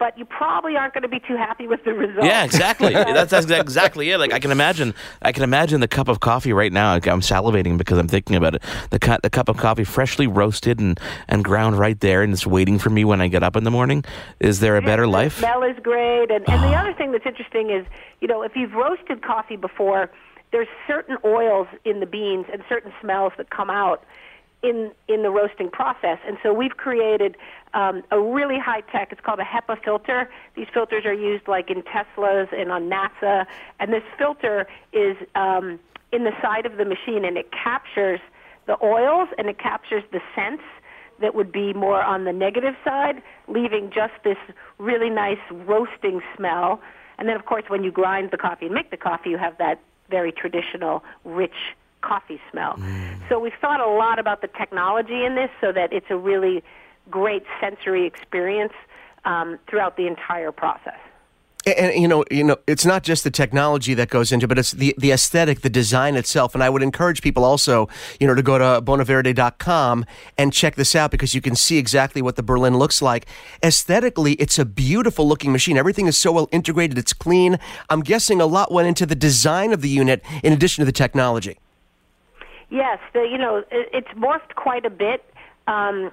but 0.02 0.18
you 0.18 0.24
probably 0.24 0.76
aren't 0.76 0.94
going 0.94 1.02
to 1.02 1.08
be 1.08 1.20
too 1.20 1.36
happy 1.36 1.68
with 1.68 1.84
the 1.84 1.92
result. 1.92 2.26
Yeah, 2.26 2.42
exactly. 2.42 2.92
that's, 2.92 3.30
that's 3.30 3.48
exactly 3.48 4.10
it. 4.10 4.18
Like 4.18 4.32
I 4.32 4.40
can 4.40 4.50
imagine, 4.50 4.94
I 5.22 5.30
can 5.30 5.44
imagine 5.44 5.78
the 5.78 5.86
cup 5.86 6.08
of 6.08 6.18
coffee 6.18 6.52
right 6.52 6.72
now. 6.72 6.94
I'm 6.94 7.20
salivating 7.20 7.78
because 7.78 7.98
I'm 7.98 8.08
thinking 8.08 8.34
about 8.34 8.56
it. 8.56 8.64
The 8.90 8.98
cu- 8.98 9.18
the 9.22 9.30
cup 9.30 9.48
of 9.48 9.58
coffee, 9.58 9.84
freshly 9.84 10.26
roasted 10.26 10.80
and 10.80 10.98
and 11.28 11.44
ground 11.44 11.78
right 11.78 12.00
there, 12.00 12.24
and 12.24 12.32
it's 12.32 12.44
waiting 12.44 12.80
for 12.80 12.90
me 12.90 13.04
when 13.04 13.20
I 13.20 13.28
get 13.28 13.44
up 13.44 13.54
in 13.54 13.62
the 13.62 13.70
morning. 13.70 14.04
Is 14.40 14.58
there 14.58 14.76
a 14.76 14.82
better 14.82 15.06
life? 15.06 15.36
The 15.36 15.42
smell 15.42 15.62
is 15.62 15.76
great, 15.80 16.32
and 16.32 16.48
and 16.48 16.64
the 16.64 16.74
ah. 16.74 16.80
other 16.80 16.94
thing 16.94 17.12
that's 17.12 17.26
interesting 17.26 17.70
is, 17.70 17.86
you 18.20 18.26
know, 18.26 18.42
if 18.42 18.56
you've 18.56 18.72
roasted 18.72 19.22
coffee 19.22 19.56
before, 19.56 20.10
there's 20.50 20.66
certain 20.84 21.16
oils 21.24 21.68
in 21.84 22.00
the 22.00 22.06
beans 22.06 22.46
and 22.52 22.64
certain 22.68 22.92
smells 23.00 23.34
that 23.36 23.50
come 23.50 23.70
out 23.70 24.04
in 24.62 24.92
in 25.08 25.22
the 25.22 25.30
roasting 25.30 25.70
process. 25.70 26.18
And 26.26 26.38
so 26.42 26.52
we've 26.52 26.76
created 26.76 27.36
um, 27.74 28.02
a 28.10 28.20
really 28.20 28.58
high 28.58 28.82
tech. 28.92 29.12
It's 29.12 29.20
called 29.20 29.40
a 29.40 29.44
HEPA 29.44 29.82
filter. 29.82 30.30
These 30.54 30.68
filters 30.72 31.04
are 31.04 31.14
used 31.14 31.48
like 31.48 31.70
in 31.70 31.82
Teslas 31.82 32.52
and 32.52 32.70
on 32.70 32.88
NASA. 32.88 33.46
And 33.80 33.92
this 33.92 34.04
filter 34.18 34.66
is 34.92 35.16
um, 35.34 35.80
in 36.12 36.24
the 36.24 36.32
side 36.40 36.66
of 36.66 36.76
the 36.76 36.84
machine, 36.84 37.24
and 37.24 37.36
it 37.36 37.50
captures 37.52 38.20
the 38.66 38.76
oils 38.84 39.28
and 39.38 39.48
it 39.48 39.58
captures 39.58 40.04
the 40.12 40.20
scents 40.34 40.62
that 41.20 41.34
would 41.34 41.52
be 41.52 41.72
more 41.72 42.02
on 42.02 42.24
the 42.24 42.32
negative 42.32 42.74
side, 42.84 43.22
leaving 43.48 43.90
just 43.90 44.12
this 44.24 44.36
really 44.78 45.10
nice 45.10 45.38
roasting 45.50 46.20
smell. 46.36 46.80
And 47.18 47.28
then, 47.28 47.36
of 47.36 47.44
course, 47.44 47.64
when 47.68 47.84
you 47.84 47.90
grind 47.90 48.30
the 48.30 48.36
coffee 48.36 48.66
and 48.66 48.74
make 48.74 48.90
the 48.90 48.96
coffee, 48.96 49.30
you 49.30 49.38
have 49.38 49.56
that 49.58 49.80
very 50.10 50.32
traditional, 50.32 51.02
rich 51.24 51.74
coffee 52.02 52.40
smell. 52.50 52.74
Mm. 52.74 53.28
So 53.28 53.38
we've 53.38 53.52
thought 53.60 53.80
a 53.80 53.88
lot 53.88 54.18
about 54.18 54.42
the 54.42 54.48
technology 54.48 55.24
in 55.24 55.34
this 55.34 55.50
so 55.60 55.72
that 55.72 55.92
it's 55.92 56.10
a 56.10 56.16
really 56.16 56.62
great 57.10 57.44
sensory 57.60 58.06
experience 58.06 58.74
um, 59.24 59.58
throughout 59.68 59.96
the 59.96 60.06
entire 60.06 60.52
process. 60.52 60.98
And, 61.64 61.78
and, 61.78 62.02
you 62.02 62.08
know, 62.08 62.24
you 62.30 62.42
know, 62.42 62.56
it's 62.66 62.84
not 62.84 63.04
just 63.04 63.22
the 63.22 63.30
technology 63.30 63.94
that 63.94 64.08
goes 64.08 64.32
into, 64.32 64.48
but 64.48 64.58
it's 64.58 64.72
the 64.72 64.94
the 64.98 65.12
aesthetic, 65.12 65.60
the 65.60 65.70
design 65.70 66.16
itself. 66.16 66.54
And 66.54 66.62
I 66.64 66.68
would 66.68 66.82
encourage 66.82 67.22
people 67.22 67.44
also, 67.44 67.88
you 68.18 68.26
know, 68.26 68.34
to 68.34 68.42
go 68.42 68.58
to 68.58 68.82
bonaverde.com 68.82 70.04
and 70.36 70.52
check 70.52 70.74
this 70.74 70.96
out 70.96 71.10
because 71.10 71.34
you 71.34 71.40
can 71.40 71.54
see 71.54 71.78
exactly 71.78 72.20
what 72.20 72.36
the 72.36 72.42
Berlin 72.42 72.78
looks 72.78 73.00
like. 73.00 73.26
Aesthetically, 73.62 74.32
it's 74.34 74.58
a 74.58 74.64
beautiful 74.64 75.26
looking 75.28 75.52
machine. 75.52 75.76
Everything 75.76 76.06
is 76.06 76.16
so 76.16 76.32
well 76.32 76.48
integrated. 76.50 76.98
It's 76.98 77.12
clean. 77.12 77.58
I'm 77.88 78.00
guessing 78.00 78.40
a 78.40 78.46
lot 78.46 78.72
went 78.72 78.88
into 78.88 79.06
the 79.06 79.14
design 79.14 79.72
of 79.72 79.82
the 79.82 79.88
unit 79.88 80.22
in 80.42 80.52
addition 80.52 80.82
to 80.82 80.86
the 80.86 80.92
technology. 80.92 81.58
Yes, 82.72 83.00
the, 83.12 83.28
you 83.30 83.36
know, 83.36 83.58
it, 83.70 83.90
it's 83.92 84.08
morphed 84.16 84.54
quite 84.56 84.86
a 84.86 84.90
bit 84.90 85.22
um, 85.66 86.10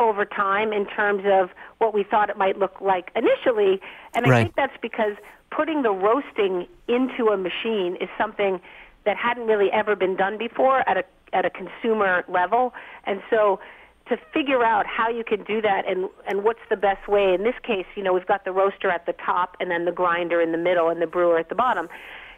over 0.00 0.24
time 0.24 0.72
in 0.72 0.84
terms 0.84 1.22
of 1.26 1.50
what 1.78 1.94
we 1.94 2.02
thought 2.02 2.28
it 2.28 2.36
might 2.36 2.58
look 2.58 2.80
like 2.80 3.12
initially, 3.14 3.80
and 4.12 4.26
I 4.26 4.28
right. 4.28 4.42
think 4.42 4.56
that's 4.56 4.76
because 4.82 5.12
putting 5.52 5.82
the 5.82 5.92
roasting 5.92 6.66
into 6.88 7.28
a 7.28 7.36
machine 7.36 7.96
is 8.00 8.08
something 8.18 8.60
that 9.06 9.16
hadn't 9.16 9.46
really 9.46 9.70
ever 9.70 9.94
been 9.94 10.16
done 10.16 10.38
before 10.38 10.86
at 10.88 10.96
a 10.96 11.04
at 11.32 11.44
a 11.44 11.50
consumer 11.50 12.24
level, 12.28 12.74
and 13.06 13.22
so 13.30 13.60
to 14.08 14.16
figure 14.34 14.64
out 14.64 14.84
how 14.86 15.08
you 15.08 15.22
can 15.22 15.44
do 15.44 15.62
that 15.62 15.88
and 15.88 16.08
and 16.26 16.42
what's 16.42 16.66
the 16.68 16.76
best 16.76 17.06
way. 17.06 17.32
In 17.32 17.44
this 17.44 17.54
case, 17.62 17.86
you 17.94 18.02
know, 18.02 18.12
we've 18.12 18.26
got 18.26 18.44
the 18.44 18.50
roaster 18.50 18.90
at 18.90 19.06
the 19.06 19.14
top 19.24 19.56
and 19.60 19.70
then 19.70 19.84
the 19.84 19.92
grinder 19.92 20.40
in 20.40 20.50
the 20.50 20.58
middle 20.58 20.88
and 20.88 21.00
the 21.00 21.06
brewer 21.06 21.38
at 21.38 21.48
the 21.48 21.54
bottom 21.54 21.88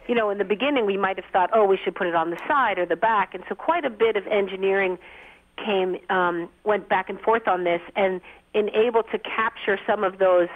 you 0.07 0.15
know, 0.15 0.29
in 0.29 0.37
the 0.37 0.45
beginning 0.45 0.85
we 0.85 0.97
might 0.97 1.17
have 1.17 1.25
thought, 1.31 1.49
oh, 1.53 1.65
we 1.65 1.77
should 1.83 1.95
put 1.95 2.07
it 2.07 2.15
on 2.15 2.29
the 2.29 2.39
side 2.47 2.77
or 2.77 2.85
the 2.85 2.95
back, 2.95 3.33
and 3.33 3.43
so 3.49 3.55
quite 3.55 3.85
a 3.85 3.89
bit 3.89 4.15
of 4.15 4.25
engineering 4.27 4.97
came 5.57 5.97
um, 6.09 6.49
went 6.63 6.89
back 6.89 7.09
and 7.09 7.19
forth 7.19 7.47
on 7.47 7.63
this, 7.63 7.81
and 7.95 8.21
in 8.53 8.69
able 8.69 9.03
to 9.03 9.19
capture 9.19 9.79
some 9.85 10.03
of 10.03 10.17
those 10.17 10.49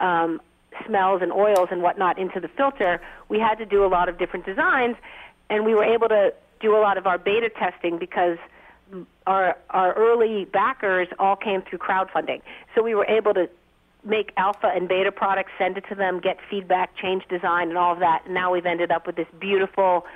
um, 0.00 0.40
smells 0.86 1.20
and 1.22 1.32
oils 1.32 1.68
and 1.70 1.82
whatnot 1.82 2.18
into 2.18 2.40
the 2.40 2.48
filter, 2.48 3.00
we 3.28 3.38
had 3.38 3.56
to 3.56 3.66
do 3.66 3.84
a 3.84 3.88
lot 3.88 4.08
of 4.08 4.18
different 4.18 4.46
designs, 4.46 4.96
and 5.48 5.64
we 5.64 5.74
were 5.74 5.84
able 5.84 6.08
to 6.08 6.32
do 6.60 6.76
a 6.76 6.80
lot 6.80 6.98
of 6.98 7.06
our 7.06 7.18
beta 7.18 7.48
testing 7.48 7.98
because 7.98 8.38
our 9.26 9.56
our 9.70 9.92
early 9.94 10.44
backers 10.46 11.08
all 11.18 11.36
came 11.36 11.62
through 11.62 11.78
crowdfunding. 11.78 12.42
So 12.74 12.82
we 12.82 12.94
were 12.94 13.06
able 13.06 13.34
to 13.34 13.48
make 14.04 14.32
alpha 14.36 14.70
and 14.74 14.88
beta 14.88 15.12
products, 15.12 15.52
send 15.58 15.76
it 15.76 15.84
to 15.88 15.94
them, 15.94 16.20
get 16.20 16.38
feedback, 16.48 16.96
change 16.96 17.24
design, 17.28 17.68
and 17.68 17.78
all 17.78 17.92
of 17.92 18.00
that. 18.00 18.28
Now 18.28 18.52
we've 18.52 18.66
ended 18.66 18.90
up 18.90 19.06
with 19.06 19.16
this 19.16 19.26
beautiful, 19.38 20.06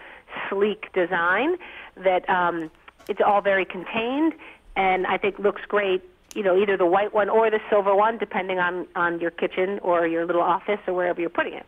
sleek 0.49 0.93
design 0.93 1.57
that 1.97 2.29
um, 2.29 2.71
it's 3.09 3.21
all 3.25 3.41
very 3.41 3.65
contained, 3.65 4.35
and 4.77 5.07
I 5.07 5.19
think 5.19 5.39
looks 5.39 5.63
great. 5.69 6.03
You 6.35 6.43
know, 6.43 6.57
either 6.61 6.77
the 6.77 6.87
white 6.87 7.15
one 7.15 7.29
or 7.29 7.51
the 7.51 7.61
silver 7.71 7.95
one, 7.95 8.19
depending 8.19 8.59
on 8.59 8.87
on 8.97 9.21
your 9.21 9.31
kitchen 9.31 9.79
or 9.83 10.07
your 10.07 10.27
little 10.27 10.43
office 10.43 10.81
or 10.87 10.95
wherever 10.95 11.21
you're 11.21 11.31
putting 11.31 11.55
it. 11.55 11.67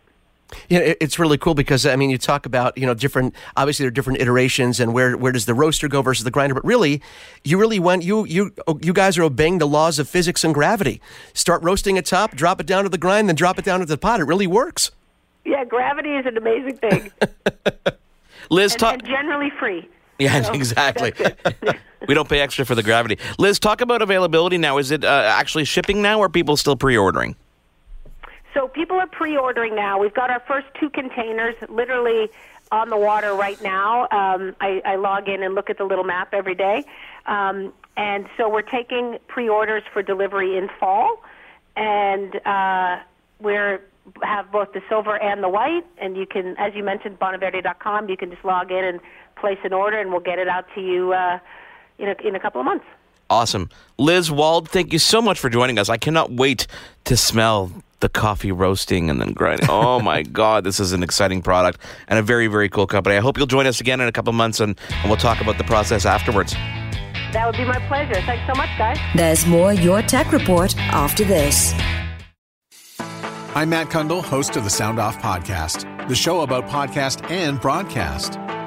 Yeah, 0.69 0.95
it's 1.01 1.19
really 1.19 1.39
cool 1.39 1.55
because 1.55 1.85
I 1.85 1.97
mean, 1.97 2.09
you 2.09 2.19
talk 2.19 2.47
about 2.47 2.79
you 2.79 2.87
know 2.87 2.95
different. 2.95 3.35
Obviously, 3.57 3.83
there 3.83 3.89
are 3.89 3.91
different 3.91 4.21
iterations, 4.21 4.79
and 4.79 4.95
where 4.95 5.17
where 5.17 5.33
does 5.33 5.45
the 5.45 5.55
roaster 5.55 5.89
go 5.89 6.03
versus 6.03 6.25
the 6.25 6.31
grinder? 6.31 6.55
But 6.55 6.65
really, 6.65 7.03
you 7.45 7.59
really 7.59 7.81
went. 7.81 8.05
You 8.05 8.25
you 8.27 8.53
you 8.81 8.93
guys 8.93 9.19
are 9.19 9.25
obeying 9.25 9.59
the 9.59 9.67
laws 9.67 9.99
of 9.99 10.09
physics 10.09 10.45
and 10.45 10.55
gravity. 10.55 11.01
Start 11.35 11.63
roasting 11.65 11.99
at 11.99 12.07
top, 12.07 12.37
drop 12.37 12.61
it 12.61 12.67
down 12.67 12.85
to 12.85 12.89
the 12.89 12.99
grind, 12.99 13.29
then 13.29 13.35
drop 13.35 13.59
it 13.59 13.65
down 13.65 13.81
to 13.81 13.87
the 13.87 13.99
pot. 13.99 14.21
It 14.21 14.25
really 14.25 14.47
works. 14.47 14.93
Yeah, 15.45 15.65
gravity 15.65 16.11
is 16.11 16.27
an 16.27 16.37
amazing 16.37 16.77
thing. 16.77 17.13
Liz, 18.51 18.73
and, 18.73 18.81
talk 18.81 18.95
and 18.95 19.05
generally 19.05 19.51
free. 19.59 19.89
Yeah, 20.19 20.43
so 20.43 20.53
exactly. 20.55 21.13
we 22.09 22.15
don't 22.15 22.29
pay 22.29 22.41
extra 22.41 22.65
for 22.65 22.75
the 22.75 22.83
gravity. 22.83 23.19
Liz, 23.39 23.59
talk 23.59 23.81
about 23.81 24.03
availability 24.03 24.59
now. 24.59 24.79
Is 24.79 24.91
it 24.91 25.05
uh, 25.05 25.09
actually 25.09 25.65
shipping 25.65 26.03
now, 26.03 26.21
or 26.21 26.27
are 26.27 26.29
people 26.29 26.57
still 26.57 26.77
pre-ordering? 26.77 27.37
So 28.57 28.69
people 28.69 28.97
are 28.99 29.07
pre-ordering 29.07 29.77
now. 29.77 29.99
We've 29.99 30.15
got 30.15 30.31
our 30.31 30.43
first 30.49 30.67
two 30.81 30.89
containers 30.89 31.55
literally 31.69 32.31
on 32.73 32.89
the 32.89 32.97
water 32.97 33.35
right 33.35 33.61
now. 33.63 34.05
Um, 34.05 34.57
I, 34.63 34.81
I 34.83 34.97
log 34.97 35.29
in 35.29 35.43
and 35.43 35.55
look 35.55 35.69
at 35.69 35.77
the 35.77 35.85
little 35.85 36.05
map 36.05 36.33
every 36.33 36.55
day. 36.55 36.85
Um, 37.27 37.75
and 37.99 38.27
so 38.39 38.49
we're 38.49 38.63
taking 38.63 39.19
pre-orders 39.29 39.83
for 39.93 40.03
delivery 40.03 40.57
in 40.57 40.71
fall. 40.81 41.23
And 41.77 42.41
uh, 42.47 43.01
we're 43.41 43.83
have 44.23 44.51
both 44.51 44.73
the 44.73 44.81
silver 44.89 45.23
and 45.23 45.43
the 45.43 45.51
white. 45.51 45.85
And 45.99 46.17
you 46.17 46.25
can, 46.25 46.57
as 46.57 46.75
you 46.75 46.83
mentioned, 46.83 47.19
bonaverde.com, 47.19 48.09
you 48.09 48.17
can 48.17 48.31
just 48.31 48.43
log 48.43 48.71
in 48.71 48.85
and 48.87 49.01
place 49.39 49.59
an 49.65 49.75
order, 49.75 50.01
and 50.01 50.11
we'll 50.11 50.21
get 50.21 50.39
it 50.39 50.49
out 50.49 50.65
to 50.77 50.81
you 50.81 51.13
uh, 51.13 51.41
in, 51.99 52.09
a, 52.09 52.27
in 52.27 52.35
a 52.35 52.41
couple 52.41 52.63
of 52.63 52.65
months. 52.65 52.87
Awesome. 53.29 53.69
Liz 53.99 54.31
Wald, 54.31 54.69
thank 54.69 54.93
you 54.93 54.99
so 54.99 55.21
much 55.21 55.39
for 55.39 55.49
joining 55.49 55.79
us. 55.79 55.89
I 55.89 55.97
cannot 55.97 56.33
wait 56.33 56.67
to 57.05 57.17
smell 57.17 57.73
the 58.01 58.09
coffee 58.09 58.53
roasting 58.53 59.11
and 59.11 59.21
then 59.21 59.33
grinding. 59.33 59.69
Oh 59.71 60.01
my 60.01 60.23
God, 60.41 60.65
this 60.65 60.79
is 60.79 60.93
an 60.93 61.03
exciting 61.03 61.43
product 61.43 61.81
and 62.09 62.19
a 62.19 62.23
very, 62.23 62.47
very 62.47 62.69
cool 62.69 62.87
company. 62.87 63.17
I 63.17 63.21
hope 63.21 63.37
you'll 63.39 63.47
join 63.47 63.67
us 63.67 63.81
again 63.81 64.01
in 64.01 64.09
a 64.09 64.13
couple 64.13 64.33
months 64.33 64.61
and, 64.61 64.79
and 64.91 65.11
we'll 65.11 65.17
talk 65.17 65.41
about 65.41 65.59
the 65.59 65.65
process 65.65 66.05
afterwards. 66.05 66.53
That 67.33 67.47
would 67.47 67.57
be 67.57 67.65
my 67.65 67.79
pleasure. 67.89 68.15
Thanks 68.23 68.47
so 68.47 68.57
much, 68.57 68.71
guys. 68.79 68.99
There's 69.15 69.47
more 69.47 69.73
Your 69.73 70.03
Tech 70.03 70.33
Report 70.33 70.77
after 70.79 71.25
this. 71.25 71.75
I'm 73.55 73.71
Matt 73.71 73.89
Cundill, 73.89 74.23
host 74.23 74.57
of 74.57 74.65
the 74.65 74.71
Sound 74.71 74.99
Off 74.99 75.19
Podcast, 75.19 76.09
the 76.09 76.15
show 76.15 76.43
about 76.43 76.67
podcast 76.67 77.29
and 77.31 77.59
broadcast. 77.61 78.35